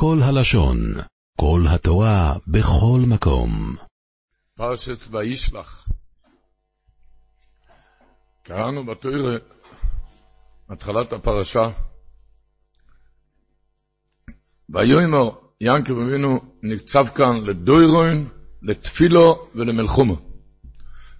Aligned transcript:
כל 0.00 0.18
הלשון, 0.22 0.78
כל 1.40 1.60
התורה, 1.68 2.34
בכל 2.46 3.00
מקום. 3.08 3.76
פרשס 4.54 5.08
וישלח. 5.10 5.88
קראנו 8.42 8.86
בתוירה, 8.86 9.36
התחלת 10.70 11.12
הפרשה, 11.12 11.68
ויאמר 14.68 15.30
ינקב 15.60 15.92
אבינו 15.98 16.40
נקצב 16.62 17.06
כאן 17.14 17.44
לדוירוין, 17.44 18.28
לתפילו 18.62 19.48
ולמלחומו. 19.54 20.16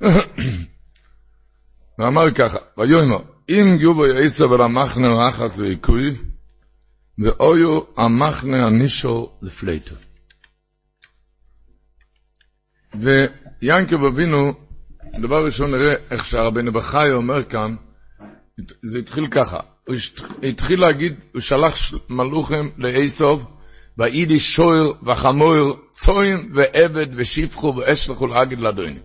ואמר 1.99 2.31
ככה, 2.35 2.59
ויאמר, 2.79 3.19
אם 3.49 3.77
יובו 3.81 4.07
יעשו 4.07 4.51
ולמחנה 4.51 5.29
אחס 5.29 5.59
ויקוי, 5.59 6.28
ואויו 7.19 7.81
המחנה 7.97 8.67
הנישו 8.67 9.31
לפלייטו. 9.43 9.95
ויינקב 12.95 14.05
אבינו, 14.05 14.53
דבר 15.21 15.45
ראשון 15.45 15.71
נראה 15.71 15.95
איך 16.11 16.25
שהרבנו 16.25 16.73
בחי 16.73 17.11
אומר 17.13 17.43
כאן, 17.43 17.77
זה 18.83 18.99
התחיל 18.99 19.27
ככה, 19.31 19.61
הוא 19.87 19.97
התחיל 20.43 20.81
להגיד, 20.81 21.21
הוא 21.33 21.41
שלח 21.41 21.75
מלוכים 22.09 22.71
לאיסוב, 22.77 23.59
ואידי 23.99 24.41
שויר 24.41 24.93
וחמור, 25.07 25.77
צוין 25.91 26.53
ועבד 26.55 27.07
ושפחו 27.17 27.75
ואשלחו 27.77 28.27
להגיד 28.27 28.61
לאדוני. 28.61 29.01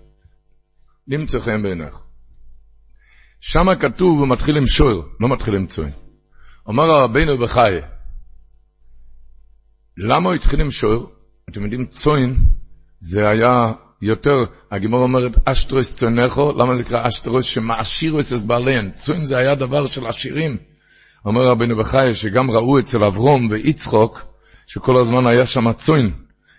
נמצא 1.08 1.40
חן 1.40 1.64
בעיניך. 1.64 1.96
שם 3.42 3.76
כתוב, 3.80 4.20
הוא 4.20 4.28
מתחיל 4.28 4.58
עם 4.58 4.68
שויר, 4.68 5.02
לא 5.20 5.30
מתחיל 5.30 5.56
עם 5.56 5.66
צוין. 5.66 5.92
אומר 6.66 6.84
הרבינו 6.84 7.38
בחי, 7.38 7.80
למה 9.98 10.30
הוא 10.30 10.36
התחיל 10.36 10.62
עם 10.62 10.72
שויר? 10.72 11.06
אתם 11.50 11.64
יודעים, 11.64 11.86
צוין 11.86 12.36
זה 13.00 13.30
היה 13.30 13.72
יותר, 14.02 14.44
הגימור 14.72 15.04
אומרת 15.04 15.32
אשטרוס 15.46 15.96
צונכו, 15.96 16.52
למה 16.52 16.76
זה 16.76 16.82
נקרא 16.82 17.08
אשטרוס? 17.08 17.46
שמעשירוס 17.46 18.34
את 18.34 18.46
בעליהן. 18.46 18.92
צוין 18.96 19.26
זה 19.26 19.38
היה 19.38 19.56
דבר 19.56 19.86
של 19.86 20.08
עשירים. 20.08 20.58
אומר 21.26 21.48
רבינו 21.48 21.78
בחי 21.78 22.10
שגם 22.14 22.52
ראו 22.52 22.80
אצל 22.80 23.04
אברום 23.04 23.48
ויצחוק, 23.52 24.22
שכל 24.68 24.98
הזמן 24.98 25.28
היה 25.28 25.46
שם 25.46 25.72
צוין. 25.72 26.12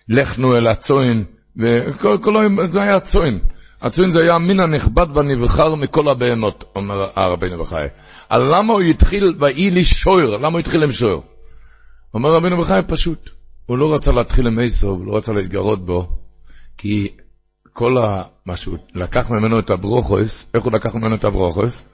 לכנו 0.08 0.56
אל 0.56 0.66
הצוין, 0.66 1.24
וכל 1.56 2.36
היום 2.36 2.66
זה 2.66 2.82
היה 2.82 3.00
צוין. 3.00 3.38
הצוין 3.82 4.10
זה 4.10 4.20
היה 4.20 4.34
המין 4.34 4.60
הנכבד 4.60 5.06
והנבחר 5.14 5.74
מכל 5.74 6.08
הבהמות, 6.08 6.64
אומר 6.76 7.08
רבינו 7.16 7.62
בחי. 7.64 7.86
על 8.28 8.56
למה 8.56 8.72
הוא 8.72 8.80
התחיל, 8.82 9.34
ויהי 9.40 9.70
לי 9.70 9.84
שויר, 9.84 10.36
למה 10.36 10.48
הוא 10.48 10.58
התחיל 10.58 10.82
עם 10.82 10.92
שויר? 10.92 11.20
אומר 12.14 12.32
רבינו 12.34 12.60
בחי 12.60 12.80
פשוט, 12.86 13.30
הוא 13.66 13.78
לא 13.78 13.94
רצה 13.94 14.12
להתחיל 14.12 14.46
עם 14.46 14.58
עשו, 14.58 14.88
הוא 14.88 15.06
לא 15.06 15.16
רצה 15.16 15.32
להתגרות 15.32 15.86
בו, 15.86 16.08
כי 16.78 17.08
כל 17.72 17.98
ה... 17.98 18.22
מה 18.46 18.56
שהוא 18.56 18.78
לקח 18.94 19.30
ממנו 19.30 19.58
את 19.58 19.70
הברוכוס, 19.70 20.46
איך 20.54 20.64
הוא 20.64 20.72
לקח 20.72 20.94
ממנו 20.94 21.14
את 21.14 21.24
הברוכוס? 21.24 21.86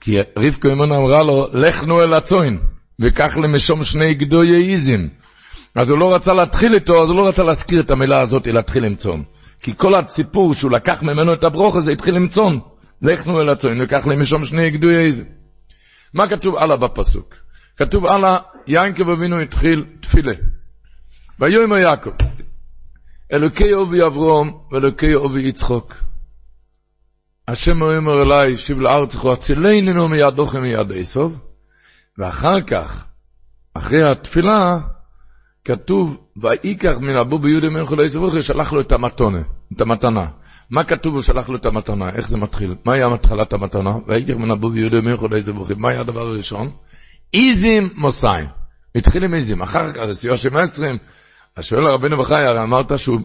כי 0.00 0.18
רבקה 0.38 0.72
אמונה 0.72 0.96
אמרה 0.96 1.22
לו, 1.22 1.48
לכנו 1.52 2.02
אל 2.02 2.14
הצוין, 2.14 2.58
וקח 3.00 3.36
למשום 3.36 3.84
שני 3.84 4.14
גדויי 4.14 4.72
איזים. 4.72 5.08
אז 5.74 5.90
הוא 5.90 5.98
לא 5.98 6.14
רצה 6.14 6.34
להתחיל 6.34 6.74
איתו, 6.74 7.02
אז 7.02 7.10
הוא 7.10 7.16
לא 7.16 7.28
רצה 7.28 7.42
להזכיר 7.42 7.80
את 7.80 7.90
המילה 7.90 8.20
הזאת, 8.20 8.46
להתחיל 8.46 8.84
עם 8.84 8.94
צאן. 8.94 9.22
כי 9.62 9.72
כל 9.76 9.94
הסיפור 9.94 10.54
שהוא 10.54 10.70
לקח 10.70 11.02
ממנו 11.02 11.32
את 11.32 11.44
הברוכוס, 11.44 11.84
זה 11.84 11.92
התחיל 11.92 12.16
עם 12.16 12.28
צאן. 12.28 12.58
לכנו 13.02 13.40
אל 13.40 13.48
הצוין, 13.48 13.82
וקח 13.82 14.06
למשום 14.06 14.44
שני 14.44 14.70
גדויי 14.70 15.04
איזים. 15.04 15.26
מה 16.14 16.28
כתוב 16.28 16.56
הלאה 16.56 16.76
בפסוק? 16.76 17.34
כתוב 17.76 18.06
הלאה, 18.06 18.36
יענקב 18.66 19.08
אבינו 19.08 19.40
התחיל 19.40 19.84
תפילה. 20.00 20.32
ויאמר 21.40 21.76
יעקב, 21.76 22.10
אלוקי 23.32 23.72
אובי 23.72 24.06
אברום 24.06 24.60
ואלוקי 24.72 25.14
אובי 25.14 25.42
יצחוק. 25.42 25.94
השם 27.48 27.82
אומר 27.82 28.22
אליי, 28.22 28.56
שיב 28.56 28.80
לארץ 28.80 29.14
לכו, 29.14 29.32
הצילנו 29.32 30.08
מיד 30.08 30.38
אוכם 30.38 30.60
מיד 30.60 30.92
עשוב. 30.94 31.38
ואחר 32.18 32.60
כך, 32.60 33.06
אחרי 33.74 34.10
התפילה, 34.10 34.78
כתוב, 35.64 36.16
ויקח 36.36 36.98
מן 37.00 37.18
אבו 37.18 37.38
ביהודה 37.38 37.70
מלכו 37.70 37.96
לעשב 37.96 38.18
אוכי, 38.18 38.42
שלח 38.42 38.72
לו 38.72 38.80
את 38.80 38.92
המתונה, 38.92 39.42
את 39.76 39.80
המתנה. 39.80 40.28
מה 40.70 40.84
כתוב 40.84 41.14
הוא 41.14 41.22
שלח 41.22 41.48
לו 41.48 41.56
את 41.56 41.66
המתנה? 41.66 42.10
איך 42.10 42.28
זה 42.28 42.36
מתחיל? 42.36 42.74
מה 42.84 42.92
היה 42.92 43.08
מתחלת 43.08 43.52
המתנה? 43.52 43.90
ויקח 44.06 44.34
מן 44.34 44.50
אבו 44.50 44.70
ביהודה 44.70 45.00
מלכו 45.00 45.28
לעשב 45.28 45.56
אוכי. 45.56 45.74
מה 45.74 45.88
היה 45.88 46.00
הדבר 46.00 46.20
הראשון? 46.20 46.70
איזים 47.36 47.88
מוסיים. 47.94 48.46
התחיל 48.94 49.24
עם 49.24 49.34
איזים, 49.34 49.62
אחר 49.62 49.92
כך 49.92 50.04
זה 50.04 50.14
סיוע 50.14 50.36
של 50.36 50.56
עשרים. 50.56 50.98
אז 51.56 51.64
שואל 51.64 51.86
הרבינו 51.86 52.16
בחי, 52.16 52.42
הרי 52.42 52.62
אמרת 52.62 52.98
שהוא 52.98 53.20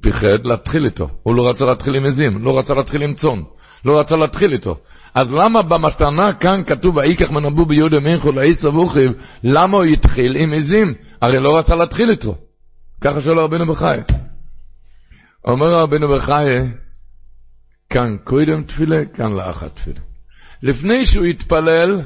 פיחד 0.00 0.44
להתחיל 0.44 0.84
איתו. 0.84 1.08
הוא 1.22 1.34
לא 1.34 1.48
רצה 1.48 1.64
להתחיל 1.64 1.96
עם 1.96 2.04
עזים, 2.04 2.44
לא 2.44 2.58
רצה 2.58 2.74
להתחיל 2.74 3.02
עם 3.02 3.14
צאן, 3.14 3.42
לא 3.84 4.00
רצה 4.00 4.16
להתחיל 4.16 4.52
איתו. 4.52 4.78
אז 5.14 5.32
למה 5.32 5.62
במתנה 5.62 6.32
כאן 6.32 6.62
כתוב, 6.66 6.96
ויקח 6.96 7.30
מנבו 7.30 7.66
ביהודה 7.66 8.00
מינכו 8.00 8.32
לעשר 8.32 8.74
ווכיב, 8.74 9.12
למה 9.44 9.76
הוא 9.76 9.84
התחיל 9.84 10.36
עם 10.36 10.52
עזים? 10.52 10.94
הרי 11.20 11.40
לא 11.40 11.58
רצה 11.58 11.74
להתחיל 11.74 12.10
איתו. 12.10 12.38
ככה 13.00 13.20
שואל 13.20 13.38
הרבינו 13.38 13.66
בחי. 13.66 13.98
אומר 15.44 15.74
הרבינו 15.74 16.08
בחי, 16.08 16.44
כאן 17.90 18.16
קודם 18.24 18.62
תפילה, 18.62 19.04
כאן 19.04 19.32
לאחת 19.32 19.74
תפילה. 19.74 20.00
לפני 20.62 21.04
שהוא 21.04 21.24
התפלל, 21.24 22.00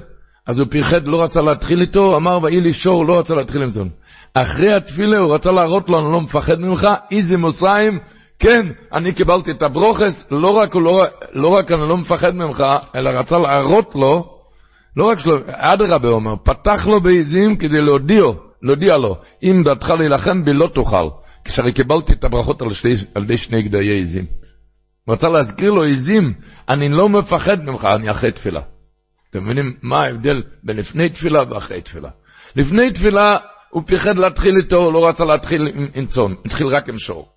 אז 0.47 0.59
הוא 0.59 0.67
פיחד, 0.71 1.09
לא 1.09 1.23
רצה 1.23 1.41
להתחיל 1.41 1.81
איתו, 1.81 2.17
אמר 2.17 2.39
ויהי 2.43 2.61
לי 2.61 2.73
שור, 2.73 3.07
לא 3.07 3.19
רצה 3.19 3.35
להתחיל 3.35 3.71
זה. 3.71 3.83
אחרי 4.35 4.75
התפילה 4.75 5.19
הוא 5.19 5.35
רצה 5.35 5.53
להראות 5.53 5.91
לו, 5.91 5.99
אני 5.99 6.13
לא 6.13 6.21
מפחד 6.21 6.61
ממך, 6.61 6.89
איזה 7.11 7.39
מוסיים, 7.39 7.99
כן, 8.39 8.67
אני 8.93 9.13
קיבלתי 9.13 9.51
את 9.51 9.63
הברוכס, 9.63 10.27
לא 10.31 10.49
רק, 10.49 10.77
לא, 10.77 11.05
לא 11.33 11.49
רק 11.49 11.73
אני 11.73 11.89
לא 11.89 11.97
מפחד 11.97 12.35
ממך, 12.35 12.65
אלא 12.97 13.11
רצה 13.11 13.39
להראות 13.39 13.95
לו, 13.95 14.39
לא 14.97 15.05
רק 15.05 15.19
שלא, 15.19 15.39
אדרבה 15.47 16.09
אומר, 16.09 16.35
פתח 16.43 16.87
לו 16.91 17.01
בעזים 17.01 17.57
כדי 17.57 17.81
להודיע, 17.81 18.25
להודיע 18.63 18.97
לו, 18.97 19.17
אם 19.43 19.63
דעתך 19.65 19.91
להילחם 19.91 20.45
בי 20.45 20.53
לא 20.53 20.67
תוכל, 20.67 21.09
כשהרי 21.45 21.73
קיבלתי 21.73 22.13
את 22.13 22.25
הברכות 22.25 22.63
על, 22.63 22.73
שני, 22.73 22.95
על 23.15 23.23
ידי 23.23 23.37
שני 23.37 23.63
גדיי 23.63 24.01
עזים. 24.01 24.25
רצה 25.09 25.29
להזכיר 25.29 25.73
לו 25.73 25.85
עזים, 25.85 26.33
אני 26.69 26.89
לא 26.89 27.09
מפחד 27.09 27.65
ממך, 27.65 27.85
אני 27.85 28.11
אחרי 28.11 28.33
תפילה. 28.33 28.61
אתם 29.33 29.45
מבינים 29.45 29.77
מה 29.83 30.01
ההבדל 30.01 30.43
בין 30.63 30.77
לפני 30.77 31.09
תפילה 31.09 31.43
ואחרי 31.51 31.81
תפילה? 31.81 32.09
לפני 32.57 32.91
תפילה 32.91 33.37
הוא 33.71 33.83
פיחד 33.87 34.19
להתחיל 34.19 34.57
איתו, 34.57 34.77
הוא 34.77 34.93
לא 34.93 35.09
רצה 35.09 35.25
להתחיל 35.25 35.67
עם, 35.75 35.87
עם 35.95 36.07
צאן, 36.07 36.33
התחיל 36.45 36.67
רק 36.67 36.89
עם 36.89 36.99
שור. 36.99 37.33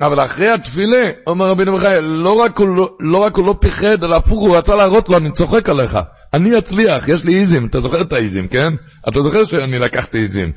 אבל 0.00 0.24
אחרי 0.24 0.48
התפילה, 0.48 1.10
אומר 1.26 1.48
רבינו 1.48 1.76
בחיי, 1.76 2.00
לא 2.00 2.48
לא, 2.58 2.96
לא 3.00 3.18
רק 3.18 3.36
הוא 3.36 3.46
לא 3.46 3.54
פיחד, 3.60 4.04
אלא 4.04 4.16
הפוך, 4.16 4.40
הוא 4.40 4.56
רצה 4.56 4.76
להראות 4.76 5.08
לו, 5.08 5.16
אני 5.16 5.32
צוחק 5.32 5.68
עליך. 5.68 5.98
אני 6.34 6.58
אצליח, 6.58 7.08
יש 7.08 7.24
לי 7.24 7.40
איזים, 7.40 7.66
אתה 7.66 7.80
זוכר 7.80 8.00
את 8.00 8.12
האיזים, 8.12 8.48
כן? 8.48 8.72
אתה 9.08 9.20
זוכר 9.20 9.44
שאני 9.44 9.78
לקחתי 9.78 10.18
איזים. 10.18 10.52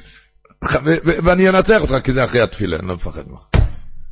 ואני 1.24 1.50
אנצח 1.50 1.82
אותך, 1.82 1.96
כי 2.04 2.12
זה 2.12 2.24
אחרי 2.24 2.42
התפילה, 2.42 2.78
אני 2.80 2.88
לא 2.88 2.96
מפחד 2.96 3.24
ממך. 3.28 3.42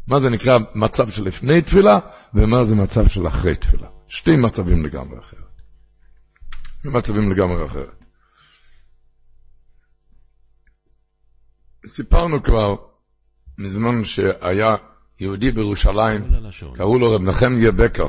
מה 0.07 0.19
זה 0.19 0.29
נקרא 0.29 0.57
מצב 0.75 1.09
של 1.09 1.23
לפני 1.23 1.62
תפילה, 1.62 2.00
ומה 2.34 2.63
זה 2.63 2.75
מצב 2.75 3.07
של 3.07 3.28
אחרי 3.28 3.56
תפילה. 3.56 3.88
שתי 4.07 4.35
מצבים 4.35 4.85
לגמרי 4.85 5.19
אחרת. 5.19 5.43
מצבים 6.92 7.32
לגמרי 7.32 7.66
אחרת. 7.66 8.06
סיפרנו 11.88 12.44
כבר 12.44 12.76
מזמן 13.58 14.04
שהיה 14.04 14.76
יהודי 15.20 15.52
בירושלים, 15.52 16.22
קראו 16.76 17.00
לו 17.00 17.12
רב 17.12 17.22
נחמיה 17.22 17.72
בקר. 17.72 18.08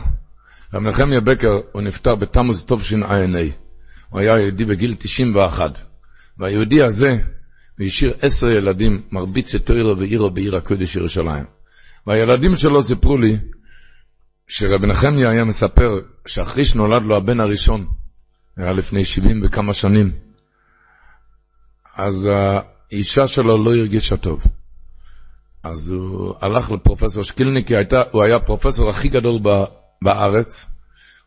רב 0.74 0.82
נחמיה 0.82 1.20
בקר, 1.20 1.60
הוא 1.72 1.82
נפטר 1.82 2.14
בתמוז 2.14 2.64
תשע"ה. 2.64 3.24
הוא 4.08 4.20
היה 4.20 4.38
יהודי 4.38 4.64
בגיל 4.64 4.94
91. 4.98 5.78
והיהודי 6.38 6.82
הזה, 6.82 7.18
הוא 7.78 7.86
השאיר 7.86 8.14
עשר 8.20 8.48
ילדים, 8.48 9.02
מרביץ 9.12 9.54
את 9.54 9.66
תוירו 9.66 9.98
ועירו 9.98 10.30
בעיר 10.30 10.56
הקודש 10.56 10.96
ירושלים. 10.96 11.44
והילדים 12.06 12.56
שלו 12.56 12.82
סיפרו 12.82 13.16
לי, 13.18 13.38
שרב 14.48 14.84
נחמיה 14.84 15.30
היה 15.30 15.44
מספר 15.44 15.90
שאחרי 16.26 16.64
שנולד 16.64 17.02
לו 17.02 17.16
הבן 17.16 17.40
הראשון, 17.40 17.86
היה 18.56 18.72
לפני 18.72 19.04
שבעים 19.04 19.40
וכמה 19.44 19.72
שנים, 19.72 20.12
אז 21.96 22.28
האישה 22.32 23.26
שלו 23.26 23.64
לא 23.64 23.74
הרגישה 23.74 24.16
טוב. 24.16 24.44
אז 25.62 25.90
הוא 25.90 26.34
הלך 26.40 26.70
לפרופסור 26.70 27.22
שקילניקי, 27.22 27.76
הייתה, 27.76 28.02
הוא 28.10 28.22
היה 28.22 28.36
הפרופסור 28.36 28.88
הכי 28.88 29.08
גדול 29.08 29.40
בארץ, 30.02 30.66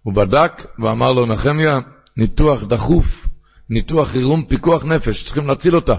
הוא 0.03 0.13
בדק 0.13 0.65
ואמר 0.79 1.13
לו, 1.13 1.25
נחמיה, 1.25 1.79
ניתוח 2.17 2.63
דחוף, 2.63 3.27
ניתוח 3.69 4.07
חירום 4.07 4.45
פיקוח 4.45 4.85
נפש, 4.85 5.25
צריכים 5.25 5.47
להציל 5.47 5.75
אותה. 5.75 5.95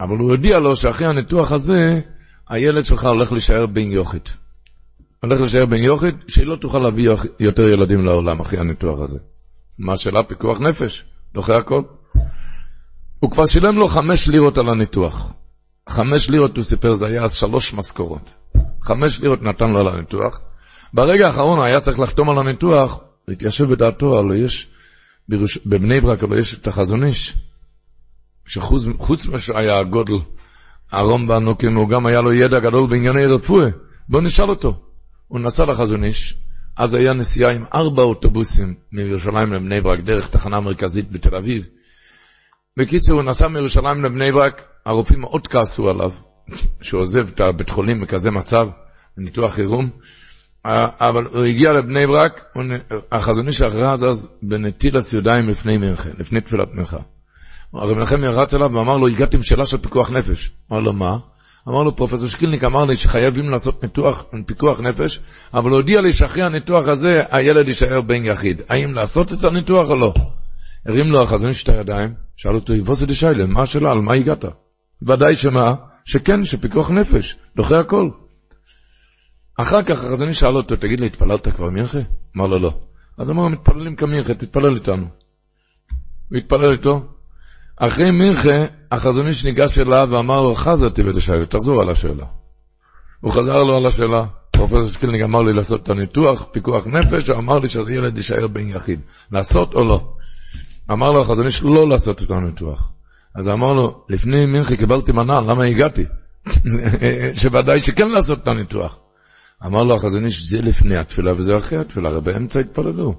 אבל 0.00 0.16
הוא 0.16 0.30
הודיע 0.30 0.58
לו 0.58 0.76
שאחרי 0.76 1.08
הניתוח 1.08 1.52
הזה, 1.52 2.00
הילד 2.48 2.86
שלך 2.86 3.04
הולך 3.04 3.32
להישאר 3.32 3.66
בן 3.66 3.92
יוכית. 3.92 4.36
הולך 5.22 5.40
להישאר 5.40 5.66
בן 5.66 5.82
יוכית, 5.82 6.14
שהיא 6.28 6.46
לא 6.46 6.56
תוכל 6.56 6.78
להביא 6.78 7.10
יותר 7.40 7.68
ילדים 7.68 8.04
לעולם 8.04 8.40
אחרי 8.40 8.58
הניתוח 8.58 9.00
הזה. 9.00 9.18
מה 9.78 9.92
השאלה? 9.92 10.22
פיקוח 10.22 10.60
נפש, 10.60 11.04
דוחה 11.34 11.56
הכל. 11.56 11.82
הוא 13.20 13.30
כבר 13.30 13.46
שילם 13.46 13.76
לו 13.76 13.88
חמש 13.88 14.28
לירות 14.28 14.58
על 14.58 14.68
הניתוח. 14.68 15.32
חמש 15.88 16.30
לירות, 16.30 16.56
הוא 16.56 16.64
סיפר, 16.64 16.94
זה 16.94 17.06
היה 17.06 17.22
אז 17.22 17.32
שלוש 17.32 17.74
משכורות. 17.74 18.30
חמש 18.82 19.20
לירות 19.20 19.42
נתן 19.42 19.70
לו 19.70 19.78
על 19.78 19.88
הניתוח. 19.88 20.40
ברגע 20.94 21.26
האחרון 21.26 21.60
היה 21.62 21.80
צריך 21.80 22.00
לחתום 22.00 22.30
על 22.30 22.38
הניתוח, 22.38 23.00
להתיישב 23.28 23.64
בדעתו, 23.64 24.18
הלוא 24.18 24.34
יש, 24.34 24.70
בראש, 25.28 25.58
בבני 25.66 26.00
ברק, 26.00 26.22
הלוא 26.22 26.38
יש 26.38 26.54
את 26.54 26.66
החזון 26.66 27.04
איש, 27.04 27.36
שחוץ 28.46 29.26
ממה 29.26 29.38
שהיה 29.38 29.78
הגודל, 29.78 30.14
בנוקים, 31.28 31.76
הוא 31.76 31.88
גם 31.88 32.06
היה 32.06 32.20
לו 32.20 32.32
ידע 32.32 32.58
גדול 32.58 32.90
בענייני 32.90 33.26
רפואה. 33.26 33.68
בואו 34.08 34.22
נשאל 34.22 34.50
אותו. 34.50 34.80
הוא 35.28 35.40
נסע 35.40 35.64
לחזון 35.64 36.04
איש, 36.04 36.36
אז 36.76 36.94
היה 36.94 37.12
נסיעה 37.12 37.52
עם 37.52 37.64
ארבע 37.74 38.02
אוטובוסים 38.02 38.74
מירושלים 38.92 39.52
לבני 39.52 39.80
ברק, 39.80 40.00
דרך 40.00 40.28
תחנה 40.28 40.60
מרכזית 40.60 41.12
בתל 41.12 41.36
אביב. 41.36 41.66
בקיצור, 42.78 43.16
הוא 43.16 43.24
נסע 43.24 43.48
מירושלים 43.48 44.04
לבני 44.04 44.32
ברק, 44.32 44.64
הרופאים 44.86 45.20
מאוד 45.20 45.46
כעסו 45.46 45.88
עליו, 45.88 46.12
שהוא 46.82 47.00
עוזב 47.00 47.28
את 47.28 47.40
הבית 47.40 47.70
חולים 47.70 48.00
בכזה 48.00 48.30
מצב, 48.30 48.68
ניתוח 49.18 49.54
חירום, 49.54 49.90
אבל 51.00 51.24
הוא 51.24 51.44
הגיע 51.44 51.72
לבני 51.72 52.06
ברק, 52.06 52.44
החזון 53.12 53.46
איש 53.46 53.62
הכרז 53.62 54.04
אז 54.04 54.32
בנטילת 54.42 55.12
ידיים 55.12 55.48
לפני 55.48 55.76
מנחה, 55.76 56.10
לפני 56.18 56.40
תפילת 56.40 56.68
מנחה. 56.74 56.98
הרב 57.74 57.96
מנחם 57.96 58.16
רץ 58.16 58.54
אליו 58.54 58.70
ואמר 58.74 58.96
לו, 58.96 59.08
הגעתי 59.08 59.36
עם 59.36 59.42
שאלה 59.42 59.66
של 59.66 59.78
פיקוח 59.78 60.10
נפש. 60.10 60.52
אמר 60.72 60.80
לו, 60.80 60.92
מה? 60.92 61.16
אמר 61.68 61.82
לו, 61.82 61.96
פרופסור 61.96 62.28
שקילניק 62.28 62.64
אמר 62.64 62.84
לי 62.84 62.96
שחייבים 62.96 63.50
לעשות 63.50 63.82
ניתוח, 63.82 64.26
פיקוח 64.46 64.80
נפש, 64.80 65.20
אבל 65.54 65.70
הוא 65.70 65.76
הודיע 65.76 66.00
לי 66.00 66.12
שאחרי 66.12 66.42
הניתוח 66.42 66.88
הזה 66.88 67.20
הילד 67.30 67.68
יישאר 67.68 68.00
בן 68.00 68.24
יחיד. 68.24 68.62
האם 68.68 68.94
לעשות 68.94 69.32
את 69.32 69.44
הניתוח 69.44 69.90
או 69.90 69.96
לא? 69.96 70.14
הרים 70.86 71.06
לו 71.06 71.22
החזון 71.22 71.50
את 71.62 71.68
הידיים, 71.68 72.14
שאל 72.36 72.54
אותו, 72.54 72.74
יבוסי 72.74 73.06
דשיילה, 73.06 73.46
מה 73.46 73.62
השאלה, 73.62 73.92
על 73.92 74.00
מה 74.00 74.14
הגעת? 74.14 74.44
ודאי 75.02 75.36
שמה? 75.36 75.74
שכן, 76.04 76.44
שפיקוח 76.44 76.90
נפש, 76.90 77.36
דוחה 77.56 77.80
הכל. 77.80 78.10
אחר 79.60 79.82
כך 79.82 80.04
החזון 80.04 80.32
שאל 80.32 80.56
אותו, 80.56 80.76
תגיד 80.76 81.00
לי, 81.00 81.06
התפללת 81.06 81.48
כבר 81.48 81.70
מנחה? 81.70 81.98
אמר 82.36 82.46
לו, 82.46 82.58
לא. 82.58 82.74
אז 83.18 83.30
אמר, 83.30 83.48
מתפללים 83.48 83.96
כמנחה, 83.96 84.34
תתפלל 84.34 84.74
איתנו. 84.74 85.06
הוא 86.30 86.38
התפלל 86.38 86.72
איתו, 86.72 87.02
אחרי 87.76 88.10
מנחה, 88.10 88.50
החזון 88.94 89.26
איש 89.26 89.44
ניגש 89.44 89.78
אליו 89.78 90.08
ואמר 90.10 90.42
לו, 90.42 90.54
חזרתי 90.54 91.02
ותשאל, 91.08 91.44
תחזור 91.44 91.80
על 91.80 91.90
השאלה. 91.90 92.24
הוא 93.20 93.32
חזר 93.32 93.62
לו 93.62 93.76
על 93.76 93.86
השאלה. 93.86 94.24
פרופסור 94.50 94.88
שקילניק 94.88 95.22
אמר 95.22 95.42
לי 95.42 95.52
לעשות 95.52 95.82
את 95.82 95.88
הניתוח, 95.88 96.46
פיקוח 96.52 96.86
נפש, 96.86 97.30
הוא 97.30 97.38
אמר 97.38 97.58
לי 97.58 97.68
שהילד 97.68 98.16
יישאר 98.16 98.46
בן 98.48 98.68
יחיד. 98.68 99.00
לעשות 99.32 99.74
או 99.74 99.84
לא? 99.84 100.08
אמר 100.92 101.10
לו 101.10 101.20
החזון 101.20 101.46
איש 101.46 101.62
לא 101.62 101.88
לעשות 101.88 102.22
את 102.22 102.30
הניתוח. 102.30 102.90
אז 103.34 103.48
אמר 103.48 103.72
לו, 103.72 104.04
לפני 104.08 104.46
מנחה 104.46 104.76
קיבלתי 104.76 105.12
מנה, 105.12 105.40
למה 105.40 105.64
הגעתי? 105.64 106.04
שוודאי 107.40 107.80
שכן 107.80 108.08
לעשות 108.08 108.38
את 108.42 108.48
הניתוח. 108.48 109.00
אמר 109.66 109.84
לו 109.84 109.94
החזון 109.94 110.24
איש, 110.24 110.48
זה 110.48 110.58
לפני 110.58 110.98
התפילה 110.98 111.32
וזה 111.32 111.56
אחרי 111.58 111.78
התפילה, 111.78 112.08
הרי 112.08 112.20
באמצע 112.20 112.60
התפללו. 112.60 113.14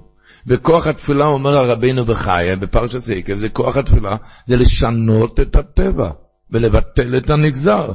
וכוח 0.46 0.86
התפילה, 0.86 1.26
אומר 1.26 1.56
הרבינו 1.56 2.06
בחיה, 2.06 2.56
בפרשת 2.56 2.98
סיקב, 2.98 3.34
זה 3.34 3.48
כוח 3.48 3.76
התפילה, 3.76 4.16
זה 4.46 4.56
לשנות 4.56 5.40
את 5.40 5.56
הטבע, 5.56 6.10
ולבטל 6.50 7.16
את 7.16 7.30
הנגזר. 7.30 7.92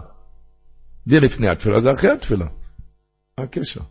זה 1.06 1.20
לפני 1.20 1.50
התפילה, 1.50 1.80
זה 1.80 1.92
אחרי 1.92 2.12
התפילה. 2.12 2.46
מה 3.38 3.44
הקשר? 3.44 3.82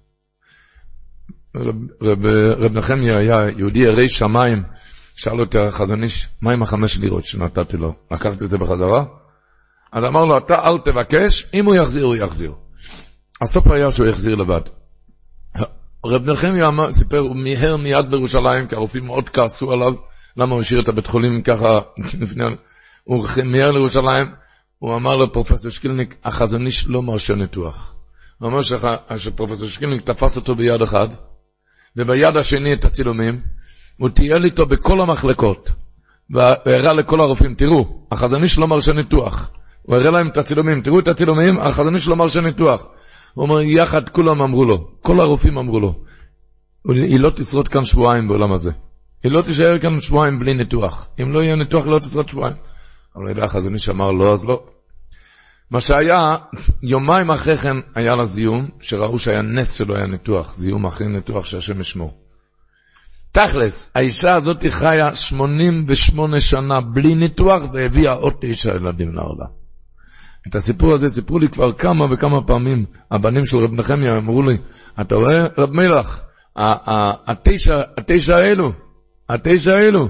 רב, 1.56 1.76
רב, 2.02 2.26
רב 2.58 2.72
נחמיה 2.72 3.18
היה 3.18 3.42
יהודי 3.56 3.78
ירא 3.78 4.08
שמיים, 4.08 4.62
שאל 5.14 5.40
אותי 5.40 5.58
החזון 5.58 6.02
איש, 6.02 6.28
מה 6.40 6.52
עם 6.52 6.62
החמש 6.62 6.98
לירות 6.98 7.24
שנתתי 7.24 7.76
לו? 7.76 7.94
לקחת 8.10 8.42
את 8.42 8.48
זה 8.48 8.58
בחזרה? 8.58 9.04
אז 9.92 10.04
אמר 10.04 10.24
לו, 10.24 10.38
אתה 10.38 10.54
אל 10.54 10.78
תבקש, 10.84 11.46
אם 11.54 11.64
הוא 11.64 11.74
יחזיר, 11.74 12.04
הוא 12.04 12.16
יחזיר. 12.16 12.52
הסוף 13.40 13.66
היה 13.66 13.92
שהוא 13.92 14.06
יחזיר 14.06 14.34
לבד. 14.34 14.79
רב 16.06 16.30
נחמיה 16.30 16.70
סיפר, 16.90 17.18
הוא 17.18 17.36
מיהר 17.36 17.76
מיד 17.76 18.10
בירושלים, 18.10 18.66
כי 18.66 18.74
הרופאים 18.74 19.06
מאוד 19.06 19.28
כעסו 19.28 19.72
עליו, 19.72 19.92
למה 20.36 20.52
הוא 20.52 20.60
השאיר 20.60 20.80
את 20.80 20.88
הבית 20.88 21.06
חולים 21.06 21.42
ככה 21.42 21.80
לפני... 22.20 22.44
הוא 23.04 23.26
מיהר 23.44 23.70
לירושלים, 23.70 24.26
הוא 24.78 24.96
אמר 24.96 25.16
לפרופסור 25.16 25.70
שקילניק, 25.70 26.16
החזון 26.24 26.66
איש 26.66 26.86
לא 26.86 27.02
מרשה 27.02 27.34
ניתוח. 27.34 27.94
הוא 28.38 28.46
אומר 28.46 28.60
שפרופסור 29.16 29.68
שקילניק 29.68 30.02
תפס 30.02 30.36
אותו 30.36 30.54
ביד 30.54 30.82
אחד, 30.82 31.08
וביד 31.96 32.36
השני 32.36 32.72
את 32.72 32.84
הצילומים, 32.84 33.40
הוא 33.98 34.08
טייל 34.08 34.44
איתו 34.44 34.66
בכל 34.66 35.00
המחלקות, 35.00 35.70
והראה 36.30 36.92
לכל 36.92 37.20
הרופאים, 37.20 37.54
תראו, 37.54 38.06
החזון 38.12 38.42
איש 38.42 38.58
לא 38.58 38.68
מרשה 38.68 38.92
ניתוח. 38.92 39.50
הוא 39.82 39.96
הראה 39.96 40.10
להם 40.10 40.28
את 40.28 40.36
הצילומים, 40.36 40.82
תראו 40.82 40.98
את 40.98 41.08
הצילומים, 41.08 41.60
החזון 41.60 41.94
איש 41.94 42.08
לא 42.08 42.16
מרשה 42.16 42.40
ניתוח. 42.40 42.86
הוא 43.34 43.42
אומר, 43.42 43.60
יחד 43.60 44.08
כולם 44.08 44.42
אמרו 44.42 44.64
לו, 44.64 44.90
כל 45.00 45.20
הרופאים 45.20 45.58
אמרו 45.58 45.80
לו, 45.80 45.94
היא 46.88 47.20
לא 47.20 47.30
תשרוד 47.30 47.68
כאן 47.68 47.84
שבועיים 47.84 48.28
בעולם 48.28 48.52
הזה. 48.52 48.70
היא 49.22 49.32
לא 49.32 49.42
תישאר 49.42 49.78
כאן 49.78 50.00
שבועיים 50.00 50.38
בלי 50.38 50.54
ניתוח. 50.54 51.08
אם 51.22 51.32
לא 51.32 51.40
יהיה 51.42 51.56
ניתוח, 51.56 51.86
לא 51.86 51.98
תשרוד 51.98 52.28
שבועיים. 52.28 52.56
אבל 53.16 53.28
יודע 53.28 53.44
החזוני 53.44 53.78
שאמר 53.78 54.10
לא, 54.10 54.32
אז 54.32 54.44
לא. 54.44 54.62
מה 55.70 55.80
שהיה, 55.80 56.36
יומיים 56.82 57.30
אחרי 57.30 57.56
כן 57.56 57.76
היה 57.94 58.16
לה 58.16 58.24
זיהום, 58.24 58.68
שראו 58.80 59.18
שהיה 59.18 59.42
נס 59.42 59.72
שלא 59.72 59.94
היה 59.94 60.06
ניתוח, 60.06 60.56
זיהום 60.56 60.86
אחרי 60.86 61.08
ניתוח 61.08 61.44
שהשם 61.44 61.80
ישמור. 61.80 62.20
תכלס, 63.32 63.90
האישה 63.94 64.34
הזאת 64.34 64.64
חיה 64.68 65.14
88 65.14 66.40
שנה 66.40 66.80
בלי 66.80 67.14
ניתוח 67.14 67.62
והביאה 67.72 68.12
עוד 68.12 68.34
תשע 68.40 68.70
ילדים 68.76 69.14
לעולם. 69.14 69.59
את 70.48 70.54
הסיפור 70.54 70.92
הזה 70.92 71.08
סיפרו 71.08 71.38
לי 71.38 71.48
כבר 71.48 71.72
כמה 71.72 72.06
וכמה 72.10 72.46
פעמים. 72.46 72.84
הבנים 73.10 73.46
של 73.46 73.58
רב 73.58 73.72
נחמיה 73.72 74.18
אמרו 74.18 74.42
לי, 74.42 74.56
אתה 75.00 75.14
רואה, 75.14 75.46
רב 75.58 75.70
מלך, 75.72 76.22
התשע, 76.56 77.80
התשע 77.98 78.36
האלו, 78.36 78.72
התשע 79.28 79.72
האלו, 79.72 80.08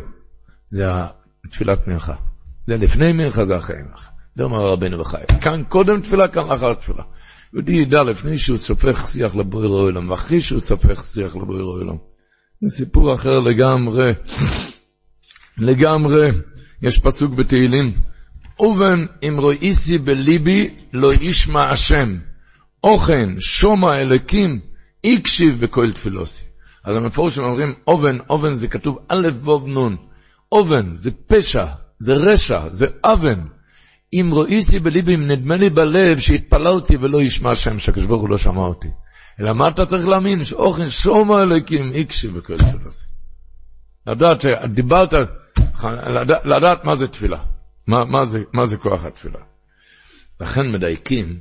זה 0.70 0.84
תפילת 1.50 1.88
מנחה. 1.88 2.14
זה 2.66 2.76
לפני 2.76 3.12
מנחה, 3.12 3.44
זה 3.44 3.56
אחרי 3.56 3.76
מנחה. 3.90 4.10
זה 4.34 4.44
אומר 4.44 4.58
רבנו 4.58 4.98
בחי. 4.98 5.16
כאן 5.40 5.62
קודם 5.68 6.00
תפילה, 6.00 6.28
כאן 6.28 6.42
לאחר 6.48 6.74
תפילה. 6.74 7.02
יהודי 7.54 7.72
ידע 7.72 8.02
לפני 8.02 8.38
שהוא 8.38 8.56
סופך 8.56 9.06
שיח 9.06 9.36
לבויר 9.36 9.70
העולם, 9.70 10.10
ואחרי 10.10 10.40
שהוא 10.40 10.60
סופך 10.60 11.02
שיח 11.02 11.36
לבויר 11.36 11.62
העולם. 11.62 11.96
זה 12.60 12.76
סיפור 12.76 13.14
אחר 13.14 13.40
לגמרי. 13.40 14.12
לגמרי. 15.58 16.30
יש 16.82 16.98
פסוק 16.98 17.34
בתהילים. 17.34 17.92
אובן 18.60 19.06
אם 19.22 19.36
רואיסי 19.38 19.98
בליבי 19.98 20.70
לא 20.92 21.14
ישמע 21.14 21.70
השם. 21.70 22.18
אוכן, 22.84 23.28
שומע 23.40 24.00
אלוקים, 24.00 24.60
יקשיב 25.04 25.60
בכל 25.60 25.92
תפילוסי. 25.92 26.42
אז 26.84 26.96
המפורשים 26.96 27.44
אומרים, 27.44 27.74
אובן, 27.86 28.18
אובן 28.30 28.54
זה 28.54 28.68
כתוב 28.68 28.98
א' 29.08 29.28
ו' 29.44 29.68
נ'. 29.68 29.96
אובן 30.52 30.94
זה 30.94 31.10
פשע, 31.26 31.64
זה 31.98 32.12
רשע, 32.12 32.68
זה 32.68 32.86
אבן. 33.04 33.40
אם 34.12 34.30
רואיסי 34.32 34.78
בליבי, 34.78 35.14
אם 35.14 35.30
נדמה 35.30 35.56
לי 35.56 35.70
בלב 35.70 36.18
שהתפללתי 36.18 36.96
ולא 36.96 37.22
ישמע 37.22 37.50
השם, 37.50 37.78
שהקדוש 37.78 38.06
ברוך 38.06 38.20
הוא 38.20 38.30
לא 38.30 38.38
שמע 38.38 38.62
אותי. 38.62 38.88
אלא 39.40 39.52
מה 39.52 39.68
אתה 39.68 39.86
צריך 39.86 40.08
להאמין? 40.08 40.44
שאוכן, 40.44 40.88
שומע 40.88 41.42
אלוקים, 41.42 41.90
יקשיב 41.94 42.38
בכל 42.38 42.56
תפילוסי. 42.56 43.06
לדעת 44.06 44.40
שדיברת, 44.40 45.12
לדעת, 45.84 46.44
לדעת 46.44 46.84
מה 46.84 46.94
זה 46.94 47.08
תפילה. 47.08 47.38
מה, 47.90 48.04
מה, 48.04 48.24
זה, 48.24 48.38
מה 48.52 48.66
זה 48.66 48.76
כוח 48.76 49.04
התפילה? 49.04 49.38
לכן 50.40 50.72
מדייקים, 50.72 51.40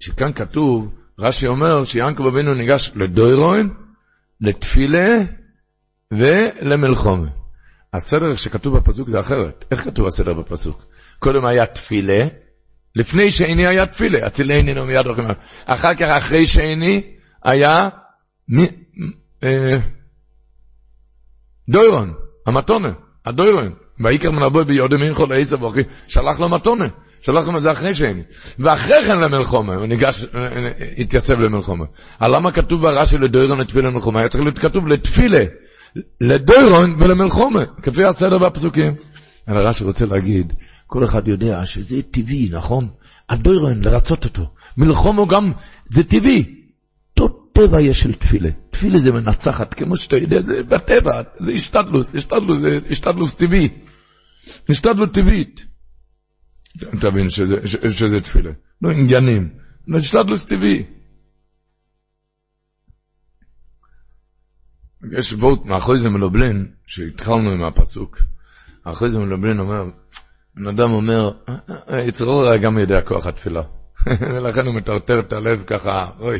שכאן 0.00 0.32
כתוב, 0.32 0.94
רש"י 1.18 1.46
אומר 1.46 1.84
שיענקב 1.84 2.26
אבינו 2.26 2.54
ניגש 2.54 2.92
לדוירוין, 2.94 3.70
לתפילה 4.40 5.16
ולמלחומה. 6.10 7.28
הסדר 7.92 8.34
שכתוב 8.34 8.78
בפסוק 8.78 9.08
זה 9.08 9.20
אחרת. 9.20 9.64
איך 9.70 9.84
כתוב 9.84 10.06
הסדר 10.06 10.32
בפסוק? 10.32 10.84
קודם 11.18 11.46
היה 11.46 11.66
תפילה, 11.66 12.26
לפני 12.96 13.30
שני 13.30 13.66
היה 13.66 13.86
תפילה, 13.86 14.26
אצילני 14.26 14.74
נו 14.74 14.86
מיד 14.86 15.06
הולכים. 15.06 15.24
אחר 15.64 15.94
כך, 15.94 16.06
אחרי 16.16 16.46
שני, 16.46 17.14
היה 17.44 17.88
מ, 18.48 18.58
אה, 19.42 19.78
דוירון, 21.68 22.14
המתונה, 22.46 22.92
הדוירון. 23.26 23.74
ויקר 24.00 24.30
מנבוי 24.30 24.64
ביודי 24.64 24.96
מינכו 24.96 25.26
לעשר 25.26 25.56
ואוכי, 25.62 25.80
שלח 26.06 26.40
לו 26.40 26.48
מתונה, 26.48 26.86
שלח 27.20 27.48
לו 27.48 27.56
את 27.56 27.62
זה 27.62 27.72
אחרי 27.72 27.94
שני. 27.94 28.22
ואחרי 28.58 29.02
כן 29.06 29.18
למלחומה, 29.18 29.74
הוא 29.74 29.86
ניגש, 29.86 30.26
התייצב 30.98 31.40
למלחומה. 31.40 31.84
על 32.18 32.36
למה 32.36 32.52
כתוב 32.52 32.82
ברש"י 32.82 33.18
לדוירון 33.18 33.60
לתפילה 33.60 33.90
למלחומה? 33.90 34.20
היה 34.20 34.28
צריך 34.28 34.44
להיות 34.44 34.58
כתוב 34.58 34.88
לתפילה, 34.88 35.44
לדוירון 36.20 36.94
ולמלחומה, 36.98 37.64
כפי 37.82 38.04
הסדר 38.04 38.38
בפסוקים. 38.38 38.94
אבל 39.48 39.66
רש"י 39.66 39.84
רוצה 39.84 40.06
להגיד, 40.06 40.52
כל 40.86 41.04
אחד 41.04 41.28
יודע 41.28 41.66
שזה 41.66 42.02
טבעי, 42.10 42.48
נכון? 42.52 42.88
הדוירון, 43.28 43.84
לרצות 43.84 44.24
אותו. 44.24 44.50
מלחומו 44.76 45.26
גם, 45.26 45.52
זה 45.90 46.04
טבעי. 46.04 46.58
טבע 47.58 47.80
יש 47.80 48.00
של 48.00 48.12
תפילה. 48.12 48.50
תפילה 48.70 48.98
זה 48.98 49.12
מנצחת, 49.12 49.74
כמו 49.74 49.96
שאתה 49.96 50.16
יודע, 50.16 50.42
זה 50.42 50.52
בטבע, 50.68 51.22
זה 51.38 51.52
השתדלוס, 51.52 52.14
השתדלוס, 52.14 52.60
השתדלוס 52.90 53.34
טבעי. 53.34 53.68
השתדלות 54.68 55.14
טבעית. 55.14 55.66
תבין 57.00 57.28
שזה, 57.28 57.54
שזה 57.90 58.20
תפילה. 58.20 58.50
לא 58.82 58.90
עניינים, 58.90 59.48
נשתדלוס 59.86 60.44
טבעי. 60.44 60.84
יש 65.12 65.32
וורט 65.32 65.64
מאחורי 65.64 65.98
זה 65.98 66.08
מלובלין, 66.08 66.72
שהתחלנו 66.86 67.50
עם 67.50 67.64
הפסוק. 67.64 68.18
אחרי 68.84 69.08
זה 69.08 69.18
מלובלין 69.18 69.58
אומר, 69.58 69.84
בן 70.54 70.66
אדם 70.66 70.90
אומר, 70.90 71.30
יצרור 72.08 72.56
גם 72.56 72.78
יודע 72.78 73.00
כוח 73.00 73.26
התפילה. 73.26 73.62
ולכן 74.20 74.66
הוא 74.66 74.74
מטרטר 74.74 75.18
את 75.18 75.32
הלב 75.32 75.62
ככה, 75.62 76.10
אוי, 76.18 76.38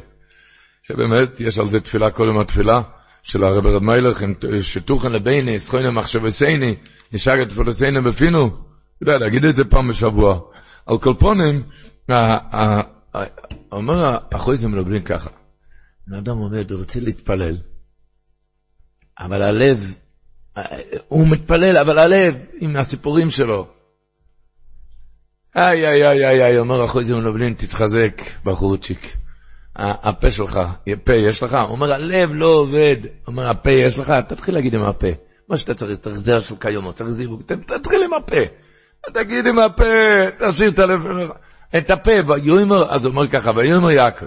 שבאמת 0.82 1.40
יש 1.40 1.58
על 1.58 1.70
זה 1.70 1.80
תפילה 1.80 2.10
כל 2.10 2.24
יום 2.26 2.38
התפילה 2.38 2.82
של 3.28 3.44
הרב 3.44 3.66
רב 3.66 3.82
מיילך, 3.82 4.22
שתוכן 4.60 5.12
לביני, 5.12 5.58
סכוינה 5.58 5.90
מחשבסייני, 5.90 6.76
ישג 7.12 7.40
את 7.40 7.48
תפילוסיינו 7.48 8.02
בפינו. 8.02 8.50
יודע, 9.00 9.18
להגיד 9.18 9.44
את 9.44 9.54
זה 9.54 9.64
פעם 9.64 9.88
בשבוע. 9.88 10.40
על 10.86 10.98
כל 10.98 11.14
פונים, 11.18 11.62
אומר 13.72 14.18
אחרי 14.30 14.56
זה 14.56 14.68
מלובלין 14.68 15.02
ככה, 15.02 15.30
בן 16.06 16.16
אדם 16.16 16.36
עומד, 16.36 16.70
הוא 16.70 16.80
רוצה 16.80 17.00
להתפלל, 17.00 17.56
אבל 19.18 19.42
הלב, 19.42 19.94
הוא 21.08 21.28
מתפלל, 21.28 21.76
אבל 21.76 21.98
הלב, 21.98 22.34
עם 22.60 22.76
הסיפורים 22.76 23.30
שלו. 23.30 23.68
איי, 25.56 25.86
איי, 25.86 26.08
איי, 26.08 26.26
איי, 26.26 26.44
איי, 26.44 26.58
אומר 26.58 26.84
אחוזי 26.84 27.14
מלובלין, 27.14 27.54
תתחזק, 27.54 28.22
בחורצ'יק. 28.44 29.16
הפה 29.78 30.30
שלך, 30.30 30.60
פה 31.04 31.12
יש 31.14 31.42
לך? 31.42 31.54
הוא 31.54 31.70
אומר, 31.70 31.92
הלב 31.92 32.30
לא 32.32 32.46
עובד. 32.46 32.96
הוא 33.02 33.10
אומר, 33.26 33.50
הפה 33.50 33.70
יש 33.70 33.98
לך? 33.98 34.12
תתחיל 34.28 34.54
להגיד 34.54 34.74
עם 34.74 34.82
הפה. 34.82 35.08
מה 35.48 35.56
שאתה 35.56 35.74
צריך, 35.74 35.98
צריך 35.98 36.16
זרע 36.16 36.40
של 36.40 36.54
כיומו, 36.60 36.92
צריך 36.92 37.10
זיווג, 37.10 37.42
תתחיל 37.42 38.02
עם 38.02 38.14
הפה. 38.14 38.40
תגיד 39.14 39.46
עם 39.46 39.58
הפה, 39.58 39.84
תשאיר 40.38 40.70
את 40.70 40.78
הלב, 40.78 41.00
את 41.78 41.90
הפה, 41.90 42.10
ויאמר, 42.26 42.94
אז 42.94 43.04
הוא 43.04 43.12
אומר 43.12 43.28
ככה, 43.28 43.50
ויאמר 43.56 43.90
יעקב, 43.90 44.26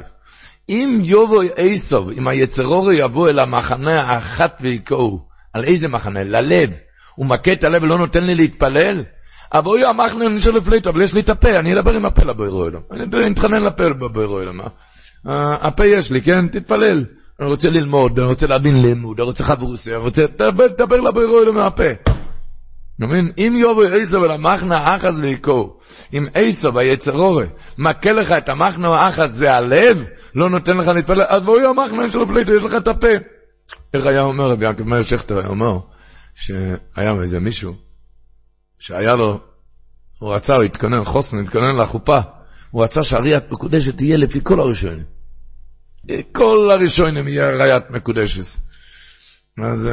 אם 0.69 0.99
יובו 1.03 1.41
איסוב, 1.41 2.09
אם 2.09 2.27
היצרורי 2.27 2.95
יבוא 2.95 3.29
אל 3.29 3.39
המחנה 3.39 4.01
האחת 4.01 4.57
ויקראו, 4.61 5.19
על 5.53 5.63
איזה 5.63 5.87
מחנה? 5.87 6.23
ללב. 6.23 6.69
הוא 7.15 7.25
מכה 7.25 7.51
את 7.51 7.63
הלב 7.63 7.83
ולא 7.83 7.97
נותן 7.97 8.23
לי 8.23 8.35
להתפלל? 8.35 9.03
אבוי 9.53 9.85
המחנה 9.85 10.29
נשאר 10.29 10.51
לפליטו, 10.51 10.89
אבל 10.89 11.01
יש 11.01 11.13
לי 11.13 11.21
את 11.21 11.29
הפה, 11.29 11.49
אני 11.59 11.73
אדבר 11.73 11.93
עם 11.93 12.05
הפה 12.05 12.23
לבוירו 12.23 12.67
אלו. 12.67 12.79
אני 12.91 13.33
אתחנן 13.33 13.63
לפה 13.63 13.83
לבוירו 13.83 14.41
אלו. 14.41 14.51
הפה 15.25 15.85
יש 15.85 16.11
לי, 16.11 16.21
כן? 16.21 16.47
תתפלל. 16.47 17.05
אני 17.39 17.49
רוצה 17.49 17.69
ללמוד, 17.69 18.19
אני 18.19 18.27
רוצה 18.27 18.47
להבין 18.47 18.81
לימוד, 18.81 19.19
אני 19.19 19.27
רוצה 19.27 19.43
חברוסיה, 19.43 19.95
אני 19.95 20.03
רוצה, 20.03 20.27
תדבר 20.67 21.01
לבוירו 21.01 21.41
אלו 21.41 21.53
מהפה. 21.53 21.83
מבין? 23.07 23.31
אם 23.37 23.53
יובו 23.57 23.83
איסו 23.83 24.21
ולמחנה 24.21 24.95
אחז 24.95 25.19
ויקו, 25.19 25.79
אם 26.13 26.25
איסו 26.35 26.73
ויצרורי 26.73 27.45
מכה 27.77 28.11
לך 28.11 28.31
את 28.31 28.49
המחנה 28.49 29.07
אחז 29.07 29.31
זה 29.37 29.53
הלב, 29.53 30.07
לא 30.35 30.49
נותן 30.49 30.77
לך 30.77 30.87
להתפלל, 30.87 31.23
אז 31.27 31.43
בואי 31.43 31.65
המחנה 31.65 32.09
של 32.09 32.21
הפליטו, 32.21 32.53
יש 32.53 32.63
לך 32.63 32.75
את 32.75 32.87
הפה. 32.87 33.07
איך 33.93 34.05
היה 34.05 34.21
אומר 34.21 34.49
רבי 34.49 34.65
יעקב 34.65 34.83
מאיר 34.83 35.03
שכטר, 35.03 35.39
היה 35.39 35.47
אומר, 35.47 35.79
שהיה 36.35 37.21
איזה 37.21 37.39
מישהו, 37.39 37.73
שהיה 38.79 39.15
לו, 39.15 39.39
הוא 40.19 40.33
רצה, 40.33 40.55
הוא 40.55 40.63
התכונן, 40.63 41.03
חוסן, 41.03 41.39
התכונן 41.39 41.75
לחופה, 41.75 42.19
הוא 42.71 42.83
רצה 42.83 43.03
שהריית 43.03 43.51
מקודשת 43.51 43.97
תהיה 43.97 44.17
לפי 44.17 44.39
כל 44.43 44.59
הראשונים. 44.59 45.05
כל 46.31 46.69
הראשונים 46.71 47.27
יהיה 47.27 47.49
ריית 47.49 47.89
מקודשת. 47.89 48.59
אז 49.63 49.89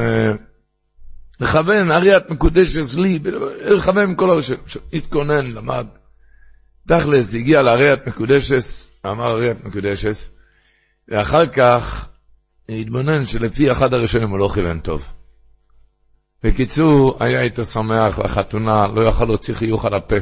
לכוון, 1.41 1.91
אריית 1.91 2.31
מקודשת 2.31 2.99
לי, 2.99 3.19
לכוון 3.65 4.15
כל 4.17 4.31
הראשונים. 4.31 4.63
התכונן, 4.93 5.47
למד. 5.47 5.87
תכלס, 6.89 7.35
הגיע 7.35 7.63
לאריית 7.63 8.07
מקודשת, 8.07 8.65
אמר 9.07 9.31
אריית 9.31 9.65
מקודשת, 9.65 10.31
ואחר 11.09 11.47
כך 11.47 12.09
התבונן 12.69 13.27
שלפי 13.27 13.73
אחד 13.73 13.95
הראשונים 13.95 14.29
הוא 14.29 14.39
לא 14.39 14.49
כיוון 14.55 14.81
טוב. 14.81 15.13
בקיצור, 16.43 17.17
היה 17.21 17.43
איתו 17.43 17.65
שמח 17.65 18.19
לחתונה, 18.19 18.87
לא 18.87 19.09
יכל 19.09 19.25
להוציא 19.25 19.55
חיוך 19.55 19.85
על 19.85 19.95
הפה. 19.95 20.17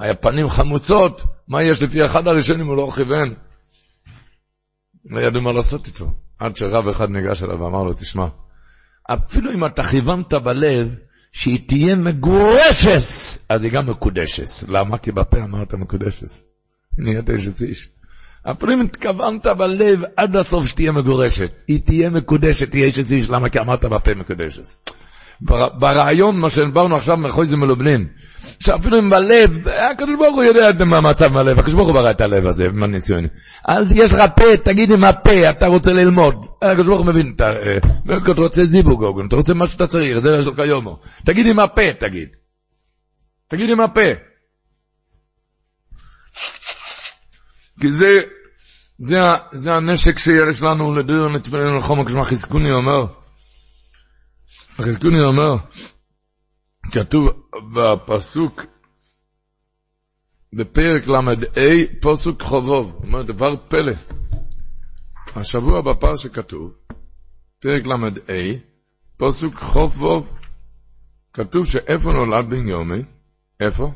היה 0.00 0.14
פנים 0.14 0.48
חמוצות, 0.48 1.22
מה 1.48 1.62
יש 1.62 1.82
לפי 1.82 2.04
אחד 2.04 2.26
הראשונים 2.26 2.66
הוא 2.66 2.76
לא 2.76 2.90
כיוון. 2.96 3.34
לא 5.04 5.20
ידעו 5.20 5.42
מה 5.42 5.52
לעשות 5.52 5.86
איתו. 5.86 6.12
עד 6.38 6.56
שרב 6.56 6.88
אחד 6.88 7.10
ניגש 7.10 7.42
אליו 7.42 7.60
ואמר 7.60 7.82
לו, 7.82 7.92
תשמע, 7.92 8.26
אפילו 9.10 9.52
אם 9.52 9.64
אתה 9.64 9.84
כיוונת 9.84 10.34
בלב 10.34 10.94
שהיא 11.32 11.58
תהיה 11.66 11.96
מגורשת, 11.96 13.40
אז 13.48 13.64
היא 13.64 13.72
גם 13.72 13.86
מקודשת. 13.86 14.68
למה? 14.68 14.98
כי 14.98 15.12
בפה 15.12 15.38
אמרת 15.38 15.74
מקודשת. 15.74 16.26
נהיית 16.98 17.30
אשת 17.30 17.62
איש. 17.62 17.88
אפילו 18.50 18.74
אם 18.74 18.80
התכוונת 18.80 19.46
בלב 19.46 20.02
עד 20.16 20.36
הסוף 20.36 20.66
שתהיה 20.66 20.92
מגורשת, 20.92 21.62
היא 21.68 21.80
תהיה 21.84 22.10
מקודשת, 22.10 22.70
תהיה 22.70 22.88
אשת 22.88 23.10
איש, 23.10 23.30
למה? 23.30 23.48
כי 23.48 23.58
אמרת 23.58 23.84
בפה 23.84 24.14
מקודשת. 24.14 24.90
ברעיון, 25.78 26.40
מה 26.40 26.50
שדיברנו 26.50 26.96
עכשיו 26.96 27.16
מחויזם 27.16 27.58
מלובלין, 27.58 28.06
שאפילו 28.60 28.98
אם 28.98 29.10
בלב, 29.10 29.50
הקדוש 29.68 30.16
ברוך 30.16 30.34
הוא 30.36 30.44
יודע 30.44 30.84
מה 30.84 30.96
המצב 30.96 31.32
בלב, 31.32 31.58
הקדוש 31.58 31.74
ברוך 31.74 31.86
הוא 31.86 31.94
ברא 31.94 32.10
את 32.10 32.20
הלב 32.20 32.46
הזה, 32.46 32.68
מה 32.72 32.86
ניסיון. 32.86 33.24
יש 33.94 34.12
לך 34.12 34.22
פה, 34.36 34.56
תגיד 34.64 34.90
עם 34.90 35.04
הפה, 35.04 35.50
אתה 35.50 35.66
רוצה 35.66 35.92
ללמוד. 35.92 36.46
הקדוש 36.62 36.86
ברוך 36.86 37.00
הוא 37.00 37.06
מבין, 37.06 37.32
אתה, 37.36 37.44
אה, 37.44 37.78
אתה 38.32 38.40
רוצה 38.40 38.64
זיווג, 38.64 39.24
אתה 39.26 39.36
רוצה 39.36 39.54
מה 39.54 39.66
שאתה 39.66 39.86
צריך, 39.86 40.18
זה 40.18 40.42
שלך 40.42 40.58
יומו. 40.58 40.98
תגיד 41.26 41.46
עם 41.46 41.58
הפה, 41.58 41.82
תגיד. 42.00 42.28
תגיד 43.48 43.70
עם 43.70 43.80
הפה. 43.80 44.10
כי 47.80 47.92
זה, 47.92 48.18
זה, 48.98 49.16
זה 49.52 49.72
הנשק 49.72 50.18
שיש 50.18 50.62
לנו 50.62 50.94
לדיר 50.94 51.28
נתפלל 51.28 51.76
לחום, 51.76 52.04
כשמה 52.04 52.24
חזקוני 52.24 52.72
אומר. 52.72 53.06
חזקוני 54.82 55.22
אומר, 55.22 55.56
כתוב 56.92 57.28
בפסוק, 57.74 58.60
בפרק 60.52 61.08
ל"ה, 61.08 61.20
פסוק 62.00 62.42
חובוב, 62.42 63.00
אומר 63.02 63.22
דבר 63.22 63.56
פלא. 63.68 63.92
השבוע 65.36 65.80
בפרשה 65.82 66.28
כתוב, 66.28 66.72
פרק 67.60 67.86
ל"ה, 67.86 67.96
פסוק 69.16 69.54
חובוב, 69.54 70.38
כתוב 71.32 71.66
שאיפה 71.66 72.10
נולד 72.12 72.50
בן 72.50 72.68
יומי? 72.68 73.02
איפה? 73.60 73.92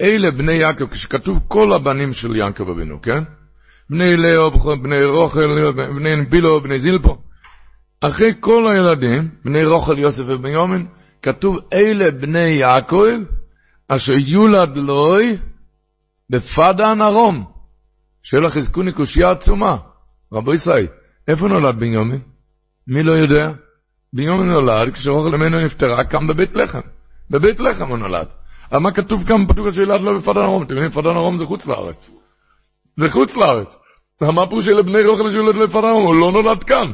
אלה 0.00 0.30
בני 0.30 0.52
יעקב, 0.52 0.88
כשכתוב 0.88 1.38
כל 1.48 1.72
הבנים 1.72 2.12
של 2.12 2.36
יעקב 2.36 2.68
אבינו, 2.68 3.02
כן? 3.02 3.24
בני 3.90 4.16
לאו, 4.16 4.50
בני 4.82 5.04
רוכל, 5.04 5.72
בני 5.72 6.24
בילו, 6.30 6.60
בני 6.60 6.80
זילפו. 6.80 7.22
אחרי 8.00 8.32
כל 8.40 8.70
הילדים, 8.70 9.28
בני 9.44 9.64
רוכל, 9.64 9.98
יוסף 9.98 10.24
ובניומין, 10.26 10.86
כתוב 11.22 11.58
אלה 11.72 12.10
בני 12.10 12.48
יעקב, 12.48 13.06
אשר 13.88 14.12
יולד 14.12 14.76
לוי 14.76 15.36
בפדן 16.30 17.02
ארום. 17.02 17.44
שאלה 18.22 18.50
חזקוני 18.50 18.92
קושייה 18.92 19.30
עצומה. 19.30 19.76
רבו 20.32 20.54
ישראל, 20.54 20.86
איפה 21.28 21.48
נולד 21.48 21.76
בניומין? 21.80 22.20
מי 22.86 23.02
לא 23.02 23.12
יודע? 23.12 23.48
בניומין 24.12 24.48
נולד 24.48 24.92
כשרוכל 24.92 25.30
ממנו 25.30 25.60
נפטרה 25.60 26.04
כאן 26.04 26.26
בבית 26.26 26.56
לחם. 26.56 26.80
בבית 27.30 27.60
לחם 27.60 27.88
הוא 27.88 27.98
נולד. 27.98 28.26
אבל 28.72 28.80
מה 28.80 28.90
כתוב 28.90 29.24
כאן 29.28 29.46
בפתוק 29.46 29.66
השאלת 29.66 30.00
לא 30.00 30.18
בפדן 30.18 30.40
ארום? 30.40 30.62
אתם 30.62 30.74
מבינים, 30.74 30.90
פדן 30.90 31.16
ארום 31.16 31.36
זה 31.36 31.44
חוץ 31.46 31.66
לארץ. 31.66 32.10
זה 32.96 33.08
חוץ 33.08 33.36
לארץ. 33.36 33.78
מה 34.20 34.46
פירוש 34.46 34.66
של 34.66 34.82
בני 34.82 35.02
רוכל 35.02 35.30
שיולד 35.30 35.54
לפדן 35.54 35.84
ארום? 35.84 36.06
הוא 36.06 36.14
לא 36.14 36.32
נולד 36.32 36.64
כאן. 36.64 36.92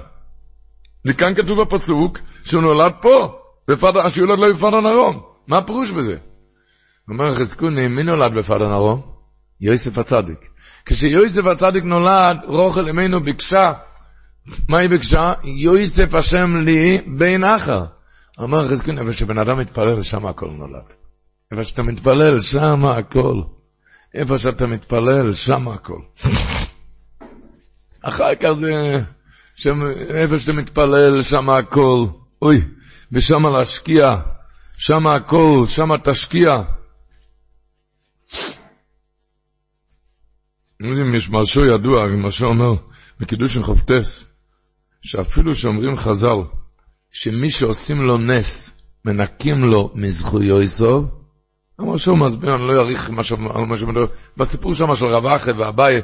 וכאן 1.04 1.34
כתוב 1.34 1.60
בפסוק 1.60 2.18
שהוא 2.44 2.62
נולד 2.62 2.92
פה, 3.00 3.40
שיולד 4.08 4.38
לו 4.38 4.54
בפדן 4.54 4.86
ארום. 4.86 5.22
מה 5.46 5.58
הפירוש 5.58 5.90
בזה? 5.90 6.16
אומר 7.08 7.34
חזקוני, 7.34 7.88
מי 7.88 8.02
נולד 8.02 8.34
בפדן 8.34 8.70
ארום? 8.72 9.02
יוסף 9.60 9.98
הצדיק. 9.98 10.48
כשיוסף 10.86 11.44
הצדיק 11.46 11.84
נולד, 11.84 12.36
רוכל 12.44 12.88
אמנו 12.88 13.20
ביקשה, 13.22 13.72
מה 14.68 14.78
היא 14.78 14.90
ביקשה? 14.90 15.32
יוסף 15.44 16.14
השם 16.14 16.56
לי 16.56 17.00
בין 17.06 17.44
אחר. 17.44 17.84
אומר 18.38 18.68
חזקוני, 18.68 19.00
איפה 19.00 19.12
שבן 19.12 19.38
אדם 19.38 19.58
מתפלל, 19.58 20.02
שם 20.02 20.26
הכל 20.26 20.50
נולד. 20.50 20.92
איפה 21.52 21.64
שאתה 21.64 21.82
מתפלל, 21.82 22.40
שם 22.40 22.84
הכל. 22.84 23.42
איפה 24.14 24.38
שאתה 24.38 24.66
מתפלל, 24.66 25.32
שם 25.32 25.68
הכל. 25.68 26.00
אחר 28.02 28.34
כך 28.34 28.52
זה... 28.52 29.00
שם, 29.60 29.80
איפה 30.14 30.38
שאתה 30.38 30.52
מתפלל, 30.52 31.22
שם 31.22 31.50
הכל. 31.50 32.06
אוי, 32.42 32.64
ושם 33.12 33.46
להשקיע, 33.46 34.16
שם 34.78 35.06
הכל, 35.06 35.64
שם 35.66 35.96
תשקיע. 35.96 36.62
אתם 40.76 40.84
יודעים, 40.84 41.14
יש 41.14 41.30
משהו 41.30 41.64
ידוע, 41.64 42.06
מה 42.06 42.30
שאומר 42.30 42.74
עם 43.56 43.62
חופטס, 43.62 44.24
שאפילו 45.02 45.54
שאומרים 45.54 45.96
חז"ל, 45.96 46.38
שמי 47.10 47.50
שעושים 47.50 48.02
לו 48.02 48.18
נס, 48.18 48.76
מנקים 49.04 49.64
לו 49.64 49.90
מזכויו 49.94 50.62
יסוב, 50.62 51.04
שהוא 51.96 52.18
מסביר, 52.18 52.54
אני 52.54 52.68
לא 52.68 52.76
אאריך 52.76 53.10
מה 53.10 53.22
שאומר, 53.22 54.04
בסיפור 54.36 54.74
שם 54.74 54.96
של 54.96 55.06
רב 55.06 55.26
אחי 55.26 55.50
ואביי, 55.50 56.00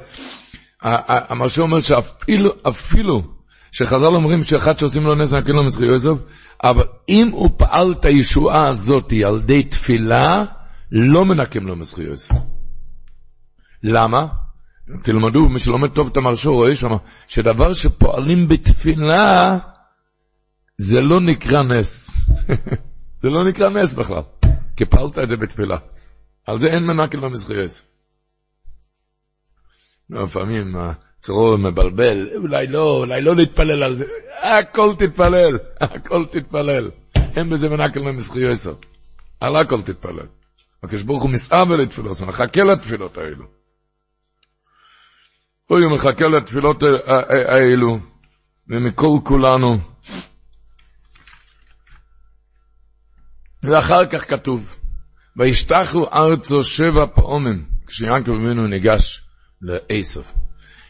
אמר 1.33 1.49
שהוא 1.49 1.67
אומר 1.67 1.81
שאפילו, 1.81 2.51
אפילו, 2.69 3.36
שחז"ל 3.77 4.15
אומרים 4.15 4.43
שאחד 4.43 4.79
שעושים 4.79 5.03
לו 5.03 5.15
נס 5.15 5.33
נקין 5.33 5.55
לו 5.55 5.65
מזכי 5.65 5.87
יוסף, 5.87 6.17
אבל 6.65 6.85
אם 7.09 7.31
הוא 7.33 7.51
פעל 7.57 7.93
את 7.93 8.05
הישועה 8.05 8.69
הזאת 8.69 9.13
על 9.27 9.37
ידי 9.37 9.63
תפילה, 9.63 10.45
לא 10.93 11.25
מנקים 11.25 11.67
לו 11.67 11.77
מזכי 11.77 12.03
יוסף. 12.03 12.35
למה? 13.83 14.27
תלמדו, 15.03 15.49
מי 15.49 15.59
שלומד 15.59 15.91
טוב 15.91 16.09
את 16.09 16.17
המרשור 16.17 16.55
רואה 16.55 16.77
שם, 16.77 16.91
שדבר 17.29 17.73
שפועלים 17.73 18.49
בתפילה, 18.49 19.59
זה 20.79 21.01
לא 21.01 21.21
נקרא 21.21 21.63
נס. 21.63 22.27
זה 23.23 23.29
לא 23.29 23.49
נקרא 23.49 23.69
נס 23.69 23.95
בכלל, 23.95 24.23
כי 24.77 24.85
פעלת 24.85 25.19
את 25.19 25.29
זה 25.29 25.37
בתפילה. 25.37 25.77
על 26.47 26.59
זה 26.59 26.67
אין 26.67 26.85
מנקל 26.85 27.21
במזכירס. 27.21 27.83
לפעמים 30.11 30.77
הצרור 31.27 31.57
מבלבל, 31.57 32.29
אולי 32.37 32.67
לא, 32.67 32.97
אולי 32.97 33.21
לא 33.21 33.37
להתפלל 33.37 33.83
על 33.83 33.95
זה, 33.95 34.05
הכל 34.43 34.95
תתפלל, 34.99 35.59
הכל 35.81 36.25
תתפלל. 36.31 36.91
אין 37.37 37.51
בזה 37.51 37.69
מנקל 37.69 38.01
במזכירס. 38.01 38.67
על 39.41 39.57
הכל 39.57 39.83
תתפלל. 39.83 40.27
הקדוש 40.83 41.03
ברוך 41.03 41.23
הוא 41.23 41.31
מסעבה 41.31 41.77
לתפילות, 41.77 42.21
מחכה 42.21 42.61
לתפילות 42.63 43.19
האלו. 43.19 43.45
הוא 45.67 45.79
מחכה 45.93 46.29
לתפילות 46.29 46.83
האלו, 47.49 47.99
ומכל 48.69 49.19
כולנו. 49.25 49.79
ואחר 53.63 54.07
כך 54.07 54.31
כתוב, 54.31 54.77
וישתחו 55.37 56.07
ארצו 56.13 56.65
שבע 56.65 57.07
פעמים, 57.15 57.67
כשיעקב 57.87 58.31
אבינו 58.31 58.67
ניגש 58.67 59.23
לעשב. 59.63 60.46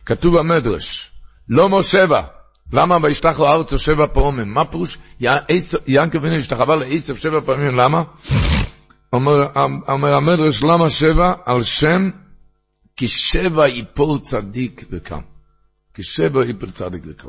כתוב 0.07 0.39
במדרש, 0.39 1.11
לא 1.49 1.69
מושבע, 1.69 2.23
למה 2.73 2.99
וישתחו 3.03 3.49
ארצו 3.49 3.79
שבע 3.79 4.07
פעמים? 4.13 4.55
מה 4.55 4.65
פירוש? 4.65 4.99
יעקב 5.87 6.19
אבינו 6.19 6.37
השתחווה 6.37 6.77
לעשב 6.77 7.17
שבע 7.17 7.41
פעמים, 7.41 7.75
למה? 7.75 8.03
אומר, 9.13 9.47
אומר 9.89 10.15
המדרש, 10.15 10.65
למה 10.65 10.91
שבע? 10.91 11.33
על 11.45 11.63
שם 11.63 12.11
כי 12.97 13.09
שבע 13.09 13.69
יפול 13.69 14.19
צדיק 14.19 14.85
וקם. 14.91 15.21
כי 15.95 16.03
שבע 16.03 16.45
יפול 16.47 16.71
צדיק 16.71 17.03
וקם. 17.09 17.29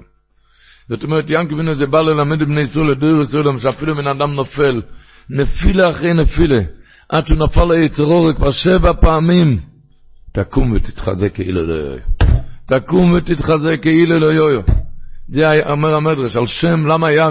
זאת 0.89 1.03
אומרת, 1.03 1.29
ינקי 1.29 1.53
אבינו 1.53 1.73
זה 1.73 1.85
בא 1.85 2.01
ללמד 2.01 2.43
בני 2.43 2.61
ישראל 2.61 2.91
לדור 2.91 3.21
ישראל, 3.21 3.57
שאפילו 3.57 3.95
בן 3.95 4.07
אדם 4.07 4.33
נופל, 4.33 4.81
נפילה 5.29 5.89
אחרי 5.89 6.13
נפילה, 6.13 6.59
עד 7.09 7.27
שהוא 7.27 7.39
נפל 7.39 7.63
ליצרור 7.63 8.33
כבר 8.33 8.51
שבע 8.51 8.93
פעמים, 9.01 9.59
תקום 10.31 10.71
ותתחזק 10.71 11.33
כאילו 11.33 11.67
לא 11.67 11.73
יויו. 11.73 12.16
תקום 12.67 13.13
ותתחזק 13.13 13.81
כאילו 13.81 14.19
לא 14.19 14.25
יויו. 14.25 14.61
זה 15.29 15.71
אומר 15.71 15.95
המדרש, 15.95 16.35
על 16.35 16.47
שם, 16.47 16.87
למה 16.87 17.07
היה, 17.07 17.29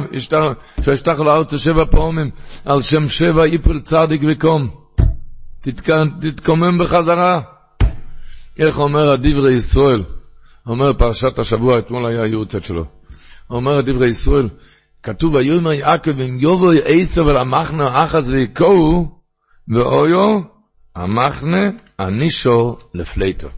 שהשתח 0.83 1.21
לארץ 1.21 1.55
שבע 1.55 1.85
פעמים, 1.91 2.31
על 2.65 2.83
שם 2.83 3.09
שבע 3.09 3.47
יפול 3.47 3.81
צדיק 3.81 4.23
וקום. 4.29 4.69
תתקומם 6.21 6.79
בחזרה. 6.79 7.41
איך 8.59 8.79
אומר 8.79 9.13
הדברי 9.13 9.53
ישראל? 9.53 10.03
אומר 10.67 10.93
פרשת 10.93 11.39
השבוע, 11.39 11.79
אתמול 11.79 12.07
היה 12.07 12.27
יורצת 12.27 12.65
שלו. 12.65 12.85
אומר 13.51 13.81
דברי 13.81 14.09
ישראל, 14.09 14.49
כתוב 15.03 15.35
ויאמר 15.35 15.73
יעקב 15.73 16.21
אם 16.21 16.39
יובו 16.41 16.71
עשו 16.85 17.31
אל 17.31 17.37
המחנה 17.37 18.05
אחז 18.05 18.31
ויקוהו 18.33 19.09
ואויו 19.69 20.41
המחנה 20.97 21.63
הנישו 21.99 22.77
לפלייטו. 22.95 23.49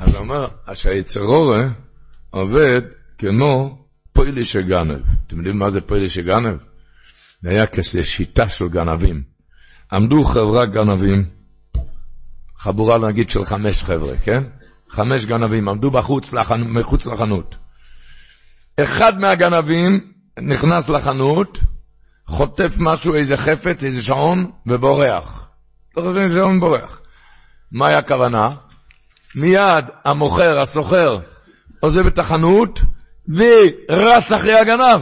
אז 0.00 0.14
הוא 0.14 0.18
אומר 0.18 0.48
שהיצרורה 0.74 1.68
עובד 2.30 2.82
כמו 3.18 3.84
פוילי 4.12 4.44
שגנב. 4.44 5.02
אתם 5.26 5.36
יודעים 5.36 5.58
מה 5.58 5.70
זה 5.70 5.80
פוילי 5.80 6.08
שגנב? 6.08 6.58
זה 7.42 7.50
היה 7.50 7.66
כשיטה 7.66 8.48
של 8.48 8.68
גנבים. 8.68 9.22
עמדו 9.92 10.24
חברה 10.24 10.66
גנבים, 10.66 11.24
חבורה 12.56 12.98
נגיד 12.98 13.30
של 13.30 13.44
חמש 13.44 13.82
חבר'ה, 13.82 14.16
כן? 14.16 14.42
חמש 14.88 15.24
גנבים 15.24 15.68
עמדו 15.68 15.90
בחוץ, 15.90 16.32
לחנ... 16.32 16.62
מחוץ 16.62 17.06
לחנות. 17.06 17.56
אחד 18.80 19.18
מהגנבים 19.18 20.12
נכנס 20.42 20.88
לחנות, 20.88 21.60
חוטף 22.26 22.74
משהו, 22.78 23.14
איזה 23.14 23.36
חפץ, 23.36 23.84
איזה 23.84 24.02
שעון, 24.02 24.50
ובורח. 24.66 25.50
לא 25.96 26.20
איזה 26.20 26.34
שעון 26.34 26.60
בורח. 26.60 27.00
מה 27.72 27.86
היה 27.86 27.98
הכוונה? 27.98 28.50
מיד 29.34 29.84
המוכר, 30.04 30.58
הסוחר, 30.58 31.18
עוזב 31.80 32.06
את 32.06 32.18
החנות, 32.18 32.80
ורץ 33.28 34.32
אחרי 34.32 34.58
הגנב. 34.58 35.00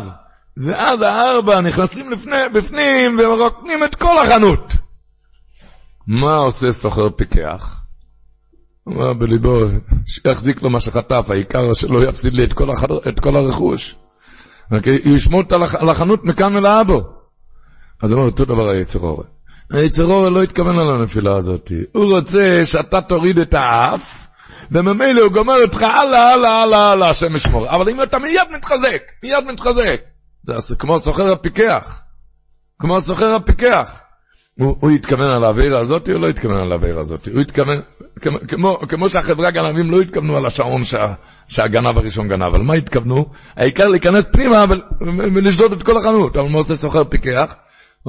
ואז 0.56 1.02
הארבע 1.02 1.60
נכנסים 1.60 2.10
לפני, 2.10 2.36
בפנים 2.54 3.18
ומרוקנים 3.18 3.84
את 3.84 3.94
כל 3.94 4.18
החנות. 4.18 4.72
מה 6.06 6.36
עושה 6.36 6.72
סוחר 6.72 7.10
פיקח? 7.10 7.82
אומר 8.86 9.12
בליבו, 9.12 9.60
שיחזיק 10.06 10.62
לו 10.62 10.70
מה 10.70 10.80
שחטף, 10.80 11.26
העיקר 11.28 11.74
שלא 11.74 12.08
יפסיד 12.08 12.32
לי 12.34 12.44
את 12.44 12.52
כל, 12.52 12.70
החד... 12.70 12.88
את 13.08 13.20
כל 13.20 13.36
הרכוש. 13.36 13.96
הוא 14.70 15.14
ישמור 15.14 15.42
על 15.78 15.90
החנות 15.90 16.24
מכאן 16.24 16.56
ולאבו. 16.56 17.02
אז 18.02 18.12
הוא 18.12 18.18
אומר, 18.18 18.30
אותו 18.30 18.44
דבר 18.44 18.68
היצר 18.68 18.98
אורן. 18.98 19.38
היצר 19.72 20.04
אורן 20.04 20.35
לא 20.35 20.42
התכוון 20.42 20.78
על 20.78 20.90
הנפילה 20.90 21.37
הזאת. 21.37 21.72
הוא 21.92 22.16
רוצה 22.16 22.61
שאתה 22.64 23.00
תוריד 23.00 23.38
את 23.38 23.54
האף, 23.54 24.26
וממילא 24.72 25.20
הוא 25.20 25.33
גומר 25.33 25.62
אותך 25.62 25.83
הלאה, 25.83 26.33
הלאה, 26.33 26.62
הלאה, 26.62 26.92
הלאה, 26.92 27.11
השם 27.11 27.37
ישמור. 27.37 27.70
אבל 27.70 27.88
אם 27.88 28.02
אתה 28.02 28.18
מיד 28.18 28.48
מתחזק, 28.57 29.02
מיד 29.22 29.44
מתחזק. 29.52 30.00
זה 30.59 30.76
כמו 30.76 30.98
סוחר 30.98 31.33
הפיקח. 31.33 32.02
כמו 32.78 33.00
סוחר 33.00 33.35
הפיקח. 33.35 34.00
הוא, 34.59 34.76
הוא 34.81 34.90
התכוון 34.90 35.28
על 35.28 35.44
העבירה 35.44 35.78
הזאת, 35.78 36.11
או 36.11 36.18
לא 36.18 36.28
התכוון 36.28 36.57
על 36.57 36.72
העבירה 36.72 37.00
הזאת? 37.00 37.28
הוא 37.28 37.40
התכוון, 37.40 37.81
כמו, 38.20 38.38
כמו, 38.48 38.78
כמו 38.88 39.09
שהחברה 39.09 39.50
גנבים 39.50 39.90
לא 39.90 40.00
התכוונו 40.00 40.37
על 40.37 40.46
השעון 40.46 40.85
שה, 40.85 41.14
שהגנב 41.48 41.98
הראשון 41.98 42.28
גנב, 42.28 42.54
על 42.54 42.62
מה 42.62 42.74
התכוונו? 42.74 43.26
העיקר 43.57 43.88
להיכנס 43.88 44.24
פנימה 44.33 44.64
ולשדוד 45.35 45.72
את 45.72 45.83
כל 45.83 45.98
החנות. 45.98 46.37
אבל 46.37 46.48
מה 46.48 46.59
עושה 46.59 46.76
סוחר 46.76 47.04
פיקח? 47.04 47.57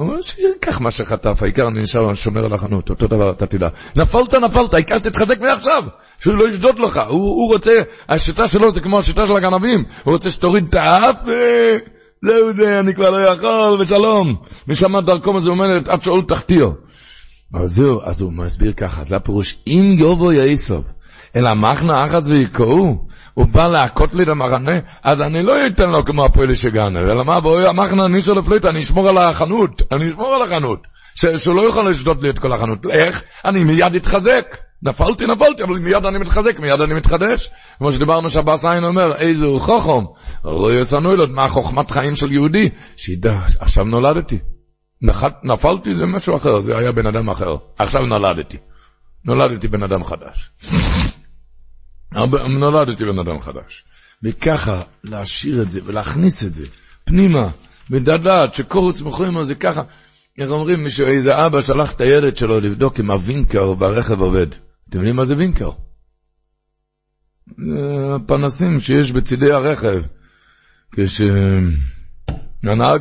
הוא 0.00 0.08
אומר 0.08 0.20
שייקח 0.20 0.80
מה 0.80 0.90
שחטף, 0.90 1.42
העיקר 1.42 1.68
אני 1.68 1.80
נשאר 1.80 2.14
שומר 2.14 2.44
על 2.44 2.52
החנות, 2.52 2.90
אותו 2.90 3.06
דבר 3.06 3.30
אתה 3.30 3.46
תדע. 3.46 3.68
נפלת, 3.96 4.34
נפלת, 4.34 4.74
העיקר 4.74 4.98
תתחזק 4.98 5.40
מעכשיו, 5.40 5.82
שהוא 6.18 6.34
לא 6.34 6.48
ישדוד 6.48 6.78
לך. 6.78 7.00
הוא, 7.08 7.20
הוא 7.20 7.52
רוצה, 7.52 7.74
השיטה 8.08 8.48
שלו 8.48 8.72
זה 8.72 8.80
כמו 8.80 8.98
השיטה 8.98 9.26
של 9.26 9.32
הגנבים, 9.36 9.84
הוא 10.04 10.12
רוצה 10.14 10.30
שתוריד 10.30 10.66
את 10.68 10.74
האף. 10.74 11.16
זהו 12.22 12.52
זה, 12.52 12.80
אני 12.80 12.94
כבר 12.94 13.10
לא 13.10 13.16
יכול, 13.16 13.80
ושלום. 13.80 14.36
משם 14.68 15.00
דרכו 15.00 15.40
זה 15.40 15.50
אומרת, 15.50 15.88
עד 15.88 16.02
שאול 16.02 16.22
תחתיו. 16.28 16.70
אז 17.54 17.70
זהו, 17.70 18.00
אז 18.04 18.20
הוא 18.20 18.32
מסביר 18.32 18.72
ככה, 18.72 19.04
זה 19.04 19.16
הפירוש, 19.16 19.58
אם 19.66 19.94
יובו 19.98 20.32
יעשוב, 20.32 20.84
אלא 21.36 21.54
מחנה 21.54 22.04
אחת 22.04 22.22
ויקראו, 22.24 23.06
הוא 23.34 23.46
בא 23.46 23.66
להכות 23.66 24.14
לי 24.14 24.22
את 24.22 24.28
המחנה, 24.28 24.78
אז 25.02 25.22
אני 25.22 25.42
לא 25.42 25.66
אתן 25.66 25.90
לו 25.90 26.04
כמו 26.04 26.24
הפועל 26.24 26.54
שגנב, 26.54 27.08
אלא 27.10 27.24
מה, 27.24 27.40
בואי 27.40 27.66
המחנה 27.66 28.08
ניסו 28.08 28.34
לפליט, 28.34 28.66
אני 28.66 28.80
אשמור 28.80 29.08
על 29.08 29.18
החנות, 29.18 29.82
אני 29.92 30.10
אשמור 30.10 30.34
על 30.34 30.42
החנות, 30.42 30.86
שהוא 31.14 31.54
לא 31.54 31.68
יכול 31.68 31.90
לשדוד 31.90 32.22
לי 32.22 32.30
את 32.30 32.38
כל 32.38 32.52
החנות. 32.52 32.86
איך? 32.86 33.22
אני 33.44 33.64
מיד 33.64 33.94
אתחזק. 33.94 34.56
נפלתי, 34.82 35.26
נפלתי, 35.26 35.62
אבל 35.62 35.78
מיד 35.78 36.04
אני 36.06 36.18
מתחזק, 36.18 36.60
מיד 36.60 36.80
אני 36.80 36.94
מתחדש. 36.94 37.50
כמו 37.78 37.92
שדיברנו 37.92 38.30
שהבאס 38.30 38.64
עין 38.64 38.84
אומר, 38.84 39.16
איזה 39.16 39.46
הוא 39.46 39.60
חוכם. 39.60 40.04
לא 40.44 40.72
יצאנו 40.72 41.12
אליו, 41.12 41.26
מה 41.26 41.48
חוכמת 41.48 41.90
חיים 41.90 42.14
של 42.14 42.32
יהודי? 42.32 42.68
שידע, 42.96 43.40
עכשיו 43.60 43.84
נולדתי. 43.84 44.38
נפלתי 45.42 45.94
זה 45.94 46.06
משהו 46.06 46.36
אחר, 46.36 46.60
זה 46.60 46.72
היה 46.78 46.92
בן 46.92 47.06
אדם 47.06 47.30
אחר. 47.30 47.56
עכשיו 47.78 48.02
נולדתי. 48.02 48.56
נולדתי 49.24 49.68
בן 49.68 49.82
אדם 49.82 50.04
חדש. 50.04 50.50
נולדתי 52.58 53.04
בן 53.04 53.18
אדם 53.18 53.40
חדש. 53.40 53.84
וככה 54.22 54.82
להשאיר 55.04 55.62
את 55.62 55.70
זה 55.70 55.80
ולהכניס 55.84 56.44
את 56.44 56.54
זה 56.54 56.66
פנימה, 57.04 57.48
בדעת 57.90 58.54
שקורוץ 58.54 59.00
מכורים 59.00 59.44
זה 59.44 59.54
ככה. 59.54 59.82
איך 60.38 60.50
אומרים, 60.50 60.84
מישהו, 60.84 61.06
איזה 61.06 61.46
אבא 61.46 61.62
שלח 61.62 61.92
את 61.92 62.00
הילד 62.00 62.36
שלו 62.36 62.60
לבדוק 62.60 63.00
אם 63.00 63.10
הווינקר 63.10 63.74
ברכב 63.74 64.20
עובד. 64.20 64.46
אתם 64.88 64.98
יודעים 64.98 65.16
מה 65.16 65.24
זה 65.24 65.36
וינקר? 65.36 65.70
הפנסים 68.14 68.80
שיש 68.80 69.12
בצידי 69.12 69.52
הרכב. 69.52 70.02
כשהנהג 70.92 71.72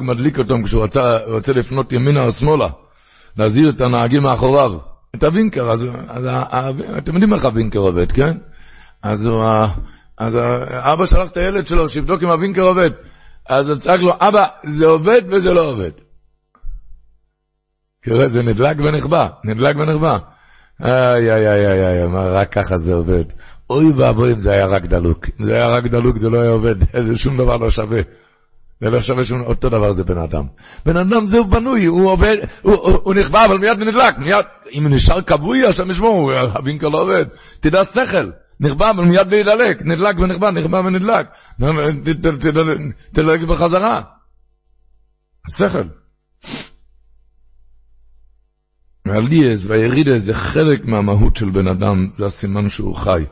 מדליק 0.01 0.39
אותם 0.39 0.63
כשהוא 0.63 0.83
רצה, 0.83 1.17
רוצה 1.27 1.53
לפנות 1.53 1.93
ימינה 1.93 2.23
או 2.23 2.31
שמאלה, 2.31 2.67
להזהיר 3.37 3.69
את 3.69 3.81
הנהגים 3.81 4.23
מאחוריו. 4.23 4.77
את 5.15 5.23
הווינקר, 5.23 5.71
אז, 5.71 5.87
אז 6.07 6.25
אתם 6.97 7.13
יודעים 7.13 7.33
איך 7.33 7.45
הווינקר 7.45 7.79
עובד, 7.79 8.11
כן? 8.11 8.37
אז, 9.03 9.25
הוא, 9.25 9.43
אז 10.17 10.37
האבא 10.69 11.05
שלח 11.05 11.29
את 11.31 11.37
הילד 11.37 11.67
שלו 11.67 11.89
שיבדוק 11.89 12.23
אם 12.23 12.29
הווינקר 12.29 12.61
עובד. 12.61 12.91
אז 13.49 13.69
הוא 13.69 13.77
צעק 13.77 13.99
לו, 13.99 14.13
אבא, 14.19 14.45
זה 14.63 14.85
עובד 14.85 15.21
וזה 15.29 15.53
לא 15.53 15.61
עובד. 15.61 15.91
תראה, 18.01 18.27
זה 18.27 18.43
נדלק 18.43 18.77
ונכבה, 18.79 19.27
נדלק 19.43 19.75
ונכבה. 19.75 20.17
איי, 20.83 21.31
איי, 21.33 21.47
איי, 21.47 21.67
איי, 21.67 21.87
איי, 21.87 22.07
רק 22.13 22.51
ככה 22.51 22.77
זה 22.77 22.93
עובד. 22.93 23.23
אוי 23.69 23.91
ואבוי 23.91 24.33
אם 24.33 24.39
זה 24.39 24.51
היה 24.51 24.65
רק 24.65 24.85
דלוק. 24.85 25.25
אם 25.39 25.45
זה 25.45 25.53
היה 25.53 25.67
רק 25.67 25.83
דלוק 25.83 26.17
זה 26.17 26.29
לא 26.29 26.41
היה 26.41 26.49
עובד, 26.49 26.75
זה 27.07 27.17
שום 27.17 27.37
דבר 27.37 27.57
לא 27.57 27.69
שווה. 27.69 28.01
זה 28.81 28.89
לא 28.89 29.01
שווה 29.01 29.25
שום, 29.25 29.41
אותו 29.41 29.69
דבר 29.69 29.93
זה 29.93 30.03
בן 30.03 30.17
אדם. 30.17 30.45
בן 30.85 30.97
אדם 30.97 31.25
זהו 31.25 31.45
בנוי, 31.45 31.85
הוא 31.85 32.11
עובד, 32.11 32.37
הוא, 32.61 32.73
הוא, 32.73 32.99
הוא 33.03 33.13
נכבה, 33.13 33.45
אבל 33.45 33.57
מיד 33.57 33.79
נדלק, 33.79 34.17
מיד, 34.17 34.45
אם 34.71 34.87
נשאר 34.89 35.21
כבוי, 35.21 35.65
השם 35.65 35.91
ישמור, 35.91 36.33
הווינקר 36.33 36.87
לא 36.87 37.01
עובד. 37.01 37.25
תדע 37.59 37.83
שכל, 37.85 38.29
נכבה, 38.59 38.89
אבל 38.89 39.03
מיד 39.03 39.31
להידלק, 39.31 39.81
נדלק 39.85 40.19
ונכבה, 40.19 40.51
נכבה 40.51 40.79
ונדלק. 40.79 41.27
תדלק 43.13 43.41
בחזרה. 43.41 44.01
שכל. 45.49 45.83
והליאס 49.05 49.65
והירידה 49.65 50.17
זה 50.17 50.33
חלק 50.33 50.85
מהמהות 50.85 51.35
של 51.35 51.49
בן 51.49 51.67
אדם, 51.67 52.07
זה 52.09 52.25
הסימן 52.25 52.69
שהוא 52.69 52.95
חי. 52.95 53.23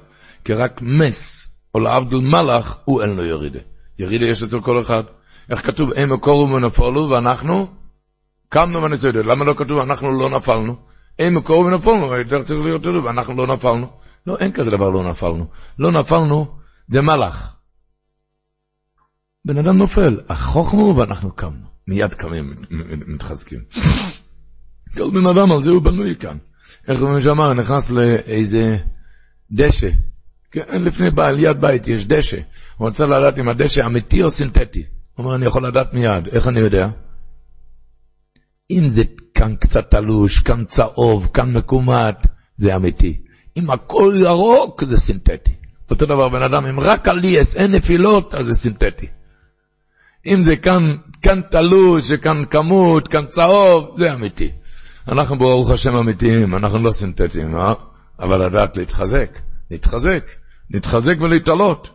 כי 0.45 0.53
רק 0.53 0.81
מס, 0.81 1.47
או 1.75 1.79
לעבדל 1.79 2.17
מלאך, 2.17 2.77
הוא 2.85 3.01
אין 3.01 3.09
לו 3.09 3.25
ירידה. 3.25 3.59
ירידה 3.99 4.25
יש 4.25 4.43
אצל 4.43 4.61
כל 4.61 4.81
אחד. 4.81 5.03
איך 5.49 5.65
כתוב, 5.65 5.89
הם 5.95 6.13
מקורו 6.13 6.49
ונפלו, 6.49 7.09
ואנחנו 7.09 7.67
קמנו 8.49 8.83
ונצדד. 8.83 9.25
למה 9.25 9.45
לא 9.45 9.53
כתוב, 9.57 9.77
אנחנו 9.77 10.19
לא 10.19 10.29
נפלנו? 10.29 10.75
הם 11.19 11.35
מקורו 11.35 11.65
ונפלנו, 11.65 12.15
יותר 12.15 12.41
צריך 12.41 12.65
להיות 12.65 12.81
כתוב, 12.81 13.05
ואנחנו 13.05 13.33
לא 13.33 13.55
נפלנו. 13.55 13.87
לא, 14.27 14.37
אין 14.39 14.51
כזה 14.51 14.71
דבר 14.71 14.89
לא 14.89 15.09
נפלנו. 15.09 15.47
לא 15.79 15.91
נפלנו, 15.91 16.57
זה 16.87 17.01
מלאך. 17.01 17.55
בן 19.45 19.57
אדם 19.57 19.77
נופל, 19.77 20.19
החוכמו 20.29 20.95
ואנחנו 20.97 21.31
קמנו. 21.31 21.67
מיד 21.87 22.13
קמים, 22.13 22.53
מתחזקים. 23.07 23.59
כל 24.97 25.11
בן 25.11 25.27
אדם 25.27 25.51
על 25.51 25.61
זה 25.61 25.69
הוא 25.69 25.81
בנוי 25.81 26.15
כאן. 26.15 26.37
איך 26.87 27.01
הוא 27.01 27.19
שאמר, 27.19 27.53
נכנס 27.53 27.89
לאיזה 27.89 28.77
דשא. 29.51 29.89
כן, 30.51 30.81
לפני 30.81 31.11
בעל 31.11 31.39
יד 31.39 31.61
בית 31.61 31.87
יש 31.87 32.05
דשא. 32.05 32.37
הוא 32.77 32.87
רוצה 32.87 33.05
לדעת 33.05 33.39
אם 33.39 33.49
הדשא 33.49 33.85
אמיתי 33.85 34.23
או 34.23 34.29
סינתטי. 34.29 34.83
הוא 35.13 35.23
אומר, 35.23 35.35
אני 35.35 35.45
יכול 35.45 35.67
לדעת 35.67 35.93
מיד. 35.93 36.27
איך 36.27 36.47
אני 36.47 36.59
יודע? 36.59 36.87
אם 38.71 38.87
זה 38.87 39.03
כאן 39.35 39.55
קצת 39.55 39.91
תלוש, 39.91 40.39
כאן 40.39 40.65
צהוב, 40.65 41.29
כאן 41.33 41.53
מקומט, 41.53 42.27
זה 42.57 42.75
אמיתי. 42.75 43.26
אם 43.57 43.69
הכל 43.69 44.13
ירוק, 44.17 44.83
זה 44.83 44.97
סינתטי. 44.97 45.51
אותו 45.89 46.05
דבר 46.05 46.29
בן 46.29 46.41
אדם, 46.41 46.65
אם 46.65 46.79
רק 46.79 47.07
על 47.07 47.19
ליאס 47.19 47.55
אין 47.55 47.71
נפילות, 47.71 48.33
אז 48.33 48.45
זה 48.45 48.53
סינתטי. 48.53 49.07
אם 50.25 50.41
זה 50.41 50.55
כאן, 50.55 50.95
כאן 51.21 51.41
תלוש, 51.51 52.11
כאן 52.11 52.43
כמות, 52.49 53.07
כאן 53.07 53.25
צהוב, 53.25 53.97
זה 53.97 54.13
אמיתי. 54.13 54.51
אנחנו 55.07 55.37
ברוך 55.37 55.69
השם 55.69 55.95
אמיתיים, 55.95 56.55
אנחנו 56.55 56.83
לא 56.83 56.91
סינתטיים, 56.91 57.55
אה? 57.55 57.73
אבל 58.19 58.45
לדעת 58.45 58.77
להתחזק, 58.77 59.39
להתחזק, 59.71 60.31
להתחזק 60.69 61.15
ולהתעלות. 61.21 61.89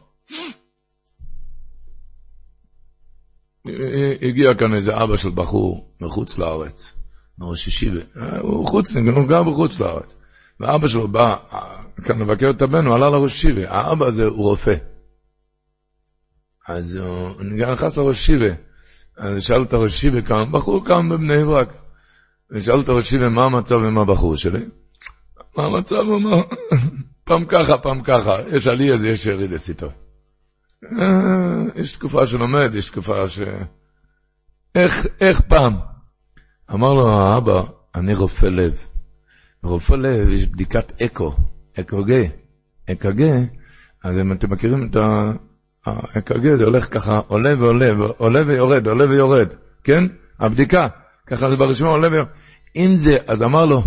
הגיע 4.22 4.55
כאן 4.55 4.75
איזה 4.75 5.03
אבא 5.03 5.16
של 5.16 5.31
בחור 5.31 5.94
מחוץ 6.01 6.38
לארץ, 6.38 6.94
מראש 7.38 7.66
ישיבה, 7.66 8.01
הוא 8.40 8.66
חוץ, 8.66 8.96
הוא 8.96 9.27
גר 9.29 9.42
בחוץ 9.42 9.81
לארץ. 9.81 10.14
ואבא 10.62 10.88
שלו 10.88 11.09
בא 11.09 11.37
כאן 12.05 12.18
לבקר 12.18 12.51
את 12.51 12.62
הבן, 12.62 12.87
הוא 12.87 12.94
עלה 12.94 13.11
לראש 13.11 13.35
ישיבה, 13.35 13.70
האבא 13.70 14.07
הזה 14.07 14.25
הוא 14.25 14.48
רופא. 14.48 14.75
אז 16.68 16.96
הוא 16.96 17.42
נכנס 17.42 17.98
לראש 17.98 18.20
ישיבה, 18.20 18.55
אז 19.16 19.42
שאל 19.42 19.62
את 19.62 19.72
הראש 19.72 19.94
ישיבה 19.94 20.22
כאן, 20.22 20.53
בחור 20.53 20.87
כאן 20.87 21.09
בבני 21.09 21.44
ברק. 21.44 21.72
ושאל 22.51 22.81
את 22.81 22.88
הראש 22.88 23.07
ישיבה, 23.07 23.29
מה 23.29 23.44
המצב 23.44 23.75
עם 23.75 23.98
הבחור 23.98 24.37
שלי? 24.37 24.64
מה 25.57 25.64
המצב? 25.64 25.96
הוא 25.96 26.16
אמר, 26.16 26.42
פעם 27.25 27.44
ככה, 27.44 27.79
פעם 27.79 28.03
ככה, 28.03 28.37
יש 28.48 28.66
עלי 28.66 28.92
אז 28.92 29.05
יש 29.05 29.27
ירידס 29.27 29.68
איתו. 29.68 29.90
אה, 30.85 31.81
יש 31.81 31.92
תקופה 31.92 32.27
שלומד, 32.27 32.75
יש 32.75 32.90
תקופה 32.90 33.29
ש... 33.29 33.40
איך, 34.75 35.07
איך 35.20 35.40
פעם? 35.40 35.77
אמר 36.72 36.94
לו 36.94 37.11
האבא, 37.11 37.62
אני 37.94 38.14
רופא 38.14 38.46
לב. 38.46 38.91
רופא 39.64 39.94
לב 39.94 40.29
יש 40.29 40.46
בדיקת 40.46 41.03
אקו, 41.03 41.37
אק"ג. 41.81 42.27
אק"ג, 42.90 43.22
אז 44.05 44.18
אם 44.18 44.33
אתם 44.33 44.53
מכירים 44.53 44.88
את 44.90 44.96
ה-אק"ג, 44.96 46.55
זה 46.55 46.64
הולך 46.64 46.94
ככה, 46.94 47.20
עולה 47.27 47.51
ועולה, 47.59 47.90
עולה 48.16 48.42
ויורד, 48.46 48.87
עולה 48.87 49.11
ויורד, 49.11 49.48
כן? 49.85 50.05
הבדיקה, 50.40 50.88
ככה 51.27 51.51
זה 51.51 51.57
ברשימה, 51.57 51.90
עולה 51.90 52.09
ויורד. 52.09 52.29
אם 52.77 52.94
זה, 52.96 53.16
אז 53.27 53.42
אמר 53.42 53.64
לו, 53.64 53.83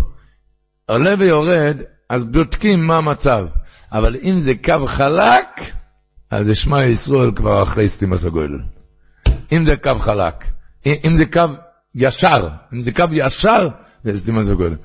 עולה 0.86 1.14
ויורד, 1.18 1.76
אז 2.08 2.24
בודקים 2.24 2.86
מה 2.86 2.98
המצב. 2.98 3.46
אבל 3.92 4.16
אם 4.22 4.38
זה 4.38 4.52
קו 4.64 4.86
חלק, 4.86 5.60
אז 6.30 6.46
זה 6.46 6.54
שמע 6.54 6.84
ישראל 6.84 7.32
כבר 7.34 7.62
אחרי 7.62 7.88
סתימה 7.88 8.16
סגול. 8.16 8.62
אם 9.52 9.64
זה 9.64 9.76
קו 9.76 9.98
חלק, 9.98 10.44
אם 10.86 11.16
זה 11.16 11.26
קו 11.26 11.40
ישר, 11.94 12.48
אם 12.72 12.82
זה 12.82 12.92
קו 12.92 13.04
ישר, 13.12 13.68
זה 14.04 14.18
סתימה 14.18 14.44
סגול. 14.44 14.76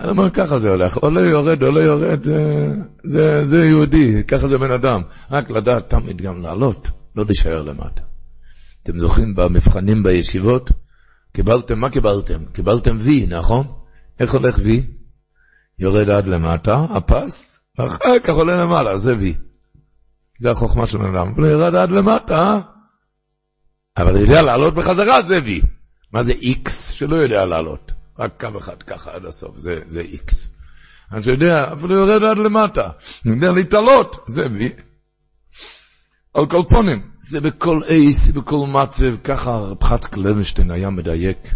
אני 0.00 0.10
אומר, 0.10 0.30
ככה 0.30 0.58
זה 0.58 0.70
הולך, 0.70 0.96
עולה 0.96 1.22
יורד, 1.22 1.62
עולה 1.62 1.84
יורד, 1.84 2.22
זה, 2.22 2.66
זה, 3.04 3.44
זה 3.44 3.66
יהודי, 3.66 4.24
ככה 4.28 4.48
זה 4.48 4.58
בן 4.58 4.70
אדם. 4.70 5.02
רק 5.30 5.50
לדעת 5.50 5.88
תמיד 5.90 6.22
גם 6.22 6.42
לעלות, 6.42 6.88
לא 7.16 7.24
להישאר 7.24 7.62
למטה. 7.62 8.02
אתם 8.82 9.00
זוכרים 9.00 9.34
במבחנים 9.34 10.02
בישיבות? 10.02 10.70
קיבלתם, 11.32 11.78
מה 11.78 11.90
קיבלתם? 11.90 12.44
קיבלתם 12.52 12.98
וי, 13.00 13.26
נכון? 13.28 13.66
איך 14.20 14.34
הולך 14.34 14.58
וי? 14.62 14.86
יורד 15.78 16.10
עד 16.10 16.26
למטה, 16.26 16.86
הפס, 16.90 17.60
ואחר 17.78 18.18
כך 18.24 18.34
עולה 18.34 18.64
למעלה, 18.64 18.98
זה 18.98 19.16
וי. 19.16 19.34
זה 20.38 20.50
החוכמה 20.50 20.86
של 20.86 20.98
בן 20.98 21.16
אדם. 21.16 21.32
אבל 21.36 21.46
ירד 21.46 21.74
עד 21.74 21.90
למטה, 21.90 22.60
אבל 23.96 24.16
יודע 24.16 24.42
לעלות 24.42 24.74
בחזרה, 24.74 25.22
זה 25.22 25.38
וי. 25.44 25.60
מה 26.12 26.22
זה 26.22 26.32
איקס? 26.32 26.90
שלא 26.90 27.16
יודע 27.16 27.44
לעלות. 27.44 27.99
רק 28.20 28.40
קו 28.40 28.58
אחד 28.58 28.82
ככה 28.82 29.12
עד 29.14 29.24
הסוף, 29.24 29.56
זה, 29.56 29.70
זה 29.86 30.00
איקס. 30.00 30.52
אז 31.10 31.22
אתה 31.22 31.32
יודע, 31.32 31.72
אבל 31.72 31.88
הוא 31.88 31.98
יורד 31.98 32.22
עד 32.24 32.36
למטה. 32.36 32.90
אני 33.26 33.34
יודע 33.34 33.50
להתעלות, 33.50 34.24
זה 34.26 34.42
וי. 34.52 34.72
על 36.34 36.46
כל 36.46 36.62
פונים, 36.68 37.10
זה 37.20 37.40
בכל 37.40 37.80
אייס, 37.88 38.28
בכל 38.28 38.66
מצב, 38.66 39.16
ככה 39.24 39.50
רב 39.50 39.84
חצק 39.84 40.16
לוינשטיין 40.16 40.70
היה 40.70 40.90
מדייק 40.90 41.54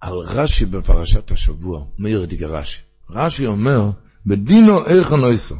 על 0.00 0.12
רש"י 0.12 0.66
בפרשת 0.66 1.30
השבוע, 1.30 1.84
מאיר 1.98 2.24
דיגה 2.24 2.46
רש"י. 2.46 2.82
רש"י 3.10 3.46
אומר, 3.46 3.90
בדינו 4.26 4.86
איך 4.86 5.12
הנויסו. 5.12 5.56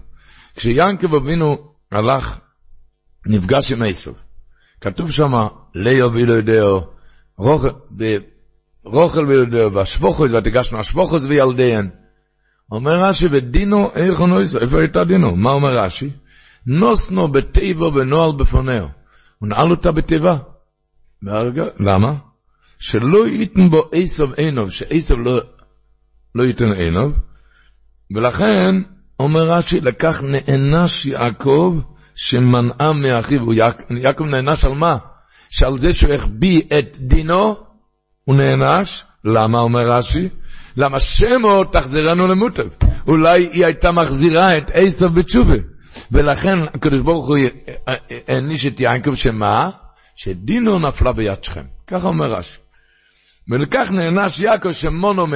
כשיענקב 0.55 1.15
אבינו 1.15 1.73
הלך, 1.93 2.39
נפגש 3.27 3.73
עם 3.73 3.83
עשו. 3.83 4.13
כתוב 4.81 5.11
שם, 5.11 5.33
ליאו 5.75 6.13
ואילו 6.13 6.35
יודעו, 6.35 6.81
רוכל 8.85 9.27
והשבוכוס, 9.75 10.33
ותיגשנו 10.33 10.79
השבוכוס 10.79 11.25
וילדיהן. 11.25 11.91
אומר 12.73 12.93
רש"י, 12.93 13.27
ודינו 13.31 13.91
איך 13.95 14.21
הנויסו, 14.21 14.59
איפה 14.59 14.79
הייתה 14.79 15.05
דינו? 15.05 15.37
מה 15.37 15.51
אומר 15.51 15.79
רש"י? 15.79 16.11
נוסנו 16.67 17.29
בטבע 17.29 17.87
ונועל. 17.87 18.33
הוא 19.39 19.49
נעל 19.49 19.71
אותה 19.71 19.93
בטבע. 19.93 20.37
למה? 21.81 22.15
שלא 22.79 23.29
ייתן 23.29 23.69
בו 23.69 23.89
עשב 23.93 24.27
עינוב, 24.37 24.71
שעשב 24.71 25.15
לא, 25.15 25.41
לא 26.35 26.43
ייתן 26.43 26.73
עינוב, 26.73 27.19
ולכן, 28.15 28.75
אומר 29.21 29.51
רש"י, 29.51 29.81
לקח 29.81 30.23
נענש 30.23 31.07
יעקב 31.07 31.81
שמנעה 32.15 32.93
מאחיו. 32.93 33.53
יעקב 33.91 34.25
נענש 34.25 34.65
על 34.65 34.75
מה? 34.75 34.97
שעל 35.51 35.79
זה 35.79 35.93
שהוא 35.93 36.13
החביא 36.13 36.63
את 36.79 36.97
דינו, 36.99 37.57
הוא 38.31 38.37
נענש. 38.37 39.05
למה, 39.25 39.61
אומר 39.61 39.91
רש"י? 39.91 40.29
למה 40.77 41.01
שמו 41.01 41.65
תחזירנו 41.65 42.27
למוטב. 42.27 42.67
אולי 43.07 43.49
היא 43.53 43.65
הייתה 43.65 43.93
מחזירה 43.93 44.59
את 44.59 44.71
עשב 44.75 45.07
בתשובה. 45.07 45.55
ולכן 46.13 46.59
הקדוש 46.75 47.01
ברוך 47.01 47.29
הוא 47.29 47.37
העניש 48.29 48.67
את 48.67 48.81
יעקב 48.81 49.15
שמה? 49.15 49.71
שדינו 50.17 50.79
נפלה 50.79 51.13
ביד 51.13 51.45
שכם. 51.45 51.65
ככה 51.87 52.09
אומר 52.09 52.27
רש"י. 52.27 52.59
ולכך 53.49 53.91
נענש 53.91 54.41
יעקב 54.41 54.73
שמונו 54.73 55.27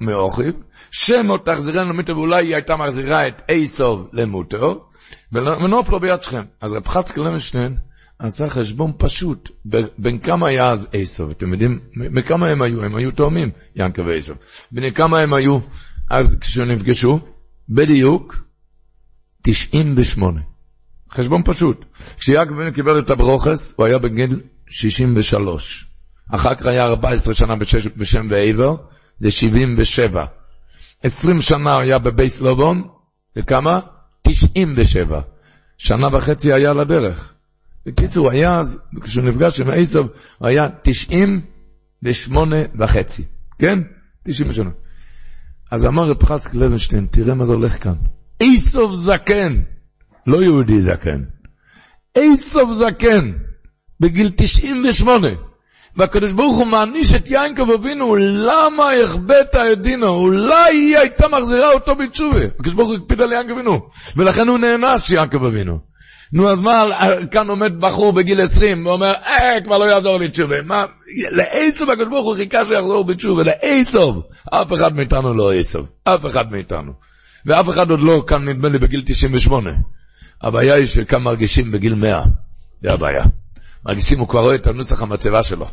מאוכיב, 0.00 0.54
שמו 0.90 1.38
תחזירנו 1.38 1.92
למוטו, 1.92 2.16
ואולי 2.16 2.46
היא 2.46 2.54
הייתה 2.54 2.76
מחזירה 2.76 3.26
את 3.26 3.42
עשוב 3.48 4.08
למוטו, 4.12 4.84
ונופלו 5.32 6.00
ביד 6.00 6.22
שכם. 6.22 6.42
אז 6.60 6.72
רב 6.72 6.86
חצקל 6.88 7.20
למשטיין 7.20 7.76
עשה 8.18 8.48
חשבון 8.48 8.92
פשוט, 8.98 9.50
בין 9.98 10.18
כמה 10.18 10.48
היה 10.48 10.70
אז 10.70 10.88
עשוב, 10.92 11.30
אתם 11.30 11.52
יודעים, 11.52 11.78
מכמה 11.96 12.48
הם 12.48 12.62
היו? 12.62 12.84
הם 12.84 12.96
היו 12.96 13.10
תאומים, 13.10 13.50
יעקב 13.76 14.02
ועשוב. 14.06 14.36
בין 14.72 14.94
כמה 14.94 15.20
הם 15.20 15.34
היו 15.34 15.58
אז 16.10 16.36
כשהם 16.40 16.72
נפגשו? 16.72 17.20
בדיוק 17.68 18.36
98. 19.42 20.40
חשבון 21.12 21.42
פשוט. 21.44 21.84
כשיעקב 22.18 22.70
קיבל 22.74 22.98
את 22.98 23.10
הברוכס, 23.10 23.74
הוא 23.76 23.86
היה 23.86 23.98
בגיל 23.98 24.40
63. 24.68 25.86
אחר 26.30 26.54
כך 26.54 26.66
היה 26.66 26.84
14 26.84 27.34
שנה 27.34 27.56
בשש, 27.56 27.86
בשם 27.86 28.26
ועבר, 28.30 28.76
זה 29.20 29.30
77. 29.30 30.24
20 31.02 31.40
שנה 31.40 31.78
היה 31.78 31.98
בבייס 31.98 32.40
לובון, 32.40 32.88
וכמה? 33.36 33.80
97. 34.22 35.20
שנה 35.78 36.08
וחצי 36.12 36.52
היה 36.52 36.70
על 36.70 36.78
הדרך. 36.80 37.34
בקיצור, 37.88 38.30
היה, 38.30 38.60
כשהוא 39.00 39.24
נפגש 39.24 39.60
עם 39.60 39.70
עשב, 39.70 40.02
היה 40.40 40.66
98 40.82 42.56
וחצי. 42.78 43.24
כן? 43.58 43.78
98. 44.22 44.70
אז 45.70 45.86
אמר 45.86 46.04
רב 46.04 46.24
חצק 46.24 46.54
לוינשטיין, 46.54 47.06
תראה 47.10 47.34
מה 47.34 47.44
זה 47.44 47.52
הולך 47.52 47.82
כאן. 47.82 47.94
עשב 48.40 48.88
זקן, 48.92 49.60
לא 50.26 50.42
יהודי 50.42 50.80
זקן. 50.80 51.22
עשב 52.14 52.66
זקן, 52.72 53.32
בגיל 54.00 54.30
98. 54.36 55.28
והקדוש 55.96 56.32
ברוך 56.32 56.56
הוא 56.56 56.66
מעניש 56.66 57.14
את 57.14 57.30
יינקב 57.30 57.70
אבינו, 57.70 58.16
למה 58.16 58.92
החבאת 59.04 59.56
את 59.72 59.82
דינו? 59.82 60.08
אולי 60.08 60.76
היא 60.76 60.98
הייתה 60.98 61.28
מחזירה 61.28 61.72
אותו 61.72 61.96
בתשובה. 61.96 62.44
הקדוש 62.44 62.74
ברוך 62.74 62.88
הוא 62.88 62.96
הקפיד 62.96 63.20
על 63.20 63.32
יינקב 63.32 63.52
אבינו, 63.52 63.88
ולכן 64.16 64.48
הוא 64.48 64.58
נענש 64.58 65.10
יינקב 65.10 65.44
אבינו. 65.44 65.87
נו, 66.32 66.50
אז 66.50 66.60
מה, 66.60 66.84
כאן 67.30 67.48
עומד 67.48 67.80
בחור 67.80 68.12
בגיל 68.12 68.40
20 68.40 68.86
ואומר, 68.86 69.12
אה, 69.12 69.60
כבר 69.64 69.78
לא 69.78 69.84
יעזור 69.84 70.18
לי 70.18 70.28
תשובה. 70.28 70.54
מה, 70.66 70.84
לעשב 71.32 71.90
הקדוש 71.90 72.08
ברוך 72.08 72.26
הוא 72.26 72.36
חיכה 72.36 72.64
שיחזור 72.64 73.04
בתשובה, 73.04 73.42
לעשב. 73.42 74.20
אף 74.52 74.72
אחד 74.72 74.96
מאיתנו 74.96 75.34
לא 75.34 75.54
עשב, 75.54 75.80
אף 76.04 76.26
אחד 76.26 76.52
מאיתנו. 76.52 76.92
ואף 77.46 77.68
אחד 77.68 77.90
עוד 77.90 78.00
לא 78.00 78.24
כאן, 78.26 78.48
נדמה 78.48 78.68
לי, 78.68 78.78
בגיל 78.78 79.02
98. 79.06 79.70
הבעיה 80.42 80.74
היא 80.74 80.86
שכאן 80.86 81.22
מרגישים 81.22 81.72
בגיל 81.72 81.94
100, 81.94 82.22
זה 82.80 82.92
הבעיה. 82.92 83.24
מרגישים, 83.86 84.18
הוא 84.18 84.28
כבר 84.28 84.40
רואה 84.40 84.54
את 84.54 84.66
הנוסח 84.66 85.02
המצבה 85.02 85.42
שלו. 85.42 85.66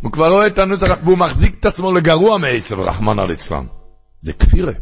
הוא 0.00 0.12
כבר 0.12 0.28
רואה 0.28 0.46
את 0.46 0.58
הנוסח, 0.58 0.88
והוא 1.04 1.18
מחזיק 1.18 1.54
את 1.60 1.66
עצמו 1.66 1.92
לגרוע 1.92 2.38
מעשב, 2.38 2.80
רחמנא 2.80 3.20
ליצלן. 3.20 3.66
זה 4.20 4.32
כפירה. 4.32 4.72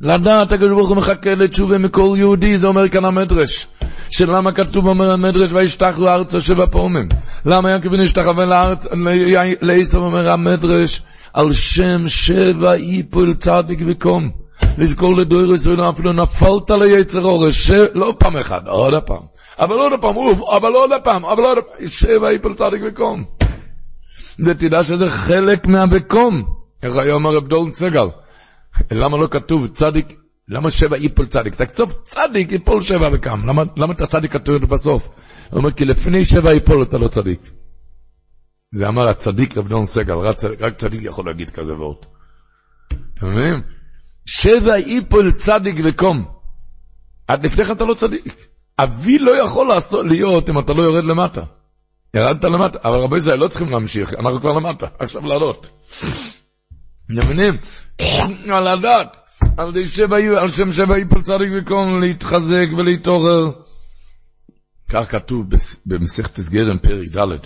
לדעת 0.00 0.52
הקדוש 0.52 0.70
ברוך 0.70 0.88
הוא 0.88 0.96
מחכה 0.96 1.34
לתשובה 1.34 1.78
מכל 1.78 2.14
יהודי, 2.18 2.58
זה 2.58 2.66
אומר 2.66 2.88
כאן 2.88 3.04
המדרש. 3.04 3.66
שלמה 4.10 4.52
כתוב 4.52 4.86
אומר 4.86 5.12
המדרש 5.12 5.52
וישתחו 5.52 6.08
ארצה 6.08 6.40
שבע 6.40 6.66
פעמים. 6.66 7.08
למה 7.44 7.70
יעקב 7.70 7.94
נשתחווה 7.94 8.46
לארץ, 8.46 8.86
לעשב 9.62 9.98
אומר 9.98 10.30
המדרש, 10.30 11.02
על 11.34 11.52
שם 11.52 12.08
שבע 12.08 12.74
איפול 12.74 13.34
צדיק 13.34 13.80
וקום. 13.86 14.30
לזכור 14.78 15.16
לדויר 15.16 15.54
ישראל 15.54 15.88
אפילו 15.88 16.12
נפלת 16.12 16.70
ליצר 16.70 17.24
אורש, 17.24 17.70
לא 17.70 18.14
פעם 18.18 18.36
אחת, 18.36 18.66
עוד 18.66 18.94
פעם. 19.06 19.22
אבל 19.58 19.76
עוד 19.78 19.92
פעם, 20.00 20.16
אוף, 20.16 20.38
אבל 20.56 20.72
עוד 20.72 20.90
פעם, 21.04 21.24
אבל 21.24 21.42
עוד 21.42 21.58
פעם, 21.58 21.88
שבע 21.88 22.30
איפול 22.30 22.54
צדיק 22.54 22.82
וקום. 22.88 23.24
ותדע 24.40 24.82
שזה 24.82 25.10
חלק 25.10 25.66
מהבקום. 25.66 26.42
איך 26.82 26.96
היה 26.96 27.14
אומר 27.14 27.36
רב 27.36 27.48
דולן 27.48 27.72
סגל? 27.72 28.06
למה 28.90 29.16
לא 29.16 29.26
כתוב 29.30 29.66
צדיק, 29.66 30.20
למה 30.48 30.70
שבע 30.70 30.96
ייפול 30.96 31.26
צדיק? 31.26 31.54
תכתוב 31.54 31.92
צדיק 31.92 32.52
ייפול 32.52 32.80
שבע 32.80 33.08
וקם. 33.12 33.48
למה, 33.48 33.62
למה 33.76 33.92
את 33.92 34.00
הצדיק 34.00 34.32
כתוב 34.32 34.56
בסוף? 34.56 35.08
הוא 35.50 35.58
אומר, 35.58 35.70
כי 35.70 35.84
לפני 35.84 36.24
שבע 36.24 36.52
ייפול 36.52 36.82
אתה 36.82 36.96
לא 36.98 37.08
צדיק. 37.08 37.40
זה 38.72 38.88
אמר 38.88 39.08
הצדיק 39.08 39.58
רב 39.58 39.68
דון 39.68 39.84
סגל, 39.84 40.14
רק, 40.14 40.36
רק 40.60 40.74
צדיק 40.74 41.00
יכול 41.04 41.26
להגיד 41.26 41.50
כזה 41.50 41.72
וורט. 41.72 42.06
אתם 43.14 43.26
מבינים? 43.26 43.62
שבע 44.26 44.76
ייפול 44.76 45.32
צדיק 45.32 45.76
וקום. 45.84 46.24
עד 47.28 47.44
לפני 47.44 47.64
כן 47.64 47.72
אתה 47.72 47.84
לא 47.84 47.94
צדיק. 47.94 48.48
אבי 48.78 49.18
לא 49.18 49.42
יכול 49.42 49.68
לעשות, 49.68 50.06
להיות 50.06 50.50
אם 50.50 50.58
אתה 50.58 50.72
לא 50.72 50.82
יורד 50.82 51.04
למטה. 51.04 51.42
ירדת 52.14 52.44
למטה, 52.44 52.78
אבל 52.84 52.98
רבי 52.98 53.16
ישראל 53.16 53.38
לא 53.38 53.48
צריכים 53.48 53.70
להמשיך, 53.70 54.14
אנחנו 54.14 54.40
כבר 54.40 54.52
למטה, 54.52 54.86
עכשיו 54.98 55.26
לעלות. 55.26 55.70
מבינים? 57.10 57.54
על 58.54 58.68
הדת, 58.68 59.16
על, 59.56 59.72
שם 60.48 60.72
שבע 60.72 60.96
איפל 60.96 61.20
צדיק 61.20 61.48
וקום 61.56 62.00
להתחזק 62.00 62.66
ולהתעורר. 62.78 63.50
כך 64.88 65.10
כתוב 65.10 65.46
במסכת 65.86 66.40
סגרם 66.40 66.78
פרק 66.78 67.08
ד', 67.08 67.38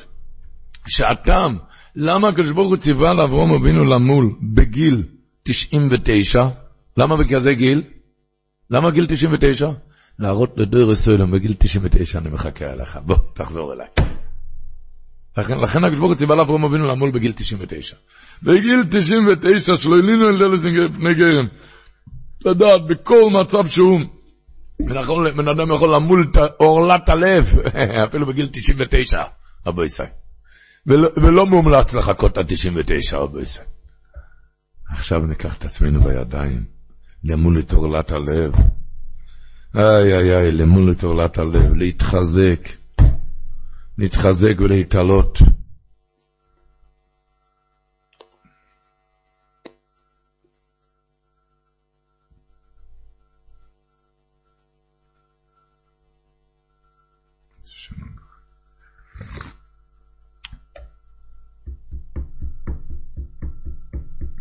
שהטעם, 0.89 1.59
למה 1.97 2.29
הקדוש 2.29 2.51
ברוך 2.51 2.69
הוא 2.69 2.77
ציווה 2.77 3.13
לאברום 3.13 3.55
אבינו 3.55 3.85
למול 3.85 4.35
בגיל 4.55 5.03
99? 5.43 6.43
למה 6.97 7.17
בכזה 7.17 7.55
גיל? 7.55 7.83
למה 8.71 8.91
גיל 8.91 9.07
99? 9.07 9.69
להראות 10.19 10.55
לדור 10.57 10.93
ישראל, 10.93 11.25
בגיל 11.27 11.55
99 11.59 12.19
אני 12.19 12.29
מחכה 12.31 12.65
עליך, 12.65 12.99
בוא, 13.05 13.17
תחזור 13.35 13.73
אליי. 13.73 13.87
לכן, 15.37 15.59
לכן 15.59 15.85
הקדוש 15.85 15.99
ברוך 15.99 16.11
הוא 16.11 16.19
ציווה 16.19 16.37
לאברהם 16.37 16.65
אבינו 16.65 16.85
לעמול 16.85 17.11
בגיל 17.11 17.33
99. 17.33 17.97
בגיל 18.43 18.83
99 18.91 19.77
שלא 19.77 19.99
הלינו 19.99 20.29
אל 20.29 20.39
דלס 20.39 20.61
לפני 20.65 21.15
גרם. 21.15 21.47
לדעת 22.45 22.87
בכל 22.87 23.31
מצב 23.43 23.67
שהוא, 23.67 24.01
בן 25.37 25.49
אדם 25.49 25.75
יכול 25.75 25.95
למול 25.95 26.27
את 26.31 26.37
עורלת 26.57 27.09
הלב, 27.09 27.55
אפילו 28.09 28.27
בגיל 28.27 28.49
99, 28.53 29.23
רבו 29.67 29.85
ישראל. 29.85 30.09
ולא, 30.87 31.47
מומלץ 31.47 31.95
לחכות 31.95 32.39
עד 32.39 32.47
99, 32.49 33.19
רבו 33.19 33.41
ישראל. 33.41 33.67
עכשיו 34.91 35.21
ניקח 35.21 35.57
את 35.57 35.65
עצמנו 35.65 36.01
בידיים, 36.01 36.65
למול 37.25 37.59
את 37.59 37.73
עורלת 37.73 38.13
הלב. 38.13 38.53
איי 39.75 40.15
איי 40.15 40.37
איי, 40.37 40.53
למול 40.53 40.91
את 40.93 41.05
עורלת 41.05 41.39
הלב, 41.39 41.75
להתחזק. 41.75 42.82
להתחזק 43.99 44.61
ולהתעלות. 44.61 45.39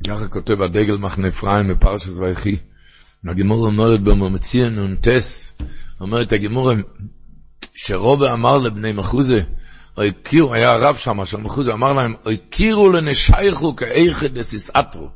ככה 0.07 0.27
כותב 0.27 0.61
הדגל 0.61 0.97
מחנה 0.97 1.27
אפרים 1.27 1.67
בפרשת 1.67 2.11
ויחי. 2.17 2.57
הגימור 3.27 3.65
אומרת 3.65 4.01
בממציא 4.01 4.65
נ"טס, 4.65 5.57
אומרת 6.01 6.33
הגימור 6.33 6.71
שרובה 7.85 8.33
אמר 8.33 8.57
לבני 8.57 8.91
מחוזה, 8.91 9.41
הכירו, 9.97 10.53
היה 10.53 10.71
הרב 10.71 10.95
שם 10.95 11.25
של 11.25 11.37
מחוזה, 11.37 11.73
אמר 11.73 11.91
להם, 11.91 12.15
הכירו 12.25 12.89
לנשייכו 12.89 13.75
כאיכד 13.75 14.37
דסיסאטרו, 14.37 15.09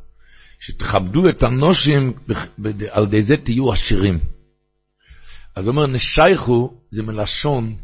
שתכבדו 0.60 1.30
את 1.30 1.44
הנושים, 1.44 2.14
על 2.90 3.04
ידי 3.04 3.22
זה 3.22 3.38
תהיו 3.38 3.72
עשירים. 3.72 4.20
אז 5.56 5.68
אומר, 5.68 5.88
נשייכו 5.88 6.74
זה 6.90 7.04
מלשון 7.04 7.76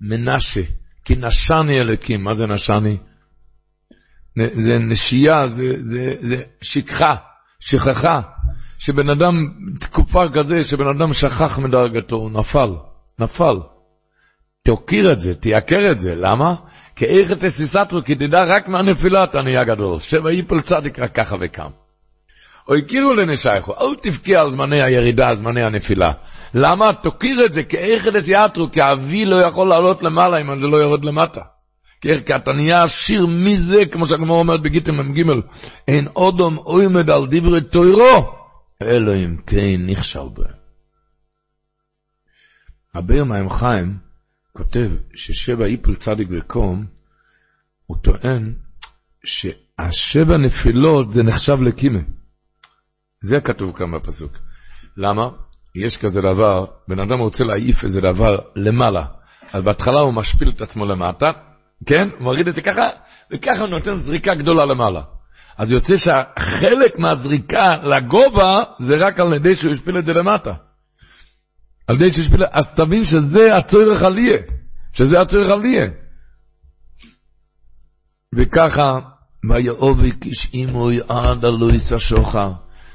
מנשה, 0.00 0.62
כי 1.04 1.16
נשני 1.16 1.80
אלוקים, 1.80 2.24
מה 2.24 2.34
זה 2.34 2.46
נשני? 2.46 2.96
זה 4.38 4.78
נשייה, 4.78 5.46
זה, 5.46 5.62
זה, 5.80 6.14
זה 6.20 6.42
שכחה, 6.62 7.14
שכחה, 7.60 8.20
שבן 8.78 9.10
אדם, 9.10 9.34
תקופה 9.80 10.22
כזה, 10.34 10.64
שבן 10.64 10.86
אדם 10.86 11.12
שכח 11.12 11.58
מדרגתו, 11.58 12.16
הוא 12.16 12.30
נפל, 12.30 12.70
נפל. 13.18 13.56
תוקיר 14.70 15.12
את 15.12 15.20
זה, 15.20 15.34
תייקר 15.34 15.90
את 15.92 16.00
זה, 16.00 16.14
למה? 16.16 16.54
כי 16.96 17.04
איך 17.04 17.32
תסיסתרו, 17.32 18.04
כי 18.04 18.14
תדע 18.14 18.44
רק 18.44 18.68
מהנפילה 18.68 19.24
אתה 19.24 19.42
נהיה 19.42 19.64
גדול, 19.64 19.98
שבע 19.98 20.30
איפל 20.30 20.60
צדיק 20.60 20.98
רק 20.98 21.14
ככה 21.14 21.36
וקם. 21.40 21.70
או 22.68 22.74
הכירו 22.74 23.14
לנשייכו, 23.14 23.72
אל 23.80 23.94
תבכה 23.94 24.40
על 24.40 24.50
זמני 24.50 24.82
הירידה, 24.82 25.34
זמני 25.34 25.62
הנפילה. 25.62 26.12
למה? 26.54 26.92
תוקיר 26.92 27.46
את 27.46 27.52
זה, 27.52 27.62
כי 27.62 27.76
איך 27.76 28.08
תסיאטרו, 28.08 28.70
כי 28.70 28.80
אבי 28.82 29.24
לא 29.24 29.36
יכול 29.36 29.68
לעלות 29.68 30.02
למעלה 30.02 30.36
אם 30.40 30.60
זה 30.60 30.66
לא 30.66 30.76
יורד 30.76 31.04
למטה. 31.04 31.40
כי 32.00 32.14
אתה 32.36 32.52
נהיה 32.52 32.82
עשיר 32.82 33.26
מזה, 33.26 33.86
כמו 33.86 34.06
שהגמור 34.06 34.38
אומרת 34.38 34.60
בגיטם 34.60 34.92
מ"ג, 34.92 35.24
אין 35.88 36.06
אודום 36.16 36.56
עומד 36.56 37.10
על 37.10 37.26
דברי 37.30 37.60
תוירו, 37.60 38.32
אלא 38.82 39.14
אם 39.14 39.36
כן 39.46 39.86
נכשל 39.86 40.28
בהם. 40.34 40.60
הבאר 42.94 43.24
מים 43.24 43.50
חיים, 43.50 44.09
כותב 44.52 44.90
ששבע 45.14 45.66
איפול 45.66 45.94
צדיק 45.94 46.28
וקום, 46.30 46.86
הוא 47.86 47.96
טוען 48.02 48.54
שהשבע 49.24 50.36
נפילות 50.36 51.12
זה 51.12 51.22
נחשב 51.22 51.62
לקימה. 51.62 52.00
זה 53.22 53.40
כתוב 53.44 53.76
כאן 53.76 53.92
בפסוק. 53.96 54.32
למה? 54.96 55.28
יש 55.74 55.96
כזה 55.96 56.20
דבר, 56.20 56.64
בן 56.88 57.00
אדם 57.00 57.18
רוצה 57.18 57.44
להעיף 57.44 57.84
איזה 57.84 58.00
דבר 58.00 58.38
למעלה, 58.56 59.04
אז 59.52 59.62
בהתחלה 59.64 59.98
הוא 60.00 60.14
משפיל 60.14 60.50
את 60.50 60.60
עצמו 60.60 60.86
למטה, 60.86 61.30
כן? 61.86 62.08
הוא 62.12 62.22
מוריד 62.22 62.48
את 62.48 62.54
זה 62.54 62.62
ככה, 62.62 62.88
וככה 63.32 63.60
הוא 63.60 63.68
נותן 63.68 63.96
זריקה 63.96 64.34
גדולה 64.34 64.64
למעלה. 64.64 65.02
אז 65.58 65.72
יוצא 65.72 65.96
שהחלק 65.96 66.98
מהזריקה 66.98 67.76
לגובה 67.82 68.62
זה 68.78 68.96
רק 68.96 69.20
על 69.20 69.34
ידי 69.34 69.56
שהוא 69.56 69.72
השפיל 69.72 69.98
את 69.98 70.04
זה 70.04 70.12
למטה. 70.12 70.52
על 71.90 71.96
ידי 71.96 72.10
שיש 72.10 72.28
פילה, 72.28 72.46
אז 72.52 72.74
תבין 72.74 73.04
שזה 73.04 73.56
הצורך 73.56 74.02
עליה, 74.02 74.36
שזה 74.92 75.20
הצורך 75.20 75.50
עליה. 75.50 75.86
וככה 78.34 79.00
ויעובק 79.50 80.24
איש 80.24 80.48
אימוי 80.54 81.00
עד 81.08 81.44
הלויס 81.44 81.92
השוחר. 81.92 82.52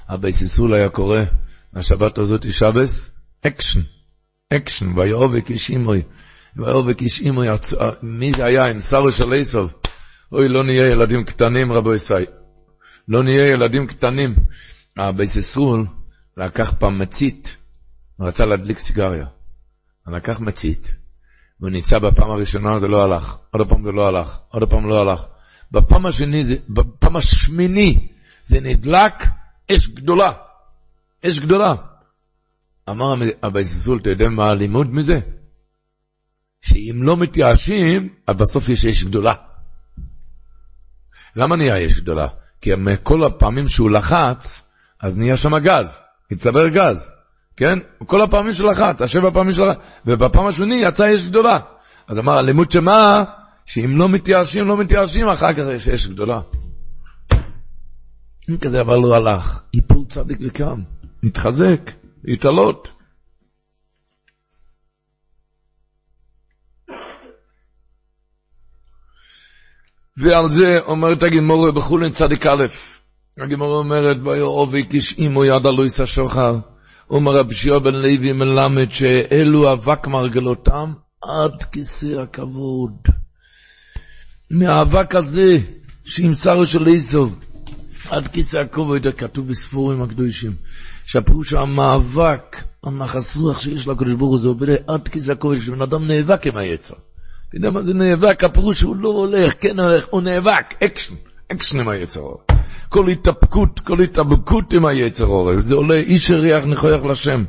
הבייסיסול 0.08 0.74
היה 0.74 0.90
קורא, 0.90 1.20
השבת 1.74 2.18
הזאת 2.18 2.44
היא 2.44 2.52
שבת, 2.52 3.12
אקשן, 3.48 3.82
אקשן, 4.54 4.98
ויאבק 4.98 5.50
איש 5.50 5.70
עמו. 5.70 6.02
ויאבק 6.58 7.02
איש 7.02 7.22
עמו, 7.22 7.48
מי 8.02 8.32
זה 8.32 8.46
היה 8.46 8.66
עם 8.66 8.80
שרו 8.80 9.12
של 9.12 9.34
עשיו? 9.34 9.74
אוי, 10.32 10.50
לא 10.50 10.64
נהיה 10.64 10.88
ילדים 10.88 11.24
קטנים, 11.24 11.72
רבותי 11.72 11.94
ישראל. 11.94 12.26
לא 13.08 13.24
נהיה 13.24 13.48
ילדים 13.48 13.88
קטנים. 13.88 14.36
הבית 14.98 15.33
ישראל 15.33 15.86
לקח 16.38 16.74
פעם 16.80 17.00
מצית, 17.00 17.58
הוא 18.18 18.28
רצה 18.28 18.46
להדליק 18.46 18.78
סיגריה. 18.78 19.26
הוא 20.06 20.16
לקח 20.16 20.40
מצית, 20.40 20.94
והוא 21.60 21.72
ניסה 21.72 22.00
בפעם 22.00 22.32
הראשונה, 22.32 22.80
זה 22.80 22.88
לא 22.88 23.04
הלך. 23.04 23.38
עוד 23.52 23.70
פעם 23.70 23.84
זה 23.84 23.92
לא 23.92 24.08
הלך. 24.08 24.40
עוד 24.48 24.70
פעם 24.70 24.90
לא 24.90 25.02
הלך. 25.02 25.26
בפעם 25.72 26.06
השני, 26.06 26.46
זה, 26.46 26.56
בפעם 26.70 27.16
השמיני, 27.16 28.08
זה 28.44 28.60
נדלק 28.60 29.14
אש 29.72 29.88
גדולה. 29.88 30.32
אש 31.26 31.40
גדולה. 31.40 31.74
אמר 32.90 33.16
הבייססול, 33.44 33.98
אתה 33.98 34.10
יודע 34.10 34.30
מה 34.30 34.46
הלימוד 34.46 34.94
מזה? 34.94 35.20
שאם 36.62 37.00
לא 37.04 37.18
מתייאשים, 37.18 38.14
אז 38.28 38.36
בסוף 38.36 38.70
יש 38.70 38.86
אש 38.86 39.04
גדולה. 39.04 39.34
למה 41.36 41.56
נהיה 41.56 41.86
אש 41.86 42.00
גדולה? 42.00 42.28
כי 42.62 42.72
מכל 42.78 43.24
הפעמים 43.24 43.68
שהוא 43.68 43.92
לחץ, 43.92 44.64
אז 45.00 45.18
נהיה 45.18 45.38
שם 45.38 45.58
גז, 45.58 46.00
הצטבר 46.32 46.68
גז, 46.68 47.12
כן? 47.58 47.80
כל 48.06 48.22
הפעמים 48.22 48.54
שהוא 48.54 48.72
לחץ, 48.72 49.02
השבע 49.02 49.32
פעמים 49.32 49.54
שהוא 49.54 49.68
לחץ, 49.68 49.80
ובפעם 50.06 50.48
השני 50.48 50.76
יצא 50.76 51.16
אש 51.16 51.28
גדולה. 51.28 51.60
אז 52.08 52.20
אמר, 52.20 52.34
הלימוד 52.38 52.72
שמה? 52.72 53.24
שאם 53.66 53.98
לא 53.98 54.10
מתייאשים, 54.10 54.66
לא 54.66 54.78
מתייאשים, 54.78 55.28
אחר 55.28 55.54
כך 55.54 55.64
יש 55.76 55.88
אש 55.88 56.08
גדולה. 56.08 56.42
אם 58.50 58.58
כזה 58.58 58.82
אבל 58.82 58.96
לא 58.96 59.16
הלך, 59.16 59.62
יפול 59.74 60.06
צדיק 60.08 60.40
וקם, 60.48 60.82
נתחזק, 61.24 61.92
להתעלות. 62.24 62.92
ועל 70.18 70.50
זה 70.50 70.78
אומרת 70.86 71.24
הגמורה 71.24 71.72
בחולין 71.72 72.12
צדיק 72.12 72.46
א', 72.46 72.66
הגמורה 73.38 73.78
אומרת, 73.78 74.18
ויאובי 74.24 74.86
כשאימו 74.90 75.46
יד 75.46 75.66
אלוהיס 75.66 76.00
השוחר, 76.00 76.60
אומר 77.10 77.38
רבי 77.38 77.54
שיוע 77.54 77.80
בן 77.80 77.96
לוי 77.96 78.34
מלמד 78.34 78.92
שאלו 78.92 79.74
אבק 79.74 80.08
מרגלותם 80.08 80.94
עד 81.22 81.64
כיסא 81.64 82.06
הכבוד. 82.06 82.92
מהאבק 84.52 85.16
הזה 85.16 85.58
שימסר 86.06 86.66
של 86.66 86.88
איסוב, 86.88 87.40
עד 88.10 88.28
כיסא 88.28 88.58
הכובד, 88.58 89.16
כתוב 89.18 89.48
בספורים 89.48 90.02
הקדושים, 90.02 90.56
שהפירוש 91.06 91.54
המאבק, 91.54 92.64
הנחס 92.84 93.38
רוח 93.38 93.60
שיש 93.60 93.88
לקדוש 93.88 94.14
ברוך 94.14 94.32
הוא, 94.32 94.40
זה 94.40 94.48
עובד 94.48 94.68
עד 94.88 95.08
כיסא 95.08 95.32
הכובד, 95.32 95.62
שבן 95.62 95.82
אדם 95.82 96.08
נאבק 96.08 96.48
עם 96.48 96.58
היצר. 96.58 96.96
אתה 97.50 97.58
יודע 97.58 97.70
מה 97.70 97.82
זה 97.82 97.94
נאבק? 97.94 98.44
הפירוש 98.44 98.82
הוא 98.82 98.96
לא 98.96 99.10
הולך, 99.10 99.54
כן 99.60 99.80
הולך, 99.80 100.06
הוא 100.10 100.22
נאבק, 100.22 100.84
אקשן, 100.84 101.16
אקשן 101.52 101.80
עם 101.80 101.90
היצר. 101.90 102.55
כל 102.96 103.10
התאפקות, 103.10 103.80
כל 103.80 104.02
התאבקות 104.02 104.74
עם 104.74 104.86
היצר 104.86 105.26
עורף, 105.26 105.60
זה 105.60 105.76
עולה 105.76 105.96
איש 105.96 106.32
הריח 106.32 106.66
נכויח 106.66 107.04
לשם. 107.04 107.44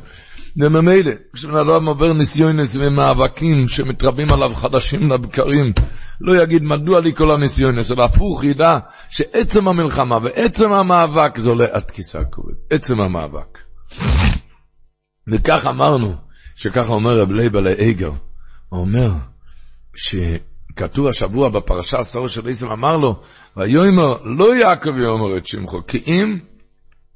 וממילא, 0.57 1.11
כשבן 1.33 1.55
אדם 1.55 1.85
עובר 1.85 2.13
ניסיונות 2.13 2.75
ומאבקים 2.79 3.67
שמתרבים 3.67 4.31
עליו 4.33 4.55
חדשים 4.55 5.11
לבקרים, 5.11 5.73
לא 6.21 6.43
יגיד 6.43 6.63
מדוע 6.63 6.99
לי 6.99 7.13
כל 7.13 7.31
הניסיונות, 7.31 7.91
אלא 7.91 8.03
הפוך 8.03 8.43
ידע 8.43 8.79
שעצם 9.09 9.67
המלחמה 9.67 10.17
ועצם 10.23 10.73
המאבק 10.73 11.37
זה 11.37 11.49
עולה 11.49 11.65
עד 11.71 11.91
כיסא 11.91 12.17
הכבוד, 12.17 12.53
עצם 12.69 13.01
המאבק. 13.01 13.57
וכך 15.27 15.65
אמרנו, 15.65 16.15
שככה 16.55 16.93
אומר 16.93 17.19
רב 17.19 17.31
לייבל'ה 17.31 17.63
אייגר, 17.63 18.11
הוא 18.69 18.81
אומר, 18.81 19.11
שכתוב 20.77 21.07
השבוע 21.07 21.49
בפרשה 21.49 21.97
השר 21.97 22.27
של 22.27 22.49
עשיו, 22.49 22.71
אמר 22.71 22.97
לו, 22.97 23.21
ויאמר, 23.57 24.17
לא 24.23 24.55
יעקב 24.55 24.89
יאמר 24.89 25.37
עוד 25.37 25.47
שמך, 25.47 25.85
כי 25.87 26.03
אם 26.07 26.39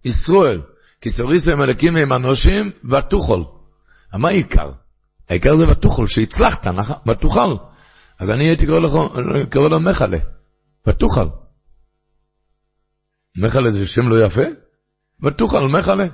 ישראל, 0.06 0.62
כי 1.02 1.10
סוריסם 1.10 1.62
אלוקים 1.62 1.96
עם 1.96 2.14
אנושים, 2.14 2.72
ותוכל. 2.92 3.44
מה 4.14 4.28
העיקר? 4.28 4.72
העיקר 5.30 5.58
זה 5.58 5.64
ותוכל, 5.72 6.08
שהצלחת, 6.08 6.68
נכון? 6.68 6.96
ותוכל. 7.08 7.56
אז 8.20 8.32
אני 8.32 8.48
הייתי 8.48 8.66
קורא 9.52 9.70
לו 9.70 9.80
מחלה, 9.80 10.18
ותוכל. 10.88 11.28
מחלה 13.38 13.70
זה 13.70 13.88
שם 13.88 14.08
לא 14.08 14.26
יפה? 14.26 14.42
ותוכל, 15.24 15.68
מחלה. 15.68 16.06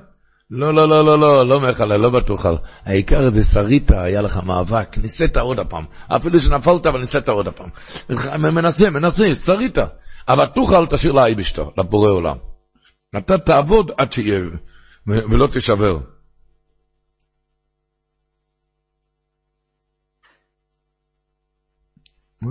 לא, 0.52 0.74
לא, 0.74 0.90
לא, 0.90 1.06
לא, 1.06 1.20
לא, 1.20 1.48
לא 1.48 1.60
מחלה, 1.60 1.98
לא 1.98 2.10
בתוכל. 2.10 2.56
העיקר 2.86 3.30
זה 3.30 3.44
שרית, 3.44 3.92
היה 3.92 4.22
לך 4.22 4.38
מאבק, 4.38 4.98
ניסית 4.98 5.38
עוד 5.38 5.60
הפעם. 5.60 5.86
אפילו 6.08 6.40
שנפלת, 6.40 6.88
אבל 6.88 7.00
ניסית 7.00 7.30
עוד 7.30 7.48
הפעם. 7.48 7.70
מנסה, 8.54 8.90
מנסה, 8.90 9.36
שרית. 9.36 9.78
אבל 10.28 10.46
תוכל, 10.46 10.86
תשאיר 10.86 11.14
לאייבשתו, 11.14 11.72
לבורא 11.78 12.12
עולם. 12.12 12.38
אתה 13.18 13.38
תעבוד 13.46 13.92
עד 13.98 14.12
שיהיה, 14.12 14.40
ולא 15.08 15.48
תשבר. 15.48 16.00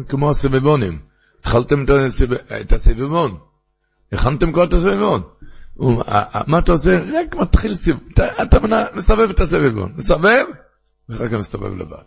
כמו 0.08 0.30
הסבבונים. 0.30 0.98
התחלתם 1.40 1.84
את 2.60 2.72
הסבבון. 2.72 3.38
הכנתם 4.12 4.52
כבר 4.52 4.64
את 4.64 4.72
הסבבון. 4.72 5.22
מה 6.46 6.58
אתה 6.58 6.72
עושה? 6.72 6.90
רק 6.98 7.34
מתחיל 7.34 7.74
סיבוב. 7.74 8.02
אתה 8.42 8.58
מסבב 8.94 9.30
את 9.30 9.40
הסבבון. 9.40 9.92
מסבב, 9.96 10.46
ואחר 11.08 11.28
כך 11.28 11.34
מסתובב 11.34 11.74
לבד. 11.74 12.02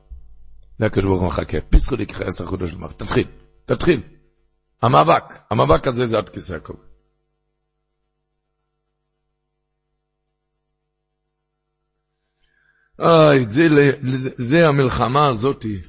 זה 0.79 0.85
הקדוש 0.85 1.05
ברוך 1.05 1.19
הוא 1.19 1.27
מחכה. 1.27 1.57
פיסחו 1.69 1.95
לי 1.95 2.05
כחייס 2.05 2.39
לחודש 2.39 2.73
למערכת. 2.73 2.99
תתחיל, 2.99 3.27
תתחיל. 3.65 4.01
המאבק, 4.81 5.23
המאבק 5.51 5.87
הזה 5.87 6.05
זה 6.05 6.17
עד 6.17 6.29
כיסא 6.29 6.53
יעקב. 6.53 6.73
אוי, 12.99 13.45
זה, 13.45 13.67
זה, 14.37 14.67
המלחמה 14.67 15.27
הזאתי, 15.27 15.81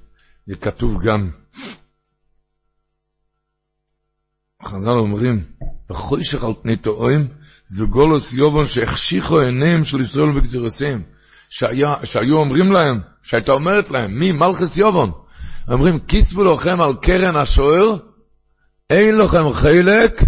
זה 0.47 0.57
כתוב 0.57 0.99
גם. 1.05 1.31
חז"ל 4.63 4.91
אומרים, 4.91 5.45
בחוישך 5.89 6.45
על 6.45 6.53
פני 6.63 6.77
תאוים, 6.77 7.29
זה 7.73 7.85
גולוס 7.85 8.35
יובון 8.35 8.67
שהחשיכו 8.67 9.41
עיניהם 9.41 9.85
של 9.85 10.01
ישראל 10.01 10.33
בגזירסיהם. 10.37 11.03
שהיו 12.05 12.39
אומרים 12.39 12.73
להם, 12.73 13.01
שהייתה 13.23 13.53
אומרת 13.53 13.91
להם, 13.91 14.19
מי? 14.19 14.33
מלכס 14.33 14.77
יובון. 14.77 15.13
אומרים, 15.71 15.99
קיצבו 15.99 16.45
לכם 16.45 16.81
על 16.81 16.93
קרן 17.03 17.37
השוער, 17.37 17.97
אין 18.91 19.19
לכם 19.19 19.53
חלק 19.53 20.23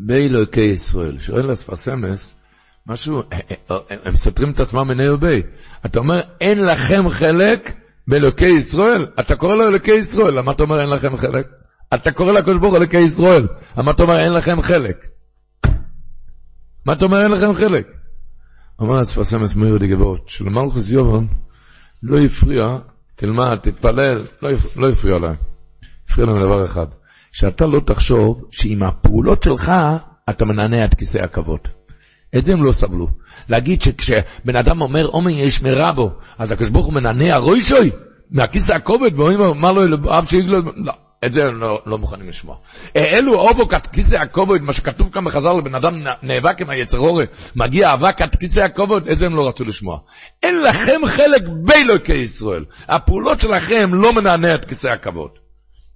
באלוקי 0.00 0.60
ישראל. 0.60 1.18
שואל 1.20 1.52
אספסמס, 1.52 2.34
משהו, 2.86 3.22
אה, 3.32 3.38
אה, 3.50 3.76
אה, 3.90 3.96
הם 4.04 4.16
סותרים 4.16 4.50
את 4.50 4.60
עצמם 4.60 4.88
מני 4.88 5.08
ובי. 5.08 5.42
אתה 5.86 5.98
אומר, 5.98 6.20
אין 6.40 6.64
לכם 6.64 7.08
חלק 7.08 7.74
באלוקי 8.08 8.48
ישראל? 8.48 9.06
אתה 9.20 9.36
קורא 9.36 9.54
לו 9.54 9.64
אלוקי 9.64 9.94
ישראל, 9.94 10.34
למה 10.34 10.52
אתה 10.52 10.62
אומר 10.62 10.80
אין 10.80 10.90
לכם 10.90 11.16
חלק? 11.16 11.46
אתה 11.94 12.10
קורא 12.10 12.32
לקדוש 12.32 12.58
ברוך 12.58 12.74
אלוקי 12.74 13.00
ישראל, 13.00 13.46
למה 13.78 13.90
אתה 13.90 14.02
אומר 14.02 14.20
אין 14.20 14.32
לכם 14.32 14.62
חלק? 14.62 15.17
מה 16.88 16.94
אתה 16.94 17.04
אומר 17.04 17.22
אין 17.22 17.30
לכם 17.30 17.52
חלק? 17.52 17.86
אמר 18.82 19.02
אספסמס 19.02 19.56
מאיר 19.56 19.78
די 19.78 19.86
גבורת, 19.86 20.28
שלמלכוס 20.28 20.90
יובן 20.90 21.26
לא 22.02 22.18
הפריע, 22.18 22.78
תלמד, 23.14 23.56
תתפלל, 23.62 24.26
לא, 24.42 24.50
לא 24.76 24.88
הפריע 24.88 25.18
להם. 25.18 25.34
הפריע 26.08 26.26
להם 26.26 26.42
דבר 26.42 26.64
אחד. 26.64 26.86
שאתה 27.32 27.66
לא 27.66 27.80
תחשוב 27.80 28.44
שעם 28.50 28.82
הפעולות 28.82 29.42
שלך 29.42 29.72
אתה 30.30 30.44
מנענע 30.44 30.84
את 30.84 30.94
כיסא 30.94 31.18
הכבוד. 31.18 31.60
את 32.36 32.44
זה 32.44 32.52
הם 32.52 32.62
לא 32.62 32.72
סבלו. 32.72 33.08
להגיד 33.48 33.82
שכשבן 33.82 34.56
אדם 34.56 34.80
אומר 34.80 35.06
עומר 35.06 35.30
יש 35.30 35.62
מרבו, 35.62 36.10
אז 36.38 36.52
הקדוש 36.52 36.70
ברוך 36.70 36.86
הוא 36.86 36.94
מנענע 36.94 37.36
רוישוי 37.36 37.90
מהכיסא 38.30 38.72
הכובד 38.72 39.18
ואומר 39.18 39.52
מה 39.52 39.72
לו 39.72 40.10
אב 40.18 40.24
שיגלו, 40.26 40.58
לא. 40.76 40.92
את 41.24 41.32
זה 41.32 41.44
הם 41.44 41.60
לא, 41.60 41.82
לא 41.86 41.98
מוכנים 41.98 42.28
לשמוע. 42.28 42.56
אלו 42.96 43.34
אובו 43.34 43.68
כת 43.68 43.86
כיסא 43.86 44.16
הכובד, 44.16 44.62
מה 44.62 44.72
שכתוב 44.72 45.10
כאן 45.12 45.24
בחז"ל, 45.24 45.52
לבן 45.58 45.74
אדם 45.74 45.94
נאבק 46.22 46.60
עם 46.60 46.70
היצר 46.70 46.98
הורה, 46.98 47.24
מגיע 47.56 47.94
אבק 47.94 48.18
כת 48.18 48.36
כיסא 48.36 48.60
הכובד, 48.60 49.08
את 49.08 49.18
זה 49.18 49.26
הם 49.26 49.36
לא 49.36 49.48
רצו 49.48 49.64
לשמוע. 49.64 49.98
אין 50.42 50.60
לכם 50.62 51.00
חלק 51.06 51.42
באלוקי 51.64 52.14
ישראל. 52.14 52.64
הפעולות 52.88 53.40
שלכם 53.40 53.94
לא 53.94 54.12
מנענע 54.12 54.54
את 54.54 54.64
כיסא 54.64 54.88
הכבוד. 54.88 55.30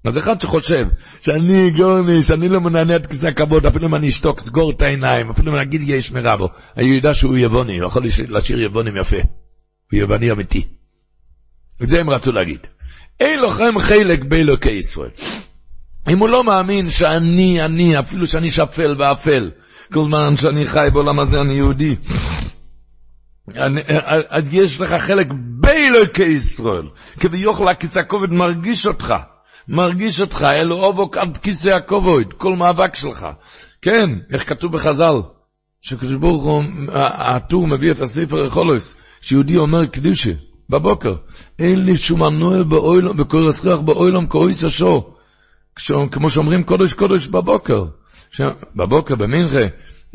אז 0.04 0.18
אחד 0.18 0.40
שחושב 0.40 0.86
שאני 1.20 1.70
גורני, 1.70 2.22
שאני 2.22 2.48
לא 2.48 2.60
מנענע 2.60 2.96
את 2.96 3.06
כיסא 3.06 3.26
הכבוד, 3.26 3.66
אפילו 3.66 3.88
אם 3.88 3.94
אני 3.94 4.08
אשתוק, 4.08 4.40
סגור 4.40 4.70
את 4.70 4.82
העיניים, 4.82 5.30
אפילו 5.30 5.52
אם 5.52 5.56
אני 5.56 5.62
אגיד 5.64 5.82
יש 5.82 6.12
מרבו, 6.12 6.48
אני 6.76 6.86
יודע 6.86 7.14
שהוא 7.14 7.36
יבוני, 7.36 7.78
הוא 7.78 7.86
יכול 7.86 8.04
לשיר 8.28 8.62
יבונים 8.62 8.96
יפה. 8.96 9.16
הוא 9.92 10.00
יווני 10.00 10.30
אמיתי. 10.30 10.66
את 11.82 11.88
זה 11.88 12.00
הם 12.00 12.10
רצו 12.10 12.32
להגיד. 12.32 12.66
אין 13.22 13.40
לכם 13.40 13.78
חלק 13.78 14.24
באלוקי 14.24 14.70
ישראל. 14.70 15.10
אם 16.08 16.18
הוא 16.18 16.28
לא 16.28 16.44
מאמין 16.44 16.90
שאני, 16.90 17.62
אני, 17.64 17.98
אפילו 17.98 18.26
שאני 18.26 18.50
שפל 18.50 18.96
ואפל, 18.98 19.50
כל 19.92 20.04
זמן 20.04 20.36
שאני 20.36 20.66
חי 20.66 20.88
בעולם 20.92 21.20
הזה 21.20 21.40
אני 21.40 21.52
יהודי, 21.52 21.96
אז 24.28 24.54
יש 24.54 24.80
לך 24.80 24.94
חלק 24.94 25.26
באלוקי 25.60 26.22
ישראל, 26.22 26.88
כביכול 27.20 27.68
הכיסא 27.68 27.98
הכובד 27.98 28.30
מרגיש 28.30 28.86
אותך, 28.86 29.14
מרגיש 29.68 30.20
אותך, 30.20 30.46
אלו 30.50 30.84
אובוק 30.84 31.16
עד 31.16 31.36
כיסא 31.36 31.68
הכובד, 31.68 32.32
כל 32.32 32.56
מאבק 32.56 32.96
שלך. 32.96 33.26
כן, 33.82 34.10
איך 34.32 34.48
כתוב 34.48 34.72
בחז"ל, 34.72 35.14
שקדוש 35.80 36.16
ברוך 36.16 36.42
הוא, 36.42 36.62
הטור 37.18 37.66
מביא 37.66 37.90
את 37.90 38.00
הספר 38.00 38.44
החולוס, 38.46 38.94
שיהודי 39.20 39.56
אומר 39.56 39.86
קדושי, 39.86 40.34
בבוקר, 40.72 41.14
אין 41.58 41.84
לי 41.84 41.96
שום 41.96 42.22
מנוע 42.22 42.62
באוילום, 42.62 43.20
וכל 43.20 43.48
הסכרח 43.48 43.80
באוילום 43.80 44.26
כאויס 44.26 44.64
השור, 44.64 45.16
כמו 46.10 46.30
שאומרים 46.30 46.62
קודש 46.64 46.92
קודש 46.92 47.26
בבוקר, 47.26 47.84
בבוקר, 48.76 49.14
במנחה, 49.14 49.66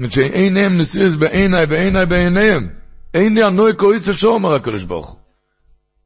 שאין 0.09 0.57
נסיעס 0.57 1.15
בעיניי 1.15 1.65
ועיניי 1.65 2.05
בעיניהם. 2.05 2.69
אין 3.13 3.33
לי 3.33 3.43
הנוי 3.43 3.73
קוריס 3.73 4.07
השור, 4.07 4.33
אומר 4.33 4.55
הקדוש 4.55 4.83
ברוך 4.83 5.09
הוא. 5.09 5.19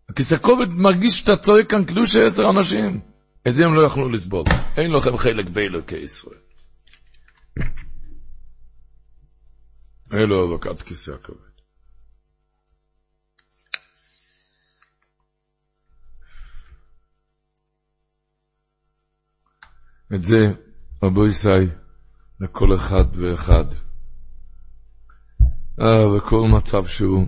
הכיסא 0.10 0.38
כובד 0.38 0.70
מרגיש 0.70 1.20
שאתה 1.20 1.38
צועק 1.38 1.70
כאן 1.70 1.86
קדושה 1.86 2.26
עשר 2.26 2.50
אנשים. 2.50 3.00
את 3.48 3.56
זה 3.56 3.66
הם 3.66 3.74
לא 3.74 3.82
יכלו 3.82 4.10
לסבול. 4.10 4.44
אין 4.78 4.92
לכם 4.92 5.18
חלק 5.18 5.50
באלוקי 5.50 5.96
ישראל. 5.96 6.40
אלו 10.14 10.56
אבקת 10.56 10.82
כיסא 10.82 11.12
הכובד. 11.12 11.51
את 20.16 20.24
זה, 20.24 20.48
רבו 21.04 21.28
ישי, 21.28 21.48
לכל 22.40 22.76
אחד 22.76 23.06
ואחד. 23.14 23.66
אה, 25.82 26.16
בכל 26.16 26.42
מצב 26.58 26.86
שהוא. 26.86 27.28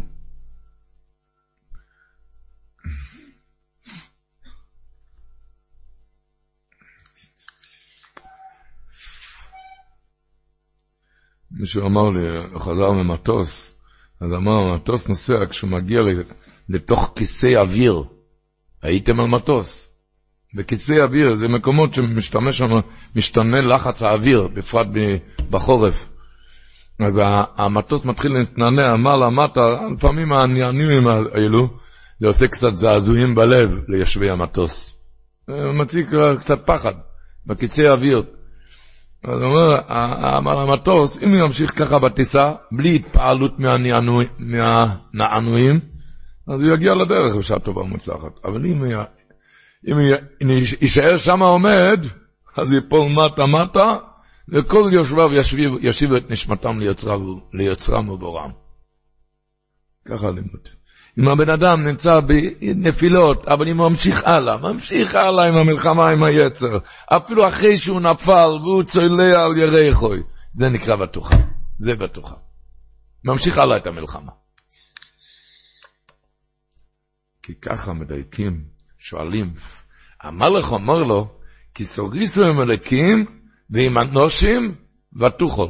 מישהו 11.51 11.87
אמר 11.87 12.09
לי, 12.09 12.19
הוא 12.51 12.61
חזר 12.61 12.91
ממטוס, 12.91 13.75
אז 14.21 14.27
אמר, 14.31 14.51
המטוס 14.51 15.09
נוסע 15.09 15.45
כשהוא 15.49 15.71
מגיע 15.71 15.99
לתוך 16.69 17.13
כיסא 17.15 17.55
אוויר. 17.55 18.03
הייתם 18.81 19.19
על 19.19 19.27
מטוס. 19.27 19.92
וכיסא 20.55 20.93
אוויר 20.93 21.35
זה 21.35 21.47
מקומות 21.47 21.93
שמשתמש 21.93 22.57
שם, 22.57 22.69
משתנה 23.15 23.61
לחץ 23.61 24.03
האוויר, 24.03 24.47
בפרט 24.53 24.87
בחורף. 25.49 26.09
אז 26.99 27.19
המטוס 27.57 28.05
מתחיל 28.05 28.31
להתנענע 28.31 28.95
מעלה 28.95 29.29
מטה, 29.29 29.61
לפעמים 29.95 30.33
העניינים 30.33 31.07
האלו, 31.07 31.67
זה 32.19 32.27
עושה 32.27 32.47
קצת 32.47 32.75
זעזועים 32.75 33.35
בלב 33.35 33.81
ליושבי 33.87 34.29
המטוס. 34.29 34.97
מציג 35.79 36.15
קצת 36.39 36.59
פחד 36.65 36.93
בכיסא 37.45 37.81
האוויר. 37.81 38.23
אז 39.23 39.39
הוא 39.41 39.45
אומר, 39.45 39.79
המטוס, 40.59 41.19
אם 41.21 41.33
הוא 41.33 41.45
ימשיך 41.45 41.79
ככה 41.79 41.99
בטיסה, 41.99 42.51
בלי 42.71 42.95
התפעלות 42.95 43.59
מהנענועים, 44.39 45.79
אז 46.47 46.61
הוא 46.61 46.73
יגיע 46.73 46.95
לדרך 46.95 47.35
בשעה 47.35 47.59
טובה 47.59 47.81
ומוצלחת. 47.81 48.31
אבל 48.45 48.65
אם 48.65 48.83
אם 49.91 49.97
יישאר 50.81 51.17
שם 51.17 51.41
עומד, 51.41 52.05
אז 52.57 52.71
ייפול 52.71 53.11
מטה 53.11 53.45
מטה, 53.45 53.97
וכל 54.49 54.89
יושביו 54.91 55.29
ישיבו 55.81 56.17
את 56.17 56.29
נשמתם 56.29 56.79
ליוצרם 57.53 58.09
ובורם. 58.09 58.51
ככה 60.05 60.29
לימוד. 60.29 60.67
אם 61.19 61.27
הבן 61.27 61.49
אדם 61.49 61.83
נמצא 61.83 62.19
בנפילות, 62.19 63.47
אבל 63.47 63.69
אם 63.69 63.77
הוא 63.77 63.89
ממשיך 63.89 64.23
הלאה, 64.23 64.57
ממשיך 64.57 65.15
הלאה 65.15 65.47
עם 65.47 65.55
המלחמה 65.55 66.09
עם 66.09 66.23
היצר, 66.23 66.77
אפילו 67.05 67.47
אחרי 67.47 67.77
שהוא 67.77 68.01
נפל 68.01 68.49
והוא 68.63 68.83
צולע 68.83 69.45
על 69.45 69.57
ירחוי, 69.57 70.23
זה 70.51 70.69
נקרא 70.69 70.95
בטוחה, 70.95 71.35
זה 71.77 71.95
בטוחה. 71.95 72.35
ממשיך 73.23 73.57
הלאה 73.57 73.77
את 73.77 73.87
המלחמה. 73.87 74.31
כי 77.43 77.55
ככה 77.55 77.93
מדייקים, 77.93 78.63
שואלים, 79.05 79.53
המלך 80.21 80.71
אומר 80.71 81.03
לו, 81.03 81.27
כי 81.73 81.85
סוריסו 81.85 82.45
הם 82.45 82.61
אלוקים, 82.61 83.25
ועם 83.69 83.97
אנושים 83.97 84.75
ותוכל. 85.19 85.67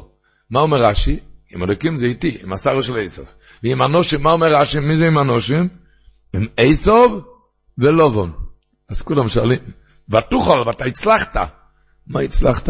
מה 0.50 0.60
אומר 0.60 0.78
רש"י? 0.78 1.20
עם 1.52 1.64
אלוקים 1.64 1.98
זה 1.98 2.08
איתי, 2.08 2.38
עם 2.44 2.54
השר 2.54 2.82
של 2.82 2.98
עשב. 2.98 3.24
ועם 3.64 3.82
אנושים, 3.82 4.22
מה 4.22 4.32
אומר 4.32 4.48
רש"י? 4.56 4.80
מי 4.80 4.98
זה 4.98 5.08
עם 5.08 5.20
אנושים? 5.20 5.70
עם 6.36 6.46
עשב 6.58 7.10
ולובון. 7.78 8.32
אז 8.90 9.02
כולם 9.02 9.28
שואלים, 9.28 9.60
ותוכל, 10.10 10.64
ואתה 10.68 10.86
הצלחת. 10.86 11.36
מה 12.08 12.22
הצלחת? 12.22 12.70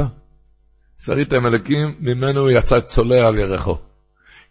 שרית 1.06 1.34
עם 1.34 1.46
אלוקים, 1.46 1.96
ממנו 2.00 2.50
יצא 2.50 2.80
צולע 2.80 3.28
על 3.28 3.38
ירחו. 3.38 3.78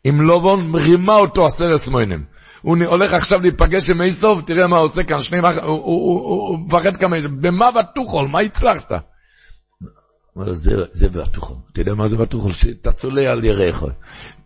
עם 0.04 0.20
לובון 0.20 0.74
רימה 0.74 1.16
אותו 1.16 1.46
עשרת 1.46 1.88
מוינים. 1.88 2.24
הוא 2.62 2.76
הולך 2.86 3.14
עכשיו 3.14 3.40
להיפגש 3.40 3.90
עם 3.90 4.00
עשב, 4.00 4.40
תראה 4.46 4.66
מה 4.66 4.76
הוא 4.76 4.84
עושה 4.84 5.02
כאן, 5.02 5.20
שני 5.20 5.40
מח... 5.40 5.58
הוא 5.62 6.58
מפחד 6.58 6.96
כמה, 6.96 7.16
במה 7.40 7.68
ותוכל, 7.68 8.26
מה 8.28 8.40
הצלחת? 8.40 8.92
זה 10.92 11.08
בטוחו. 11.08 11.54
אתה 11.72 11.80
יודע 11.80 11.94
מה 11.94 12.08
זה 12.08 12.16
בטוחו? 12.16 12.50
שאתה 12.50 12.92
צולע 12.92 13.32
על 13.32 13.44
ירח. 13.44 13.82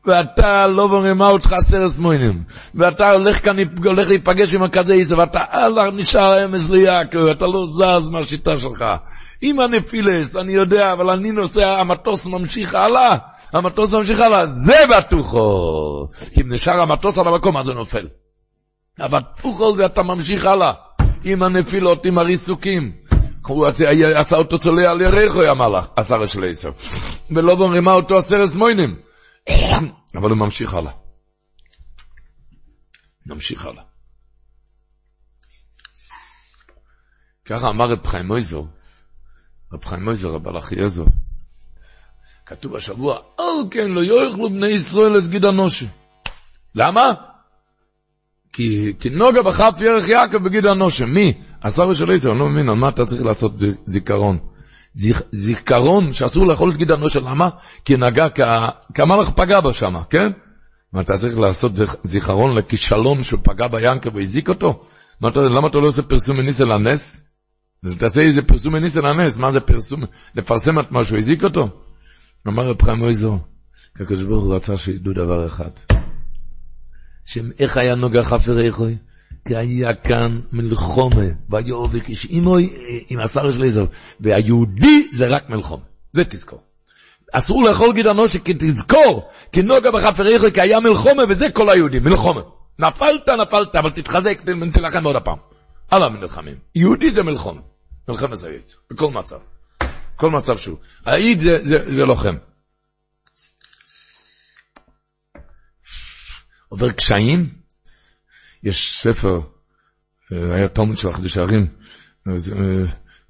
ואתה 0.07 0.67
לא 0.67 0.89
מרימה 0.89 1.29
אותך 1.29 1.53
עשרת 1.53 1.99
מוינים. 1.99 2.43
ואתה 2.75 3.11
הולך 3.11 3.45
כאן, 3.45 3.57
הולך 3.85 4.09
להיפגש 4.09 4.55
עם 4.55 4.63
הקדייס, 4.63 5.11
ואתה 5.11 5.45
אללה 5.53 5.91
נשאר 5.91 6.45
אמס 6.45 6.71
ליעקב, 6.71 7.27
אתה 7.27 7.47
לא 7.47 7.67
זז 7.67 8.09
מהשיטה 8.09 8.57
שלך. 8.57 8.85
עם 9.41 9.61
הנפילס, 9.61 10.37
אני 10.37 10.53
יודע, 10.53 10.93
אבל 10.93 11.11
אני 11.11 11.33
נוסע, 11.33 11.81
המטוס 11.81 12.27
ממשיך 12.27 12.75
הלאה. 12.75 13.17
המטוס 13.53 13.91
ממשיך 13.91 14.21
הלאה, 14.21 14.47
זה 14.47 14.77
בטוחו. 14.99 16.09
כי 16.35 16.43
אם 16.43 16.53
נשאר 16.53 16.81
המטוס 16.81 17.19
על 17.19 17.29
המקום, 17.29 17.57
אז 17.57 17.67
זה 17.67 17.73
נופל. 17.73 18.09
הבטוחו 18.99 19.77
זה 19.77 19.87
אתה 19.87 20.03
ממשיך 20.03 20.45
הלאה. 20.45 20.73
עם 21.25 21.43
הנפילות, 21.43 22.07
עם 22.07 22.19
הריסוקים. 22.19 22.93
הוא 23.47 23.67
עשה 24.15 24.37
אותו 24.37 24.59
צולע 24.59 24.91
על 24.91 25.01
ירחו, 25.01 25.51
אמר 25.51 25.69
לך, 25.69 25.87
השר 25.97 26.27
של 26.27 26.45
עשר. 26.45 26.71
ולא 27.31 27.55
ברימה 27.55 27.93
אותו 27.93 28.19
עשרת 28.19 28.49
מוינים. 28.57 29.01
אבל 30.19 30.31
הוא 30.31 30.39
ממשיך 30.39 30.75
הלאה. 30.75 30.93
נמשיך 33.27 33.67
הלאה. 33.67 33.83
ככה 37.45 37.69
אמר 37.69 37.91
רב 37.91 38.07
חיים 38.07 38.27
מויזר, 38.27 38.63
רב 39.73 39.85
חיים 39.85 40.05
מויזר, 40.05 40.29
רב 40.29 40.49
הלכי 40.49 40.85
עזר. 40.85 41.05
כתוב 42.47 42.77
השבוע, 42.77 43.19
אל 43.41 43.45
כן 43.71 43.91
לא 43.91 44.05
יאכלו 44.05 44.51
בני 44.51 44.67
ישראל 44.67 45.13
לסגיד 45.13 45.45
אנושי. 45.45 45.87
למה? 46.75 47.13
כי, 48.53 48.93
כי 49.01 49.11
נוגה 49.11 49.43
בכף 49.43 49.75
ירך 49.81 50.09
יעקב 50.09 50.39
בגיד 50.39 50.67
אנושם. 50.67 51.11
מי? 51.11 51.33
השר 51.63 51.93
של 51.93 52.13
עשר, 52.13 52.31
אני 52.31 52.39
לא 52.39 52.49
מבין, 52.49 52.69
על 52.69 52.75
מה 52.75 52.89
אתה 52.89 53.07
צריך 53.07 53.25
לעשות 53.25 53.53
זיכרון? 53.87 54.39
זיכרון 55.33 56.13
שאסור 56.13 56.47
לאכול 56.47 56.71
את 56.71 56.77
גיד 56.77 56.91
אנושם, 56.91 57.29
למה? 57.29 57.49
כי 57.85 57.97
נגע, 57.97 58.29
כי 58.95 59.03
המלאך 59.03 59.31
פגע 59.31 59.61
בו 59.61 59.73
שמה, 59.73 60.03
כן? 60.11 60.33
מה 60.93 61.01
אתה 61.01 61.19
צריך 61.19 61.39
לעשות 61.39 61.73
זיכרון 62.03 62.59
לכישלון 62.59 63.23
שהוא 63.23 63.41
פגע 63.43 63.69
ביעקב 63.69 64.15
והזיק 64.15 64.49
אותו? 64.49 64.85
מה 65.21 65.29
אתה, 65.29 65.41
למה 65.41 65.69
אתה 65.69 65.79
לא 65.79 65.87
עושה 65.87 66.03
פרסום 66.03 66.37
מניס 66.37 66.61
אל 66.61 66.73
הנס? 66.73 67.31
תעשה 67.99 68.21
איזה 68.21 68.43
פרסום 68.43 68.73
מניס 68.73 68.97
אל 68.97 69.07
הנס, 69.07 69.39
מה 69.39 69.53
זה 69.53 69.61
פרסום? 69.61 70.03
לפרסם 70.35 70.79
את 70.79 70.93
מה 70.93 71.05
שהוא 71.05 71.19
הזיק 71.19 71.45
אותו? 71.45 71.86
אמר 72.49 72.71
רב 72.71 72.83
חיים 72.83 72.99
מויזו, 72.99 73.39
כי 73.97 74.03
הקדוש 74.03 74.23
ברוך 74.23 74.45
הוא 74.45 74.55
רצה 74.55 74.77
שידעו 74.77 75.13
דבר 75.13 75.47
אחד. 75.47 75.71
שאיך 77.25 77.77
היה 77.77 77.95
נוגע 77.95 78.23
חפר 78.23 78.61
איכוי? 78.61 78.97
כי 79.47 79.57
היה 79.57 79.95
כאן 79.95 80.41
מלחומה, 80.53 81.25
ויאבק 81.51 82.03
כשאימוי 82.07 82.71
עם 83.11 83.19
השר 83.19 83.51
של 83.51 83.65
עזר, 83.65 83.85
והיהודי 84.21 85.09
זה 85.13 85.29
רק 85.29 85.51
מלחומה, 85.51 85.83
זה 86.13 86.25
תזכור. 86.25 86.61
אסור 87.33 87.65
לאכול 87.65 87.93
גיד 87.93 88.07
אנושי, 88.07 88.39
כי 88.45 88.55
תזכור, 88.59 89.29
כי 89.53 89.63
נוגע 89.63 89.91
בחפר 89.91 90.29
איכוי, 90.29 90.53
כי 90.53 90.61
היה 90.61 90.81
מלחומה, 90.81 91.23
וזה 91.29 91.45
כל 91.53 91.71
היהודים, 91.71 92.05
מלחומה. 92.05 92.41
נפלת, 92.79 93.29
נפלת, 93.29 93.77
אבל 93.77 93.91
תתחזק, 93.91 94.41
תלחם 94.73 95.05
עוד 95.05 95.17
הפעם. 95.17 95.39
הלאה 95.91 96.09
מלחמים. 96.09 96.55
יהודי 96.75 97.11
זה 97.11 97.23
מלחומה. 97.23 97.61
מלחמה 98.09 98.37
זה 98.37 98.51
יצר, 98.51 98.79
בכל 98.91 99.11
מצב. 99.11 99.39
כל 100.17 100.31
מצב 100.31 100.59
שהוא. 100.59 100.79
העיד 101.05 101.41
זה, 101.41 101.65
זה, 101.65 101.77
זה 101.87 102.05
לוחם. 102.05 102.37
עובר 106.69 106.93
קשיים. 106.93 107.67
יש 108.63 109.01
ספר, 109.01 109.41
אה, 110.33 110.55
היה 110.55 110.69
תלמוד 110.69 110.97
של 110.97 111.09
החידוש 111.09 111.37
הערים, 111.37 111.67
אה, 112.29 112.33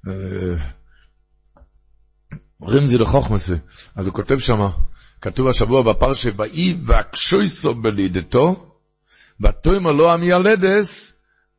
אה, 0.07 0.55
אומרים 2.61 2.87
זה 2.87 2.97
לחוכמסה. 2.97 3.55
אז 3.95 4.07
הוא 4.07 4.13
כותב 4.13 4.37
שמה, 4.39 4.69
כתוב 5.21 5.47
השבוע 5.47 5.81
בפרשה, 5.81 6.29
ואי 6.37 6.77
והקשויסו 6.85 7.73
בלידתו, 7.73 8.77
ותאמר 9.41 9.91
לו 9.91 10.11
המיילדס, 10.11 11.13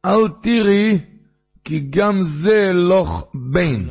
אל 0.05 0.29
תראי, 0.43 0.99
כי 1.65 1.81
גם 1.91 2.21
זה 2.21 2.71
לוך 2.73 3.31
בין. 3.35 3.91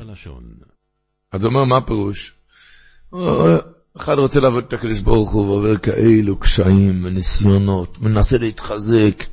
אז 1.32 1.44
הוא 1.44 1.50
אומר, 1.50 1.64
מה 1.64 1.78
הפירוש? 1.78 2.34
אחד 3.98 4.14
רוצה 4.18 4.40
לעבוד 4.40 4.64
את 4.68 4.74
הקדוש 4.74 5.00
ברוך 5.00 5.32
הוא 5.32 5.46
ועובר 5.46 5.78
כאלו 5.78 6.40
קשיים 6.40 7.06
וניסיונות, 7.06 8.02
מנסה 8.02 8.38
להתחזק, 8.38 9.24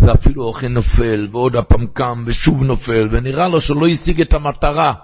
ואפילו 0.00 0.44
אוכל 0.44 0.68
נופל, 0.68 1.28
ועוד 1.32 1.56
הפעם 1.56 1.86
קם, 1.86 2.24
ושוב 2.26 2.62
נופל, 2.62 3.08
ונראה 3.12 3.48
לו 3.48 3.60
שלא 3.60 3.86
השיג 3.86 4.20
את 4.20 4.34
המטרה. 4.34 4.94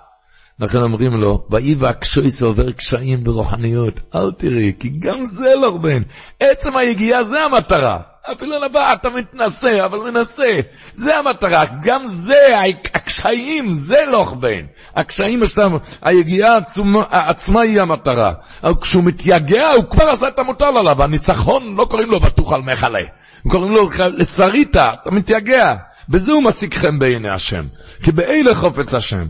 לכן 0.60 0.78
אומרים 0.78 1.20
לו, 1.20 1.46
ויהי 1.50 1.74
והקשויס 1.74 2.42
עובר 2.42 2.72
קשיים 2.72 3.24
ברוחניות, 3.24 4.00
אל 4.14 4.32
תראי, 4.38 4.72
כי 4.80 4.88
גם 4.98 5.24
זה 5.24 5.54
לא 5.62 5.76
בן. 5.76 6.02
עצם 6.40 6.76
היגיעה 6.76 7.24
זה 7.24 7.40
המטרה. 7.40 8.00
אפילו 8.32 8.64
לבא, 8.64 8.92
אתה 8.92 9.08
מתנשא, 9.10 9.84
אבל 9.84 9.98
מנסה. 9.98 10.60
זה 10.94 11.18
המטרה, 11.18 11.64
גם 11.82 12.06
זה, 12.06 12.58
הקשיים, 12.94 13.74
זה 13.74 14.04
לא 14.06 14.24
בן. 14.24 14.64
הקשיים 14.96 15.46
שלנו, 15.46 15.78
היגיעה 16.02 16.56
עצמה, 16.56 17.02
עצמה 17.10 17.60
היא 17.60 17.80
המטרה. 17.80 18.32
אבל 18.62 18.74
כשהוא 18.80 19.04
מתייגע, 19.04 19.70
הוא 19.70 19.84
כבר 19.90 20.08
עשה 20.08 20.28
את 20.28 20.38
המוטל 20.38 20.76
עליו. 20.76 21.02
הניצחון, 21.02 21.76
לא 21.76 21.84
קוראים 21.84 22.10
לו 22.10 22.20
בטוח 22.20 22.52
על 22.52 22.62
מחלה. 22.62 23.00
קוראים 23.48 23.72
לו 23.72 23.90
לשריטה, 24.16 24.90
אתה 25.02 25.10
מתייגע. 25.10 25.74
בזה 26.08 26.32
הוא 26.32 26.42
משיג 26.42 26.74
חן 26.74 26.98
בעיני 26.98 27.30
השם. 27.30 27.64
כי 28.02 28.12
באלה 28.12 28.54
חופץ 28.54 28.94
השם. 28.94 29.26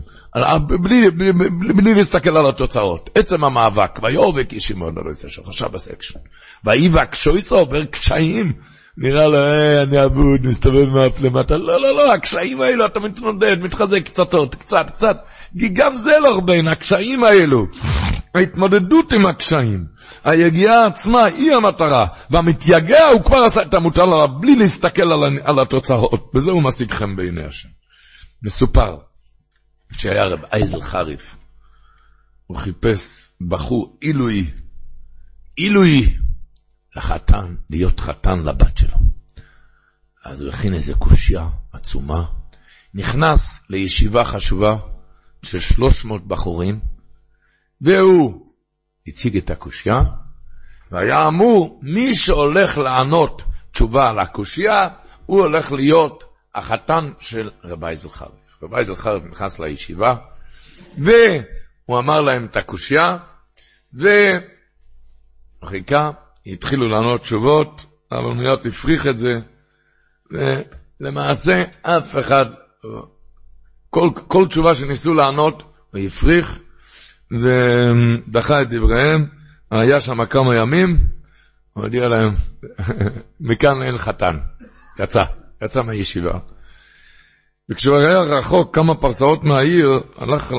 בלי, 0.67 1.11
בלי, 1.11 1.31
בלי, 1.31 1.73
בלי 1.73 1.93
להסתכל 1.93 2.37
על 2.37 2.49
התוצאות. 2.49 3.09
עצם 3.15 3.43
המאבק, 3.43 3.99
ויאבק 4.03 4.53
איש 4.53 4.71
עמו 4.71 4.85
לא 4.85 5.11
יצא 5.11 5.27
חשב 5.43 5.67
בסקשן. 5.67 6.19
ויבק 6.63 7.15
שויסו 7.15 7.57
עובר 7.57 7.85
קשיים. 7.85 8.53
נראה 9.01 9.27
לו, 9.27 9.37
אה, 9.37 9.83
אני 9.83 10.05
אבוד, 10.05 10.47
מסתובב 10.47 10.89
מאף 10.89 11.21
למטה. 11.21 11.57
לא, 11.57 11.81
לא, 11.81 11.95
לא, 11.95 12.13
הקשיים 12.13 12.61
האלו, 12.61 12.85
אתה 12.85 12.99
מתמודד, 12.99 13.57
מתחזק 13.61 14.05
קצת 14.05 14.33
עוד, 14.33 14.55
קצת, 14.55 14.85
קצת. 14.95 15.17
כי 15.59 15.69
גם 15.69 15.97
זה 15.97 16.19
לא 16.21 16.39
בין 16.39 16.67
הקשיים 16.67 17.23
האלו. 17.23 17.67
ההתמודדות 18.35 19.11
עם 19.13 19.25
הקשיים, 19.25 19.85
היגיעה 20.23 20.87
עצמה 20.87 21.23
היא 21.23 21.53
המטרה, 21.53 22.05
והמתייגע 22.29 23.07
הוא 23.07 23.23
כבר 23.23 23.37
עשה 23.37 23.61
את 23.61 23.73
המוטל 23.73 24.01
עליו 24.01 24.29
בלי 24.39 24.55
להסתכל 24.55 25.11
על 25.43 25.59
התוצאות, 25.59 26.31
בזה 26.33 26.51
הוא 26.51 26.63
משיג 26.63 26.91
חן 26.91 27.15
בעיני 27.15 27.45
השם. 27.45 27.69
מסופר 28.43 28.97
שהיה 29.91 30.25
רב 30.25 30.39
אייזל 30.53 30.81
חריף, 30.81 31.37
הוא 32.47 32.57
חיפש 32.57 33.29
בחור 33.49 33.97
עילוי, 34.01 34.45
עילוי 35.55 36.07
לחתן, 36.95 37.55
להיות 37.69 37.99
חתן 37.99 38.39
לבת 38.39 38.77
שלו. 38.77 38.97
אז 40.25 40.41
הוא 40.41 40.49
הכין 40.49 40.73
איזה 40.73 40.93
קושייה 40.93 41.47
עצומה, 41.71 42.25
נכנס 42.93 43.61
לישיבה 43.69 44.25
חשובה 44.25 44.77
של 45.43 45.59
300 45.59 46.27
בחורים, 46.27 46.79
והוא 47.81 48.53
הציג 49.07 49.37
את 49.37 49.49
הקושייה, 49.49 50.01
והיה 50.91 51.27
אמור, 51.27 51.79
מי 51.83 52.15
שהולך 52.15 52.77
לענות 52.77 53.41
תשובה 53.71 54.09
על 54.09 54.19
הקושייה, 54.19 54.89
הוא 55.25 55.39
הולך 55.39 55.71
להיות 55.71 56.23
החתן 56.55 57.11
של 57.19 57.49
רבי 57.63 57.85
אייזל 57.85 58.09
חריף. 58.09 58.63
רבי 58.63 58.75
אייזל 58.75 58.95
חריף 58.95 59.23
נכנס 59.23 59.59
לישיבה, 59.59 60.15
והוא 60.97 61.99
אמר 61.99 62.21
להם 62.21 62.45
את 62.45 62.55
הקושייה, 62.57 63.17
וחיכה, 65.63 66.11
התחילו 66.45 66.89
לענות 66.89 67.21
תשובות, 67.21 67.85
אבל 68.11 68.33
מיד 68.33 68.67
הפריך 68.67 69.07
את 69.07 69.17
זה, 69.17 69.29
ולמעשה 70.31 71.63
אף 71.81 72.17
אחד, 72.17 72.45
כל, 73.89 74.09
כל 74.27 74.47
תשובה 74.47 74.75
שניסו 74.75 75.13
לענות, 75.13 75.63
הוא 75.91 76.01
הפריך, 76.07 76.59
ודחה 77.31 78.61
את 78.61 78.69
דבריהם, 78.69 79.25
היה 79.71 80.01
שם 80.01 80.25
כמה 80.25 80.55
ימים, 80.55 80.97
הוא 81.73 81.83
הודיע 81.83 82.07
להם, 82.07 82.35
מכאן 83.39 83.81
אין 83.83 83.97
חתן, 83.97 84.37
יצא, 84.99 85.23
יצא 85.63 85.81
מהישיבה. 85.81 86.39
וכשהוא 87.71 87.97
היה 87.97 88.19
רחוק 88.19 88.75
כמה 88.75 88.95
פרסאות 88.95 89.43
מהעיר, 89.43 89.99
הלך. 90.17 90.51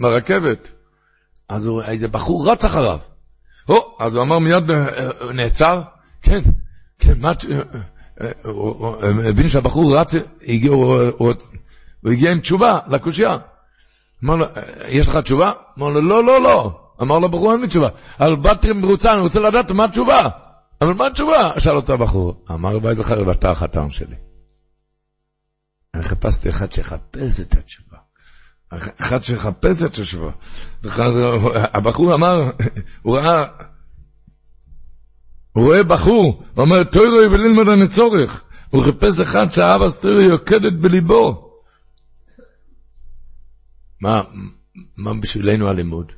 לרכבת, 0.00 0.70
אז 1.48 1.66
הוא, 1.66 1.82
איזה 1.82 2.08
בחור 2.08 2.50
רץ 2.50 2.64
אחריו. 2.64 2.98
או, 3.68 3.96
אז 4.00 4.14
הוא 4.14 4.22
אמר 4.22 4.38
מיד, 4.38 4.70
הוא 5.20 5.32
נעצר, 5.32 5.82
כן, 6.22 6.40
כן, 6.98 7.20
מה, 7.20 7.32
הוא 8.44 8.96
הבין 9.28 9.48
שהבחור 9.48 9.96
רץ, 9.96 10.14
הוא 12.00 12.12
הגיע 12.12 12.32
עם 12.32 12.40
תשובה 12.40 12.78
לקושייה. 12.88 13.36
אמר 14.24 14.36
לו, 14.36 14.46
יש 14.88 15.08
לך 15.08 15.16
תשובה? 15.16 15.52
אמר 15.78 15.88
לו, 15.88 16.00
לא, 16.00 16.24
לא, 16.24 16.42
לא. 16.42 16.80
אמר 17.02 17.18
לו, 17.18 17.28
בחור, 17.28 17.52
אין 17.52 17.60
לי 17.60 17.68
תשובה. 17.68 17.88
אבל 18.20 18.36
באתי 18.36 18.72
מרוצה, 18.72 19.12
אני 19.12 19.20
רוצה 19.20 19.40
לדעת 19.40 19.70
מה 19.70 19.84
התשובה. 19.84 20.22
אבל 20.80 20.92
מה 20.94 21.06
התשובה? 21.06 21.60
שאל 21.60 21.76
אותו 21.76 21.92
הבחור. 21.92 22.44
אמר 22.50 22.76
רבי 22.76 22.94
זכר, 22.94 23.30
אתה 23.30 23.50
החתן 23.50 23.90
שלי. 23.90 24.16
אני 25.94 26.02
חיפשתי 26.02 26.48
אחד 26.48 26.72
שיחפש 26.72 27.40
את 27.40 27.52
התשובה. 27.52 27.96
אחד 28.70 29.18
שיחפש 29.22 29.82
את 29.82 29.86
התשובה. 29.86 30.30
הבחור 31.74 32.14
אמר, 32.14 32.50
הוא 33.02 33.18
ראה, 33.18 33.44
הוא 35.52 35.64
רואה 35.64 35.82
בחור, 35.82 36.42
הוא 36.54 36.64
אומר, 36.64 36.84
תוירוי 36.84 37.26
וללמוד 37.26 37.68
אני 37.68 37.88
צורך. 37.88 38.44
הוא 38.70 38.84
חיפש 38.84 39.20
אחד 39.20 39.52
שהאבא 39.52 39.88
סטורי 39.88 40.24
יוקדת 40.24 40.72
בליבו. 40.80 41.52
מה, 44.00 44.22
מה 44.96 45.20
בשבילנו 45.22 45.68
הלימוד? 45.68 46.12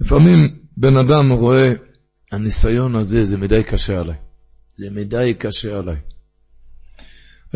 לפעמים 0.00 0.58
בן 0.76 0.96
אדם 0.96 1.30
רואה, 1.30 1.72
הניסיון 2.32 2.96
הזה 2.96 3.24
זה 3.24 3.36
מדי 3.36 3.62
קשה 3.64 4.00
עליי. 4.00 4.16
זה 4.74 4.90
מדי 4.90 5.34
קשה 5.38 5.78
עליי. 5.78 5.96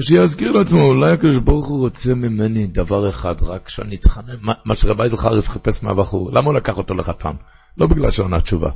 שיזכיר 0.01 0.53
לעצמו, 0.53 0.83
אולי 0.83 1.13
הקדוש 1.13 1.37
ברוך 1.37 1.67
הוא 1.67 1.79
רוצה 1.79 2.15
ממני 2.15 2.67
דבר 2.67 3.09
אחד, 3.09 3.35
רק 3.43 3.69
שאני 3.69 3.97
אתחנן, 3.97 4.37
מה, 4.65 4.75
שרבי 4.75 5.03
אלחריף 5.03 5.49
חיפש 5.49 5.83
מהבחור, 5.83 6.31
למה 6.33 6.47
הוא 6.47 6.55
לקח 6.55 6.79
אותו 6.79 6.95
לחתן? 6.95 7.33
לא 7.79 7.87
בגלל 7.87 8.11
שהוא 8.11 8.27
ענה 8.27 8.41
תשובה. 8.41 8.71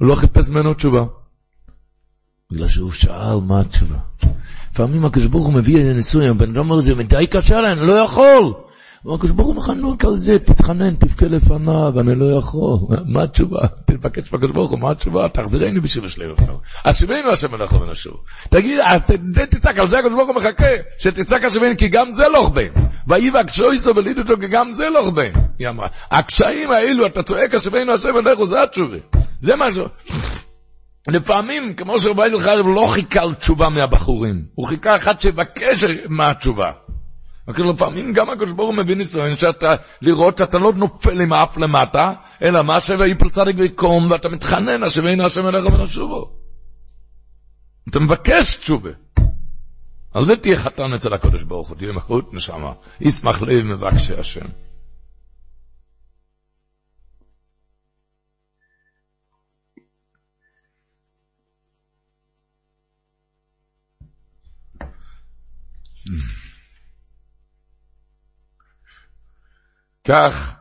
הוא 0.00 0.08
לא 0.08 0.14
חיפש 0.14 0.50
ממנו 0.50 0.74
תשובה. 0.74 1.04
בגלל 2.52 2.68
שהוא 2.68 2.92
שאל 2.92 3.40
מה 3.48 3.60
התשובה. 3.60 3.96
לפעמים 4.72 5.04
הקדוש 5.04 5.26
ברוך 5.26 5.46
הוא 5.46 5.54
מביא 5.54 5.92
ניסוי, 5.92 6.28
הבן 6.28 6.50
אדם 6.50 6.58
אומר, 6.58 6.80
זה 6.80 6.94
מדי 6.94 7.26
קשה 7.26 7.72
אני 7.72 7.86
לא 7.86 7.92
יכול. 7.92 8.54
הקדוש 9.14 9.30
ברוך 9.30 9.48
הוא 9.48 9.56
מחנוק 9.56 10.04
על 10.04 10.18
זה, 10.18 10.38
תתחנן, 10.38 10.94
תבכה 10.94 11.26
לפניו, 11.26 12.00
אני 12.00 12.14
לא 12.14 12.24
יכול. 12.38 12.78
מה 13.06 13.22
התשובה? 13.22 13.60
תבקש 13.84 14.30
בקדוש 14.30 14.50
ברוך 14.50 14.70
הוא, 14.70 14.78
מה 14.78 14.90
התשובה? 14.90 15.28
תחזירני 15.28 15.80
בשביל 15.80 16.08
שלנו. 16.08 16.34
אשמנו 16.84 17.30
השם 17.32 17.52
מלאכו 17.52 17.80
ונשוב. 17.80 18.14
תגיד, 18.48 18.78
זה 19.34 19.42
תצעק, 19.50 19.78
על 19.78 19.88
זה 19.88 19.98
הקדוש 19.98 20.14
ברוך 20.14 20.28
הוא 20.28 20.36
מחכה, 20.36 20.70
שתצעק 20.98 21.44
אשמנו, 21.44 21.76
כי 21.78 21.88
גם 21.88 22.10
זה 22.10 22.28
לא 22.28 22.48
בן. 22.48 22.68
והקשו 23.06 23.70
איסו 23.70 23.96
וליד 23.96 24.18
אותו, 24.18 24.34
כי 24.40 24.46
גם 24.46 24.72
זה 24.72 24.90
לא 24.90 25.10
בן. 25.10 25.32
היא 25.58 25.68
אמרה, 25.68 25.88
הקשיים 26.10 26.70
האלו, 26.70 27.06
אתה 27.06 27.22
צועק 27.22 27.54
אשמנו 27.54 27.92
השם 27.92 28.14
מלאכו, 28.14 28.46
זה 28.46 28.62
התשובה. 28.62 28.96
זה 29.40 29.56
מה 29.56 29.64
ש... 29.72 29.78
לפעמים, 31.08 31.74
כמו 31.74 32.00
שרבי 32.00 32.22
אלחרב 32.22 32.66
לא 32.66 32.86
חיכה 32.86 33.24
לתשובה 33.24 33.68
מהבחורים, 33.68 34.44
הוא 34.54 34.66
חיכה 34.66 34.96
אחד 34.96 35.20
שיבקש 35.20 35.84
מה 36.08 36.30
התשובה. 36.30 36.70
כאילו 37.54 37.76
פעמים 37.76 38.12
גם 38.12 38.30
הקדוש 38.30 38.52
ברוך 38.52 38.68
הוא 38.68 38.76
מביא 38.76 38.96
ניסיון 38.96 39.36
שאתה, 39.36 39.74
לראות 40.02 40.38
שאתה 40.38 40.58
לא 40.58 40.72
נופל 40.72 41.20
עם 41.20 41.32
האף 41.32 41.56
למטה, 41.56 42.12
אלא 42.42 42.62
מה 42.62 42.80
שווה 42.80 43.06
יפל 43.06 43.28
צדיק 43.28 43.56
ויקום, 43.58 44.10
ואתה 44.10 44.28
מתחנן, 44.28 44.82
השווה 44.82 45.10
הנה 45.10 45.24
השם 45.24 45.46
אליך 45.46 45.66
ונשובו. 45.66 46.30
אתה 47.90 48.00
מבקש 48.00 48.56
תשובה. 48.56 48.90
על 50.14 50.24
זה 50.24 50.36
תהיה 50.36 50.58
חתן 50.58 50.92
אצל 50.92 51.12
הקדוש 51.14 51.42
ברוך 51.42 51.68
הוא, 51.68 51.76
תהיה 51.76 51.92
מהות 51.92 52.34
נשמה. 52.34 52.72
ישמח 53.00 53.42
לב 53.42 53.64
מבקשי 53.64 54.14
השם. 54.14 54.46
Mm. 66.08 66.35
כך, 70.06 70.56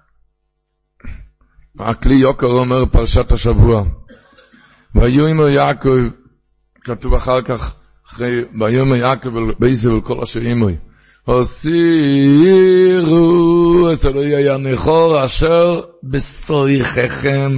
הכלי 1.79 2.15
יוקר 2.15 2.47
אומר 2.47 2.85
פרשת 2.85 3.31
השבוע, 3.31 3.83
ויאמר 4.95 5.47
יעקב, 5.47 5.97
כתוב 6.81 7.13
אחר 7.13 7.41
כך, 7.41 7.75
אחרי 8.07 8.41
ויאמר 8.59 8.95
יעקב 8.95 9.29
באיזה 9.59 9.93
וכל 9.93 10.21
אשר 10.23 10.39
אימוי, 10.39 10.75
הסירו 11.27 12.69
את 13.93 14.05
אלוהי 14.05 14.49
הנכור 14.49 15.25
אשר 15.25 15.81
בסויככם 16.03 17.51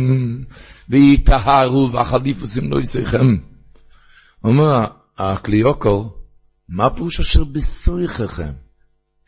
ויטהרו 0.90 1.92
והחליפוסים 1.92 2.72
לא 2.72 2.80
יסיכם. 2.80 3.38
אומר 4.44 4.86
הקליוקור, 5.18 6.18
מה 6.70 6.90
פירוש 6.90 7.20
אשר 7.20 7.44
בסויככם? 7.44 8.67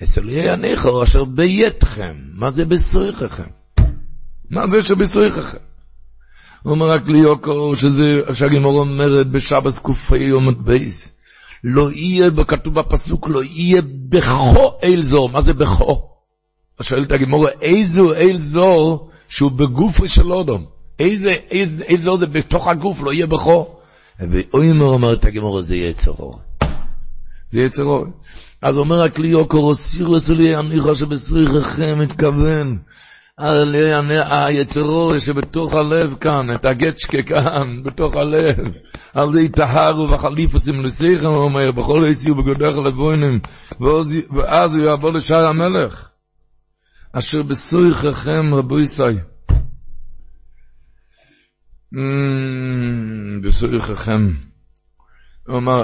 אצל 0.03 0.29
יהיה 0.29 0.53
הנכור 0.53 1.03
אשר 1.03 1.23
ביתכם. 1.23 2.15
מה 2.33 2.49
זה 2.49 2.65
בסויככם? 2.65 3.49
מה 4.49 4.67
זה 4.67 4.83
שבסויככם? 4.83 5.57
הוא 6.63 6.71
אומר 6.71 6.89
רק 6.89 7.07
ליוקו, 7.07 7.75
שזה, 7.75 8.15
שהגימור 8.33 8.79
אומרת 8.79 9.27
בשבס 9.27 9.79
קופי 9.79 10.17
יום 10.17 10.63
בייס. 10.63 11.11
לא 11.63 11.91
יהיה, 11.91 12.29
כתוב 12.47 12.79
בפסוק, 12.79 13.29
לא 13.29 13.43
יהיה 13.43 13.81
בכו 14.09 14.79
אל 14.83 15.01
זור. 15.01 15.29
מה 15.29 15.41
זה 15.41 15.53
בכו? 15.53 16.09
שואלת 16.81 17.11
הגימור, 17.11 17.47
איזו 17.61 18.13
אל 18.13 18.37
זור 18.37 19.09
שהוא 19.29 19.51
בגופו 19.51 20.07
של 20.07 20.31
אודום? 20.31 20.65
איזה, 20.99 21.29
איזה, 21.29 21.83
איזה 21.83 22.09
זה 22.19 22.25
בתוך 22.25 22.67
הגוף, 22.67 23.01
לא 23.01 23.13
יהיה 23.13 23.27
בכו? 23.27 23.75
ואוימר 24.19 24.85
אומרת 24.85 25.25
הגימור, 25.25 25.61
זה 25.61 25.75
יצר 25.75 26.11
אור. 26.11 26.39
זה 27.49 27.59
יצר 27.59 27.83
אור. 27.83 28.05
אז 28.61 28.77
אומר 28.77 29.01
הכלי 29.01 29.27
יוקר, 29.27 29.73
סירו 29.73 30.17
אסולי, 30.17 30.55
אני 30.55 30.79
חושב 30.79 30.95
שבסריככם 30.95 31.99
מתכוון. 31.99 32.77
היצרו 34.29 35.19
שבתוך 35.19 35.73
הלב 35.73 36.15
כאן, 36.19 36.55
את 36.55 36.65
הגצ'קה 36.65 37.21
כאן, 37.23 37.83
בתוך 37.83 38.13
הלב. 38.15 38.57
על 39.13 39.33
זה 39.33 39.41
יטהרו 39.41 40.09
וחליפוסים 40.09 40.83
לשיחם, 40.83 41.25
הוא 41.25 41.43
אומר, 41.43 41.71
בכל 41.71 42.05
עשי 42.09 42.31
ובגודך 42.31 42.77
לבוינים, 42.85 43.39
ואז 44.31 44.75
הוא 44.75 44.85
יעבור 44.85 45.11
לשער 45.13 45.45
המלך. 45.45 46.09
אשר 47.13 47.41
בסויככם 47.41 48.53
רבו 48.53 48.79
ישי. 48.79 49.03
בסויככם. 53.41 54.33
הוא 55.47 55.57
אמר, 55.57 55.83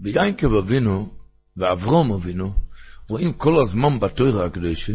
ביינקב 0.00 0.54
אבינו, 0.54 1.08
ואברום 1.56 2.12
אבינו, 2.12 2.52
רואים 3.08 3.32
כל 3.32 3.60
הזמן 3.60 4.00
בתוירה 4.00 4.46
הקדושה, 4.46 4.92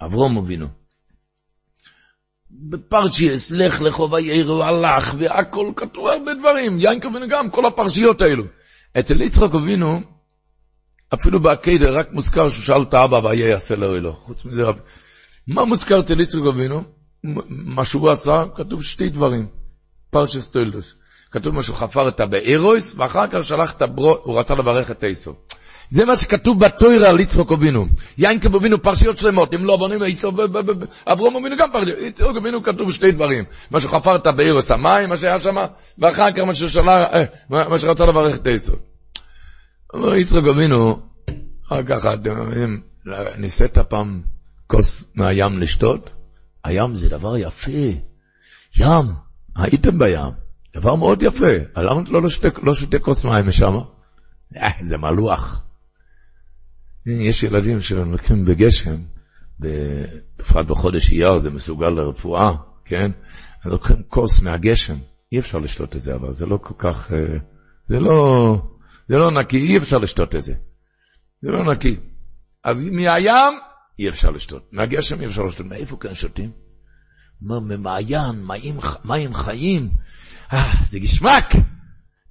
אברום 0.00 0.38
אבינו. 0.38 0.66
בפרשיאס, 2.50 3.50
לך 3.52 3.80
לך 3.80 4.00
ויירו 4.00 4.62
הלך, 4.62 5.14
והכל 5.18 5.72
כתוב 5.76 6.06
הרבה 6.06 6.34
דברים, 6.34 6.78
יין 6.80 7.00
כבינו 7.00 7.28
גם, 7.30 7.50
כל 7.50 7.66
הפרשיות 7.66 8.22
האלו. 8.22 8.44
אצל 8.98 9.20
יצחק 9.20 9.54
אבינו, 9.54 10.00
אפילו 11.14 11.40
בעקדה 11.40 11.90
רק 11.90 12.12
מוזכר 12.12 12.48
שהוא 12.48 12.64
שאל 12.64 12.82
את 12.82 12.94
האבא 12.94 13.16
ויהיה 13.16 13.48
יעשה 13.48 13.76
לו 13.76 13.96
אלו. 13.96 14.12
חוץ 14.12 14.44
מזה, 14.44 14.62
מה 15.46 15.64
מוזכר 15.64 16.00
אצל 16.00 16.20
יצחק 16.20 16.46
אבינו? 16.48 16.82
מה 17.48 17.84
שהוא 17.84 18.10
עשה, 18.10 18.44
כתוב 18.54 18.82
שתי 18.82 19.08
דברים. 19.08 19.48
פרשס 20.10 20.48
טולדוס. 20.48 20.94
כתוב 21.30 21.54
משהו 21.54 21.74
חפר 21.74 22.08
את 22.08 22.20
הבארויס, 22.20 22.94
ואחר 22.98 23.26
כך 23.26 23.46
שלח 23.46 23.72
את 23.72 23.82
הברו, 23.82 24.16
הוא 24.22 24.38
רצה 24.38 24.54
לברך 24.54 24.90
את 24.90 25.04
עשו. 25.04 25.34
זה 25.90 26.04
מה 26.04 26.16
שכתוב 26.16 26.64
בתוירה 26.64 27.10
על 27.10 27.20
יצחוק 27.20 27.52
אבינו. 27.52 27.86
יינקב 28.18 28.54
אבינו 28.54 28.82
פרשיות 28.82 29.18
שלמות, 29.18 29.54
אם 29.54 29.64
לא 29.64 29.76
בונים 29.76 30.02
עשו, 30.02 30.32
אברום 31.06 31.36
אבינו 31.36 31.56
גם 31.56 31.72
פרשיות. 31.72 31.98
יצחוק 31.98 32.36
אבינו 32.40 32.62
כתוב 32.62 32.92
שתי 32.92 33.12
דברים. 33.12 33.44
מה 33.70 33.80
שחפר 33.80 34.16
את 34.16 34.26
הבארויס 34.26 34.70
המים, 34.70 35.08
מה 35.08 35.16
שהיה 35.16 35.40
שם, 35.40 35.56
ואחר 35.98 36.32
כך 36.32 36.38
מה 36.38 36.54
ששלח, 36.54 36.86
אה, 36.88 37.24
מה 37.50 37.78
שרצה 37.78 38.06
לברך 38.06 38.36
את 38.36 38.46
עשו. 38.46 38.72
אומר 39.94 40.14
יצחוק 40.14 40.44
אבינו, 40.46 41.00
אחר 41.66 41.82
כך 41.82 42.06
אתם 42.06 42.38
יודעים, 42.38 42.80
ניסית 43.38 43.78
פעם 43.78 44.22
כוס 44.66 45.04
מהים 45.14 45.58
לשתות? 45.58 46.10
הים 46.64 46.94
זה 46.94 47.08
דבר 47.08 47.36
יפה. 47.36 47.70
ים, 48.78 49.06
הייתם 49.56 49.98
בים. 49.98 50.47
דבר 50.74 50.94
מאוד 50.94 51.22
יפה, 51.22 51.52
למה 51.76 52.02
אתה 52.02 52.10
לא 52.10 52.28
שותה, 52.28 52.48
לא 52.62 52.74
שותה 52.74 52.98
כוס 52.98 53.24
מים 53.24 53.46
משם? 53.46 53.72
אה, 54.56 54.70
זה 54.84 54.96
מלוח. 54.96 55.64
יש 57.06 57.42
ילדים 57.42 57.80
שלוקחים 57.80 58.44
בגשם, 58.44 58.96
בפרט 59.60 60.66
בחודש 60.66 61.12
אייר 61.12 61.38
זה 61.38 61.50
מסוגל 61.50 61.88
לרפואה, 61.88 62.50
כן? 62.84 63.10
אז 63.64 63.72
לוקחים 63.72 64.02
כוס 64.08 64.40
מהגשם, 64.40 64.98
אי 65.32 65.38
אפשר 65.38 65.58
לשתות 65.58 65.96
את 65.96 66.00
זה, 66.00 66.14
אבל 66.14 66.32
זה 66.32 66.46
לא 66.46 66.58
כל 66.62 66.74
כך, 66.78 67.12
אה, 67.12 67.38
זה 67.86 68.00
לא, 68.00 68.56
זה 69.08 69.16
לא 69.16 69.30
נקי, 69.30 69.58
אי 69.58 69.76
אפשר 69.76 69.96
לשתות 69.96 70.34
את 70.34 70.42
זה. 70.42 70.54
זה 71.42 71.50
לא 71.50 71.72
נקי. 71.72 71.96
אז 72.64 72.84
מהים 72.84 73.54
אי 73.98 74.08
אפשר 74.08 74.30
לשתות, 74.30 74.68
מהגשם 74.72 75.20
אי 75.20 75.26
אפשר 75.26 75.42
לשתות, 75.42 75.66
מאיפה 75.66 75.96
כן 76.00 76.14
שותים? 76.14 76.50
ממעיין, 77.40 78.46
מים, 78.46 78.76
מים 79.04 79.34
חיים, 79.34 79.90
אה, 80.52 80.72
זה 80.88 80.98
גשמק. 80.98 81.52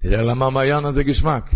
יודע 0.04 0.22
למה 0.22 0.46
המעיין 0.46 0.86
הזה 0.86 1.04
גשמק? 1.04 1.52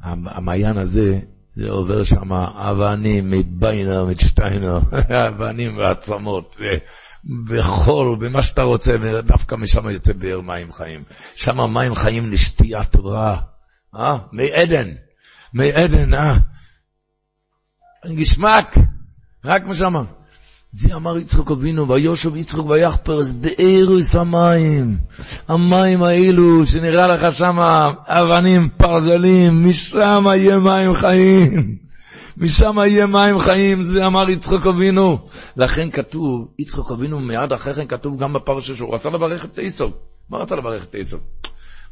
המעיין 0.00 0.78
הזה, 0.78 1.20
זה 1.54 1.70
עובר 1.70 2.04
שם 2.04 2.32
אבנים 2.32 3.30
מביינר, 3.30 4.04
מצ'טיינר, 4.04 4.78
אבנים 5.28 5.76
ועצמות, 5.76 6.56
וחול, 7.48 8.18
ומה 8.20 8.42
שאתה 8.42 8.62
רוצה, 8.62 8.90
ודווקא 9.00 9.54
משם 9.54 9.88
יוצא 9.88 10.12
באר 10.12 10.40
מים 10.40 10.72
חיים. 10.72 11.04
שם 11.34 11.74
מים 11.74 11.94
חיים 11.94 12.32
לשתיית 12.32 12.92
תורה, 12.92 13.40
אה? 13.94 14.18
מעדן, 14.32 14.88
מעדן, 15.52 16.14
אה? 16.14 16.36
גשמק, 18.06 18.74
רק 19.44 19.64
משם. 19.64 19.94
זה 20.72 20.94
אמר 20.94 21.18
יצחק 21.18 21.50
אבינו, 21.50 21.88
ויושב 21.88 22.36
יצחק 22.36 22.66
ויחפרס 22.66 23.30
בארוס 23.30 24.14
המים. 24.16 24.98
המים 25.48 26.02
האלו 26.02 26.66
שנראה 26.66 27.06
לך 27.06 27.34
שם 27.34 27.56
אבנים, 28.06 28.68
פרזלים, 28.76 29.68
משם 29.68 30.24
יהיה 30.26 30.58
מים 30.58 30.94
חיים. 30.94 31.76
משם 32.36 32.76
יהיה 32.78 33.06
מים 33.06 33.38
חיים, 33.38 33.82
זה 33.82 34.06
אמר 34.06 34.30
יצחק 34.30 34.66
אבינו. 34.66 35.18
לכן 35.56 35.90
כתוב, 35.90 36.48
יצחק 36.58 36.90
אבינו 36.90 37.20
מיד 37.20 37.52
אחרי 37.54 37.74
כן 37.74 37.86
כתוב 37.86 38.18
גם 38.22 38.32
בפרשה 38.32 38.74
שהוא 38.74 38.94
רצה 38.94 39.08
לברך 39.08 39.44
את 39.44 39.58
עשו. 39.62 39.90
מה 40.30 40.38
רצה 40.38 40.56
לברך 40.56 40.84
את 40.84 40.94
עשו? 40.98 41.16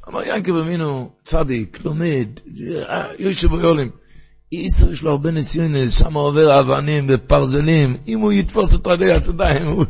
אמר 0.09 0.22
ינקב 0.22 0.57
אבינו, 0.57 1.11
צדיק, 1.22 1.85
לומד, 1.85 2.29
יושב 3.18 3.49
ביולים. 3.49 3.91
איסו 4.53 4.90
יש 4.90 5.03
לו 5.03 5.11
הרבה 5.11 5.30
ניסיונס, 5.30 5.99
שם 5.99 6.14
עובר 6.14 6.61
אבנים 6.61 7.07
וברזלים, 7.09 7.97
אם 8.09 8.18
הוא 8.20 8.32
יתפוס 8.32 8.74
את 8.74 8.86
רגלי 8.86 9.12
הצדיים, 9.12 9.84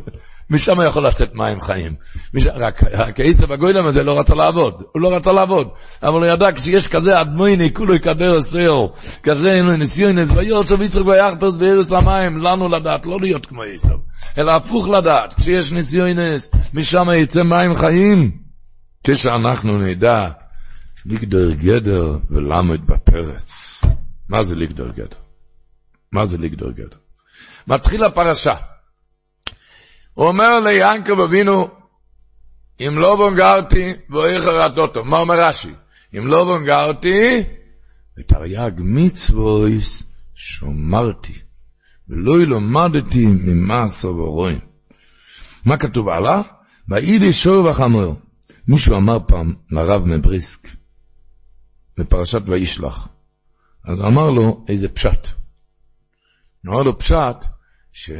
משם 0.49 0.73
יכול 0.87 1.07
לצאת 1.07 1.35
מים 1.35 1.61
חיים. 1.61 1.95
מש... 2.33 2.47
רק, 2.47 2.83
רק 2.83 3.19
איסו 3.19 3.47
בגוילם 3.47 3.85
הזה 3.85 4.03
לא 4.03 4.19
רצה 4.19 4.35
לעבוד, 4.35 4.83
הוא 4.93 5.01
לא 5.01 5.15
רצה 5.15 5.33
לעבוד, 5.33 5.67
אבל 6.03 6.19
הוא 6.19 6.25
ידע 6.25 6.51
כשיש 6.51 6.87
כזה 6.87 7.21
אדמויני, 7.21 7.73
כולו 7.73 7.93
יקדר 7.93 8.37
אסר, 8.37 8.87
כזה 9.23 9.61
ניסיונס, 9.77 10.29
ויורצו 10.35 10.79
ויצחק 10.79 11.05
ויחפש 11.05 11.57
בארץ 11.59 11.89
למים, 11.89 12.37
לנו 12.37 12.69
לדעת, 12.69 13.05
לא 13.05 13.17
להיות 13.21 13.45
כמו 13.45 13.63
איסו, 13.63 13.97
אלא 14.37 14.51
הפוך 14.51 14.89
לדעת, 14.89 15.33
כשיש 15.33 15.71
ניסיונס, 15.71 16.51
משם 16.73 17.07
יצא 17.15 17.43
מים 17.43 17.75
חיים, 17.75 18.31
כשאנחנו 19.03 19.77
נדע 19.77 20.27
לגדר 21.05 21.51
גדר 21.51 22.17
ולמד 22.29 22.87
בפרץ. 22.87 23.81
מה 24.29 24.43
זה 24.43 24.55
לגדול 24.55 24.91
גדר? 24.91 25.17
מה 26.11 26.25
זה 26.25 26.37
לגדול 26.37 26.73
גדר? 26.73 26.97
מתחיל 27.67 28.03
הפרשה. 28.03 28.55
הוא 30.13 30.27
אומר 30.27 30.59
ליענקב 30.59 31.19
אבינו, 31.19 31.67
אם 32.79 32.97
לא 32.97 33.15
בונגרתי, 33.15 33.93
ואיך 34.09 34.43
רעדותו. 34.43 35.05
מה 35.05 35.17
אומר 35.17 35.43
רש"י? 35.43 35.73
אם 36.17 36.27
לא 36.27 36.43
בונגרתי, 36.43 37.43
ותרי"ג 38.19 38.71
מצוויס 38.77 40.03
שומרתי, 40.35 41.33
ולא 42.09 42.39
למדתי 42.39 43.25
ממעשר 43.25 44.15
ורואים. 44.15 44.59
מה 45.65 45.77
כתוב 45.77 46.09
הלאה? 46.09 46.41
ואילי 46.89 47.33
שור 47.33 47.65
וחמור. 47.65 48.15
מישהו 48.67 48.97
אמר 48.97 49.17
פעם 49.27 49.53
לרב 49.71 50.05
מבריסק, 50.05 50.67
בפרשת 51.97 52.41
וישלח, 52.47 53.09
אז 53.87 54.01
אמר 54.01 54.29
לו 54.31 54.65
איזה 54.67 54.87
פשט. 54.87 55.27
אמר 56.67 56.83
לו 56.83 56.99
פשט, 56.99 57.45
ש... 57.91 58.11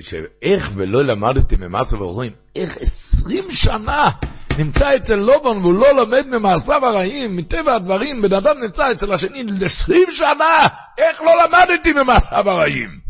שאיך 0.00 0.70
ולא 0.74 1.04
למדתי 1.04 1.56
ממעשיו 1.56 2.04
הרעים, 2.04 2.32
איך 2.56 2.76
עשרים 2.80 3.50
שנה 3.50 4.10
נמצא 4.58 4.96
אצל 4.96 5.16
לובון 5.16 5.58
והוא 5.58 5.74
לא 5.74 5.96
לומד 5.96 6.26
ממעשיו 6.26 6.86
הרעים, 6.86 7.36
מטבע 7.36 7.74
הדברים, 7.74 8.22
בן 8.22 8.32
אדם 8.32 8.56
נמצא 8.64 8.82
אצל 8.92 9.12
השני 9.12 9.44
עשרים 9.64 10.08
שנה, 10.10 10.68
איך 10.98 11.20
לא 11.20 11.32
למדתי 11.44 11.92
ממעשיו 11.92 12.50
הרעים? 12.50 13.00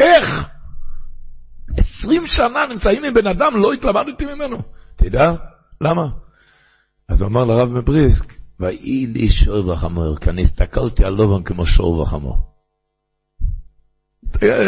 איך? 0.00 0.48
עשרים 1.76 2.26
שנה 2.26 2.66
נמצאים 2.70 3.04
עם 3.04 3.14
בן 3.14 3.26
אדם, 3.26 3.56
לא 3.56 3.72
התלמדתי 3.72 4.24
ממנו. 4.24 4.58
תדע, 4.96 5.32
למה? 5.80 6.06
אז 7.08 7.22
אמר 7.22 7.44
לרב 7.44 7.68
מבריסק, 7.68 8.32
ויהי 8.60 9.06
לי 9.06 9.28
שור 9.28 9.68
וחמור, 9.68 10.16
כי 10.16 10.30
אני 10.30 10.42
הסתכלתי 10.42 11.04
על 11.04 11.12
לובן 11.12 11.42
כמו 11.42 11.66
שור 11.66 11.98
וחמור. 11.98 12.36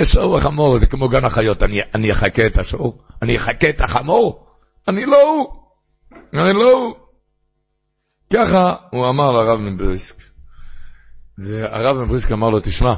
שור 0.04 0.32
וחמור 0.32 0.78
זה 0.78 0.86
כמו 0.86 1.08
גן 1.08 1.24
החיות, 1.24 1.62
אני, 1.62 1.80
אני 1.94 2.12
אחכה 2.12 2.46
את 2.46 2.58
השור, 2.58 2.98
אני 3.22 3.36
אחכה 3.36 3.68
את 3.68 3.80
החמור, 3.80 4.46
אני 4.88 5.06
לא 5.06 5.22
הוא, 5.22 5.46
אני 6.34 6.52
לא 6.54 6.72
הוא. 6.72 6.94
ככה 8.32 8.74
הוא 8.90 9.08
אמר 9.08 9.32
לרב 9.32 9.60
מבריסק. 9.60 10.22
והרב 11.38 11.96
מבריסק 11.96 12.32
אמר 12.32 12.50
לו, 12.50 12.60
תשמע, 12.60 12.94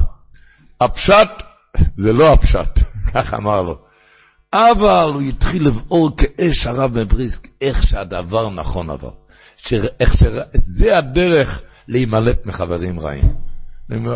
הפשט 0.81 1.29
זה 1.95 2.13
לא 2.13 2.33
הפשט, 2.33 2.79
ככה 3.13 3.37
אמר 3.37 3.61
לו. 3.61 3.77
אבל 4.53 5.11
הוא 5.13 5.21
התחיל 5.21 5.67
לבעור 5.67 6.11
כאש 6.17 6.67
הרב 6.67 6.99
מבריסק, 6.99 7.47
איך 7.61 7.87
שהדבר 7.87 8.49
נכון 8.49 8.89
עבר. 8.89 9.11
איך 9.99 10.13
ש... 10.13 10.23
זה 10.53 10.97
הדרך 10.97 11.61
להימלט 11.87 12.45
מחברים 12.45 12.99
רעים. 12.99 13.33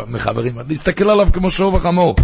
מחברים, 0.06 0.58
להסתכל 0.68 1.10
עליו 1.10 1.28
כמו 1.32 1.50
שור 1.50 1.74
וחמור. 1.74 2.14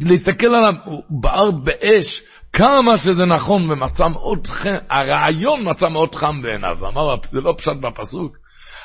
להסתכל 0.00 0.46
עליו, 0.46 0.74
הוא 0.84 1.02
בער 1.10 1.50
באש, 1.50 2.22
כמה 2.52 2.98
שזה 2.98 3.24
נכון, 3.24 3.70
ומצא 3.70 4.08
מאוד 4.08 4.46
חם, 4.46 4.74
הרעיון 4.90 5.70
מצא 5.70 5.88
מאוד 5.88 6.14
חם 6.14 6.42
בעיניו, 6.42 6.76
אמר, 6.88 7.16
זה 7.30 7.40
לא 7.40 7.54
פשט 7.58 7.72
בפסוק, 7.82 8.36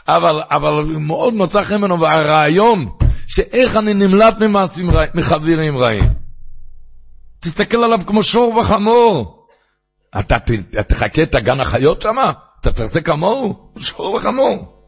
אבל, 0.07 0.41
אבל 0.51 0.71
מאוד 0.83 1.33
מצא 1.33 1.63
חן 1.63 1.77
ממנו, 1.77 1.99
והרעיון, 1.99 2.89
שאיך 3.27 3.77
אני 3.77 3.93
נמלט 3.93 4.37
ממעשים 4.41 4.91
רעים, 4.91 5.09
מחברים 5.13 5.77
רעים. 5.77 6.03
תסתכל 7.39 7.83
עליו 7.83 7.99
כמו 8.05 8.23
שור 8.23 8.55
וחמור. 8.55 9.45
אתה 10.19 10.37
תחכה 10.87 11.23
את 11.23 11.35
הגן 11.35 11.59
החיות 11.59 12.01
שמה? 12.01 12.31
אתה 12.63 12.71
תעשה 12.71 13.01
כמוהו? 13.01 13.73
שור 13.77 14.13
וחמור. 14.13 14.79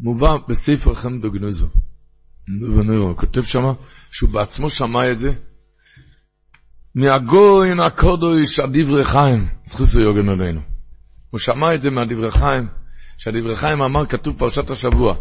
מובא 0.00 0.36
בספר 0.48 0.94
חמדו 0.94 1.30
גנוזו. 1.30 1.68
הוא 2.88 3.16
כותב 3.16 3.42
שמה 3.42 3.72
שהוא 4.10 4.30
בעצמו 4.30 4.70
שמע 4.70 5.10
את 5.10 5.18
זה 5.18 5.32
מהגוין 6.94 7.80
הקודש 7.80 8.60
הדברי 8.60 9.04
חיים, 9.04 9.48
זכוסו 9.64 10.00
יוגן 10.00 10.28
עלינו. 10.28 10.73
הוא 11.34 11.38
שמע 11.38 11.74
את 11.74 11.82
זה 11.82 11.90
מהדברי 11.90 12.30
חיים, 12.30 12.68
שהדברי 13.18 13.56
חיים 13.56 13.82
אמר, 13.82 14.06
כתוב 14.06 14.38
פרשת 14.38 14.70
השבוע, 14.70 15.14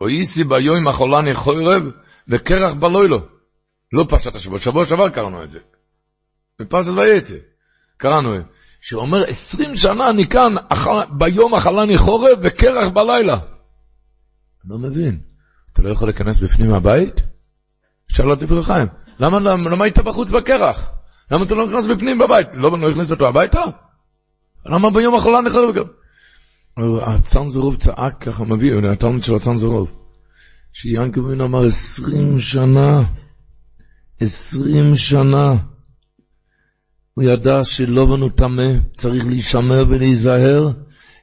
אויסי 0.00 0.44
ביום 0.44 0.88
החולני 0.88 1.34
חורב 1.34 1.82
וקרח 2.28 2.72
בלוילו. 2.72 3.20
לא 3.92 4.06
פרשת 4.08 4.34
השבוע, 4.34 4.58
שבוע 4.58 4.86
שעבר 4.86 5.08
קראנו 5.08 5.44
את 5.44 5.50
זה. 5.50 5.58
בפרשת 6.60 6.90
ויצא, 6.90 7.34
קראנו 7.96 8.34
את 8.34 8.40
זה. 8.40 8.46
שאומר, 8.80 9.24
עשרים 9.24 9.76
שנה 9.76 10.10
אני 10.10 10.26
כאן, 10.26 10.54
ביום 11.10 11.54
אכלני 11.54 11.98
חורב 11.98 12.38
וקרח 12.42 12.88
בלילה. 12.88 13.34
אני 13.34 14.70
לא 14.70 14.78
מבין. 14.78 15.20
אתה 15.72 15.82
לא 15.82 15.90
יכול 15.90 16.08
להיכנס 16.08 16.40
בפנים 16.40 16.74
הבית? 16.74 17.22
שאל 18.08 18.30
אותי 18.30 18.46
דברי 18.46 18.62
חיים. 18.62 18.86
למה, 19.18 19.40
למה, 19.40 19.70
למה 19.70 19.84
היית 19.84 19.98
בחוץ 19.98 20.28
בקרח? 20.28 20.90
למה 21.30 21.44
אתה 21.44 21.54
לא 21.54 21.66
נכנס 21.66 21.84
בפנים 21.84 22.18
בבית? 22.18 22.48
לא, 22.54 22.78
לא 22.78 22.90
הכניס 22.90 23.10
אותו 23.10 23.28
הביתה? 23.28 23.60
למה 24.66 24.90
ביום 24.90 25.14
החולה 25.14 25.40
נחרב 25.40 25.74
גם? 25.74 25.84
הצנזרוב 27.02 27.76
צעק 27.76 28.22
ככה, 28.22 28.44
מביא, 28.44 28.72
התלמיד 28.92 29.22
של 29.22 29.34
הצנזרוב, 29.34 29.92
שיענקבין 30.72 31.40
אמר 31.40 31.64
עשרים 31.64 32.38
שנה, 32.38 33.02
עשרים 34.20 34.96
שנה, 34.96 35.54
הוא 37.14 37.24
ידע 37.24 37.64
שלא 37.64 38.06
בנו 38.06 38.28
טמא, 38.28 38.72
צריך 38.96 39.26
להישמר 39.26 39.84
ולהיזהר. 39.88 40.72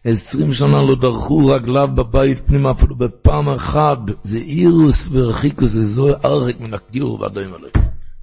עשרים 0.03 0.51
שנה 0.51 0.83
לא 0.83 0.95
דרכו 0.95 1.47
רגליו 1.47 1.89
בבית 1.95 2.39
פנימה 2.45 2.71
אפילו 2.71 2.95
בפעם 2.95 3.49
אחת. 3.49 3.97
זה 4.23 4.37
אירוס 4.37 5.09
ורחיקוס, 5.11 5.69
זה 5.69 5.83
זוהר 5.83 6.15
הרחק 6.23 6.59
מן 6.59 6.73
הקיור 6.73 7.21
ועדיין 7.21 7.53
עליו. 7.53 7.69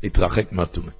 להתרחק 0.02 0.52
מהטומא. 0.52 0.90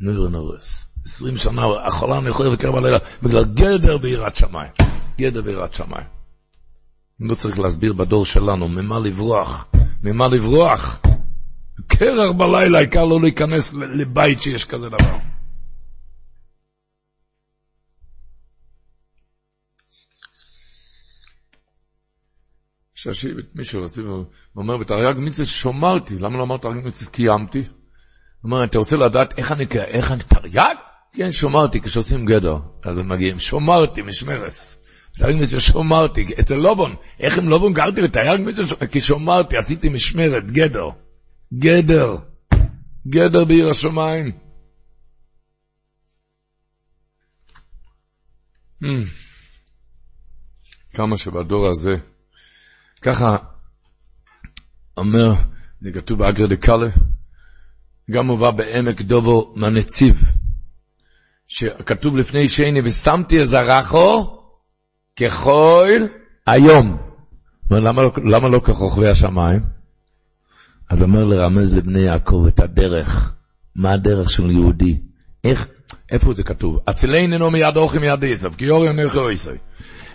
נוירנורס. 0.00 0.93
20 1.06 1.36
שנה, 1.36 1.62
החולה 1.84 2.20
נכויה 2.20 2.50
וקרבה 2.50 2.80
לילה, 2.80 2.98
בגלל 3.22 3.44
גדר 3.44 3.98
ביראת 3.98 4.36
שמיים. 4.36 4.70
גדר 5.18 5.42
ביראת 5.42 5.74
שמיים. 5.74 6.06
אני 7.20 7.28
לא 7.28 7.34
צריך 7.34 7.58
להסביר 7.58 7.92
בדור 7.92 8.26
שלנו, 8.26 8.68
ממה 8.68 8.98
לברוח? 8.98 9.66
ממה 10.02 10.28
לברוח? 10.28 11.00
קרח 11.86 12.32
בלילה, 12.36 12.78
העיקר 12.78 13.04
לא 13.04 13.20
להיכנס 13.20 13.74
לבית 13.74 14.40
שיש 14.40 14.64
כזה 14.64 14.88
דבר. 14.88 15.18
שישי, 22.94 23.28
מישהו 23.54 23.82
מישהו, 23.82 24.06
הוא 24.06 24.24
אומר, 24.56 24.76
בתרי"ג 24.76 25.18
מצווה 25.18 25.46
שומרתי, 25.46 26.18
למה 26.18 26.38
לא 26.38 26.42
אמרת 26.42 26.62
תרי"ג 26.62 26.86
מצווה 26.86 27.10
קיימתי? 27.10 27.58
הוא 27.58 27.66
אומר, 28.44 28.64
אתה 28.64 28.78
רוצה 28.78 28.96
לדעת 28.96 29.38
איך 29.38 29.52
אני, 29.52 29.64
איך 29.74 30.12
אני, 30.12 30.22
תרי"ג? 30.22 30.93
כן, 31.14 31.32
שומרתי, 31.32 31.80
כשעושים 31.80 32.26
גדר, 32.26 32.56
אז 32.82 32.98
הם 32.98 33.08
מגיעים, 33.08 33.38
שומרתי 33.38 34.02
משמרס. 34.02 34.78
תרי"ג 35.18 35.42
מצווה 35.42 35.60
שומרתי, 35.60 36.26
אצל 36.40 36.54
לובון, 36.54 36.94
איך 37.20 37.38
עם 37.38 37.48
לובון 37.48 37.72
גרתי 37.72 38.02
בתרי"ג 38.02 38.40
מצווה? 38.40 38.86
כי 38.86 39.00
שומרתי, 39.00 39.56
עשיתי 39.56 39.88
משמרת, 39.88 40.50
גדר. 40.50 40.88
גדר. 41.54 42.16
גדר 43.08 43.44
בעיר 43.44 43.68
השמיים. 43.68 44.32
Hmm. 48.82 49.06
כמה 50.94 51.16
שבדור 51.16 51.70
הזה 51.70 51.96
ככה 53.02 53.36
אומר, 54.96 55.32
זה 55.80 55.92
כתוב 55.92 56.18
באגרא 56.18 56.46
דקאלה, 56.46 56.86
גם 58.10 58.26
מובא 58.26 58.50
בעמק 58.50 59.00
דובו 59.00 59.54
מהנציב, 59.56 60.20
שכתוב 61.54 62.16
לפני 62.16 62.48
שני, 62.48 62.80
ושמתי 62.84 63.42
את 63.42 63.46
זרחו 63.48 64.38
ככל 65.20 65.88
היום. 66.46 66.96
למה, 67.70 68.02
לא, 68.02 68.12
למה 68.24 68.48
לא 68.48 68.60
ככוכבי 68.64 69.08
השמיים? 69.08 69.60
אז 70.90 71.02
אומר 71.02 71.24
לרמז 71.24 71.74
לבני 71.74 72.00
יעקב 72.00 72.44
את 72.48 72.60
הדרך, 72.60 73.34
מה 73.76 73.92
הדרך 73.92 74.30
של 74.30 74.50
יהודי, 74.50 74.98
איך, 75.44 75.68
איפה 76.10 76.32
זה 76.32 76.42
כתוב? 76.42 76.78
אצלנו 76.90 77.50
מיד 77.50 77.76
אוכי 77.76 77.98
מיד 77.98 78.24
עשב, 78.24 78.54
כי 78.54 78.64
יורי 78.64 78.92
נכו 78.92 79.28
עשב. 79.28 79.54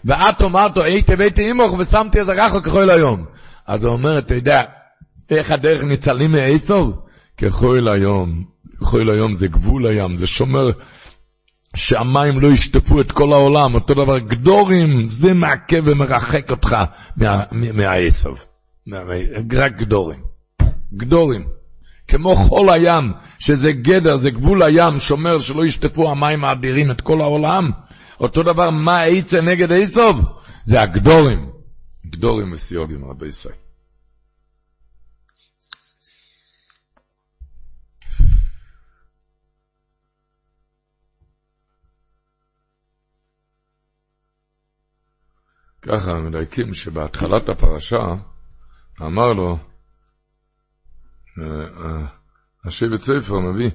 ואת 0.06 0.42
אומרתו, 0.42 0.84
הייתי 0.84 1.16
והייתי 1.16 1.50
עמוך 1.50 1.74
ושמתי 1.80 2.20
איזה 2.20 2.32
רחו 2.32 2.64
ככל 2.64 2.90
היום. 2.90 3.26
אז 3.68 3.86
הוא 3.86 3.94
אומר, 3.94 4.18
אתה 4.18 4.36
יודע, 4.36 4.64
איך 5.30 5.52
הדרך 5.52 5.84
ניצלים 5.84 6.32
מעשור? 6.32 6.94
ככל 7.38 7.88
היום, 7.88 8.44
ככל 8.82 9.10
היום 9.10 9.34
זה 9.34 9.48
גבול 9.48 9.88
הים, 9.88 10.18
זה 10.18 10.28
שומר 10.28 10.70
שהמים 11.76 12.40
לא 12.40 12.48
ישטפו 12.48 13.02
את 13.02 13.12
כל 13.12 13.34
העולם, 13.34 13.74
אותו 13.74 13.94
דבר 13.94 14.20
גדורים, 14.20 15.08
זה 15.08 15.34
מעכב 15.34 15.82
ומרחק 15.86 16.52
אותך 16.52 16.78
מהעשב. 17.74 18.34
רק 19.54 19.76
גדורים. 19.76 20.20
גדורים. 20.94 21.46
כמו 22.08 22.36
חול 22.36 22.70
הים, 22.70 23.14
שזה 23.40 23.72
גדר, 23.72 24.18
זה 24.18 24.32
גבול 24.32 24.64
הים, 24.64 25.00
שומר 25.00 25.40
שלא 25.40 25.66
ישטפו 25.66 26.12
המים 26.12 26.46
האדירים 26.46 26.92
את 26.92 27.02
כל 27.02 27.22
העולם. 27.22 27.72
אותו 28.20 28.44
דבר, 28.44 28.70
מה 28.70 28.98
העיצה 28.98 29.42
נגד 29.42 29.72
איסוב? 29.72 30.26
זה 30.64 30.82
הגדורים. 30.82 31.50
גדורים 32.08 32.52
וסיוגים, 32.52 33.06
רבי 33.06 33.28
ישראל. 33.28 33.69
ככה 45.90 46.14
מדייקים 46.14 46.74
שבהתחלת 46.74 47.50
הפרשה 47.50 48.04
אמר 49.02 49.30
לו, 49.30 49.58
השבט 52.66 53.02
ספר 53.02 53.40
מביא, 53.40 53.70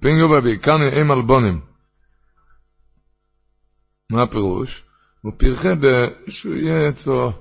פינגו 0.00 0.28
בבי, 0.28 0.58
כאן 0.58 0.80
הם 0.82 1.12
אלבונים. 1.12 1.60
מה 4.10 4.22
הפירוש? 4.22 4.84
הוא 5.22 5.32
פרחה 5.36 5.68
שהוא 6.28 6.54
יהיה 6.54 6.88
אצלו, 6.88 7.32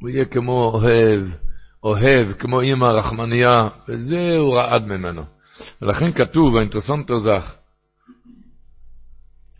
הוא 0.00 0.08
יהיה 0.08 0.24
כמו 0.24 0.70
אוהב, 0.74 1.26
אוהב, 1.82 2.32
כמו 2.32 2.60
אימא 2.60 2.84
רחמניה, 2.84 3.68
וזה 3.88 4.36
הוא 4.36 4.54
רעד 4.54 4.86
ממנו. 4.86 5.24
ולכן 5.82 6.12
כתוב, 6.12 6.56
האינטרסנטו 6.56 7.18
זך, 7.18 7.56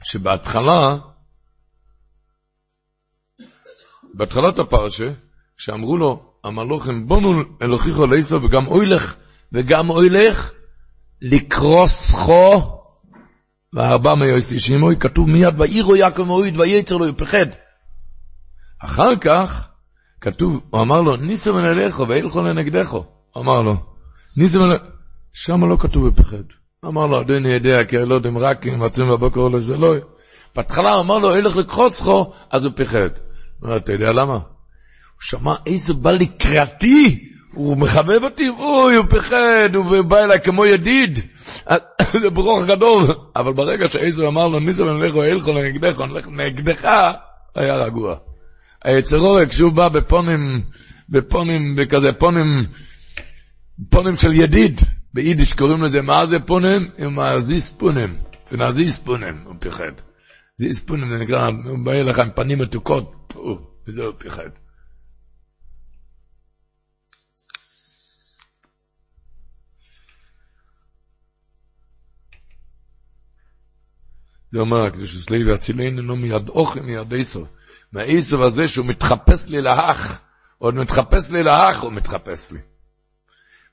שבהתחלה, 0.02 0.96
בהתחלת 4.14 4.58
הפרשה, 4.58 5.12
שאמרו 5.56 5.96
לו, 5.96 6.32
המלוכים 6.44 7.06
בונו 7.06 7.42
אלוכיכו 7.62 8.06
לאיסו 8.06 8.42
וגם 8.42 8.66
אוילך, 8.66 9.14
וגם 9.52 9.90
אוילך 9.90 10.52
לקרוס 11.22 12.10
חו 12.10 12.80
וארבע 13.72 14.14
מיועס 14.14 14.52
אישימוי, 14.52 14.96
כתוב 14.96 15.28
מיד, 15.28 15.60
ואירו 15.60 15.96
יעקב 15.96 16.22
מוריד, 16.22 16.60
וייצר 16.60 16.96
לו 16.96 17.08
יפחד. 17.08 17.46
אחר 18.78 19.16
כך, 19.16 19.68
כתוב, 20.20 20.60
הוא 20.70 20.82
אמר 20.82 21.00
לו, 21.00 21.16
ניסו 21.16 21.54
מנהלך 21.54 22.00
ואילכו 22.00 22.42
לנגדך. 22.42 22.96
אמר 23.36 23.62
לו, 23.62 23.74
ניסו 24.36 24.58
מנהלך, 24.58 24.82
שם 25.32 25.64
לא 25.70 25.76
כתוב 25.80 26.06
יפחד. 26.06 26.59
אמר 26.86 27.06
לו, 27.06 27.20
אדוני 27.20 27.48
יודע, 27.48 27.84
כי 27.84 27.96
לא 27.96 28.14
יודעים 28.14 28.38
רק 28.38 28.66
אם 28.66 28.82
רצים 28.82 29.08
בבוקר 29.08 29.40
או 29.40 29.48
לזה 29.48 29.76
לא. 29.76 29.94
בהתחלה 30.56 31.00
אמר 31.00 31.18
לו, 31.18 31.36
ילך 31.36 31.56
לקחוץ 31.56 32.00
חו, 32.00 32.32
אז 32.50 32.64
הוא 32.64 32.72
פיחד. 32.76 33.08
אתה 33.76 33.92
יודע 33.92 34.12
למה? 34.12 34.34
הוא 34.34 34.42
שמע 35.20 35.54
איזה 35.66 35.94
בא 35.94 36.12
לקראתי, 36.12 37.28
הוא 37.54 37.76
מחבב 37.76 38.24
אותי, 38.24 38.48
אוי, 38.48 38.94
הוא 38.94 39.06
פחד, 39.10 39.74
הוא 39.74 40.02
בא 40.02 40.18
אליי 40.18 40.40
כמו 40.40 40.66
ידיד. 40.66 41.20
זה 42.22 42.30
ברוך 42.30 42.66
גדול. 42.66 43.04
אבל 43.36 43.52
ברגע 43.52 43.88
שעזר 43.88 44.28
אמר 44.28 44.48
לו, 44.48 44.60
ניסו 44.60 44.86
ונלכו 44.86 45.22
אלכו 45.22 45.52
לנגדך, 45.52 46.00
נגדך, 46.30 46.84
היה 47.54 47.76
רגוע. 47.76 48.16
היצרורה, 48.84 49.46
כשהוא 49.46 49.72
בא 49.72 49.88
בפונים, 49.88 50.60
בפונים, 51.08 51.76
בכזה 51.76 52.12
פונים, 52.12 52.64
פונים 53.90 54.16
של 54.16 54.32
ידיד, 54.32 54.80
ביידיש 55.14 55.52
קוראים 55.52 55.82
לזה, 55.82 56.02
מה 56.02 56.26
זה 56.26 56.36
פונים? 56.46 56.90
עם 56.98 57.38
זיס 57.38 57.72
פונים, 57.72 58.16
ונזיס 58.52 58.98
פונים, 58.98 59.42
הוא 59.44 59.54
פחד. 59.60 59.92
זיס 60.56 60.80
פונים 60.80 61.08
זה 61.10 61.24
נקרא, 61.24 61.46
הוא 61.46 61.84
בא 61.84 61.92
אליך 61.92 62.18
עם 62.18 62.30
פנים 62.36 62.58
מתוקות, 62.58 63.34
וזה 63.86 64.04
הוא 64.04 64.14
פחד. 64.18 64.48
זה 74.52 74.58
אומר 74.58 74.82
הקדוש 74.82 75.30
לוי 75.30 75.54
אצילנו 75.54 76.16
מיד 76.16 76.48
אוכל 76.48 76.80
מיד 76.80 77.14
עשר. 77.14 77.44
מהעשר 77.92 78.42
הזה 78.42 78.68
שהוא 78.68 78.86
מתחפש 78.86 79.48
לי 79.48 79.62
לאח, 79.62 80.20
עוד 80.58 80.74
מתחפש 80.74 81.30
לי 81.30 81.42
לאח, 81.42 81.82
הוא 81.82 81.92
מתחפש 81.92 82.52
לי. 82.52 82.58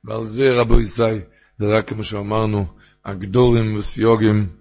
ועל 0.04 0.26
זה 0.26 0.44
רבו 0.52 0.82
ישי, 0.82 1.20
זה 1.60 1.78
רק 1.78 1.90
כמו 1.90 2.04
שאמרנו, 2.04 2.66
הגדורים 3.06 3.76
וסיוגים, 3.76 4.58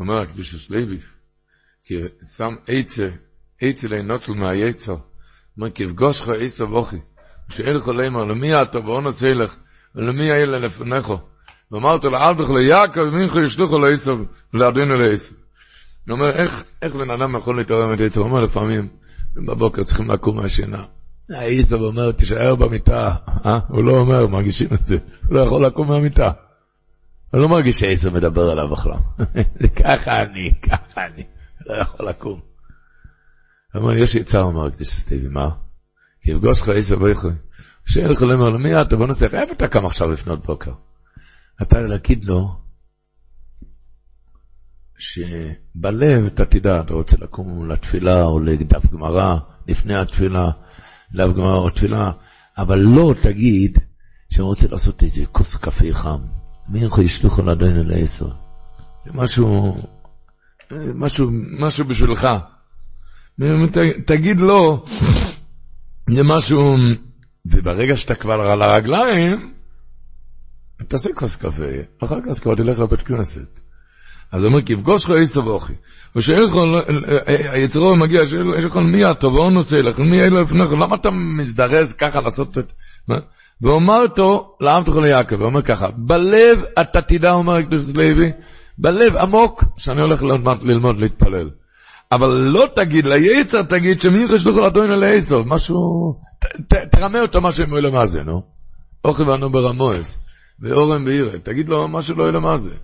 אומר 0.00 0.20
הקדושס 0.20 0.70
לוי, 0.70 1.00
כי 1.84 1.94
שם 2.36 2.54
עצה, 2.66 3.08
עצה 3.60 3.88
לנוצל 3.88 4.32
מהיצר, 4.32 4.96
אומר 5.56 5.70
כי 5.70 5.82
יפגוש 5.82 6.20
לך 6.20 6.28
עשה 7.48 7.54
וכי, 7.54 7.62
שאין 7.62 7.76
לך 7.76 7.88
לאמר, 7.88 8.24
למי 8.24 8.62
אתה 8.62 8.78
ואונס 8.78 9.22
ילך, 9.22 9.56
ולמי 9.94 10.30
האלה 10.30 10.58
לפניך, 10.58 11.12
ואמרת 11.72 12.04
לו, 12.04 12.16
אל 12.16 12.34
תכל 12.34 12.54
ליעקב, 12.58 13.00
ומינך 13.00 13.36
ישלוחו 13.44 13.78
לעשב, 13.78 14.18
ולעדינו 14.54 14.94
לעשב. 14.94 15.34
הוא 16.08 16.14
אומר, 16.14 16.30
איך, 16.82 16.94
בן 16.96 17.10
אדם 17.10 17.36
יכול 17.36 17.56
להתעורר 17.56 17.94
את 17.94 18.00
עצר? 18.00 18.20
הוא 18.20 18.28
אומר, 18.28 18.40
לפעמים, 18.40 18.88
בבוקר 19.36 19.82
צריכים 19.82 20.10
לקום 20.10 20.36
מהשינה. 20.36 20.84
העשב 21.30 21.76
אומר, 21.76 22.12
תישאר 22.12 22.54
במיטה, 22.54 23.14
אה? 23.46 23.58
הוא 23.68 23.84
לא 23.84 23.90
אומר, 23.90 24.26
מרגישים 24.26 24.68
את 24.74 24.86
זה, 24.86 24.98
הוא 25.28 25.34
לא 25.34 25.40
יכול 25.40 25.64
לקום 25.64 25.88
מהמיטה. 25.88 26.30
אני 27.34 27.42
לא 27.42 27.48
מרגיש 27.48 27.80
שעשר 27.80 28.10
מדבר 28.10 28.50
עליו 28.50 28.68
בכלל. 28.68 28.98
ככה 29.84 30.22
אני, 30.22 30.52
ככה 30.62 31.06
אני, 31.06 31.22
לא 31.66 31.74
יכול 31.74 32.08
לקום. 32.08 32.40
הוא 33.74 33.82
אומר, 33.82 33.96
יש 33.96 34.14
יצר, 34.14 34.42
אמר 34.42 34.66
הקדיש 34.66 34.88
סטיבי, 34.88 35.28
מה? 35.28 35.48
יפגוש 36.28 36.60
לך 36.60 36.68
עשר 36.68 37.02
ויכול. 37.02 37.32
שאין 37.86 38.08
לך 38.08 38.22
לומר 38.22 38.48
לו, 38.48 38.58
מי 38.58 38.80
אתה? 38.80 38.96
בוא 38.96 39.06
נצליח, 39.06 39.34
איפה 39.34 39.52
אתה 39.52 39.68
קם 39.68 39.86
עכשיו 39.86 40.08
לפנות 40.08 40.46
בוקר? 40.46 40.72
אתה 41.62 41.80
להגיד 41.80 42.24
לו, 42.24 42.56
שבלב 44.98 46.26
אתה 46.26 46.44
תדע, 46.44 46.80
אתה 46.80 46.94
רוצה 46.94 47.16
לקום 47.20 47.70
לתפילה 47.70 48.24
או 48.24 48.40
לדף 48.40 48.86
גמרא, 48.92 49.38
לפני 49.68 50.00
התפילה, 50.00 50.50
דף 51.14 51.28
גמרא 51.36 51.56
או 51.56 51.70
תפילה, 51.70 52.12
אבל 52.58 52.78
לא 52.78 53.14
תגיד 53.22 53.78
שאני 54.30 54.44
רוצה 54.44 54.66
לעשות 54.70 55.02
איזה 55.02 55.26
כוס 55.32 55.56
קפה 55.56 55.92
חם. 55.92 56.20
מי 56.68 56.84
יכול 56.84 57.04
לשלוח 57.04 57.38
על 57.38 57.48
אדוני 57.48 57.84
לעשר? 57.84 58.28
זה 59.04 59.10
משהו, 59.14 59.76
משהו, 60.72 61.28
משהו 61.60 61.84
בשבילך. 61.84 62.28
תגיד 64.06 64.40
לו, 64.40 64.84
זה 66.14 66.22
משהו, 66.22 66.76
וברגע 67.46 67.96
שאתה 67.96 68.14
כבר 68.14 68.32
על 68.32 68.62
הרגליים, 68.62 69.52
תעשה 70.88 71.08
כוס 71.14 71.36
קפה, 71.36 71.64
אחר 72.04 72.18
כך 72.28 72.42
כבר 72.42 72.54
תלך 72.54 72.78
לבית 72.78 73.02
כנסת. 73.02 73.60
אז 74.32 74.44
הוא 74.44 74.52
אומר, 74.52 74.62
כי 74.62 74.72
יפגוש 74.72 75.04
לך 75.04 75.10
עשר 75.22 75.46
ואוכי. 75.46 75.72
או 76.14 76.22
שיכול, 76.22 76.74
היצרו 77.26 77.96
מגיע, 77.96 78.26
שיכול 78.26 78.82
מי 78.82 79.04
ואון 79.22 79.56
עושה 79.56 79.82
לך, 79.82 79.98
מי 79.98 80.22
אלו 80.22 80.42
לפניך, 80.42 80.72
למה 80.72 80.94
אתה 80.94 81.10
מזדרז 81.10 81.92
ככה 81.92 82.20
לעשות 82.20 82.58
את... 82.58 82.72
ואומרתו 83.62 84.56
לעם 84.60 84.84
תוכל 84.84 85.00
ליעקב, 85.00 85.36
הוא 85.36 85.46
אומר 85.46 85.62
ככה, 85.62 85.90
בלב 85.96 86.58
אתה 86.80 87.02
תדע, 87.02 87.32
אומר 87.32 87.54
הקדוש 87.54 87.88
לוי, 87.94 88.32
בלב 88.78 89.16
עמוק, 89.16 89.64
שאני 89.76 90.02
הולך 90.02 90.22
ללמוד 90.62 91.00
להתפלל. 91.00 91.50
אבל 92.12 92.28
לא 92.28 92.68
תגיד, 92.76 93.06
ליצר 93.06 93.62
תגיד 93.62 94.00
שמי 94.00 94.24
יחשלוחו 94.24 94.60
לאדוני 94.60 95.00
לעשר, 95.00 95.42
משהו, 95.42 95.76
תרמה 96.90 97.20
אותו 97.20 97.40
משהו 97.40 97.64
עם 97.64 97.72
אוהל 97.72 97.90
מה 97.90 98.06
זה, 98.06 98.22
נו. 98.22 98.42
אוכי 99.04 99.22
ואנו 99.22 99.52
ברמואס, 99.52 100.18
ואורם 100.60 101.04
בעירה, 101.04 101.38
תגיד 101.38 101.68
לו 101.68 101.88
משהו 101.88 102.16
לא 102.16 102.22
אוהל 102.22 102.38
מה 102.38 102.56
זה. 102.56 102.74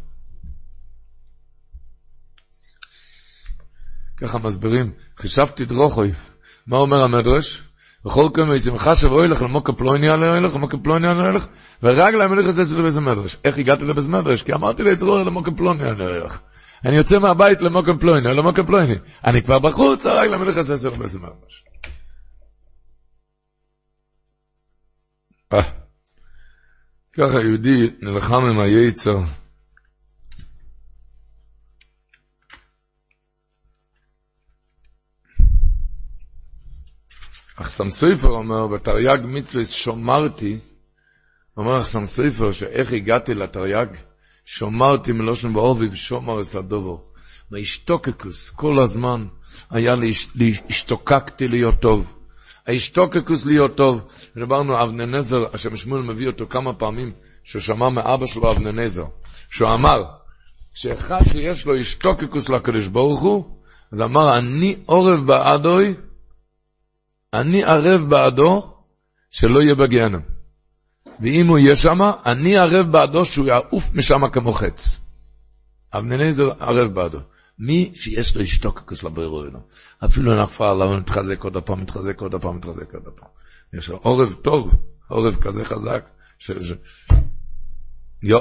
ככה 4.17 4.39
מסבירים, 4.39 4.93
חישבתי 5.17 5.65
דרוכוי, 5.65 6.13
מה 6.67 6.77
אומר 6.77 7.03
המדרש? 7.03 7.63
וכל 8.07 8.29
כל 8.35 8.45
מיני 8.45 8.61
שמחה 8.61 8.97
שבו 8.97 9.25
ילך 9.25 9.43
למוקה 9.43 9.73
פלוני 9.73 10.09
על 10.09 10.23
הילך, 10.23 10.55
למוקה 10.55 10.77
פלוני 10.79 11.09
על 11.09 11.27
הילך, 11.27 11.47
ורק 11.83 12.15
להם 12.15 12.33
הלך 12.33 12.47
לזה 12.47 12.79
לבית 12.79 12.97
מדרש. 12.97 13.37
איך 13.45 13.59
הגעתי 13.59 13.85
לבית 13.85 14.09
מדרש? 14.09 14.43
כי 14.43 14.53
אמרתי 14.53 14.83
ליצרור 14.83 15.23
למוקה 15.23 15.51
פלוני 15.51 15.85
על 15.85 16.01
הילך. 16.01 16.41
אני 16.85 16.97
יוצא 16.97 17.19
מהבית 17.19 17.63
למוקה 17.63 17.93
פלוני, 18.01 18.29
למוקה 18.37 18.65
פלוני. 18.65 18.95
אני 19.25 19.43
כבר 19.43 19.59
בחוץ, 19.59 20.07
להם 20.07 20.43
הלך 20.43 20.57
לזה 20.57 20.91
לבית 20.91 21.15
מדרש. 21.15 21.65
ככה 27.13 27.41
יהודי 27.43 27.91
נלחם 28.03 28.45
עם 28.45 28.59
היצר. 28.59 29.19
אחסם 37.57 37.91
סופר 37.91 38.29
אומר, 38.29 38.67
בתרי"ג 38.67 39.19
מצווה 39.25 39.65
שומרתי, 39.65 40.59
אומר 41.57 41.79
אחסם 41.79 42.07
סופר, 42.07 42.53
שאיך 42.53 42.93
הגעתי 42.93 43.35
לתרי"ג, 43.35 43.97
שומרתי 44.45 45.13
מלושן 45.13 45.53
באובי 45.53 45.87
ושומר 45.87 46.41
אסדובו. 46.41 47.05
והשתוקקוס, 47.51 48.51
כל 48.51 48.79
הזמן 48.79 49.27
היה 49.71 49.93
לי, 50.35 50.55
השתוקקתי 50.71 51.49
להיות 51.49 51.75
טוב. 51.81 52.15
ההשתוקקוס 52.67 53.47
להיות 53.47 53.77
טוב. 53.77 54.05
דיברנו 54.37 54.85
אבננזר, 54.85 55.45
השם 55.53 55.77
שמואל 55.77 56.03
מביא 56.03 56.27
אותו 56.27 56.47
כמה 56.47 56.75
פעמים, 56.75 57.13
שהוא 57.45 57.63
שמע 57.63 57.89
מאבא 57.89 58.27
שלו 58.27 58.51
אבננזר, 58.51 59.05
שהוא 59.51 59.75
אמר, 59.75 60.05
שאחד 60.75 61.21
שיש 61.33 61.67
לו 61.67 61.75
השתוקקוס 61.77 62.49
לקדוש 62.49 62.87
ברוך 62.87 63.21
הוא, 63.21 63.45
אז 63.93 64.01
אמר, 64.01 64.39
אני 64.39 64.77
עורב 64.87 65.27
בעדוי, 65.27 65.95
אני 67.35 67.65
ערב 67.65 68.11
בעדו 68.11 68.75
שלא 69.31 69.61
יהיה 69.61 69.75
בגיהנום. 69.75 70.34
ואם 71.21 71.47
הוא 71.47 71.59
יהיה 71.59 71.77
שם, 71.77 71.99
אני 72.27 72.59
ערב 72.59 72.93
בעדו 72.93 73.25
שהוא 73.25 73.47
יעוף 73.47 73.95
משם 73.95 74.29
כמו 74.33 74.53
חץ. 74.53 75.01
אבנניזר 75.95 76.45
ערב 76.61 76.95
בעדו. 76.95 77.19
מי 77.59 77.93
שיש 77.95 78.37
לו 78.37 78.43
השתוקקוס 78.43 79.03
לבירו 79.03 79.45
אלו. 79.45 79.59
אפילו 80.05 80.43
נפל, 80.43 80.83
אבל 80.83 80.97
מתחזק 80.97 81.45
עוד 81.45 81.57
הפעם, 81.57 81.81
מתחזק 81.81 82.21
עוד 82.21 82.35
הפעם, 82.35 82.57
מתחזק 82.57 82.95
עוד 82.95 83.07
הפעם. 83.07 83.29
יש 83.73 83.89
לו 83.89 83.97
עורב 84.03 84.35
טוב, 84.43 84.75
עורב 85.09 85.37
כזה 85.37 85.65
חזק. 85.65 86.05
ש... 86.39 86.51
ש... 86.51 86.73
יו. 88.23 88.39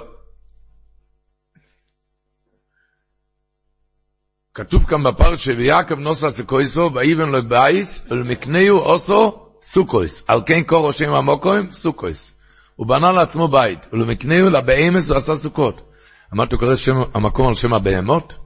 כתוב 4.53 4.86
כאן 4.86 5.03
בפרשה, 5.03 5.51
ויעקב 5.57 5.95
נוסע 5.95 6.30
סקויסו, 6.30 6.89
ואיבן 6.95 7.30
לו 7.30 7.49
בייס, 7.49 8.05
ולמקנהו 8.11 8.78
עושו 8.78 9.49
סוכויס. 9.61 10.24
על 10.28 10.41
כן 10.45 10.63
קורו 10.63 10.93
שם 10.93 11.09
המוקוים, 11.09 11.71
סוכויס. 11.71 12.32
הוא 12.76 12.88
בנה 12.88 13.11
לעצמו 13.11 13.47
בית, 13.47 13.88
ולמקנהו 13.93 14.49
לבהמס 14.49 15.09
הוא 15.09 15.17
עשה 15.17 15.36
סוכות. 15.36 15.89
אמרת, 16.34 16.51
הוא 16.51 16.59
קורא 16.59 16.76
שם, 16.76 16.95
המקום 17.13 17.47
על 17.47 17.53
שם 17.53 17.74
הבהמות? 17.74 18.38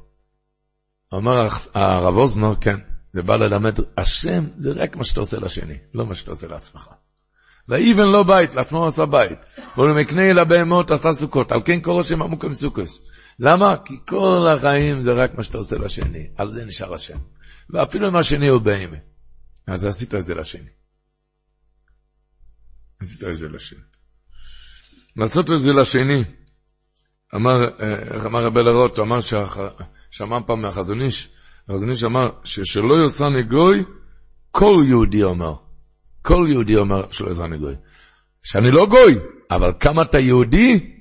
אומר 1.11 1.47
הרב 1.73 2.17
אוזנר, 2.17 2.55
כן, 2.61 2.78
זה 3.13 3.21
בא 3.21 3.36
ללמד, 3.36 3.78
השם 3.97 4.45
זה 4.57 4.71
רק 4.71 4.95
מה 4.95 5.03
שאתה 5.03 5.19
עושה 5.19 5.38
לשני, 5.38 5.78
לא 5.93 6.05
מה 6.05 6.15
שאתה 6.15 6.32
עושה 6.32 6.47
לעצמך. 6.47 6.89
ואיבן 7.69 8.07
לא 8.07 8.23
בית, 8.23 8.55
לעצמו 8.55 8.88
עשה 8.88 9.05
בית. 9.05 9.39
ולמקנה 9.78 10.34
לבהמות 10.34 10.91
עשה 10.91 11.11
סוכות, 11.11 11.51
על 11.51 11.61
כן 11.65 11.82
קורא 11.82 12.03
שם 12.03 12.21
עמוקם 12.21 12.53
סוכוס. 12.53 13.01
למה? 13.39 13.75
כי 13.86 13.93
כל 14.07 14.47
החיים 14.55 15.01
זה 15.01 15.11
רק 15.11 15.36
מה 15.36 15.43
שאתה 15.43 15.57
עושה 15.57 15.75
לשני, 15.75 16.28
על 16.38 16.51
זה 16.51 16.65
נשאר 16.65 16.93
השם. 16.93 17.17
ואפילו 17.69 18.09
אם 18.09 18.15
השני 18.15 18.47
הוא 18.47 18.61
בהמה. 18.61 18.97
אז 19.67 19.86
עשית 19.86 20.15
את 20.15 20.25
זה 20.25 20.36
לשני. 20.36 20.69
עשית 23.01 23.23
את 23.23 23.36
זה 23.36 23.49
לשני. 23.49 23.80
לעשות 25.18 25.51
את 25.51 25.59
זה 25.59 25.74
לשני, 25.74 26.24
אמר, 27.36 27.63
איך 28.13 28.26
אמר 28.26 28.45
רבי 28.45 28.63
לרוט, 28.63 28.97
הוא 28.97 29.05
אמר 29.05 29.20
שמע 30.11 30.39
פעם 30.45 30.61
מהחזון 30.61 31.01
איש, 31.01 31.30
החזון 31.70 31.89
איש 31.89 32.03
אמר 32.03 32.30
ששלא 32.43 32.93
יוסני 32.93 33.43
גוי, 33.43 33.84
כל 34.51 34.84
יהודי 34.88 35.24
אומר. 35.24 35.55
כל 36.22 36.45
יהודי 36.49 36.76
אומר 36.76 37.11
שלא 37.11 37.30
יוסני 37.30 37.57
גוי. 37.57 37.76
שאני 38.43 38.72
לא 38.72 38.88
גוי, 38.89 39.15
אבל 39.51 39.74
כמה 39.80 40.01
אתה 40.01 40.20
יהודי, 40.20 40.93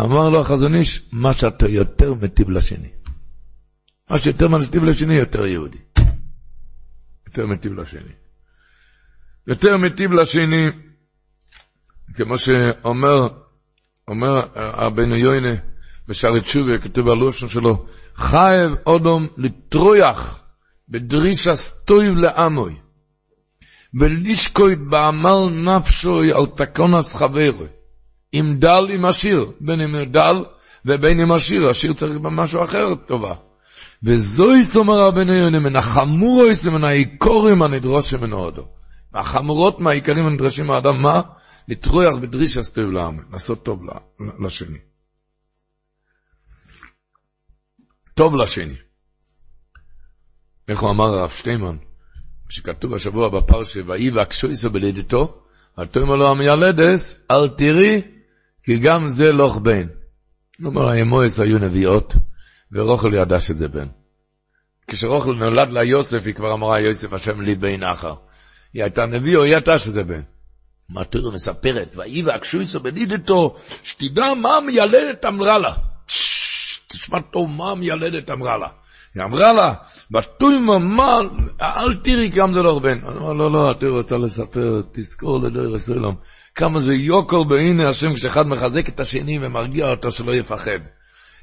אמר 0.00 0.30
לו 0.30 0.40
החזון 0.40 0.74
איש, 0.74 1.08
מה 1.12 1.32
שאתה 1.32 1.68
יותר 1.68 2.14
מטיב 2.14 2.50
לשני. 2.50 2.88
מה 4.10 4.18
שיותר 4.18 4.48
מטיב 4.48 4.84
לשני, 4.84 5.14
יותר 5.14 5.46
יהודי. 5.46 5.78
יותר 7.26 7.46
מטיב 7.46 7.72
לשני. 7.72 8.12
יותר 9.46 9.76
מטיב 9.76 10.12
לשני, 10.12 10.66
כמו 12.14 12.38
שאומר, 12.38 13.28
אומר 14.10 14.42
רבנו 14.56 15.16
יוינה, 15.16 15.54
בשערי 16.08 16.40
תשובה, 16.40 16.78
כתוב 16.82 17.06
בלושן 17.06 17.48
שלו, 17.48 17.86
חייב 18.14 18.70
אודום 18.86 19.26
לטרויח 19.36 20.40
בדרישה 20.88 21.54
סטויב 21.54 22.14
לעמוי, 22.14 22.74
ולשקויד 23.94 24.78
בעמל 24.88 25.50
נפשוי 25.50 26.32
על 26.32 26.46
תקונס 26.46 27.16
חברוי. 27.16 27.66
אם 28.34 28.54
דל 28.58 28.86
עם 28.90 29.04
עשיר, 29.04 29.52
בין 29.60 29.80
אם 29.80 30.04
דל 30.04 30.44
ובין 30.84 31.20
אם 31.20 31.32
עשיר, 31.32 31.68
עשיר 31.68 31.92
צריך 31.92 32.18
במשהו 32.18 32.64
אחר 32.64 32.94
טובה. 33.06 33.34
וזוהי 34.02 34.64
סומר 34.64 34.98
רבנו 34.98 35.32
יוני 35.32 35.58
מן 35.58 35.76
החמורויס 35.76 36.66
ומן 36.66 36.84
העיקורים 36.84 37.62
הנדרוש 37.62 38.14
ממנו 38.14 38.36
אודו. 38.36 38.66
החמורות 39.14 39.80
מהעיקרים 39.80 40.26
הנדרשים 40.26 40.66
מהאדם, 40.66 41.02
מה? 41.02 41.20
לטרויח 41.70 42.16
בדרישה 42.22 42.62
סטויב 42.62 42.90
לעמוי, 42.90 43.24
לעשות 43.32 43.64
טוב 43.64 43.82
לשני. 44.44 44.78
טוב 48.14 48.34
לשני. 48.34 48.76
איך 50.68 50.80
הוא 50.80 50.90
אמר 50.90 51.04
הרב 51.04 51.28
שטיימן, 51.28 51.76
שכתוב 52.48 52.94
השבוע 52.94 53.28
בפרשה, 53.28 53.80
ויהי 53.86 54.10
והקשו 54.10 54.48
איסו 54.48 54.70
בלידתו, 54.70 55.42
אל 55.78 55.86
תאמר 55.86 56.14
לו 56.14 56.28
המיילדס, 56.28 57.18
אל 57.30 57.48
תראי, 57.48 58.02
כי 58.62 58.78
גם 58.78 59.08
זה 59.08 59.32
לוך 59.32 59.58
בן. 59.58 59.86
כלומר, 60.56 60.90
האמויס 60.90 61.40
היו 61.40 61.58
נביאות, 61.58 62.16
ורוכל 62.72 63.14
ידע 63.14 63.40
שזה 63.40 63.68
בן. 63.68 63.88
כשרוכל 64.86 65.32
נולד 65.34 65.72
לה 65.72 65.84
יוסף, 65.84 66.26
היא 66.26 66.34
כבר 66.34 66.54
אמרה, 66.54 66.80
יוסף 66.80 67.12
השם 67.12 67.40
לי 67.40 67.54
בן 67.54 67.82
אחר. 67.82 68.14
היא 68.72 68.82
הייתה 68.82 69.06
נביא, 69.06 69.36
או 69.36 69.42
היא 69.42 69.56
ידעה 69.56 69.78
שזה 69.78 70.02
בן. 70.02 70.20
מה 70.90 71.04
תראו 71.04 71.32
מספרת, 71.32 71.94
ויהי 71.96 72.22
והקשו 72.22 72.60
איסו 72.60 72.80
בלידתו, 72.80 73.56
שתדע 73.82 74.34
מה 74.42 74.56
המיילדת 74.56 75.24
אמרה 75.26 75.58
לה. 75.58 75.72
תשמע 76.86 77.18
טוב 77.20 77.50
מה 77.50 77.70
המיילדת 77.70 78.30
אמרה 78.30 78.58
לה. 78.58 78.68
היא 79.14 79.22
אמרה 79.22 79.52
לה, 79.52 79.74
בתוימה, 80.10 80.78
מה, 80.78 81.18
אל 81.62 81.94
תראי 81.94 82.28
גם 82.28 82.52
זה 82.52 82.62
לא 82.62 82.76
רבן. 82.76 82.98
אני 83.08 83.16
אומר, 83.16 83.32
לא, 83.32 83.52
לא, 83.52 83.70
את 83.70 83.84
רוצה 83.84 84.16
לספר, 84.16 84.82
תזכור 84.92 85.40
לדבר 85.40 85.74
הסולם. 85.74 86.14
כמה 86.54 86.80
זה 86.80 86.94
יוקר 86.94 87.42
בעיני 87.42 87.88
השם 87.88 88.14
כשאחד 88.14 88.46
מחזק 88.46 88.88
את 88.88 89.00
השני 89.00 89.38
ומרגיע 89.42 89.90
אותו 89.90 90.10
שלא 90.10 90.32
יפחד. 90.32 90.78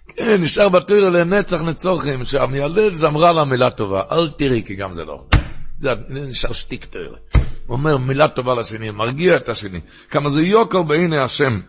כן, 0.07 0.41
נשאר 0.41 0.69
בתוירה 0.69 1.09
לנצח 1.09 1.61
נצוחים, 1.61 2.23
שהמיילדת 2.23 3.03
אמרה 3.03 3.33
לה 3.33 3.45
מילה 3.45 3.71
טובה, 3.71 4.01
אל 4.11 4.29
תראי 4.29 4.63
כי 4.63 4.75
גם 4.75 4.93
זה 4.93 5.03
לא 5.03 5.13
רבן. 5.13 5.43
זה 5.79 5.89
נשאר 6.09 6.53
שתיק 6.53 6.85
תוירה. 6.85 7.17
אומר 7.69 7.97
מילה 7.97 8.27
טובה 8.27 8.53
לשני, 8.55 8.91
מרגיע 8.91 9.35
את 9.35 9.49
השני. 9.49 9.81
כמה 10.09 10.29
זה 10.29 10.41
יוקר 10.41 10.81
בעיני 10.81 11.17
השם. 11.17 11.59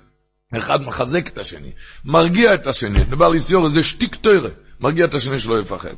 אחד 0.56 0.80
מחזק 0.80 1.28
את 1.28 1.38
השני, 1.38 1.72
מרגיע 2.04 2.54
את 2.54 2.66
השני, 2.66 3.04
דבר 3.04 3.28
ליסיור 3.28 3.68
זה 3.68 3.82
שטיק 3.82 4.14
תוירה, 4.14 4.50
מרגיע 4.80 5.04
את 5.04 5.14
השני 5.14 5.38
שלא 5.38 5.60
יפחד. 5.60 5.94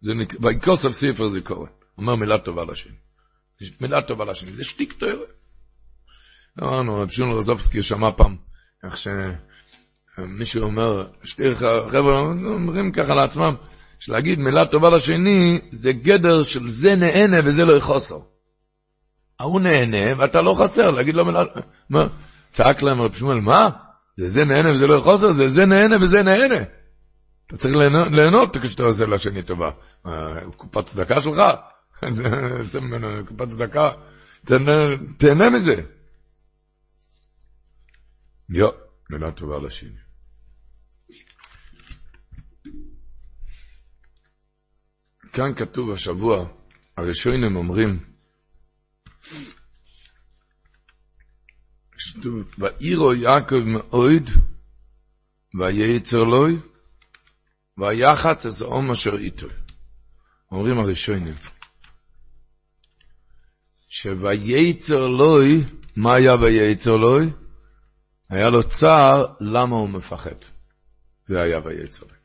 זה 0.00 0.14
נק... 0.14 0.40
ביקוסף 0.40 0.90
ספר 0.90 1.26
זה 1.26 1.40
קורה, 1.40 1.68
אומר 1.98 2.14
מילה 2.14 2.38
טובה 2.38 2.64
לשני. 2.64 2.92
מילה 3.80 4.02
טובה 4.02 4.24
לשני, 4.24 4.52
זה 4.52 4.64
שטיק 4.64 4.92
תוירה. 4.92 5.24
אמרנו, 6.62 6.96
רב 7.00 7.08
שמעון 7.08 7.36
רזובסקי 7.36 7.82
שמע 7.82 8.10
פעם, 8.16 8.36
איך 8.84 8.96
שמישהו 8.96 10.62
אומר, 10.62 11.06
שתי 11.22 11.54
חבר'ה 11.88 12.18
אומרים 12.54 12.92
ככה 12.92 13.14
לעצמם, 13.14 13.54
שלהגיד 13.98 14.38
מילה 14.38 14.66
טובה 14.66 14.96
לשני, 14.96 15.60
זה 15.70 15.92
גדר 15.92 16.42
של 16.42 16.68
זה 16.68 16.94
נהנה 16.94 17.36
וזה 17.44 17.62
לא 17.62 17.76
יחוסו. 17.76 18.33
ההוא 19.44 19.60
נהנה 19.60 20.18
ואתה 20.18 20.42
לא 20.42 20.54
חסר, 20.54 20.90
להגיד 20.90 21.14
לו 21.14 21.24
מילה, 21.24 21.42
מה? 21.90 22.06
צעק 22.52 22.82
להם 22.82 23.00
רב 23.00 23.14
שמואל, 23.14 23.40
מה? 23.40 23.70
זה 24.16 24.28
זה 24.28 24.44
נהנה 24.44 24.72
וזה 24.72 24.86
לא 24.86 25.00
חוסר, 25.00 25.30
זה 25.30 25.48
זה 25.48 25.66
נהנה 25.66 25.96
וזה 26.00 26.22
נהנה. 26.22 26.62
אתה 27.46 27.56
צריך 27.56 27.74
ליהנות 28.10 28.56
כשאתה 28.56 28.82
עושה 28.82 29.04
לשני 29.06 29.42
טובה. 29.42 29.70
קופת 30.56 30.84
צדקה 30.84 31.20
שלך, 31.20 31.38
קופת 33.28 33.48
צדקה, 33.48 33.90
תהנה 35.18 35.50
מזה. 35.50 35.74
יו, 38.48 38.68
מילה 39.10 39.32
טובה 39.32 39.58
לשני. 39.66 39.90
כאן 45.32 45.54
כתוב 45.56 45.90
השבוע, 45.90 46.46
הראשונים 46.96 47.56
אומרים, 47.56 48.13
ואירו 52.58 53.14
יעקב 53.14 53.60
מאויד, 53.64 54.30
וייצר 55.58 56.24
לוי, 56.24 56.56
ויחץ 57.78 58.46
את 58.46 58.60
האום 58.60 58.90
אשר 58.90 59.16
איתו. 59.16 59.46
אומרים 60.52 60.78
הראשונים, 60.78 61.34
שוייצר 63.88 65.06
לוי, 65.06 65.64
מה 65.96 66.14
היה 66.14 66.34
וייצר 66.34 66.96
לוי? 66.96 67.30
היה 68.30 68.50
לו 68.50 68.62
צער, 68.62 69.26
למה 69.40 69.76
הוא 69.76 69.88
מפחד? 69.88 70.34
זה 71.26 71.40
היה 71.40 71.60
וייצר 71.64 72.06
לוי. 72.06 72.16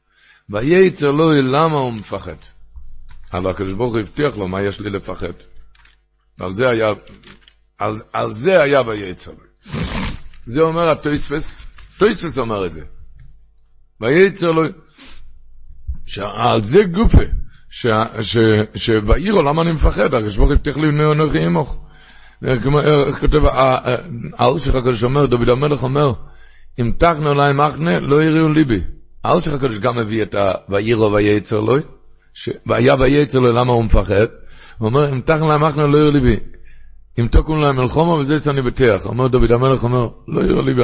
וייצר 0.50 1.12
לוי, 1.12 1.42
למה 1.42 1.76
הוא 1.76 1.94
מפחד? 1.94 2.36
אבל 3.34 3.52
הקדוש 3.52 3.74
ברוך 3.74 3.94
הוא 3.94 4.02
הבטיח 4.02 4.38
לו, 4.38 4.48
מה 4.48 4.62
יש 4.62 4.80
לי 4.80 4.90
לפחד? 4.90 5.34
על 6.40 6.52
זה 6.52 6.70
היה, 6.70 6.88
על, 7.78 7.96
על 8.14 8.34
זה 8.34 8.62
היה 8.62 8.82
וייצר 8.82 9.32
לוי. 9.32 9.84
זה 10.46 10.62
אומר 10.62 10.90
הטויספס, 10.90 11.66
טויספס 11.98 12.38
אומר 12.38 12.66
את 12.66 12.74
זה. 12.74 12.82
וייצר 14.02 14.52
לו, 14.52 14.62
שעל 16.06 16.64
זה 16.64 16.84
גופה, 16.84 17.24
שבעירו 18.76 19.42
למה 19.42 19.62
אני 19.62 19.72
מפחד, 19.72 20.14
הרי 20.14 20.32
שבוך 20.32 20.52
הבטיח 20.52 20.78
לי 20.78 20.92
בני 20.92 21.12
אנוכי 21.12 21.40
עמוך. 21.40 21.86
איך 22.44 23.20
כותב, 23.20 23.42
האלשיך 24.38 24.76
הקדוש 24.76 25.04
אומר, 25.04 25.26
דוד 25.26 25.50
המלך 25.50 25.84
אומר, 25.84 26.14
אם 26.80 26.92
תחנו 26.98 27.34
להם 27.34 27.58
מחנה, 27.58 28.00
לא 28.00 28.24
יראו 28.24 28.50
ליבי. 28.50 28.82
האלשיך 29.24 29.54
הקדוש 29.54 29.78
גם 29.78 29.98
מביא 29.98 30.24
את 30.24 30.36
ה"וירו 30.36 31.12
וייצר 31.14 31.60
לו", 31.60 31.76
והיה 32.66 32.96
וייצר 33.00 33.40
לו, 33.40 33.52
למה 33.52 33.74
הוא 33.74 33.84
מפחד? 33.86 34.26
הוא 34.80 34.88
אומר, 34.88 35.14
אם 35.14 35.22
תחנו 35.22 35.48
להם 35.48 35.64
מחנה, 35.64 35.88
לא 35.88 35.98
יראו 35.98 36.12
ליבי. 36.12 36.36
אם 37.20 37.28
תוקם 37.28 37.62
להם 37.62 37.76
מלחומה 37.76 38.14
וזה 38.14 38.52
אני 38.52 38.62
בטח. 38.62 39.06
אומר 39.06 39.28
דוד 39.28 39.52
המלך, 39.52 39.84
אומר, 39.84 40.10
לא 40.28 40.42
יראה 40.42 40.62
לי, 40.62 40.84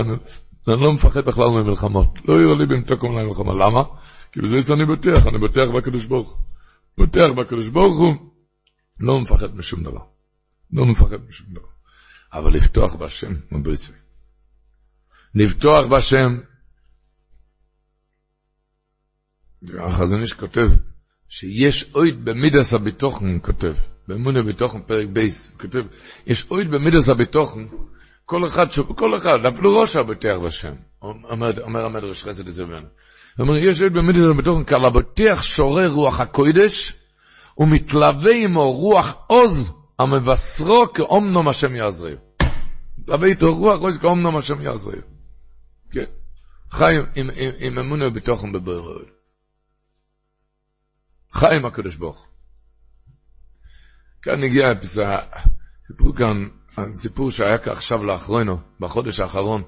אני 0.67 0.81
לא 0.81 0.93
מפחד 0.93 1.25
בכלל 1.25 1.47
ממלחמות. 1.49 2.19
לא 2.27 2.41
יראה 2.41 2.55
לי 2.55 2.63
אם 2.75 2.81
תוקם 2.81 3.07
להם 3.07 3.27
מלחומה. 3.27 3.53
למה? 3.53 3.83
כי 4.31 4.41
בזה 4.41 4.73
אני 4.73 4.85
בטח, 4.85 5.27
אני 5.27 5.37
בטח 5.37 5.71
בקדוש 5.77 6.05
ברוך 6.05 6.29
הוא. 6.29 7.05
בטח 7.05 7.27
בקדוש 7.37 7.69
ברוך 7.69 7.97
הוא, 7.97 8.15
לא 8.99 9.21
מפחד 9.21 9.55
משום 9.55 9.83
דבר. 9.83 10.01
לא 10.73 10.85
מפחד 10.85 11.17
משום 11.27 11.47
דבר. 11.49 11.67
אבל 12.33 12.53
לפתוח 12.53 12.95
בהשם, 12.95 13.33
מבריסי. 13.51 13.91
לפתוח 15.35 15.87
בהשם. 15.87 16.37
החזון 19.79 20.21
איש 20.21 20.33
כותב, 20.33 20.69
שיש 21.29 21.89
אויד 21.95 22.25
במידס 22.25 22.73
הביטוחן, 22.73 23.37
כותב, 23.41 23.73
באמונה 24.07 24.41
ביטוחן, 24.43 24.79
פרק 24.81 25.07
בייס, 25.13 25.51
כותב, 25.61 25.79
יש 26.27 26.45
אויד 26.51 26.71
במידס 26.71 27.09
הביטוחן, 27.09 27.65
כל 28.25 28.45
אחד, 28.45 28.67
כל 28.95 29.17
אחד, 29.17 29.45
אפילו 29.45 29.79
ראש 29.79 29.95
הבטח 29.95 30.37
בשם, 30.45 30.73
אומר, 31.01 31.61
אומר 31.61 31.85
המדרש 31.85 32.23
חסד 32.23 32.47
לזה 32.47 32.65
בן. 32.65 32.83
הוא 33.37 33.47
אומר, 33.47 33.57
יש 33.57 33.81
אויד 33.81 33.93
במידס 33.93 34.21
הביטוחן, 34.31 34.63
כאלה 34.63 34.89
בטח 34.89 35.41
שורר 35.41 35.87
רוח 35.87 36.19
הקוידש, 36.19 36.93
ומתלווה 37.57 38.35
עמו 38.35 38.71
רוח 38.71 39.15
עוז, 39.27 39.73
המבשרו 39.99 40.93
כאומנום 40.93 41.47
השם 41.47 41.75
יעזריו. 41.75 42.17
מתלווה 42.97 43.27
איתו 43.27 43.55
רוח 43.55 43.79
עוז 43.79 43.97
כאומנום 43.97 44.37
השם 44.37 44.61
יעזריו. 44.61 45.01
כן. 45.91 46.05
עם, 47.15 47.29
עם 47.59 47.77
אמונה 47.77 48.07
וביטוחן 48.07 48.51
בבריאות. 48.51 49.14
חיים 51.35 51.65
הקדוש 51.65 51.95
ברוך. 51.95 52.27
כאן 54.21 54.43
הגיע 54.43 54.69
הפיסה, 54.69 55.17
סיפור 55.87 56.15
כאן, 56.15 56.47
סיפור 56.93 57.31
שהיה 57.31 57.55
עכשיו 57.55 58.03
לאחרונו, 58.03 58.57
בחודש 58.79 59.19
האחרון. 59.19 59.63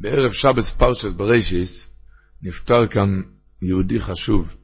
בערב 0.00 0.32
שבס 0.32 0.70
פרשס 0.70 1.12
ברישיס, 1.12 1.90
נפטר 2.42 2.86
כאן 2.86 3.22
יהודי 3.62 4.00
חשוב. 4.00 4.56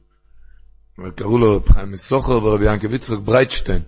קראו 1.15 1.37
לו 1.37 1.63
חיים 1.73 1.91
מסוחר 1.91 2.31
ורבי 2.31 2.73
יעקב 2.73 2.93
יצחק 2.93 3.17
ברייטשטיין. 3.17 3.81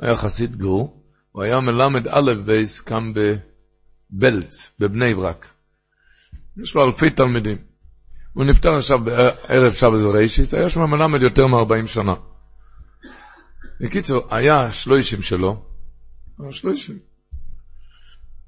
היה 0.00 0.16
חסיד 0.16 0.56
גור, 0.56 1.04
הוא 1.32 1.42
היה 1.42 1.60
מלמד 1.60 2.08
א' 2.08 2.32
ב' 2.46 2.80
כאן 2.80 3.12
בבלץ, 3.14 4.72
בבני 4.78 5.14
ברק. 5.14 5.46
יש 6.62 6.74
לו 6.74 6.84
אלפי 6.84 7.10
תלמידים. 7.10 7.67
הוא 8.32 8.44
נפטר 8.44 8.74
עכשיו 8.74 8.98
בערב 9.04 9.72
שבת 9.72 10.00
בראשית, 10.00 10.54
היה 10.54 10.68
שם 10.68 10.80
מלמד 10.80 11.22
יותר 11.22 11.46
מ-40 11.46 11.86
שנה. 11.86 12.14
בקיצור, 13.80 14.26
היה 14.30 14.72
שלושים 14.72 15.22
שלו, 15.22 15.62
שלושים. 16.50 16.98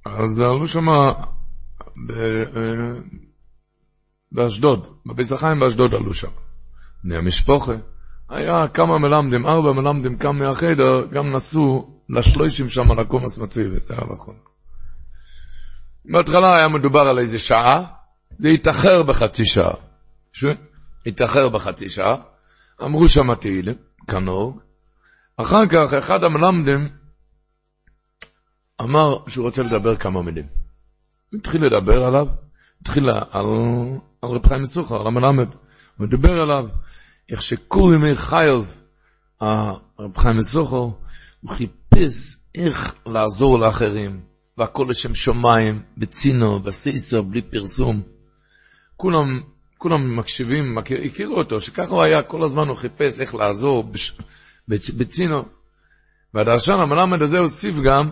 אז 0.06 0.38
עלו 0.38 0.66
שם 0.66 0.86
באשדוד, 4.32 4.88
בביס 5.06 5.32
החיים 5.32 5.60
באשדוד 5.60 5.94
עלו 5.94 6.14
שם. 6.14 6.28
בני 7.04 7.16
המשפחה. 7.16 7.72
היה 8.28 8.68
כמה 8.68 8.98
מלמדים, 8.98 9.46
ארבע 9.46 9.72
מלמדים 9.72 10.18
קם 10.18 10.36
מהחדר, 10.38 11.06
גם 11.06 11.32
נסעו 11.32 12.00
לשלוישים 12.08 12.68
שם 12.68 13.00
לקומס 13.00 13.38
מציבי, 13.38 13.80
זה 13.86 13.94
היה 13.94 14.04
נכון. 14.12 14.34
בהתחלה 16.04 16.56
היה 16.56 16.68
מדובר 16.68 17.00
על 17.00 17.18
איזה 17.18 17.38
שעה, 17.38 17.86
זה 18.40 18.48
התאחר 18.48 19.02
בחצי 19.02 19.44
שעה. 19.44 19.74
התאחר 21.06 21.48
בחצי 21.48 21.88
שעה, 21.88 22.16
אמרו 22.82 23.08
שם 23.08 23.34
תהילים, 23.34 23.74
כנוג. 24.06 24.60
אחר 25.36 25.66
כך 25.66 25.94
אחד 25.94 26.24
המלמדים 26.24 26.88
אמר 28.80 29.28
שהוא 29.28 29.44
רוצה 29.44 29.62
לדבר 29.62 29.96
כמה 29.96 30.22
מילים. 30.22 30.46
הוא 31.30 31.38
התחיל 31.38 31.64
לדבר 31.64 32.04
עליו, 32.04 32.26
התחיל 32.82 33.10
על, 33.10 33.46
על 34.22 34.30
רב 34.30 34.46
חיים 34.46 34.62
מסוחר, 34.62 35.00
על 35.00 35.06
המלמד. 35.06 35.48
הוא 35.98 36.06
דיבר 36.06 36.40
עליו, 36.42 36.68
איך 37.30 37.42
שכל 37.42 37.92
ימי 37.94 38.14
חיוב, 38.14 38.74
הרב 39.40 40.16
חיים 40.16 40.36
מסוחר, 40.36 40.76
הוא 40.76 41.50
חיפש 41.50 42.36
איך 42.54 42.94
לעזור 43.06 43.58
לאחרים, 43.58 44.20
והכל 44.58 44.86
לשם 44.88 45.14
שמיים, 45.14 45.82
בצינו, 45.96 46.60
בסיסר, 46.60 47.22
בלי 47.22 47.42
פרסום. 47.42 48.02
כולם, 49.00 49.40
כולם 49.78 50.16
מקשיבים, 50.16 50.74
מכיר, 50.74 51.02
הכירו 51.04 51.38
אותו, 51.38 51.60
שככה 51.60 51.94
הוא 51.94 52.02
היה, 52.02 52.22
כל 52.22 52.44
הזמן 52.44 52.68
הוא 52.68 52.76
חיפש 52.76 53.20
איך 53.20 53.34
לעזור 53.34 53.84
בש, 53.84 54.16
בצ, 54.68 54.90
בצינו. 54.90 55.44
והדרשן 56.34 56.72
המלמד 56.72 57.22
הזה 57.22 57.38
הוסיף 57.38 57.76
גם, 57.84 58.10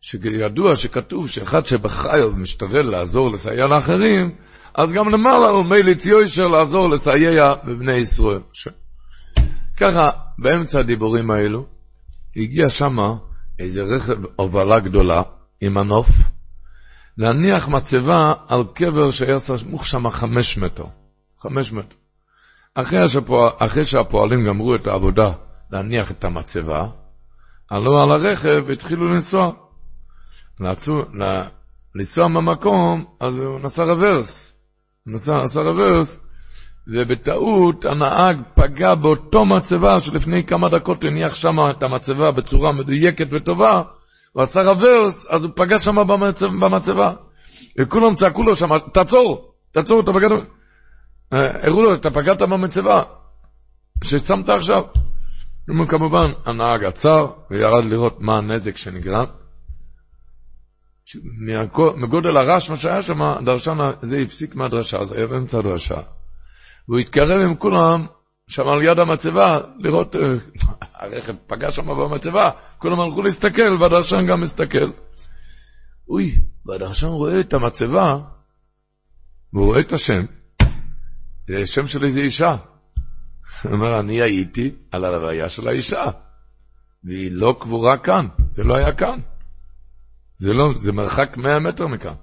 שידוע 0.00 0.76
שכתוב 0.76 1.28
שאחד 1.28 1.66
שבחיוב 1.66 2.38
משתדל 2.38 2.82
לעזור, 2.82 3.30
לסייע 3.30 3.66
לאחרים, 3.66 4.34
אז 4.74 4.92
גם 4.92 5.08
למעלה 5.08 5.48
הוא 5.48 5.64
מליץ 5.64 6.06
יושר 6.06 6.46
לעזור, 6.46 6.88
לסייע 6.88 7.54
בבני 7.64 7.92
ישראל. 7.92 8.40
ש... 8.52 8.68
ככה, 9.76 10.10
באמצע 10.38 10.80
הדיבורים 10.80 11.30
האלו, 11.30 11.66
הגיע 12.36 12.68
שמה 12.68 13.14
איזה 13.58 13.82
רכב 13.82 14.16
הובלה 14.36 14.80
גדולה 14.80 15.22
עם 15.60 15.74
מנוף, 15.74 16.08
להניח 17.20 17.68
מצבה 17.68 18.34
על 18.48 18.64
קבר 18.74 19.10
שהיה 19.10 19.38
סמוך 19.38 19.86
שם 19.86 20.10
חמש 20.10 20.58
מטר. 20.58 20.84
חמש 21.38 21.72
מטר. 21.72 21.96
אחרי, 22.74 23.08
שפוע... 23.08 23.50
אחרי 23.58 23.84
שהפועלים 23.84 24.46
גמרו 24.46 24.74
את 24.74 24.86
העבודה 24.86 25.32
להניח 25.70 26.10
את 26.10 26.24
המצבה, 26.24 26.86
עלו 27.68 28.02
על 28.02 28.10
הרכב 28.10 28.64
והתחילו 28.66 29.08
לנסוע. 29.08 29.52
לצו... 30.60 31.02
לנסוע 31.94 32.28
במקום, 32.28 33.04
אז 33.20 33.38
הוא 33.38 33.60
נסע 33.60 33.84
רוורס. 33.84 34.54
נסע, 35.06 35.32
נסע 35.44 35.60
רוורס, 35.60 36.20
ובטעות 36.86 37.84
הנהג 37.84 38.42
פגע 38.54 38.94
באותו 38.94 39.44
מצבה 39.44 40.00
שלפני 40.00 40.44
כמה 40.46 40.68
דקות 40.68 41.04
הניח 41.04 41.34
שם 41.34 41.56
את 41.70 41.82
המצבה 41.82 42.32
בצורה 42.32 42.72
מדויקת 42.72 43.28
וטובה, 43.30 43.82
הוא 44.32 44.42
עשה 44.42 44.60
רוורס, 44.60 45.26
אז 45.28 45.44
הוא 45.44 45.50
פגע 45.56 45.78
שם 45.78 45.96
במצב, 45.96 46.46
במצבה. 46.46 47.12
וכולם 47.80 48.14
צעקו 48.14 48.42
לו 48.42 48.56
שם, 48.56 48.68
תעצור, 48.92 49.54
תעצור, 49.72 50.00
אתה 50.00 50.12
פגעת, 50.12 50.30
אה, 51.32 51.66
הראו 51.66 51.82
לו, 51.82 51.94
אתה 51.94 52.10
פגעת 52.10 52.42
במצבה, 52.42 53.02
ששמת 54.04 54.48
עכשיו. 54.48 54.82
כמובן, 55.88 56.30
הנהג 56.46 56.84
עצר 56.84 57.26
וירד 57.50 57.84
לראות 57.84 58.16
מה 58.20 58.36
הנזק 58.36 58.76
שנגרם. 58.76 59.24
מגודל 61.96 62.36
הרעש, 62.36 62.70
מה 62.70 62.76
שהיה 62.76 63.02
שם, 63.02 63.22
הדרשן 63.22 63.78
הזה 64.02 64.18
הפסיק 64.18 64.54
מהדרשה, 64.54 65.04
זה 65.04 65.16
היה 65.16 65.26
באמצע 65.26 65.58
הדרשה. 65.58 66.00
והוא 66.88 66.98
התקרב 66.98 67.40
עם 67.40 67.54
כולם 67.54 68.06
שם 68.50 68.68
על 68.68 68.82
יד 68.82 68.98
המצבה, 68.98 69.58
לראות, 69.78 70.16
אה, 70.16 70.20
הרכב 71.00 71.34
פגע 71.46 71.70
שם 71.70 71.86
במצבה, 71.86 72.50
כולם 72.78 73.00
הלכו 73.00 73.22
להסתכל, 73.22 73.76
והדרשן 73.80 74.26
גם 74.28 74.40
מסתכל. 74.40 74.90
אוי, 76.08 76.40
והדרשן 76.66 77.06
רואה 77.06 77.40
את 77.40 77.54
המצבה, 77.54 78.16
והוא 79.52 79.66
רואה 79.66 79.80
את 79.80 79.92
השם, 79.92 80.24
זה 81.48 81.66
שם 81.66 81.86
של 81.86 82.04
איזו 82.04 82.20
אישה. 82.20 82.56
הוא 83.62 83.72
אומר, 83.72 84.00
אני 84.00 84.22
הייתי 84.22 84.74
על 84.90 85.04
הלוויה 85.04 85.48
של 85.48 85.68
האישה, 85.68 86.04
והיא 87.04 87.30
לא 87.32 87.56
קבורה 87.60 87.98
כאן, 87.98 88.26
זה 88.52 88.64
לא 88.64 88.74
היה 88.76 88.92
כאן. 88.92 89.20
זה 90.38 90.52
לא, 90.52 90.72
זה 90.76 90.92
מרחק 90.92 91.36
100 91.36 91.60
מטר 91.60 91.86
מכאן. 91.86 92.14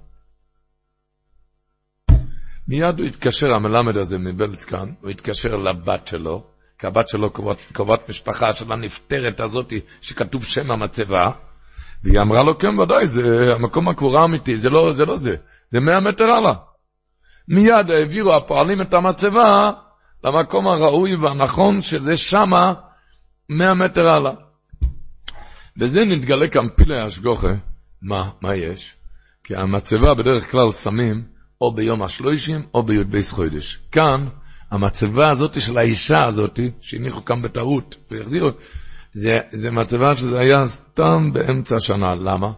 מיד 2.68 2.98
הוא 2.98 3.06
התקשר, 3.06 3.54
המלמד 3.54 3.98
הזה 3.98 4.18
מבלץ 4.18 4.64
כאן, 4.64 4.92
הוא 5.00 5.10
התקשר 5.10 5.56
לבת 5.56 6.06
שלו, 6.06 6.44
כי 6.78 6.86
הבת 6.86 7.08
שלו 7.08 7.32
קרובת 7.72 8.08
משפחה 8.08 8.52
של 8.52 8.72
הנפטרת 8.72 9.40
הזאת, 9.40 9.72
שכתוב 10.00 10.44
שם 10.44 10.70
המצבה, 10.70 11.30
והיא 12.04 12.20
אמרה 12.20 12.42
לו, 12.44 12.58
כן, 12.58 12.78
ודאי, 12.78 13.06
זה 13.06 13.22
המקום 13.54 13.88
הקבורה 13.88 14.22
האמיתי, 14.22 14.56
זה 14.56 14.70
לא 14.70 14.92
זה, 14.92 15.04
לא 15.04 15.16
זה 15.16 15.36
מאה 15.72 16.00
מטר 16.00 16.30
הלאה. 16.30 16.54
מיד 17.48 17.90
העבירו 17.90 18.34
הפועלים 18.34 18.80
את 18.80 18.94
המצבה 18.94 19.70
למקום 20.24 20.68
הראוי 20.68 21.16
והנכון, 21.16 21.80
שזה 21.80 22.16
שמה 22.16 22.74
מאה 23.48 23.74
מטר 23.74 24.08
הלאה. 24.08 24.32
וזה 25.80 26.04
נתגלה 26.04 26.48
כאן 26.48 26.68
פילי 26.76 27.00
השגוחה, 27.00 27.48
מה, 28.02 28.30
מה 28.42 28.54
יש? 28.54 28.96
כי 29.44 29.56
המצבה 29.56 30.14
בדרך 30.14 30.50
כלל 30.50 30.72
שמים 30.72 31.37
או 31.60 31.74
ביום 31.74 32.02
השלושים 32.02 32.66
או 32.74 32.82
בי"ב 32.82 33.20
חודש. 33.30 33.76
כאן, 33.92 34.28
המצבה 34.70 35.30
הזאת 35.30 35.60
של 35.60 35.78
האישה 35.78 36.24
הזאת, 36.24 36.60
שהניחו 36.80 37.24
כאן 37.24 37.42
בטעות 37.42 37.96
והחזירו, 38.10 38.48
זה, 39.12 39.40
זה 39.50 39.70
מצבה 39.70 40.16
שזה 40.16 40.38
היה 40.38 40.66
סתם 40.66 41.30
באמצע 41.32 41.76
השנה. 41.76 42.14
למה? 42.14 42.52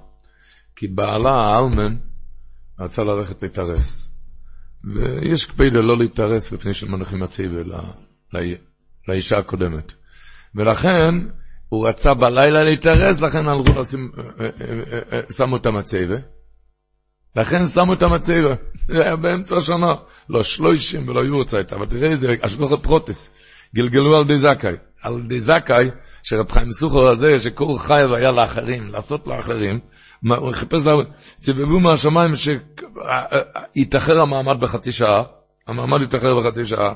כי 0.77 0.89
בעלה 0.89 1.31
האלמן 1.31 1.97
רצה 2.81 3.03
ללכת 3.03 3.43
להתארס. 3.43 4.11
ויש 4.85 5.47
קפידה 5.47 5.81
לא 5.81 5.99
להתארס 5.99 6.53
לפני 6.53 6.75
שמנחים 6.75 7.23
הציבה 7.23 7.63
לא, 7.65 7.79
לא, 8.33 8.41
לאישה 9.09 9.39
הקודמת. 9.39 9.93
ולכן 10.55 11.15
הוא 11.69 11.89
רצה 11.89 12.15
בלילה 12.15 12.65
להתארס, 12.65 13.21
לכן 13.21 13.49
הלכו 13.49 13.81
לשים, 13.81 14.13
אה, 14.19 14.45
אה, 14.45 14.99
אה, 15.13 15.21
שמו 15.33 15.57
את 15.57 15.67
המצבה. 15.67 16.17
לכן 17.37 17.67
שמו 17.67 17.93
את 17.93 18.03
המצבה. 18.03 18.55
זה 18.89 19.03
היה 19.05 19.17
באמצע 19.17 19.57
השנה. 19.57 19.95
לא 20.31 20.43
שלושים 20.43 21.09
ולא 21.09 21.21
יורצה 21.21 21.57
הייתה, 21.57 21.77
אבל 21.77 21.87
תראה 21.87 22.11
איזה 22.11 22.27
השגוחת 22.43 22.83
פרוטס. 22.83 23.31
גלגלו 23.75 24.17
על 24.17 24.25
די 24.25 24.39
זכאי. 24.39 24.75
על 25.03 25.23
די 25.27 25.41
זכאי, 25.41 25.91
שרב 26.23 26.51
חיים 26.51 26.73
סוחר 26.73 27.11
הזה, 27.11 27.41
שכל 27.41 27.79
חייב 27.79 28.13
היה 28.13 28.31
לאחרים, 28.31 28.89
לעשות 28.89 29.27
לאחרים, 29.27 29.79
הוא 30.29 30.53
חיפש, 30.53 30.83
סיבבו 31.39 31.81
מהשמיים 31.81 32.31
שיתאחר 33.77 34.21
המעמד 34.21 34.61
בחצי 34.61 34.93
שעה, 34.93 35.23
המעמד 35.67 36.03
יתאחר 36.03 36.41
בחצי 36.41 36.65
שעה, 36.65 36.93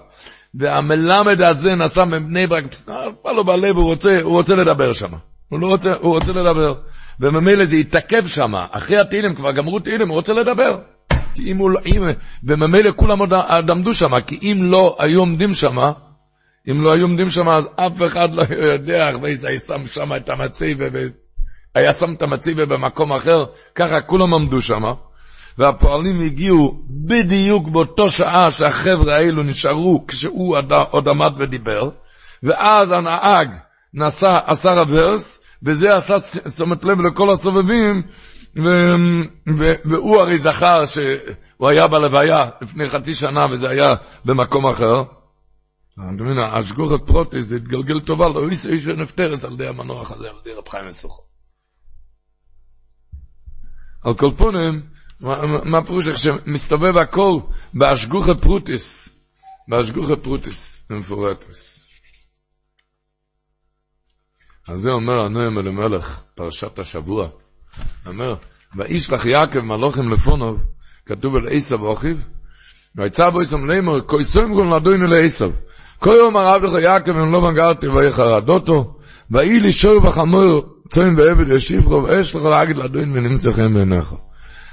והמלמד 0.55 1.43
הזה 1.43 1.75
נסע 1.75 2.05
מבני 2.05 2.47
ברק, 2.47 2.65
נפל 2.65 3.33
לו 3.33 3.45
בלב, 3.45 3.77
הוא 3.77 3.85
רוצה, 3.85 4.21
הוא 4.23 4.33
רוצה 4.33 4.55
לדבר 4.55 4.93
שם. 4.93 5.13
הוא 5.49 5.61
לא 5.61 5.67
רוצה, 5.67 5.91
הוא 6.01 6.15
רוצה 6.15 6.33
לדבר. 6.33 6.75
וממילא 7.21 7.65
זה 7.65 7.77
התעכב 7.77 8.27
שם, 8.27 8.55
אחרי 8.71 8.99
התהילים, 8.99 9.35
כבר 9.35 9.53
גמרו 9.53 9.81
תהילים, 9.81 10.09
הוא 10.09 10.17
רוצה 10.17 10.33
לדבר. 10.33 10.79
אם 11.39 11.57
הוא, 11.57 11.71
לא- 11.71 11.81
אם, 11.87 12.03
וממילא 12.45 12.91
כולם 12.97 13.19
עוד 13.19 13.71
עמדו 13.71 13.95
שם, 13.95 14.21
כי 14.21 14.39
אם 14.43 14.59
לא 14.63 14.97
היו 14.99 15.21
עומדים 15.21 15.55
שם, 15.55 15.77
אם 16.71 16.83
לא 16.83 16.93
היו 16.93 17.03
עומדים 17.03 17.31
שם, 17.31 17.49
אז 17.49 17.69
אף 17.77 18.03
אחד 18.07 18.35
לא 18.35 18.43
יודע, 18.73 19.11
ואיזה 19.23 19.49
היה 19.49 19.59
שם 19.59 19.87
שם 19.87 20.17
את 20.17 20.31
המצי, 20.31 20.75
והיה 21.75 21.93
שם 21.93 22.13
את 22.17 22.23
המצי 22.23 22.55
במקום 22.55 23.13
אחר, 23.13 23.45
ככה 23.75 24.01
כולם 24.01 24.35
עמדו 24.35 24.63
שם. 24.63 24.83
והפועלים 25.59 26.21
הגיעו 26.21 26.81
בדיוק 26.91 27.69
באותו 27.69 28.11
שעה 28.11 28.51
שהחבר'ה 28.51 29.17
האלו 29.17 29.43
נשארו 29.43 30.05
כשהוא 30.09 30.57
עוד 30.91 31.09
עמד 31.09 31.33
ודיבר, 31.39 31.91
ואז 32.43 32.93
הנהג 32.93 33.49
נסע, 33.95 34.39
עשה 34.47 34.73
רוורס, 34.73 35.39
וזה 35.65 35.95
עשה 35.95 36.15
תשומת 36.21 36.85
לב 36.85 37.01
לכל 37.01 37.31
הסובבים, 37.31 38.03
ו, 38.57 38.95
ו, 39.59 39.65
והוא 39.85 40.21
הרי 40.21 40.39
זכר 40.39 40.87
שהוא 40.87 41.69
היה 41.69 41.89
בלוויה 41.89 42.49
לפני 42.63 42.87
חצי 42.89 43.15
שנה 43.15 43.47
וזה 43.51 43.69
היה 43.69 43.95
במקום 44.25 44.67
אחר. 44.67 45.03
אתה 45.93 46.03
מבין, 46.03 46.39
השגוחת 46.39 47.07
פרוטיס 47.07 47.47
זה 47.47 47.57
התגלגל 47.57 48.01
טובה, 48.01 48.29
לא 48.29 48.49
איש 48.49 48.67
איש 48.67 48.87
נפטרס 48.87 49.45
על 49.45 49.53
ידי 49.53 49.67
המנוח 49.67 50.11
הזה, 50.11 50.31
על 50.31 50.37
ידי 50.41 50.53
רב 50.53 50.69
חיים 50.69 50.89
מסוכו. 50.89 51.23
על 54.05 54.15
כל 54.15 54.31
פונים, 54.37 54.83
מה 55.65 55.85
פירוש 55.87 56.07
איך 56.07 56.19
שמסתובב 56.19 56.97
הכל 56.97 57.39
בהשגוחת 57.75 58.43
פרוטיס, 58.43 59.09
בהשגוחת 59.69 60.23
פרוטיס, 60.23 60.85
במפורטס. 60.91 61.74
אז 64.69 64.81
זה 64.81 64.91
אומר 64.91 65.21
הנועם 65.21 65.59
אלימלך, 65.59 66.23
פרשת 66.35 66.79
השבוע. 66.79 67.29
אומר, 68.07 68.35
וישלח 68.77 69.27
יעקב 69.27 69.61
מלוכים 69.61 70.13
לפונוב, 70.13 70.65
כתוב 71.07 71.37
על 71.37 71.49
עשב 71.51 71.81
אוכיב, 71.81 72.29
ויצא 72.97 73.31
בו 73.31 73.43
יסם 73.43 73.67
לימור, 73.67 74.01
כוי 74.01 74.25
סומרון 74.25 74.73
לדוינו 74.73 75.07
לעשב. 75.07 75.51
כל 75.99 76.15
יום 76.19 76.37
הרב 76.37 76.63
לך 76.63 76.75
יעקב 76.83 77.11
אם 77.11 77.33
לא 77.33 77.41
מגרתי 77.43 77.89
ויחרדותו, 77.89 78.99
ואי 79.31 79.61
לי 79.61 79.73
שור 79.73 80.07
וחמור 80.07 80.63
צוין 80.89 81.15
ועבד 81.17 81.53
ישיבכו, 81.53 82.03
ואש 82.05 82.35
לך 82.35 82.45
להגיד 82.45 82.77
לדוין 82.77 83.13
ונמצא 83.13 83.53
חן 83.53 83.75
בעיניך. 83.75 84.15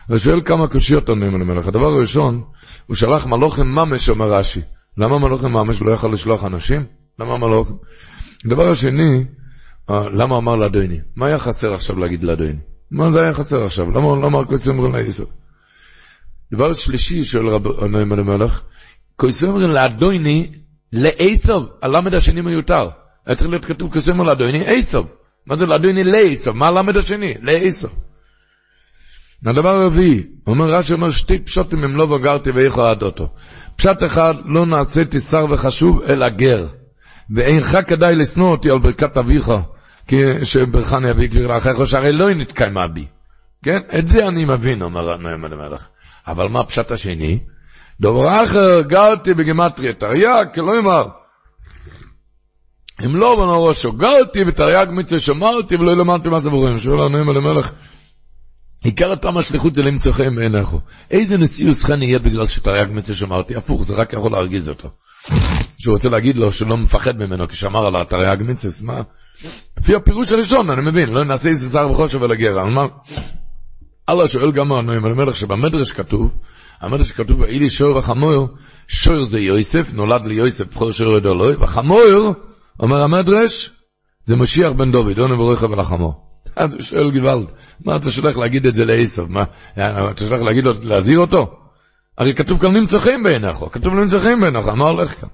ושואל 0.09 0.41
כמה 0.45 0.67
קושיות 0.67 1.09
עונים 1.09 1.41
למלך. 1.41 1.67
הדבר 1.67 1.85
הראשון, 1.85 2.43
הוא 2.87 2.95
שלח 2.95 3.25
מלוכים 3.25 3.65
ממש, 3.67 4.09
אומר 4.09 4.33
רש"י. 4.33 4.61
למה 4.97 5.19
מלוכים 5.19 5.51
ממש 5.51 5.81
לא 5.81 5.91
יכול 5.91 6.13
לשלוח 6.13 6.45
אנשים? 6.45 6.85
למה 7.19 7.37
מלוכים? 7.37 7.75
הדבר 8.45 8.67
השני, 8.67 9.23
למה 9.89 10.37
אמר 10.37 10.55
לאדוני? 10.55 10.99
מה 11.15 11.27
היה 11.27 11.37
חסר 11.37 11.73
עכשיו 11.73 11.99
להגיד 11.99 12.23
לאדוני? 12.23 12.55
מה 12.91 13.11
זה 13.11 13.21
היה 13.21 13.33
חסר 13.33 13.63
עכשיו? 13.63 13.91
למה 13.91 14.01
לא 14.01 14.27
אמר 14.27 14.41
אומרים 14.67 14.95
לעשר? 14.95 15.23
דבר 16.53 16.73
שלישי 16.73 17.23
שואל 17.23 17.49
רב 17.49 17.83
נעים 17.83 18.11
המלך, 18.11 18.61
כויסי 19.15 19.45
אומרים 19.45 19.71
לאדוני 19.71 20.51
לעשב, 20.93 21.59
הלמד 21.81 22.13
השני 22.13 22.41
מיותר. 22.41 22.89
היה 23.25 23.35
צריך 23.35 23.49
להיות 23.49 23.65
כתוב 23.65 23.91
כויסי 23.91 24.11
אומרים 24.11 24.27
לאדוני 24.27 24.63
עשב. 24.65 25.03
מה 25.45 25.55
זה 25.55 25.65
לאדוני 25.65 26.03
לעשב? 26.03 26.51
מה 26.51 26.67
הלמד 26.67 26.97
השני? 26.97 27.33
לעשב. 27.41 27.87
הדבר 29.45 29.69
הרביעי, 29.69 30.23
אומר 30.47 30.65
רש"י 30.65 30.93
אומר 30.93 31.11
שתי 31.11 31.39
פשוטים 31.39 31.83
אם 31.83 31.95
לא 31.95 32.05
בגרתי 32.05 32.51
ואיכו 32.51 32.81
עד 32.81 33.03
אותו. 33.03 33.33
פשט 33.75 34.03
אחד, 34.03 34.33
לא 34.45 34.65
נעשיתי 34.65 35.19
שר 35.19 35.45
וחשוב 35.49 36.01
אלא 36.01 36.29
גר. 36.29 36.67
ואינך 37.35 37.77
כדאי 37.87 38.15
לשנוא 38.15 38.51
אותי 38.51 38.69
על 38.69 38.79
ברכת 38.79 39.17
אביך, 39.17 39.51
שברכני 40.43 41.11
אבי 41.11 41.27
גביר 41.27 41.47
לאחיך, 41.47 41.87
שהרי 41.87 42.11
לא 42.11 42.29
נתקיימה 42.29 42.87
בי. 42.87 43.05
כן? 43.63 43.97
את 43.99 44.07
זה 44.07 44.27
אני 44.27 44.45
מבין, 44.45 44.81
אומר 44.81 45.17
נאמן 45.17 45.53
המלך. 45.53 45.87
אבל 46.27 46.47
מה 46.47 46.59
הפשט 46.59 46.91
השני? 46.91 47.39
דבר 48.01 48.43
אחר, 48.43 48.81
גרתי 48.81 49.33
בגימטריה 49.33 49.93
תרי"ג, 49.93 50.45
כלומר, 50.53 51.07
אם 53.05 53.15
לא 53.15 53.35
בנו 53.35 53.63
ראשו, 53.63 53.91
גרתי 53.91 54.43
בתרי"ג 54.43 54.87
מצווה 54.91 55.19
שמרתי 55.19 55.75
ולא 55.75 55.97
למדתי 55.97 56.29
מה 56.29 56.39
זה 56.39 56.49
בורים. 56.49 56.79
שואל 56.79 56.99
הנאמן 56.99 57.35
המלך, 57.35 57.71
עיקר 58.83 59.11
הטעם 59.11 59.37
השליחות 59.37 59.75
זה 59.75 59.83
למצוא 59.83 60.11
חן 60.11 60.35
בעיניך. 60.35 60.69
איזה 61.11 61.37
נשיאוס 61.37 61.83
חן 61.83 62.03
יהיה 62.03 62.19
בגלל 62.19 62.47
שתרי"ג 62.47 62.87
מצווה 62.91 63.17
שמרתי? 63.17 63.55
הפוך, 63.55 63.83
זה 63.83 63.95
רק 63.95 64.13
יכול 64.13 64.31
להרגיז 64.31 64.69
אותו. 64.69 64.89
שהוא 65.81 65.93
רוצה 65.93 66.09
להגיד 66.09 66.37
לו 66.37 66.51
שלא 66.51 66.77
מפחד 66.77 67.17
ממנו 67.17 67.47
כשאמר 67.47 67.87
על 67.87 67.95
התרי"ג 67.95 68.37
מצווה, 68.39 68.73
מה? 68.81 69.01
לפי 69.79 69.95
הפירוש 69.95 70.31
הראשון, 70.31 70.69
אני 70.69 70.81
מבין, 70.81 71.09
לא 71.09 71.23
נעשה 71.23 71.49
איזה 71.49 71.71
שר 71.71 71.91
וחושב 71.91 72.23
על 72.23 72.31
הגר, 72.31 72.61
אבל 72.61 72.69
מה? 72.69 72.85
אללה 74.09 74.27
שואל 74.27 74.51
גם 74.51 74.71
הנועים 74.71 75.05
על 75.05 75.11
המלך 75.11 75.35
שבמדרש 75.35 75.91
כתוב, 75.91 76.33
המדרש 76.81 77.11
כתוב, 77.11 77.39
ואילי 77.39 77.69
שור 77.69 77.97
וחמור, 77.97 78.47
שור 78.87 79.25
זה 79.25 79.39
יוסף, 79.39 79.93
נולד 79.93 80.25
ליוסף, 80.25 80.75
בכל 80.75 80.91
שור 80.91 81.17
ידו 81.17 81.33
אלוהי, 81.33 81.55
וחמור, 81.59 82.33
אומר 82.79 83.01
המדרש, 83.01 83.69
זה 84.25 84.35
משיח 84.35 84.71
בן 84.71 84.91
דוד, 84.91 85.19
עונה 85.19 85.35
ברוכה 85.35 85.65
ולחמור. 85.65 86.13
אז 86.55 86.73
הוא 86.73 86.81
שואל 86.81 87.11
גוואלד, 87.11 87.47
מה 87.85 87.95
אתה 87.95 88.11
שולח 88.11 88.37
להגיד 88.37 88.65
את 88.65 88.73
זה 88.73 88.85
לעשב? 88.85 89.25
מה, 89.29 89.43
אתה 90.11 90.25
שולח 90.25 90.41
להגיד 90.41 90.63
לו, 90.63 90.71
להזהיר 90.81 91.19
אותו? 91.19 91.53
הרי 92.17 92.33
כתוב 92.33 92.61
כאן 92.61 92.71
נמצא 92.71 92.97
חיים 92.97 93.23
בעיניך, 93.23 93.57
כתוב 93.71 93.93
נמצא 93.93 94.19
חיים 94.19 94.39
בעיניך, 94.39 94.67
מה 94.67 94.85
הולך 94.85 95.21
כאן? 95.21 95.29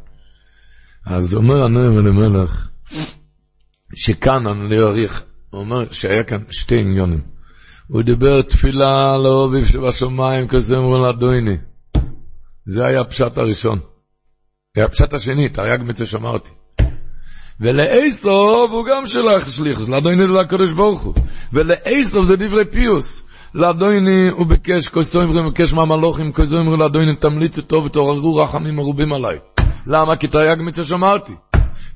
אז 1.09 1.35
אומר 1.35 1.63
הנועם 1.63 1.99
אלימלך, 1.99 2.69
שכאן, 3.95 4.47
אני 4.47 4.69
לא 4.69 4.87
אעריך, 4.87 5.23
הוא 5.49 5.61
אומר 5.61 5.85
שהיה 5.91 6.23
כאן 6.23 6.37
שתי 6.49 6.79
עניונים. 6.79 7.21
הוא 7.87 8.01
דיבר 8.01 8.41
תפילה 8.41 9.17
לאוביב 9.17 9.65
שבשמיים 9.65 10.47
כזמרו 10.47 11.03
לאדוני. 11.03 11.57
זה 12.65 12.85
היה 12.85 13.01
הפשט 13.01 13.37
הראשון. 13.37 13.79
היה 14.75 14.85
הפשט 14.85 15.13
השני, 15.13 15.49
תרי"ג 15.49 15.79
מצווה 15.83 16.07
שמרתי. 16.07 16.49
ולאסוב 17.59 18.71
הוא 18.71 18.85
גם 18.85 19.07
שלח 19.07 19.47
שליח, 19.51 19.89
לאדוני 19.89 20.27
זה 20.27 20.39
הקדוש 20.39 20.73
ברוך 20.73 21.01
הוא. 21.01 21.13
ולאסוב 21.53 22.25
זה 22.25 22.35
דברי 22.35 22.65
פיוס. 22.71 23.23
לאדוני 23.53 24.29
הוא 24.29 24.45
ביקש, 24.45 24.87
כוסו 24.87 25.21
אמרו, 25.21 25.49
ביקש 25.51 25.73
מהמלוכים, 25.73 26.31
כוסו 26.31 26.59
אמרו 26.59 26.77
לאדוני 26.77 27.15
תמליצו 27.15 27.61
טוב 27.61 27.85
ותעוררו 27.85 28.35
רחמים 28.35 28.75
מרובים 28.75 29.13
עליי. 29.13 29.37
למה? 29.87 30.15
כי 30.15 30.27
תרי"ג 30.27 30.61
מצווה 30.61 30.85
שמרתי. 30.85 31.33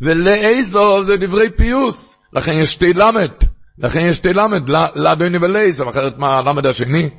ולאסוב 0.01 1.03
זה 1.03 1.17
דברי 1.17 1.49
פיוס. 1.57 2.17
לכן 2.33 2.51
יש 2.53 2.71
שתי 2.71 2.93
למד. 2.93 3.31
לכן 3.77 3.99
יש 3.99 4.17
שתי 4.17 4.33
למד, 4.33 4.69
לאדוני 4.95 5.37
ולאסוב, 5.37 5.87
אחרת 5.87 6.17
מה 6.17 6.35
הלמד 6.35 6.65
השני? 6.65 7.09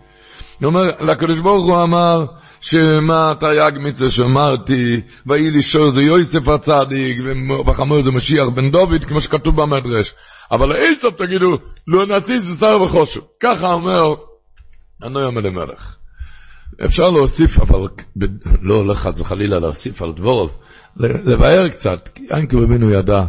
הוא 0.61 0.67
אומר, 0.67 0.91
לקדוש 1.01 1.41
ברוך 1.41 1.65
הוא 1.65 1.83
אמר, 1.83 2.25
שמה 2.61 3.33
תרי"ג 3.41 3.73
מצווה 3.79 4.11
שאמרתי, 4.11 5.01
ויהי 5.27 5.51
לי 5.51 5.63
שור 5.63 5.91
זה 5.91 6.03
יוסף 6.03 6.49
הצדיק, 6.49 7.19
וחמור 7.67 8.03
זה 8.03 8.11
משיח 8.11 8.49
בן 8.49 8.71
דוד, 8.71 9.05
כמו 9.05 9.21
שכתוב 9.21 9.63
במדרש. 9.63 10.15
אבל 10.51 10.67
לעשב 10.67 11.11
תגידו, 11.11 11.59
לא 11.87 12.07
נציל 12.07 12.39
זה 12.39 12.59
שר 12.59 12.83
וחושו. 12.83 13.21
ככה 13.41 13.67
אומר 13.67 14.15
הנוי 15.03 15.27
המלך. 15.27 16.02
אפשר 16.85 17.11
להוסיף, 17.11 17.61
אבל 17.61 17.89
לא 18.63 18.75
הולך 18.75 18.99
חס 18.99 19.21
וחלילה 19.21 19.59
להוסיף 19.59 20.03
על 20.03 20.13
דבורוב, 20.13 20.51
לבאר 20.97 21.69
קצת, 21.69 22.09
כי 22.15 22.27
ינקי 22.31 22.57
רבינו 22.57 22.91
ידע 22.91 23.25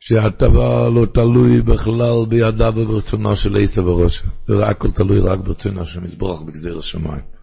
שהדבר 0.00 0.90
לא 0.90 1.06
תלוי 1.06 1.62
בכלל 1.62 2.26
בידיו 2.28 2.72
וברצונו 2.76 3.36
של 3.36 3.56
עשב 3.56 3.86
וראשו. 3.86 4.26
זה 4.46 4.66
הכל 4.66 4.90
תלוי 4.90 5.20
רק 5.20 5.38
ברצונו 5.38 5.86
של 5.86 6.00
מזבוח 6.00 6.42
בגזיר 6.42 6.78
השמיים. 6.78 7.38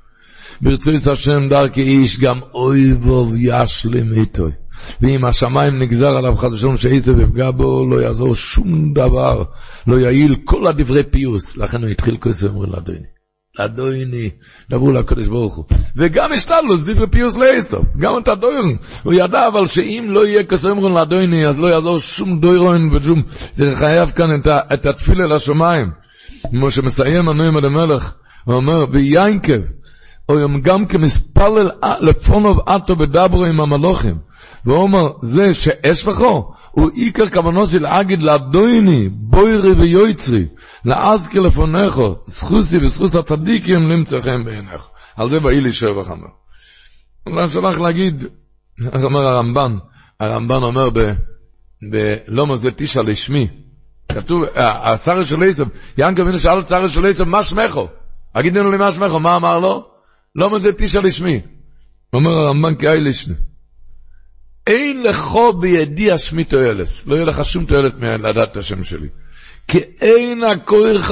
ברצועת 0.62 1.08
השם 1.08 1.50
דרכי 1.50 1.82
איש 1.82 2.20
גם 2.20 2.40
אוי 2.54 2.94
ואוב 2.94 3.34
ישלם 3.36 4.14
איתו. 4.14 4.48
ואם 5.02 5.26
השמיים 5.26 5.80
נגזר 5.80 6.18
עליו 6.18 6.36
חד 6.36 6.54
ושלום 6.54 6.78
שעשב 6.78 7.20
יפגע 7.20 7.52
בו, 7.52 7.90
לא 7.90 8.02
יעזור 8.02 8.36
שום 8.36 8.94
דבר, 8.94 9.44
לא 9.88 10.00
יעיל 10.00 10.36
כל 10.44 10.68
הדברי 10.68 11.04
פיוס. 11.04 11.58
לכן 11.58 11.82
הוא 11.82 11.90
התחיל 11.90 12.18
כוס 12.18 12.44
ואומר 12.44 12.66
לאדוני. 12.66 13.15
לאדוני, 13.60 14.30
דברו 14.69 14.91
לקדוש 14.91 15.27
ברוך 15.27 15.56
הוא. 15.56 15.65
וגם 15.95 16.32
השתלוס 16.32 16.82
דברי 16.82 17.07
פיוס 17.07 17.38
לעשב, 17.38 17.82
גם 17.98 18.18
את 18.18 18.27
הדוירון. 18.27 18.77
הוא 19.03 19.14
ידע 19.14 19.48
אבל 19.48 19.68
שאם 19.68 20.06
לא 20.10 20.27
יהיה 20.27 20.44
ואומר 20.61 20.88
לאדוני, 20.88 21.48
אז 21.48 21.60
לא 21.60 21.68
יעזור 21.68 21.99
שום 21.99 22.40
דוירון 22.40 22.90
ושום, 22.94 23.22
זה 23.56 23.76
חייב 23.76 24.10
כאן 24.10 24.40
את, 24.40 24.48
את 24.48 24.86
התפילה 24.86 25.27
לשמיים. 25.36 25.91
כמו 26.49 26.72
שמסיים 26.72 27.30
הנועים 27.30 27.57
על 27.57 27.65
המלך, 27.65 28.14
הוא 28.44 28.56
אומר, 28.56 28.86
ויינקב, 28.91 29.61
או 30.30 30.36
גם 30.61 30.86
כמספלל 30.86 31.69
לפונוב 31.99 32.60
עטו 32.65 32.98
ודברו 32.98 33.45
עם 33.45 33.61
המלוכים. 33.61 34.15
והוא 34.66 34.78
אומר, 34.78 35.12
זה 35.22 35.54
שאש 35.54 36.08
לכו, 36.08 36.54
הוא 36.72 36.90
עיקר 36.94 37.30
כוונוסי 37.30 37.80
להגיד 37.80 38.22
לאדויני, 38.22 39.10
בוירי 39.10 39.72
ויועצרי, 39.72 40.46
לאזכי 40.86 41.40
לפונכו, 41.40 42.16
סחוסי 42.28 42.78
וסחוס 42.78 43.16
הצדיקים 43.16 43.84
למצאכם 43.84 44.44
בעיניך. 44.44 44.88
על 45.18 45.30
זה 45.30 45.40
באי 45.40 45.62
לי 45.62 45.74
שבע 45.74 46.04
חמר. 46.04 46.28
הוא 47.24 47.48
שלח 47.48 47.80
להגיד, 47.80 48.24
אומר 49.04 49.28
הרמב"ן, 49.28 49.78
הרמב"ן 50.20 50.64
אומר 50.64 50.90
ב... 50.90 51.00
בלא 51.92 52.48
מזה 52.48 52.72
תשע 52.72 53.02
לשמי. 53.02 53.48
כתוב, 54.12 54.38
השר 54.56 55.24
של 55.24 55.44
עשב, 55.44 55.66
ינקה 55.98 56.22
אבינו 56.22 56.40
שאל 56.40 56.60
את 56.60 56.70
שר 56.70 56.88
של 56.88 57.06
עשב, 57.06 57.24
מה 57.24 57.44
שמכו? 57.44 57.88
אגיד 58.34 58.58
לנו 58.58 58.72
לי 58.72 58.78
מה 58.78 58.92
שמכו, 58.92 59.20
מה 59.20 59.36
אמר 59.36 59.60
לו? 59.60 59.88
לא 60.36 60.56
מזה 60.56 60.74
תשע 60.74 61.00
לשמי. 61.00 61.42
אומר 62.14 62.32
הרמב"ן 62.32 62.76
כאי 62.76 63.02
לשני. 63.02 63.36
אין 64.68 65.04
לך 65.04 65.38
בידי 65.60 66.12
השמי 66.12 66.44
תועלת, 66.44 66.88
לא 67.06 67.16
יהיה 67.16 67.26
לך 67.26 67.46
שום 67.46 67.66
תועלת 67.66 67.94
מלדעת 67.96 68.52
את 68.52 68.58
השם 68.58 68.84
שלי. 68.84 69.08
כי 69.68 69.78
אין 70.02 70.44
הכוח 70.44 71.12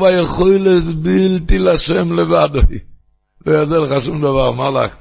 והיכולת 0.00 0.84
בלתי 0.84 1.58
לשם 1.58 2.12
לבדוי. 2.12 2.78
לא 3.46 3.52
יעזור 3.52 3.78
לך 3.78 4.04
שום 4.04 4.18
דבר, 4.18 4.48
אמר 4.48 4.70
לך, 4.70 4.96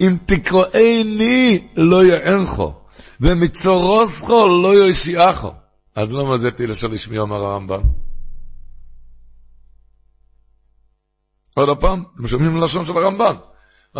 אם 0.00 0.16
תקראיני 0.26 1.68
לא 1.76 2.04
יענכו, 2.04 2.74
ומצורוסכו 3.20 4.48
לא 4.62 4.74
יושיעכו. 4.74 5.50
אז 5.94 6.10
לא 6.10 6.34
מזיתי 6.34 6.66
לשון 6.66 6.90
לשמי, 6.92 7.18
אומר 7.18 7.44
הרמב"ם. 7.44 7.82
עוד 11.54 11.78
פעם, 11.80 12.04
אתם 12.14 12.26
שומעים 12.26 12.56
לשון 12.56 12.84
של 12.84 12.96
הרמב"ן. 12.96 13.34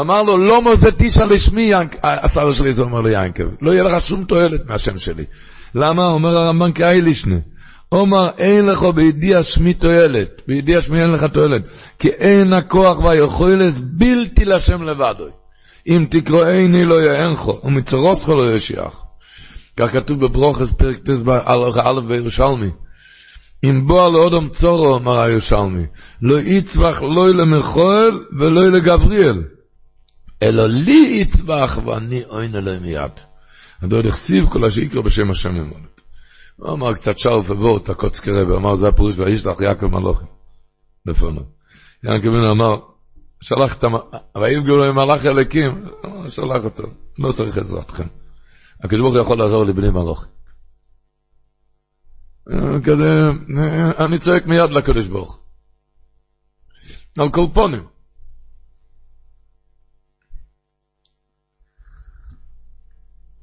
אמר 0.01 0.23
לו, 0.23 0.37
לא 0.37 0.63
מוזתי 0.63 1.09
לשמי, 1.31 1.73
השר 2.03 2.53
שלי 2.53 2.73
זה 2.73 2.83
אומר 2.83 3.01
ליענקב, 3.01 3.45
לא 3.61 3.73
יהיה 3.73 3.83
לך 3.83 4.07
שום 4.07 4.25
תועלת 4.25 4.61
מהשם 4.67 4.99
שלי. 4.99 5.25
למה? 5.75 6.07
אומר 6.07 6.37
הרמב"ן 6.37 6.73
כאי 6.73 7.03
לישנה. 7.03 7.37
אומר, 7.93 8.31
אין 8.39 8.67
לך 8.67 8.83
בידיע 8.83 9.43
שמי 9.43 9.75
תועלת, 9.75 10.43
בידיע 10.49 10.83
שמי 10.83 11.03
אין 11.03 11.11
לך 11.11 11.25
תועלת, 11.25 11.63
כי 11.99 12.09
אין 12.09 12.53
הכוח 12.53 12.99
והיכולת 12.99 13.75
בלתי 13.79 14.45
לשם 14.45 14.83
לבדוי. 14.83 15.31
אם 15.87 16.07
תקראיני 16.11 16.85
לא 16.85 17.03
יענכו, 17.03 17.61
ומצרוסך 17.65 18.29
לא 18.29 18.53
ישיח. 18.55 19.05
כך 19.77 19.93
כתוב 19.93 20.25
בברוכס 20.25 20.73
פרק 20.73 20.99
ט"ז 20.99 21.23
א' 21.77 22.01
בירושלמי. 22.09 22.71
אם 23.65 23.87
בוא 23.87 24.05
על 24.05 24.17
אודום 24.17 24.49
צורו, 24.49 24.97
אמר 24.97 25.21
הירושלמי, 25.21 25.87
לא 26.23 26.41
יצבח 26.41 27.03
לא 27.03 27.29
למחול 27.29 28.27
ולא 28.39 28.69
לגבריאל, 28.69 29.43
אלא 30.43 30.67
לי 30.67 31.19
יצבח 31.21 31.79
ואני 31.87 32.25
אוין 32.25 32.57
אלוהי 32.57 32.79
מיד. 32.79 33.13
הדוד 33.83 34.07
החסיב 34.07 34.49
כל 34.49 34.65
השיקרא 34.65 35.01
בשם 35.01 35.31
השם 35.31 35.57
ימולת. 35.57 36.01
הוא 36.57 36.75
אמר 36.75 36.95
קצת 36.95 37.19
שרף 37.19 37.51
ובורט, 37.51 37.89
הקוץ 37.89 38.21
קרב, 38.21 38.51
אמר 38.51 38.75
זה 38.75 38.89
הפירוש 38.89 39.19
והישלח 39.19 39.61
יעקב 39.61 39.87
מלוכים. 39.87 40.29
בפונו. 41.07 41.41
יעקב 42.05 42.29
אמר, 42.29 42.81
שלח 43.41 43.77
את 43.77 43.85
ויפגעו 44.43 44.77
לו 44.77 44.85
עם 44.85 44.95
מלאך 44.95 45.27
אלוקים, 45.27 45.85
שלח 46.29 46.65
אותו, 46.65 46.83
לא 47.19 47.33
צריך 47.33 47.59
עזרתכם. 47.59 48.07
הקדוש 48.85 49.01
ברוך 49.01 49.15
הוא 49.15 49.23
יכול 49.23 49.39
לעזור 49.39 49.65
לבני 49.65 49.91
מלאכים. 49.91 50.33
כזה, 52.85 53.31
אני 53.99 54.19
צועק 54.19 54.47
מיד 54.47 54.71
לקדוש 54.71 55.07
ברוך 55.07 55.41
על 57.19 57.31
כל 57.31 57.47
פונים. 57.55 57.92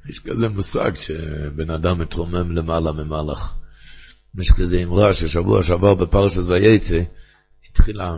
יש 0.10 0.20
כזה 0.20 0.50
מושג 0.50 0.92
שבן 0.96 1.70
אדם 1.70 2.00
מתרומם 2.00 2.52
למעלה 2.52 2.92
ממלאך. 2.92 3.56
יש 4.40 4.52
כזה 4.52 4.84
אמרה 4.84 5.14
ששבוע 5.14 5.64
שעבר 5.64 5.94
בפרשת 5.94 6.42
וייצא, 6.48 7.02
התחילה 7.70 8.18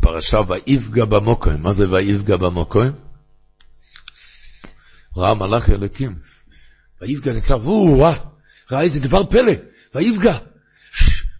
פרשה 0.00 0.38
ויפגע 0.48 1.04
במוקוים. 1.04 1.62
מה 1.62 1.72
זה 1.72 1.84
ויפגע 1.88 2.36
במוקוים? 2.36 2.92
ראה 5.16 5.34
מלאך 5.34 5.70
אלוקים. 5.70 6.18
ויפגע 7.02 7.32
נקרא, 7.32 7.56
וואה, 7.56 8.12
ראה 8.70 8.80
איזה 8.80 9.00
דבר 9.00 9.26
פלא, 9.26 9.52
ויפגע. 9.94 10.38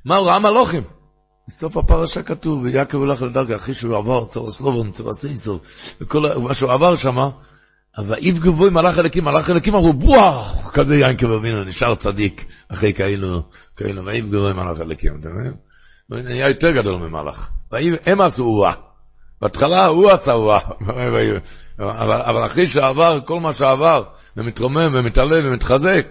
מה 0.05 0.16
הוא 0.16 0.26
ראה 0.26 0.38
מלוכים? 0.38 0.82
בסוף 1.48 1.76
הפרשה 1.76 2.22
כתוב, 2.22 2.62
ויעקב 2.62 2.97
הולך 2.97 3.22
לדרגה, 3.22 3.56
אחרי 3.56 3.74
שהוא 3.74 3.97
עבר 3.97 4.24
צורס 4.24 4.60
לובון, 4.60 4.90
צורס 4.90 5.24
איסו, 5.24 5.60
וכל 6.01 6.38
מה 6.38 6.55
שהוא 6.55 6.72
עבר 6.72 6.97
שם, 6.97 7.16
אז 7.97 8.11
ויפגע 8.11 8.51
בו 8.51 8.67
עם 8.67 8.75
מלאך 8.75 8.99
אלוקים, 8.99 9.25
מלאך 9.25 9.51
אלוקים 9.51 9.75
אמרו, 9.75 9.95
וואו, 10.01 10.45
כזה 10.73 10.97
יעקב 10.97 11.31
אבינו, 11.31 11.65
נשאר 11.65 11.95
צדיק, 11.95 12.47
אחרי 12.69 12.93
כאילו, 12.93 13.43
כאילו, 13.77 14.05
ויפגע 14.05 14.39
בו 14.39 14.49
עם 14.49 14.57
מלאך 14.57 14.81
אלוקים, 14.81 15.21
אתה 15.21 15.29
מבין? 15.29 15.55
הוא 16.09 16.19
נהיה 16.19 16.49
יותר 16.49 16.71
גדול 16.71 16.97
ממלאך. 16.97 17.51
הם 18.07 18.21
עשו 18.21 18.43
וואה. 18.43 18.73
בהתחלה 19.41 19.87
הוא 19.87 20.11
עשה 20.11 20.31
וואה. 20.31 20.61
אבל, 21.79 22.12
אבל 22.12 22.45
אחרי 22.47 22.69
שעבר 22.69 23.21
כל 23.27 23.41
מה 23.41 23.53
שעבר, 23.53 24.03
ומתרומם 24.37 24.95
ומתעלה 24.95 25.37
ומתחזק, 25.45 26.07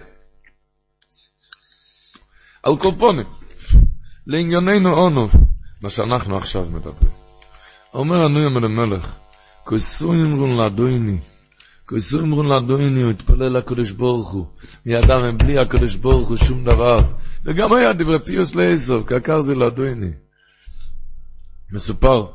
על 2.62 2.76
כל 2.76 2.90
פונים, 2.98 3.26
לענייננו 4.26 4.92
אונו, 4.92 5.28
מה 5.82 5.90
שאנחנו 5.90 6.36
עכשיו 6.36 6.64
מדברים. 6.70 7.10
אומר 7.94 8.24
הנוים 8.24 8.56
המלך, 8.56 9.16
כוסו 9.64 10.12
אמרון 10.12 10.56
לאדוני, 10.56 11.18
כוסו 11.90 12.20
אמרון 12.20 12.46
לאדוני, 12.46 13.02
הוא 13.02 13.10
התפלל 13.10 13.56
לקדוש 13.56 13.90
ברוך 13.90 14.30
הוא, 14.30 14.46
ידע 14.86 15.18
מבלי 15.18 15.58
הקדוש 15.58 15.96
ברוך 15.96 16.28
הוא 16.28 16.36
שום 16.36 16.64
דבר, 16.64 16.98
וגם 17.44 17.72
היה 17.72 17.92
דברי 17.92 18.24
פיוס 18.24 18.54
לעשר, 18.54 19.02
כעקר 19.06 19.40
זה 19.40 19.54
לאדוני. 19.54 20.10
מסופר 21.72 22.26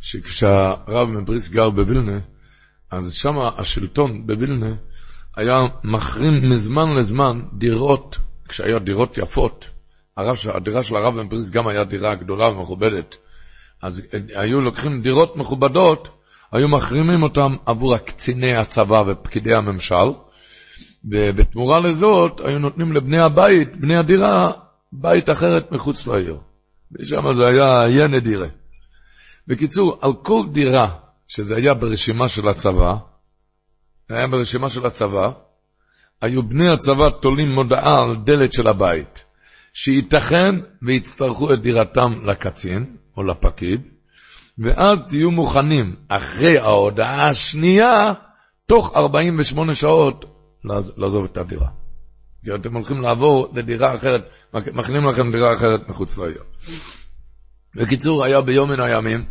שכשהרב 0.00 1.08
מבריס 1.08 1.50
גר 1.50 1.70
בווילנה, 1.70 2.18
אז 2.90 3.12
שם 3.12 3.38
השלטון 3.58 4.26
בווילנה 4.26 4.74
היה 5.36 5.58
מחרים 5.84 6.50
מזמן 6.50 6.94
לזמן 6.96 7.40
דירות, 7.52 8.18
כשהיו 8.48 8.78
דירות 8.78 9.18
יפות, 9.18 9.70
הרב, 10.16 10.36
הדירה 10.54 10.82
של 10.82 10.96
הרב 10.96 11.14
מבריס 11.14 11.50
גם 11.50 11.68
היה 11.68 11.84
דירה 11.84 12.14
גדולה 12.14 12.48
ומכובדת, 12.48 13.16
אז 13.82 14.02
היו 14.34 14.60
לוקחים 14.60 15.02
דירות 15.02 15.36
מכובדות, 15.36 16.19
היו 16.52 16.68
מחרימים 16.68 17.22
אותם 17.22 17.56
עבור 17.66 17.94
הקציני 17.94 18.56
הצבא 18.56 19.02
ופקידי 19.08 19.54
הממשל, 19.54 20.12
ובתמורה 21.04 21.80
לזאת 21.80 22.40
היו 22.44 22.58
נותנים 22.58 22.92
לבני 22.92 23.18
הבית, 23.18 23.76
בני 23.76 23.96
הדירה, 23.96 24.50
בית 24.92 25.30
אחרת 25.30 25.72
מחוץ 25.72 26.06
לעיר. 26.06 26.36
ושם 26.92 27.34
זה 27.34 27.46
היה 27.46 27.80
היה 27.80 28.08
נדירה. 28.08 28.46
בקיצור, 29.46 29.98
על 30.00 30.12
כל 30.22 30.42
דירה 30.52 30.94
שזה 31.28 31.56
היה 31.56 31.74
ברשימה 31.74 32.28
של 32.28 32.48
הצבא, 32.48 32.94
היה 34.08 34.26
ברשימה 34.26 34.68
של 34.68 34.86
הצבא, 34.86 35.30
היו 36.20 36.42
בני 36.42 36.68
הצבא 36.68 37.10
תולים 37.10 37.52
מודעה 37.52 37.98
על 37.98 38.16
דלת 38.24 38.52
של 38.52 38.66
הבית, 38.66 39.24
שייתכן 39.72 40.54
ויצטרכו 40.82 41.52
את 41.52 41.62
דירתם 41.62 42.12
לקצין 42.24 42.96
או 43.16 43.22
לפקיד, 43.22 43.80
ואז 44.60 45.02
תהיו 45.08 45.30
מוכנים 45.30 45.96
אחרי 46.08 46.58
ההודעה 46.58 47.28
השנייה, 47.28 48.12
תוך 48.66 48.92
48 48.96 49.74
שעות, 49.74 50.24
לעזוב 50.96 51.24
את 51.24 51.36
הדירה. 51.36 51.68
כי 52.44 52.50
אתם 52.54 52.74
הולכים 52.74 53.02
לעבור 53.02 53.52
לדירה 53.54 53.94
אחרת, 53.94 54.28
מכינים 54.54 55.06
לכם 55.06 55.32
דירה 55.32 55.54
אחרת 55.54 55.88
מחוץ 55.88 56.18
לעיר. 56.18 56.42
בקיצור, 57.76 58.24
היה 58.24 58.40
ביום 58.40 58.70
מן 58.70 58.80
הימים, 58.80 59.24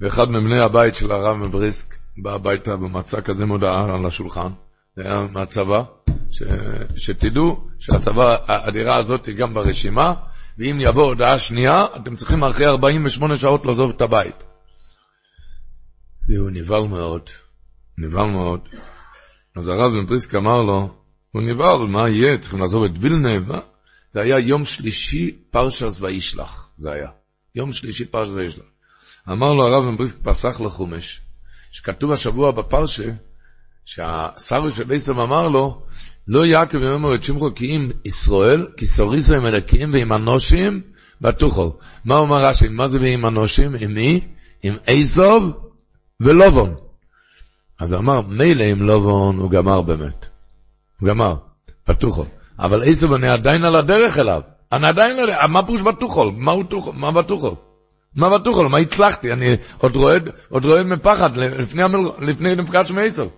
ואחד 0.00 0.30
מבני 0.30 0.60
הבית 0.60 0.94
של 0.94 1.12
הרב 1.12 1.36
מבריסק 1.36 1.94
בא 2.22 2.34
הביתה 2.34 2.74
ומצא 2.74 3.20
כזה 3.20 3.46
מודעה 3.46 3.94
על 3.94 4.06
השולחן, 4.06 4.48
זה 4.96 5.02
היה 5.02 5.26
מהצבא, 5.32 5.82
ש, 6.30 6.42
שתדעו 6.96 7.68
שהצבא, 7.78 8.36
הדירה 8.48 8.96
הזאת 8.96 9.26
היא 9.26 9.36
גם 9.36 9.54
ברשימה, 9.54 10.14
ואם 10.58 10.78
יבוא 10.80 11.02
הודעה 11.02 11.38
שנייה, 11.38 11.84
אתם 11.96 12.16
צריכים 12.16 12.44
אחרי 12.44 12.66
48 12.66 13.36
שעות 13.36 13.66
לעזוב 13.66 13.90
את 13.90 14.00
הבית. 14.00 14.49
והוא 16.30 16.50
נבהל 16.50 16.88
מאוד, 16.88 17.30
נבהל 17.98 18.30
מאוד. 18.30 18.68
אז 19.56 19.68
הרב 19.68 19.92
מבריסק 19.92 20.34
אמר 20.34 20.62
לו, 20.62 20.94
הוא 21.32 21.42
נבהל, 21.42 21.78
מה 21.78 22.10
יהיה? 22.10 22.38
צריכים 22.38 22.58
לעזוב 22.58 22.84
את 22.84 22.90
וילנה? 22.98 23.60
זה 24.10 24.20
היה 24.20 24.38
יום 24.38 24.64
שלישי 24.64 25.30
פרשס 25.50 26.00
וישלח, 26.00 26.68
זה 26.76 26.92
היה. 26.92 27.08
יום 27.54 27.72
שלישי 27.72 28.04
פרשס 28.04 28.32
וישלח. 28.32 28.64
אמר 29.30 29.52
לו 29.52 29.66
הרב 29.66 29.84
מבריסק 29.84 30.16
פסח 30.22 30.60
לחומש, 30.60 31.20
שכתוב 31.72 32.12
השבוע 32.12 32.50
בפרשה, 32.50 33.10
שהשר 33.84 34.70
של 34.70 34.92
עשב 34.92 35.12
אמר 35.12 35.48
לו, 35.48 35.82
לא 36.28 36.46
יעקב 36.46 36.82
יאמר 36.82 37.14
את 37.14 37.24
שמחו 37.24 37.54
כי 37.54 37.66
אם 37.66 37.90
ישראל, 38.04 38.66
כי 38.76 38.86
סוריסו 38.86 39.34
עם 39.34 39.46
אלוקים 39.46 39.92
ועם 39.92 40.12
אנושים, 40.12 40.82
בתוכל. 41.20 41.68
מה 42.04 42.18
אומר 42.18 42.36
רש"י? 42.36 42.68
מה 42.68 42.86
זה 42.86 42.98
ועם 43.00 43.26
אנושים? 43.26 43.74
עם 43.80 43.94
מי? 43.94 44.20
עם 44.62 44.74
עשב 44.86 45.40
ולובון. 46.20 46.74
אז 47.80 47.92
הוא 47.92 48.00
אמר, 48.00 48.20
מילא 48.20 48.64
עם 48.64 48.82
לובון 48.82 49.36
הוא 49.36 49.50
גמר 49.50 49.80
באמת. 49.82 50.26
הוא 51.00 51.08
גמר, 51.08 51.34
בתוכל. 51.88 52.24
אבל 52.58 52.82
עשב 52.88 53.12
אני 53.12 53.28
עדיין 53.28 53.64
על 53.64 53.76
הדרך 53.76 54.18
אליו. 54.18 54.40
אני 54.72 54.88
עדיין, 54.88 55.16
מה 55.48 55.62
פירוש 55.62 55.82
בתוכל? 55.82 56.30
מהו 56.36 56.62
תוכל? 56.62 56.92
מה 56.94 57.12
בתוכל? 57.12 57.54
מה 58.16 58.38
בתוכל? 58.38 58.68
מה 58.68 58.78
הצלחתי? 58.78 59.32
אני 59.32 59.56
עוד 59.78 59.96
רועד, 59.96 60.28
עוד 60.48 60.64
רועד 60.64 60.86
מפחד 60.86 61.36
לפני, 61.36 61.82
המל... 61.82 62.10
לפני 62.18 62.54
נפגש 62.54 62.90
מעשר. 62.90 63.28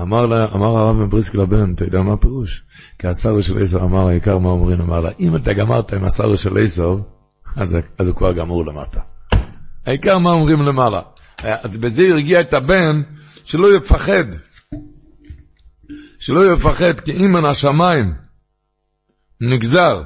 אמר, 0.00 0.26
לה, 0.26 0.46
אמר 0.54 0.78
הרב 0.78 0.96
מבריסק 0.96 1.34
לבן, 1.34 1.74
אתה 1.74 1.84
יודע 1.84 2.02
מה 2.02 2.12
הפירוש? 2.12 2.64
כי 2.98 3.08
השר 3.08 3.40
של 3.40 3.62
עשר 3.62 3.80
אמר, 3.80 4.08
העיקר 4.08 4.38
מה 4.38 4.48
אומרים, 4.48 4.80
אמר 4.80 5.00
לה, 5.00 5.10
אם 5.20 5.36
אתה 5.36 5.52
גמרת 5.52 5.92
עם 5.92 6.04
השר 6.04 6.36
של 6.36 6.58
עשר, 6.58 6.96
אז, 7.56 7.78
אז 7.98 8.08
הוא 8.08 8.16
כבר 8.16 8.32
גמור 8.32 8.66
למטה. 8.66 9.00
העיקר 9.86 10.18
מה 10.18 10.30
אומרים 10.30 10.62
למעלה. 10.62 11.00
אז 11.62 11.76
בזה 11.76 12.02
הרגיע 12.02 12.40
את 12.40 12.54
הבן, 12.54 13.02
שלא 13.44 13.76
יפחד. 13.76 14.24
שלא 16.18 16.52
יפחד, 16.52 17.00
כי 17.00 17.12
אם 17.12 17.32
מן 17.32 17.44
השמיים 17.44 18.14
נגזר, 19.40 20.02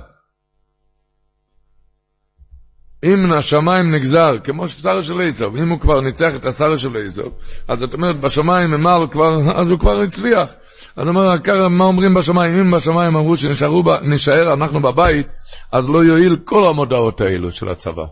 אם 3.04 3.22
מן 3.22 3.32
השמיים 3.32 3.94
נגזר, 3.94 4.38
כמו 4.44 4.68
ששר 4.68 5.00
של 5.02 5.22
עשב, 5.22 5.50
אם 5.62 5.68
הוא 5.68 5.80
כבר 5.80 6.00
ניצח 6.00 6.36
את 6.36 6.46
השר 6.46 6.76
של 6.76 6.96
עשב, 7.06 7.28
אז 7.68 7.78
זאת 7.78 7.94
אומרת, 7.94 8.20
בשמיים 8.20 8.74
אמר 8.74 9.04
כבר, 9.10 9.58
אז 9.60 9.70
הוא 9.70 9.78
כבר 9.78 10.00
הצליח. 10.00 10.52
אז 10.96 11.08
אומר, 11.08 11.34
מה 11.68 11.84
אומרים 11.84 12.14
בשמיים? 12.14 12.60
אם 12.60 12.70
בשמיים 12.70 13.16
אמרו 13.16 13.36
שנשארו, 13.36 13.82
נשאר 14.02 14.52
אנחנו 14.52 14.82
בבית, 14.82 15.32
אז 15.72 15.90
לא 15.90 16.04
יועיל 16.04 16.36
כל 16.44 16.66
המודעות 16.66 17.20
האלו 17.20 17.52
של 17.52 17.68
הצבא. 17.68 18.04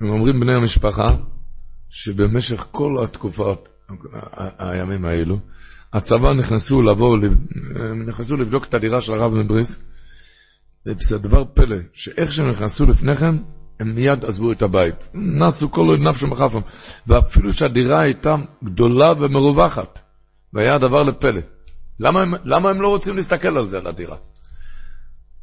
הם 0.00 0.10
אומרים 0.10 0.40
בני 0.40 0.54
המשפחה, 0.54 1.06
שבמשך 1.90 2.66
כל 2.70 3.04
התקופות, 3.04 3.68
הימים 4.58 5.04
האלו, 5.04 5.38
הצבא 5.92 6.32
נכנסו 6.32 6.82
לבוא, 6.82 7.18
נכנסו 8.06 8.36
לבדוק 8.36 8.64
את 8.64 8.74
הדירה 8.74 9.00
של 9.00 9.12
הרב 9.14 9.34
מבריסק, 9.34 9.82
זה 10.84 11.18
דבר 11.18 11.44
פלא, 11.44 11.76
שאיך 11.92 12.32
שהם 12.32 12.48
נכנסו 12.48 12.86
לפני 12.86 13.14
כן, 13.14 13.36
הם 13.80 13.94
מיד 13.94 14.24
עזבו 14.24 14.52
את 14.52 14.62
הבית. 14.62 15.08
נסו 15.14 15.70
כל 15.70 15.86
עוד 15.86 16.00
נפשם 16.00 16.30
בחפם. 16.30 16.60
ואפילו 17.06 17.52
שהדירה 17.52 18.00
הייתה 18.00 18.34
גדולה 18.64 19.12
ומרווחת, 19.12 19.98
והיה 20.52 20.78
דבר 20.78 21.02
לפלא. 21.02 21.40
למה 22.00 22.22
הם, 22.22 22.34
למה 22.44 22.70
הם 22.70 22.82
לא 22.82 22.88
רוצים 22.88 23.16
להסתכל 23.16 23.58
על 23.58 23.68
זה, 23.68 23.78
על 23.78 23.86
הדירה? 23.86 24.16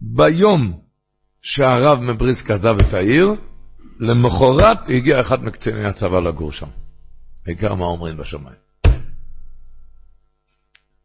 ביום 0.02 0.80
שהרב 1.42 2.00
מבריסק 2.00 2.52
עזב 2.52 2.76
את 2.88 2.94
העיר, 2.94 3.34
למחרת 4.00 4.78
הגיע 4.90 5.20
אחד 5.20 5.44
מקציני 5.44 5.88
הצבא 5.88 6.20
לגור 6.20 6.52
שם. 6.52 6.68
העיקר 7.48 7.76
מה 7.76 7.86
אומרים 7.86 8.18
בשמיים. 8.18 8.64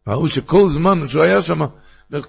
ראו 0.07 0.29
שכל 0.29 0.69
זמן 0.69 1.07
שהוא 1.07 1.23
היה 1.23 1.43
שם, 1.43 1.59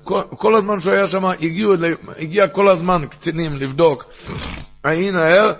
כל, 0.03 0.22
כל 0.38 0.56
הזמן 0.56 0.80
שהוא 0.80 0.94
היה 0.94 1.07
שם, 1.07 1.26
הגיעו, 1.26 1.73
הגיע 2.18 2.48
כל 2.48 2.69
הזמן 2.69 3.07
קצינים 3.10 3.53
לבדוק 3.53 4.06
האם 4.84 5.15
הער, 5.15 5.53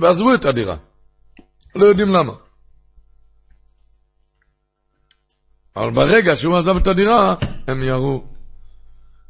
ועזבו 0.00 0.34
את 0.34 0.44
הדירה. 0.44 0.76
לא 1.74 1.84
יודעים 1.84 2.08
למה. 2.08 2.32
אבל 5.76 5.90
ברגע 5.90 6.36
שהוא 6.36 6.56
עזב 6.56 6.76
את 6.76 6.86
הדירה, 6.86 7.34
הם 7.68 7.82
יראו. 7.82 8.24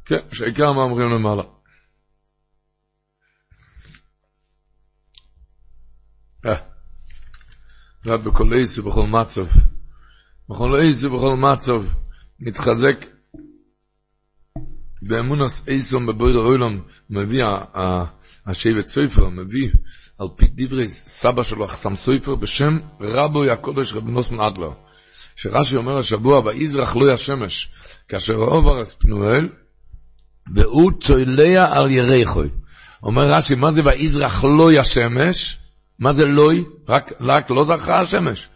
כן, 0.05 0.19
שעיקר 0.33 0.73
מה 0.73 0.81
אומרים 0.81 1.09
למעלה. 1.09 1.43
ועד 8.05 8.23
בכל 8.23 8.53
עיס 8.53 8.77
ובכל 8.77 9.07
מצב. 9.07 9.45
בכל 10.49 10.79
עיס 10.79 11.03
ובכל 11.03 11.35
מצב 11.35 11.83
מתחזק 12.39 13.05
באמונוס 15.01 15.63
איסום 15.67 16.05
בבויר 16.05 16.37
אוילום 16.37 16.81
מביא 17.09 17.45
השבט 18.45 18.87
סופר, 18.87 19.29
מביא 19.29 19.69
על 20.17 20.27
פי 20.35 20.45
דברי 20.55 20.87
סבא 20.87 21.43
שלו, 21.43 21.67
חסם 21.67 21.95
סופר, 21.95 22.35
בשם 22.35 22.77
רבו 23.01 23.43
הקודש 23.43 23.93
רב 23.93 24.07
נוסן 24.09 24.39
אדלר. 24.39 24.71
שרש"י 25.35 25.75
אומר 25.75 25.97
השבוע, 25.97 26.39
ויזרח 26.39 26.95
לא 26.95 27.13
השמש, 27.13 27.69
כאשר 28.07 28.35
עובר 28.35 28.81
אס 28.81 28.93
פנואל, 28.93 29.49
והוא 30.55 30.91
צוילע 30.99 31.65
על 31.71 31.91
ירחוי. 31.91 32.49
אומר 33.03 33.31
רש"י, 33.31 33.55
מה 33.55 33.71
זה 33.71 33.81
ויזרח 33.85 34.43
לא 34.43 34.71
השמש? 34.71 35.59
מה 35.99 36.13
זה 36.13 36.25
לוי? 36.25 36.63
רק, 36.89 37.11
רק 37.21 37.51
לא 37.51 37.63
זרחה 37.63 37.99
השמש. 37.99 38.49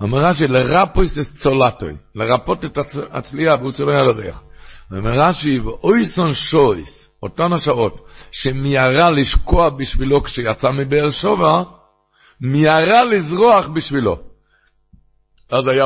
אומר 0.00 0.18
רש"י, 0.18 0.46
לרפויס 0.46 1.18
אס 1.18 1.32
צולטוי, 1.34 1.94
לרפות 2.14 2.64
את 2.64 2.78
הצליעה 3.10 3.56
והוא 3.56 3.72
צולע 3.72 3.98
על 3.98 4.06
הריח. 4.06 4.42
אומר 4.96 5.10
רש"י, 5.10 5.58
ואויסון 5.58 6.34
שויס, 6.34 7.08
אותן 7.22 7.52
השעות, 7.52 8.06
שמיהרה 8.30 9.10
לשקוע 9.10 9.70
בשבילו 9.70 10.22
כשיצא 10.22 10.70
מבאר 10.70 11.10
שבע, 11.10 11.62
מיהרה 12.40 13.04
לזרוח 13.04 13.68
בשבילו. 13.68 14.18
אז 15.52 15.68
היה 15.68 15.84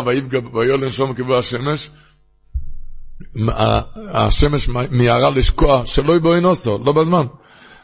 ויולן 0.52 0.90
שלום 0.90 1.14
כיבוא 1.14 1.38
השמש, 1.38 1.90
השמש 4.08 4.68
מיהרה 4.90 5.30
לשקוע, 5.30 5.86
שלא 5.86 6.16
יבואי 6.16 6.40
נוסו, 6.40 6.78
לא 6.84 6.92
בזמן. 6.92 7.26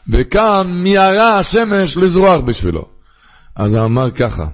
וכאן 0.09 0.67
מיהרה 0.83 1.37
השמש 1.37 1.97
לזרוח 1.97 2.41
בשבילו. 2.41 2.98
אז 3.59 3.73
הוא 3.73 3.85
אמר 3.85 4.11
ככה, 4.11 4.47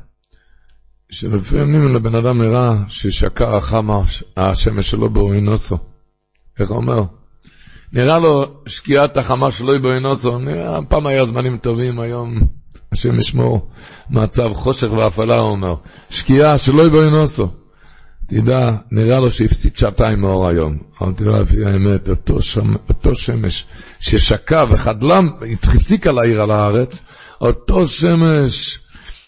שלפעמים 1.10 1.94
לבן 1.96 2.16
אדם 2.16 2.42
נראה 2.42 2.74
ששקע 2.88 3.58
החמה 3.58 4.02
השמש 4.38 4.92
שלו 4.92 5.10
באוי 5.10 5.42
נוסו. 5.42 5.78
איך 6.60 6.70
הוא 6.70 6.78
אומר? 6.78 7.04
נראה 7.94 8.20
לו 8.20 8.46
שקיעת 8.68 9.18
החמה 9.18 9.52
שלו 9.52 9.82
באינוסו, 9.82 10.40
פעם 10.90 11.08
היה 11.08 11.26
זמנים 11.26 11.58
טובים, 11.58 12.00
היום 12.00 12.40
השם 12.92 13.16
ישמור 13.20 13.70
מצב 14.10 14.54
חושך 14.54 14.92
והפעלה, 14.92 15.40
הוא 15.40 15.52
אומר. 15.52 15.76
שקיעה 16.10 16.58
שלא 16.58 16.90
באינוסו. 16.90 17.48
תדע, 18.28 18.72
נראה 18.92 19.20
לו 19.20 19.32
שהפסיד 19.32 19.78
שעתיים 19.78 20.22
מאור 20.22 20.48
היום. 20.48 20.78
אבל 21.02 21.14
תדע 21.14 21.40
לפי 21.40 21.66
האמת, 21.66 22.10
אותו, 22.10 22.42
שם, 22.42 22.74
אותו 22.90 23.16
שמש 23.16 23.66
ששקע 24.00 24.66
וחדלם, 24.72 25.28
הפסיק 25.54 26.08
על 26.08 26.20
העיר 26.20 26.42
על 26.42 26.52
הארץ, 26.52 27.04
אותו 27.42 27.88
שמש 27.88 28.85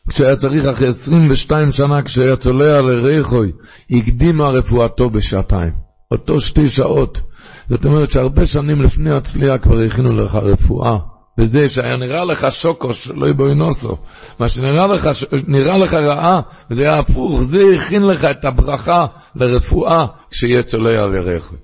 כשהיה 0.10 0.36
צריך 0.36 0.66
אחרי 0.66 0.88
22 0.88 1.72
שנה, 1.72 2.02
כשהיה 2.02 2.36
צולע 2.36 2.82
לריחוי, 2.82 3.52
הקדימה 3.92 4.48
רפואתו 4.48 5.10
בשעתיים. 5.10 5.88
אותו 6.12 6.42
שתי 6.42 6.68
שעות. 6.68 7.22
זאת 7.70 7.86
אומרת 7.86 8.12
שהרבה 8.12 8.46
שנים 8.46 8.82
לפני 8.82 9.14
הצליעה 9.14 9.58
כבר 9.58 9.80
הכינו 9.80 10.14
לך 10.14 10.36
רפואה. 10.36 10.98
וזה 11.40 11.70
שהיה 11.70 11.98
נראה 11.98 12.26
לך 12.26 12.48
שוקו 12.52 12.94
שלא 12.94 13.30
יבואי 13.30 13.56
נוסו. 13.56 13.98
מה 14.40 14.50
שנראה 14.50 14.88
לך, 14.88 15.10
נראה 15.48 15.78
לך 15.78 15.94
רעה, 15.94 16.42
וזה 16.72 16.84
היה 16.84 17.00
הפוך, 17.00 17.44
זה 17.44 17.62
הכין 17.76 18.04
לך 18.04 18.26
את 18.26 18.46
הברכה 18.46 19.06
לרפואה 19.36 20.06
כשיהיה 20.32 20.64
צולע 20.64 21.08
לרכב. 21.08 21.56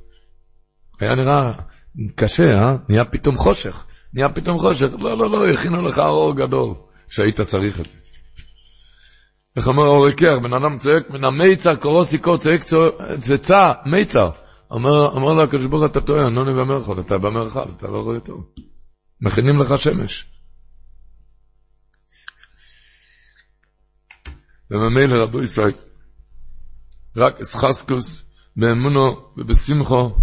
היה 0.99 1.15
נראה 1.15 1.51
קשה, 2.15 2.53
אה? 2.53 2.75
נהיה 2.89 3.05
פתאום 3.05 3.37
חושך. 3.37 3.85
נהיה 4.13 4.29
פתאום 4.29 4.59
חושך. 4.59 4.87
לא, 4.99 5.17
לא, 5.17 5.29
לא, 5.29 5.49
הכינו 5.49 5.81
לך 5.81 5.99
אור 5.99 6.35
גדול, 6.35 6.73
שהיית 7.07 7.41
צריך 7.41 7.79
את 7.79 7.85
זה. 7.85 7.97
איך 9.55 9.67
אומר 9.67 9.83
אורי 9.83 10.15
קר, 10.15 10.39
בן 10.39 10.53
אדם 10.53 10.77
צועק 10.77 11.09
מן 11.09 11.23
המיצר 11.23 11.75
קורוסי 11.75 12.17
קור 12.17 12.37
צועק 12.37 12.63
צצה, 13.19 13.71
מיצר. 13.85 14.29
אומר, 14.71 15.33
לו 15.33 15.43
הקדוש 15.43 15.65
ברוך 15.65 15.91
אתה 15.91 16.01
טועה, 16.01 16.27
אני 16.27 16.35
לא 16.35 16.43
נביא 16.43 16.63
במרחב, 16.63 16.99
אתה 16.99 17.17
במרחב, 17.17 17.69
אתה 17.77 17.87
לא 17.87 17.97
רואה 17.97 18.19
טוב. 18.19 18.45
מכינים 19.21 19.57
לך 19.57 19.77
שמש. 19.77 20.27
וממילא 24.71 25.15
רבו 25.23 25.43
ישראל, 25.43 25.71
רק 27.17 27.39
אסחסקוס 27.41 28.25
באמונו 28.55 29.33
ובשמחו. 29.37 30.15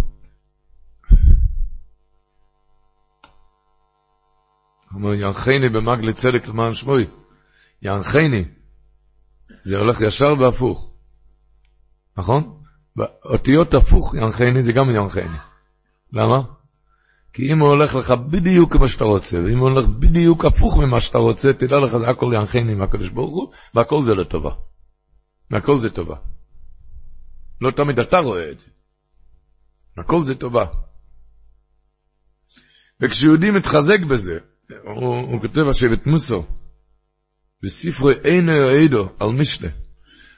אומר, 4.93 5.13
ינחני 5.13 5.69
במגלי 5.69 6.13
צדק 6.13 6.47
למען 6.47 6.73
שמוי. 6.73 7.07
ינחני. 7.81 8.45
זה 9.63 9.77
הולך 9.77 10.01
ישר 10.01 10.33
והפוך. 10.39 10.93
נכון? 12.17 12.61
אותיות 13.25 13.73
הפוך 13.73 14.15
ינחני 14.15 14.63
זה 14.63 14.71
גם 14.71 14.89
ינחני. 14.89 15.37
למה? 16.13 16.41
כי 17.33 17.53
אם 17.53 17.59
הוא 17.59 17.69
הולך 17.69 17.95
לך 17.95 18.11
בדיוק 18.11 18.73
כמו 18.73 18.87
שאתה 18.87 19.03
רוצה, 19.03 19.37
ואם 19.37 19.57
הוא 19.57 19.69
הולך 19.69 19.87
בדיוק 19.87 20.45
הפוך 20.45 20.77
ממה 20.77 20.99
שאתה 20.99 21.17
רוצה, 21.17 21.53
תדע 21.53 21.79
לך 21.79 21.97
זה 21.97 22.09
הכל 22.09 22.31
ינחני 22.35 22.75
מהקדוש 22.75 23.09
ברוך 23.09 23.35
הוא, 23.35 23.53
והכל 23.75 24.03
זה 24.03 24.11
לטובה. 24.11 24.51
והכל 25.51 25.75
זה 25.75 25.89
טובה. 25.89 26.15
לא 27.61 27.71
תמיד 27.71 27.99
אתה 27.99 28.17
רואה 28.17 28.51
את 28.51 28.59
זה. 28.59 28.67
הכל 29.97 30.23
זה 30.23 30.35
טובה. 30.35 30.65
וכשיהודי 33.01 33.51
מתחזק 33.51 33.99
בזה, 34.09 34.33
הוא, 34.83 35.15
הוא 35.15 35.41
כותב 35.41 35.61
השבט 35.69 36.05
מוסו, 36.05 36.45
בספרי 37.63 38.13
אינו 38.23 38.51
יועדו 38.51 39.09
על 39.19 39.29
משנה. 39.29 39.67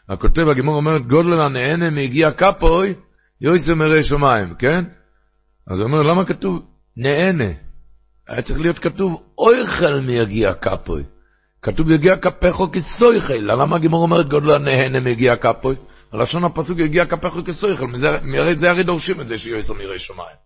הכותב 0.10 0.42
הגמור 0.52 0.76
אומרת, 0.76 1.08
גודל 1.08 1.34
הנהנה 1.34 1.90
מיגיע 1.90 2.32
כפוי, 2.32 2.94
יויסו 3.42 3.76
מראה 3.76 4.04
שמיים, 4.04 4.56
כן? 4.56 4.84
אז 5.68 5.80
הוא 5.80 5.88
אומר, 5.88 6.04
למה 6.04 6.26
כתוב 6.26 6.62
נהנה? 6.98 7.52
היה 8.28 8.42
צריך 8.42 8.60
להיות 8.60 8.80
כתוב, 8.80 9.24
אויכל 9.38 10.00
מיגיע 10.00 10.54
כפוי. 10.54 11.04
כתוב 11.62 11.92
יגיע 11.92 12.18
כפךו 12.18 12.72
כסויכל, 12.72 13.34
למה 13.34 13.76
הגמור 13.76 14.02
אומרת 14.02 14.30
גודל 14.30 14.52
הנהנה 14.52 15.00
מיגיע 15.00 15.36
כפוי? 15.36 15.76
הלשון 16.14 16.46
הפסוק 16.46 16.80
יגיע 16.80 17.06
כפך 17.06 17.36
וכסויכל, 17.36 17.86
זה 18.56 18.70
הרי 18.70 18.84
דורשים 18.84 19.22
את 19.22 19.28
זה 19.28 19.38
שיועסו 19.38 19.76
מירי 19.76 20.00
שמיים. 20.00 20.38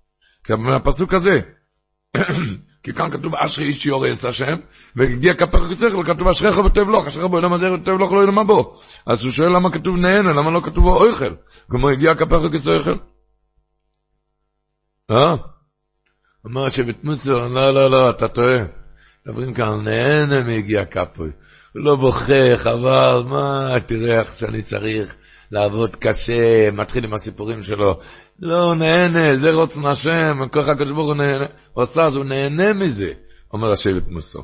כי 0.43 0.53
מהפסוק 0.55 1.13
הזה, 1.13 1.41
כי 2.83 2.93
כאן 2.93 3.09
כתוב 3.11 3.35
אשרי 3.35 3.65
איש 3.65 3.85
יורס 3.85 4.25
השם, 4.25 4.55
והגיע 4.95 5.33
כפך 5.33 5.61
וכסויכל, 5.61 6.03
כתוב 6.03 6.27
אשריך 6.27 6.57
וטוב 6.57 6.89
לך, 6.89 7.07
אשריך 7.07 7.27
זר 7.55 7.73
וטוב 7.81 7.99
לך 7.99 8.11
לא 8.11 8.23
ילמה 8.23 8.43
בו. 8.43 8.77
אז 9.05 9.23
הוא 9.23 9.31
שואל 9.31 9.55
למה 9.55 9.71
כתוב 9.71 9.95
נהנה, 9.95 10.33
למה 10.33 10.51
לא 10.51 10.59
כתוב 10.59 10.85
אוכל? 10.87 11.35
כמו 11.69 11.89
הגיע 11.89 12.15
כפך 12.15 12.39
וכסויכל. 12.43 12.95
אה? 15.11 15.35
אמר 16.45 16.69
שבט 16.69 17.03
מוסו, 17.03 17.31
לא, 17.31 17.73
לא, 17.73 17.91
לא, 17.91 18.09
אתה 18.09 18.27
טועה. 18.27 18.57
מדברים 19.25 19.53
כאן, 19.53 19.83
נהנה 19.83 20.43
מיגיע 20.43 20.85
כפוי. 20.85 21.31
לא 21.75 21.95
בוכה, 21.95 22.57
חבל, 22.57 23.23
מה, 23.25 23.79
תראה 23.87 24.19
איך 24.19 24.33
שאני 24.33 24.61
צריך 24.61 25.15
לעבוד 25.51 25.95
קשה, 25.95 26.71
מתחיל 26.71 27.05
עם 27.05 27.13
הסיפורים 27.13 27.63
שלו. 27.63 27.99
לא, 28.39 28.63
הוא 28.63 28.75
נהנה, 28.75 29.37
זה 29.37 29.51
רוצן 29.51 29.85
השם, 29.85 30.39
כוח 30.53 30.67
הקדוש 30.67 30.91
ברוך 30.91 31.07
הוא 31.07 31.15
נהנה. 31.15 31.45
הוא 31.73 31.83
עשה, 31.83 32.03
אז 32.03 32.15
הוא 32.15 32.25
נהנה 32.25 32.73
מזה, 32.73 33.11
אומר 33.53 33.71
השבט 33.71 34.07
מוסו. 34.07 34.43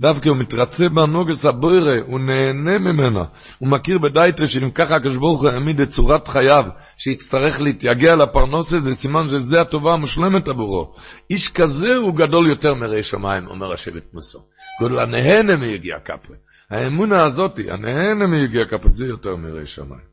דווקא 0.00 0.28
הוא 0.28 0.36
מתרצה 0.36 0.88
בנוגס 0.88 1.46
הבוירה, 1.46 1.94
הוא 2.06 2.20
נהנה 2.20 2.78
ממנה. 2.78 3.24
הוא 3.58 3.68
מכיר 3.68 3.98
בדייטה 3.98 4.46
שאם 4.46 4.70
ככה 4.70 4.96
הקדוש 4.96 5.16
ברוך 5.16 5.42
הוא 5.42 5.50
העמיד 5.50 5.80
את 5.80 5.88
צורת 5.88 6.28
חייו, 6.28 6.64
שיצטרך 6.96 7.60
להתייגע 7.60 8.16
לפרנוסה, 8.16 8.78
זה 8.78 8.94
סימן 8.94 9.28
שזה 9.28 9.60
הטובה 9.60 9.92
המושלמת 9.92 10.48
עבורו. 10.48 10.92
איש 11.30 11.48
כזה 11.48 11.96
הוא 11.96 12.16
גדול 12.16 12.48
יותר 12.48 12.74
מראי 12.74 13.02
שמיים, 13.02 13.46
אומר 13.46 13.72
השבט 13.72 14.14
מוסו. 14.14 14.38
גודל 14.80 14.98
הנהנה 14.98 15.56
מיגיע 15.56 15.96
כפרי. 16.04 16.36
האמונה 16.70 17.24
הזאתי, 17.24 17.70
הנהנה 17.70 18.26
מיגיע 18.26 18.62
כפרי, 18.70 18.90
זה 18.90 19.06
יותר 19.06 19.36
מראי 19.36 19.66
שמיים. 19.66 20.11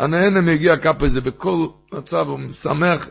הנהנה 0.00 0.40
מיגיע 0.40 0.76
כפרי 0.76 1.10
זה 1.10 1.20
בכל 1.20 1.66
מצב, 1.92 2.24
הוא 2.26 2.52
שמח, 2.52 3.08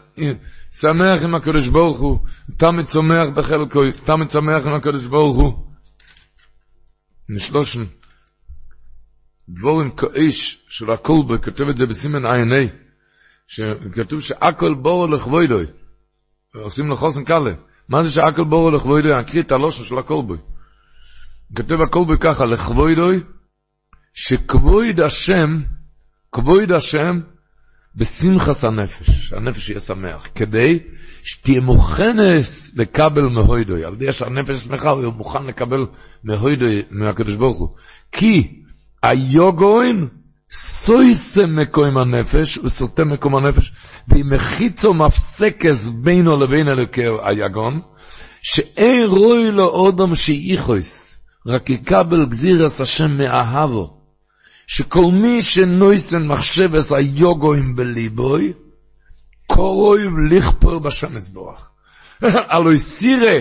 שמח 0.71 1.23
עם 1.23 1.35
הקדוש 1.35 1.67
ברוך 1.67 1.99
הוא, 1.99 2.19
תמיד 2.57 2.85
צומח 2.85 3.27
בחלקו, 3.35 3.81
תמיד 4.05 4.29
שמח 4.29 4.65
עם 4.65 4.73
הקדוש 4.73 5.05
ברוך 5.05 5.37
הוא. 5.37 5.53
משלושן, 7.35 7.83
דבורים 9.49 9.91
כאיש 9.91 10.65
של 10.69 10.91
הקולבר, 10.91 11.37
כותב 11.37 11.63
את 11.69 11.77
זה 11.77 11.85
בסימן 11.85 12.25
ע"ה, 12.25 12.65
שכתוב 13.47 14.21
שהכל 14.21 14.75
בורו 14.81 15.07
לכבודוי, 15.07 15.65
עושים 16.55 16.87
לו 16.87 16.95
חוסן 16.95 17.23
קלה. 17.23 17.51
מה 17.89 18.03
זה 18.03 18.11
שהכל 18.11 18.43
בורו 18.43 18.71
לכבודוי? 18.71 19.19
אקריא 19.19 19.43
את 19.43 19.51
הלושן 19.51 19.83
של 19.83 19.97
הקולבר. 19.97 20.35
כותב 21.57 21.81
הקולבר 21.87 22.17
ככה, 22.17 22.45
לכבודוי, 22.45 23.23
שכבוד 24.13 24.99
השם, 25.05 25.61
כבוד 26.31 26.71
השם, 26.71 27.19
בשמחס 27.95 28.65
הנפש, 28.65 29.33
הנפש 29.33 29.69
יהיה 29.69 29.79
שמח, 29.79 30.27
כדי 30.35 30.79
שתהיה 31.23 31.61
מוכנת 31.61 32.45
לקבל 32.75 33.21
מהוידוי, 33.21 33.85
על 33.85 33.93
ידי 33.93 34.11
שהנפש 34.11 34.55
שמחה, 34.55 34.89
הוא 34.89 35.13
מוכן 35.13 35.43
לקבל 35.45 35.85
מהוידוי, 36.23 36.83
מהקדוש 36.91 37.35
ברוך 37.35 37.57
הוא. 37.57 37.69
כי 38.11 38.61
היוגוין 39.03 40.07
סויסם 40.51 41.55
מקום 41.55 41.97
הנפש, 41.97 42.55
הוא 42.55 42.69
סוטה 42.69 43.03
מקום 43.03 43.35
הנפש, 43.35 43.73
ואם 44.07 44.29
מחיצו 44.33 44.93
מפסקס 44.93 45.89
בינו 45.89 46.37
לבין 46.37 46.67
אלוקי 46.67 47.05
היגון, 47.23 47.81
שאין 48.41 49.05
רוי 49.05 49.51
לו 49.51 49.67
אודם 49.67 50.15
שאיכויס, 50.15 51.17
רק 51.47 51.69
יקבל 51.69 52.25
גזירס 52.25 52.81
השם 52.81 53.17
מאהבו. 53.17 53.98
שכל 54.69 55.11
מי 55.11 55.41
שנויסן 55.41 56.27
מחשבס 56.27 56.91
היוגוים 56.91 57.75
בליבוי, 57.75 58.53
קורוי 59.47 60.03
לכפור 60.29 60.79
בשם 60.79 61.17
יסבורך. 61.17 61.69
הלוי 62.23 62.79
סירה, 62.79 63.37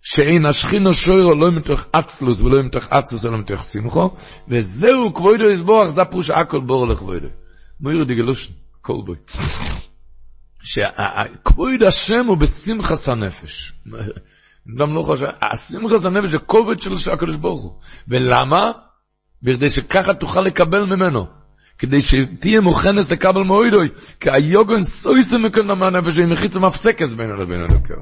שאין 0.00 0.46
השכינו 0.46 0.94
שוירו 0.94 1.34
לא 1.34 1.52
מתוך 1.52 1.84
אצלוס 1.92 2.40
ולא 2.40 2.62
מתוך 2.62 2.88
אצלוס 2.88 3.24
אלא 3.24 3.38
מתוך 3.38 3.62
שמחו, 3.62 4.10
וזהו 4.48 5.14
כבודו 5.14 5.50
יסבורך, 5.50 5.88
זה 5.88 6.02
הפרוש 6.02 6.30
הכל 6.30 6.60
בור 6.60 6.88
לכבודו. 6.88 7.28
מוירו 7.80 8.04
דיגלושן, 8.04 8.52
כל 8.80 9.02
בוי. 9.04 9.16
שכבוד 10.62 11.82
השם 11.82 12.26
הוא 12.26 12.36
בשמחס 12.36 13.08
הנפש. 13.08 13.72
גם 14.78 14.94
לא 14.94 15.02
חושב, 15.02 15.26
השמחס 15.52 16.04
הנפש 16.04 16.28
זה 16.28 16.38
כובד 16.38 16.80
של 16.80 17.12
הקדוש 17.12 17.36
ברוך 17.36 17.62
הוא. 17.62 17.72
ולמה? 18.08 18.72
בכדי 19.42 19.70
שככה 19.70 20.14
תוכל 20.14 20.40
לקבל 20.40 20.84
ממנו. 20.84 21.26
כדי 21.78 22.00
שתהיה 22.00 22.60
מוכנת 22.60 23.10
לקבל 23.10 23.42
מוידוי, 23.42 23.88
כי 24.20 24.30
היוגון 24.30 24.82
סויסה 24.82 25.38
מכאן 25.38 25.66
מהנפש, 25.78 26.18
היא 26.18 26.26
מחיצה 26.26 26.60
מפסקס 26.60 27.12
בינו 27.12 27.36
לבין 27.36 27.60
אלוקר. 27.70 27.94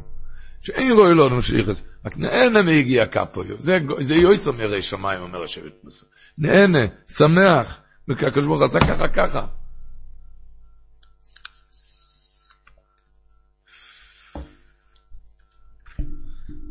שאין 0.61 0.93
רואי 0.93 1.15
לו 1.15 1.27
אדם 1.27 1.41
שיחס, 1.41 1.83
רק 2.07 2.17
נהנה 2.17 2.63
מהגיע 2.63 3.07
כפו, 3.07 3.43
זה, 3.59 4.15
יויסו 4.15 4.53
מרי 4.53 4.83
שמיים, 4.83 5.21
אומר 5.21 5.43
השבט 5.43 5.73
מוסר. 5.85 6.07
נהנה, 6.39 6.87
שמח, 7.09 7.81
הקדוש 8.11 8.47
ברוך 8.47 8.63
עשה 8.63 8.81
ככה 8.81 9.09
ככה. 9.09 9.47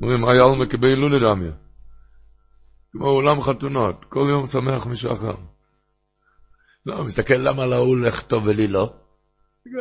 אומרים, 0.02 0.26
היה 0.26 0.44
על 0.44 0.56
מקבל 0.56 0.94
לולי 0.94 1.20
דמיה. 1.20 1.52
כמו 2.92 3.08
אולם 3.08 3.42
חתונות, 3.42 4.06
כל 4.06 4.28
יום 4.30 4.48
שמח 4.48 4.88
משחר. 4.88 5.36
לא, 6.86 7.04
מסתכל 7.04 7.34
למה 7.34 7.66
להוא 7.66 7.98
לך 7.98 8.22
טוב 8.22 8.48
ולי 8.48 8.68
לא. 8.68 8.94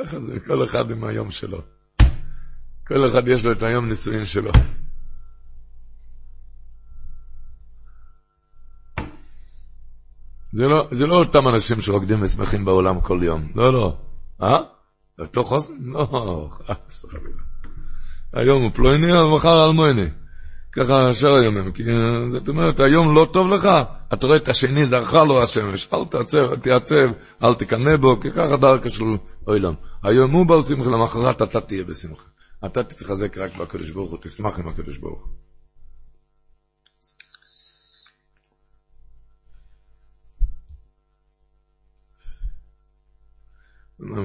ככה 0.04 0.20
זה, 0.20 0.40
כל 0.46 0.64
אחד 0.64 0.90
עם 0.90 1.04
היום 1.04 1.30
שלו. 1.30 1.62
כל 2.86 3.06
אחד 3.06 3.28
יש 3.28 3.44
לו 3.44 3.52
את 3.52 3.62
היום 3.62 3.88
נישואין 3.88 4.24
שלו. 4.24 4.50
זה 10.52 10.64
לא, 10.64 10.88
זה 10.90 11.06
לא 11.06 11.14
אותם 11.14 11.48
אנשים 11.48 11.80
שרוקדים 11.80 12.22
ושמחים 12.22 12.64
בעולם 12.64 13.00
כל 13.00 13.20
יום. 13.22 13.52
לא, 13.54 13.72
לא. 13.72 13.96
אה? 14.42 14.58
אותו 15.18 15.42
חוסן? 15.42 15.72
לא, 15.80 16.48
חס 16.66 17.04
וחלילה. 17.04 17.42
היום 18.32 18.62
הוא 18.62 18.72
פלויני, 18.72 19.06
מחר 19.34 19.64
אלמוני. 19.64 20.10
ככה 20.78 21.10
אשר 21.10 21.28
היומים, 21.28 21.72
כי 21.72 21.82
זאת 22.28 22.48
אומרת, 22.48 22.80
היום 22.80 23.14
לא 23.14 23.28
טוב 23.32 23.46
לך, 23.48 23.68
אתה 24.12 24.26
רואה 24.26 24.36
את 24.36 24.48
השני 24.48 24.86
זרחה 24.86 25.24
לו 25.24 25.42
השמש, 25.42 25.88
אל 25.92 26.04
תעצב, 26.10 26.54
תעצב, 26.54 27.10
אל 27.44 27.54
תקנא 27.54 27.96
בו, 27.96 28.20
כי 28.20 28.30
ככה 28.30 28.56
דרכה 28.56 28.90
של 28.90 29.04
אוילם. 29.46 29.74
היום 30.02 30.30
הוא 30.30 30.46
בעל 30.46 30.62
שמחה, 30.62 30.90
למחרת 30.90 31.42
אתה 31.42 31.60
תהיה 31.60 31.84
בשמחה. 31.84 32.24
אתה 32.66 32.82
תתחזק 32.82 33.38
רק 33.38 33.56
בקדוש 33.56 33.90
ברוך 33.90 34.10
הוא, 34.10 34.18
תשמח 34.22 34.58
עם 34.58 34.68
הקדוש 34.68 34.98
ברוך 34.98 35.24
הוא. 35.24 35.32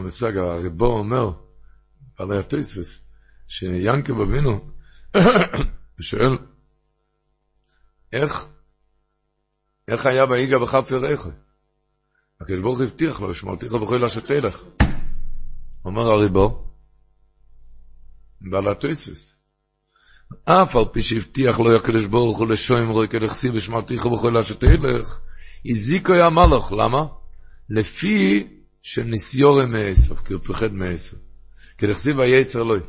בסגר, 0.06 0.46
הריבו 0.46 0.86
אומר, 0.86 1.32
על 2.18 2.40
התוספס, 2.40 3.00
שיאנקב 3.48 4.20
אבינו, 4.22 4.68
ושואל, 6.00 6.38
איך, 8.14 8.48
איך 9.88 10.06
היה 10.06 10.24
ויגע 10.24 10.58
בכף 10.58 10.92
יריך? 10.92 11.28
הקדוש 12.42 12.60
ברוך 12.60 12.82
הבטיח 12.82 13.22
לו, 13.22 13.36
שמרתיך 13.36 13.74
בכל 13.74 14.02
לשתלך. 14.06 14.64
אומר 15.86 16.02
הריבו, 16.02 16.68
בעל 18.42 18.72
התויסס. 18.72 19.40
אף 20.46 20.76
על 20.76 20.84
פי 20.92 21.02
שהבטיח 21.02 21.60
לו 21.60 21.76
הקדוש 21.76 22.06
ברוך 22.06 22.38
הוא 22.38 22.48
לשוים 22.48 22.90
רוי 22.90 23.08
כדכסי 23.08 23.50
ושמרתיך 23.50 24.06
בכל 24.06 24.36
לשתלך, 24.40 25.20
הזיקו 25.66 26.14
יא 26.14 26.30
מלוך, 26.30 26.74
למה? 26.74 27.06
לפי 27.70 28.48
שניסיורם 28.82 29.70
מעשב, 29.70 30.16
כי 30.16 30.34
הוא 30.34 30.42
פחד 30.44 30.74
מעשב. 30.74 31.18
כדכסיב 31.78 32.20
היצר 32.20 32.64
לוי. 32.64 32.80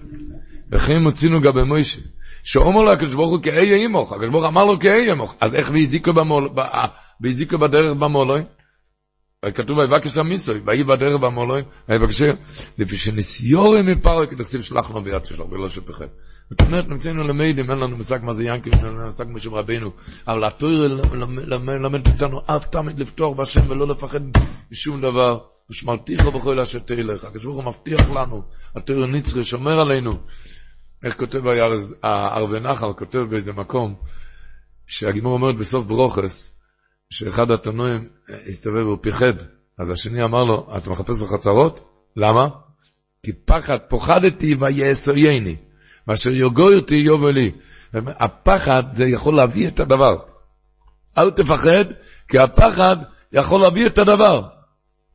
וכן 0.70 1.02
מוצינו 1.02 1.40
גבי 1.40 1.62
מוישה. 1.62 2.00
שאומר 2.44 2.80
לו 2.80 2.92
הקדוש 2.92 3.14
ברוך 3.14 3.30
הוא 3.30 3.42
כאי 3.42 3.74
אימוך, 3.74 4.12
הקדוש 4.12 4.30
ברוך 4.30 4.44
אמר 4.44 4.64
לו 4.64 4.80
כאי 4.80 5.10
אימוך, 5.10 5.34
אז 5.40 5.54
איך 5.54 5.70
והזיקו 5.70 6.12
והזיקו 7.20 7.58
בדרך 7.58 7.96
במולוי? 7.96 8.42
כתוב 9.54 9.78
ויבקש 9.78 10.18
המיסוי, 10.18 10.60
ויהי 10.64 10.84
בדרך 10.84 11.20
במולוי, 11.20 11.62
ויבקש, 11.88 12.22
לפי 12.78 12.96
שנסיורי 12.96 13.82
מפרק, 13.82 14.30
כתכסיב 14.30 14.62
שלחנו 14.62 15.02
ביד 15.02 15.24
שלו, 15.24 15.50
ולא 15.50 15.68
שפחד. 15.68 16.06
זאת 16.50 16.60
אומרת, 16.60 16.88
נמצאנו 16.88 17.22
למדים, 17.22 17.70
אין 17.70 17.78
לנו 17.78 17.96
מושג 17.96 18.18
מה 18.22 18.32
זה 18.32 18.44
ינקי, 18.44 18.70
אין 18.70 18.84
לנו 18.84 19.04
מושג 19.04 19.24
משום 19.28 19.54
רבינו, 19.54 19.90
אבל 20.28 20.44
התויר 20.44 21.00
למד 21.66 22.08
אותנו 22.08 22.40
אף 22.46 22.66
תמיד 22.68 23.00
לפתוח 23.00 23.36
בשם 23.38 23.70
ולא 23.70 23.88
לפחד 23.88 24.20
משום 24.72 25.00
דבר. 25.00 25.38
ושמרתיך 25.70 26.26
בכל 26.26 26.60
אשר 26.60 26.78
תלך. 26.78 27.24
הקדוש 27.24 27.44
ברוך 27.44 27.56
הוא 27.56 27.64
מבטיח 27.64 28.10
לנו, 28.10 28.42
התויר 28.76 29.06
נצרי 29.06 29.44
שומר 29.44 29.80
עלינו. 29.80 30.12
איך 31.04 31.18
כותב 31.18 31.42
הערבי 32.02 32.60
נחל, 32.60 32.92
כותב 32.92 33.18
באיזה 33.18 33.52
מקום, 33.52 33.94
שהגימור 34.86 35.32
אומרת 35.32 35.56
בסוף 35.56 35.86
ברוכס, 35.86 36.52
שאחד 37.10 37.50
התנועים 37.50 38.08
הסתובב, 38.48 38.86
הוא 38.86 38.98
פיחד, 39.00 39.32
אז 39.78 39.90
השני 39.90 40.24
אמר 40.24 40.44
לו, 40.44 40.68
אתה 40.76 40.90
מחפש 40.90 41.22
לך 41.22 41.34
צרות? 41.34 41.90
למה? 42.16 42.48
כי 43.22 43.32
פחד, 43.32 43.78
פוחדתי 43.88 44.56
ויאסויני, 44.60 45.56
ואשר 46.08 46.30
יוגורתי 46.30 46.94
יובלי. 46.94 47.52
הפחד 47.94 48.82
זה 48.92 49.04
יכול 49.04 49.36
להביא 49.36 49.68
את 49.68 49.80
הדבר. 49.80 50.16
אל 51.18 51.30
תפחד, 51.30 51.84
כי 52.28 52.38
הפחד 52.38 52.96
יכול 53.32 53.60
להביא 53.60 53.86
את 53.86 53.98
הדבר. 53.98 54.42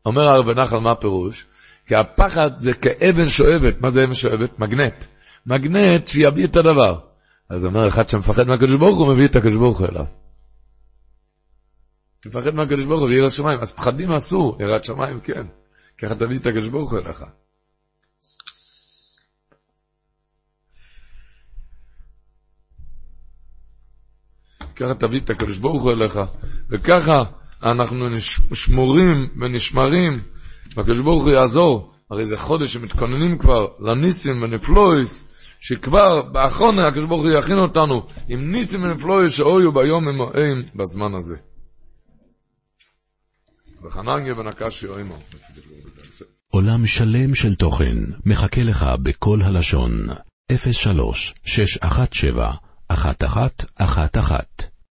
אומר 0.06 0.22
הרב 0.22 0.50
נחל, 0.50 0.80
מה 0.80 0.92
הפירוש? 0.92 1.46
כי 1.86 1.96
הפחד 1.96 2.60
זה 2.60 2.74
כאבן 2.74 3.28
שואבת. 3.28 3.82
מה 3.82 3.90
זה 3.90 4.04
אבן 4.04 4.14
שואבת? 4.14 4.60
מגנט. 4.60 5.06
מגנט 5.50 6.08
שיביא 6.08 6.46
את 6.46 6.56
הדבר. 6.56 7.00
אז 7.50 7.66
אומר 7.66 7.88
אחד 7.88 8.10
שמפחד 8.10 8.48
מהקדוש 8.48 8.76
ברוך 8.76 8.98
הוא, 8.98 9.14
מביא 9.14 9.26
את 9.26 9.36
הקדוש 9.36 9.56
ברוך 9.56 9.80
הוא 9.80 9.88
אליו. 9.88 10.06
תפחד 12.20 12.56
מהקדוש 12.56 12.86
ברוך 12.86 13.02
הוא 13.02 13.10
וירא 13.10 13.30
שמיים. 13.30 13.60
אז 13.60 13.72
פחדים 13.72 14.12
אסור, 14.12 14.58
יראת 14.60 14.86
שמיים 14.86 15.20
כן. 15.20 15.46
ככה 15.98 16.16
תביא 16.16 16.40
את 16.40 16.48
הקדוש 16.48 16.68
ברוך 16.68 16.92
הוא 16.92 17.00
אליך. 17.00 17.24
ככה 24.76 24.94
תביא 24.94 25.20
את 25.20 25.30
הקדוש 25.30 25.58
ברוך 25.58 25.84
הוא 25.84 25.92
אליך, 25.92 26.20
וככה 26.70 27.24
אנחנו 27.64 28.08
שמורים 28.54 29.30
ונשמרים, 29.42 30.22
והקדוש 30.76 31.00
ברוך 31.00 31.24
הוא 31.24 31.32
יעזור. 31.32 31.94
הרי 32.12 32.26
זה 32.26 32.38
חודש 32.38 32.74
שמתכוננים 32.74 33.38
כבר 33.38 33.68
לניסים 33.80 34.42
ונפלויס, 34.42 35.24
שכבר 35.60 36.22
באחרונה 36.22 36.88
הקדוש 36.88 37.06
ברוך 37.06 37.22
הוא 37.22 37.32
יכין 37.32 37.58
אותנו 37.58 38.08
עם 38.28 38.52
ניסים 38.52 38.84
ונפלויס 38.84 39.34
שאויו 39.34 39.72
ביום 39.72 40.06
ממועם 40.06 40.64
בזמן 40.76 41.16
הזה. 41.18 41.36
וחנניה 43.84 44.34
ונקשי 44.34 44.88
אוימו. 44.88 45.18
עולם 46.48 46.86
שלם 46.86 47.36
של 47.36 47.56
תוכן 47.56 47.98
מחכה 48.26 48.64
לך 48.64 48.86
בכל 49.04 49.42
הלשון, 49.42 50.08
03 50.72 51.34
617 51.46 52.54
1111 52.92 54.79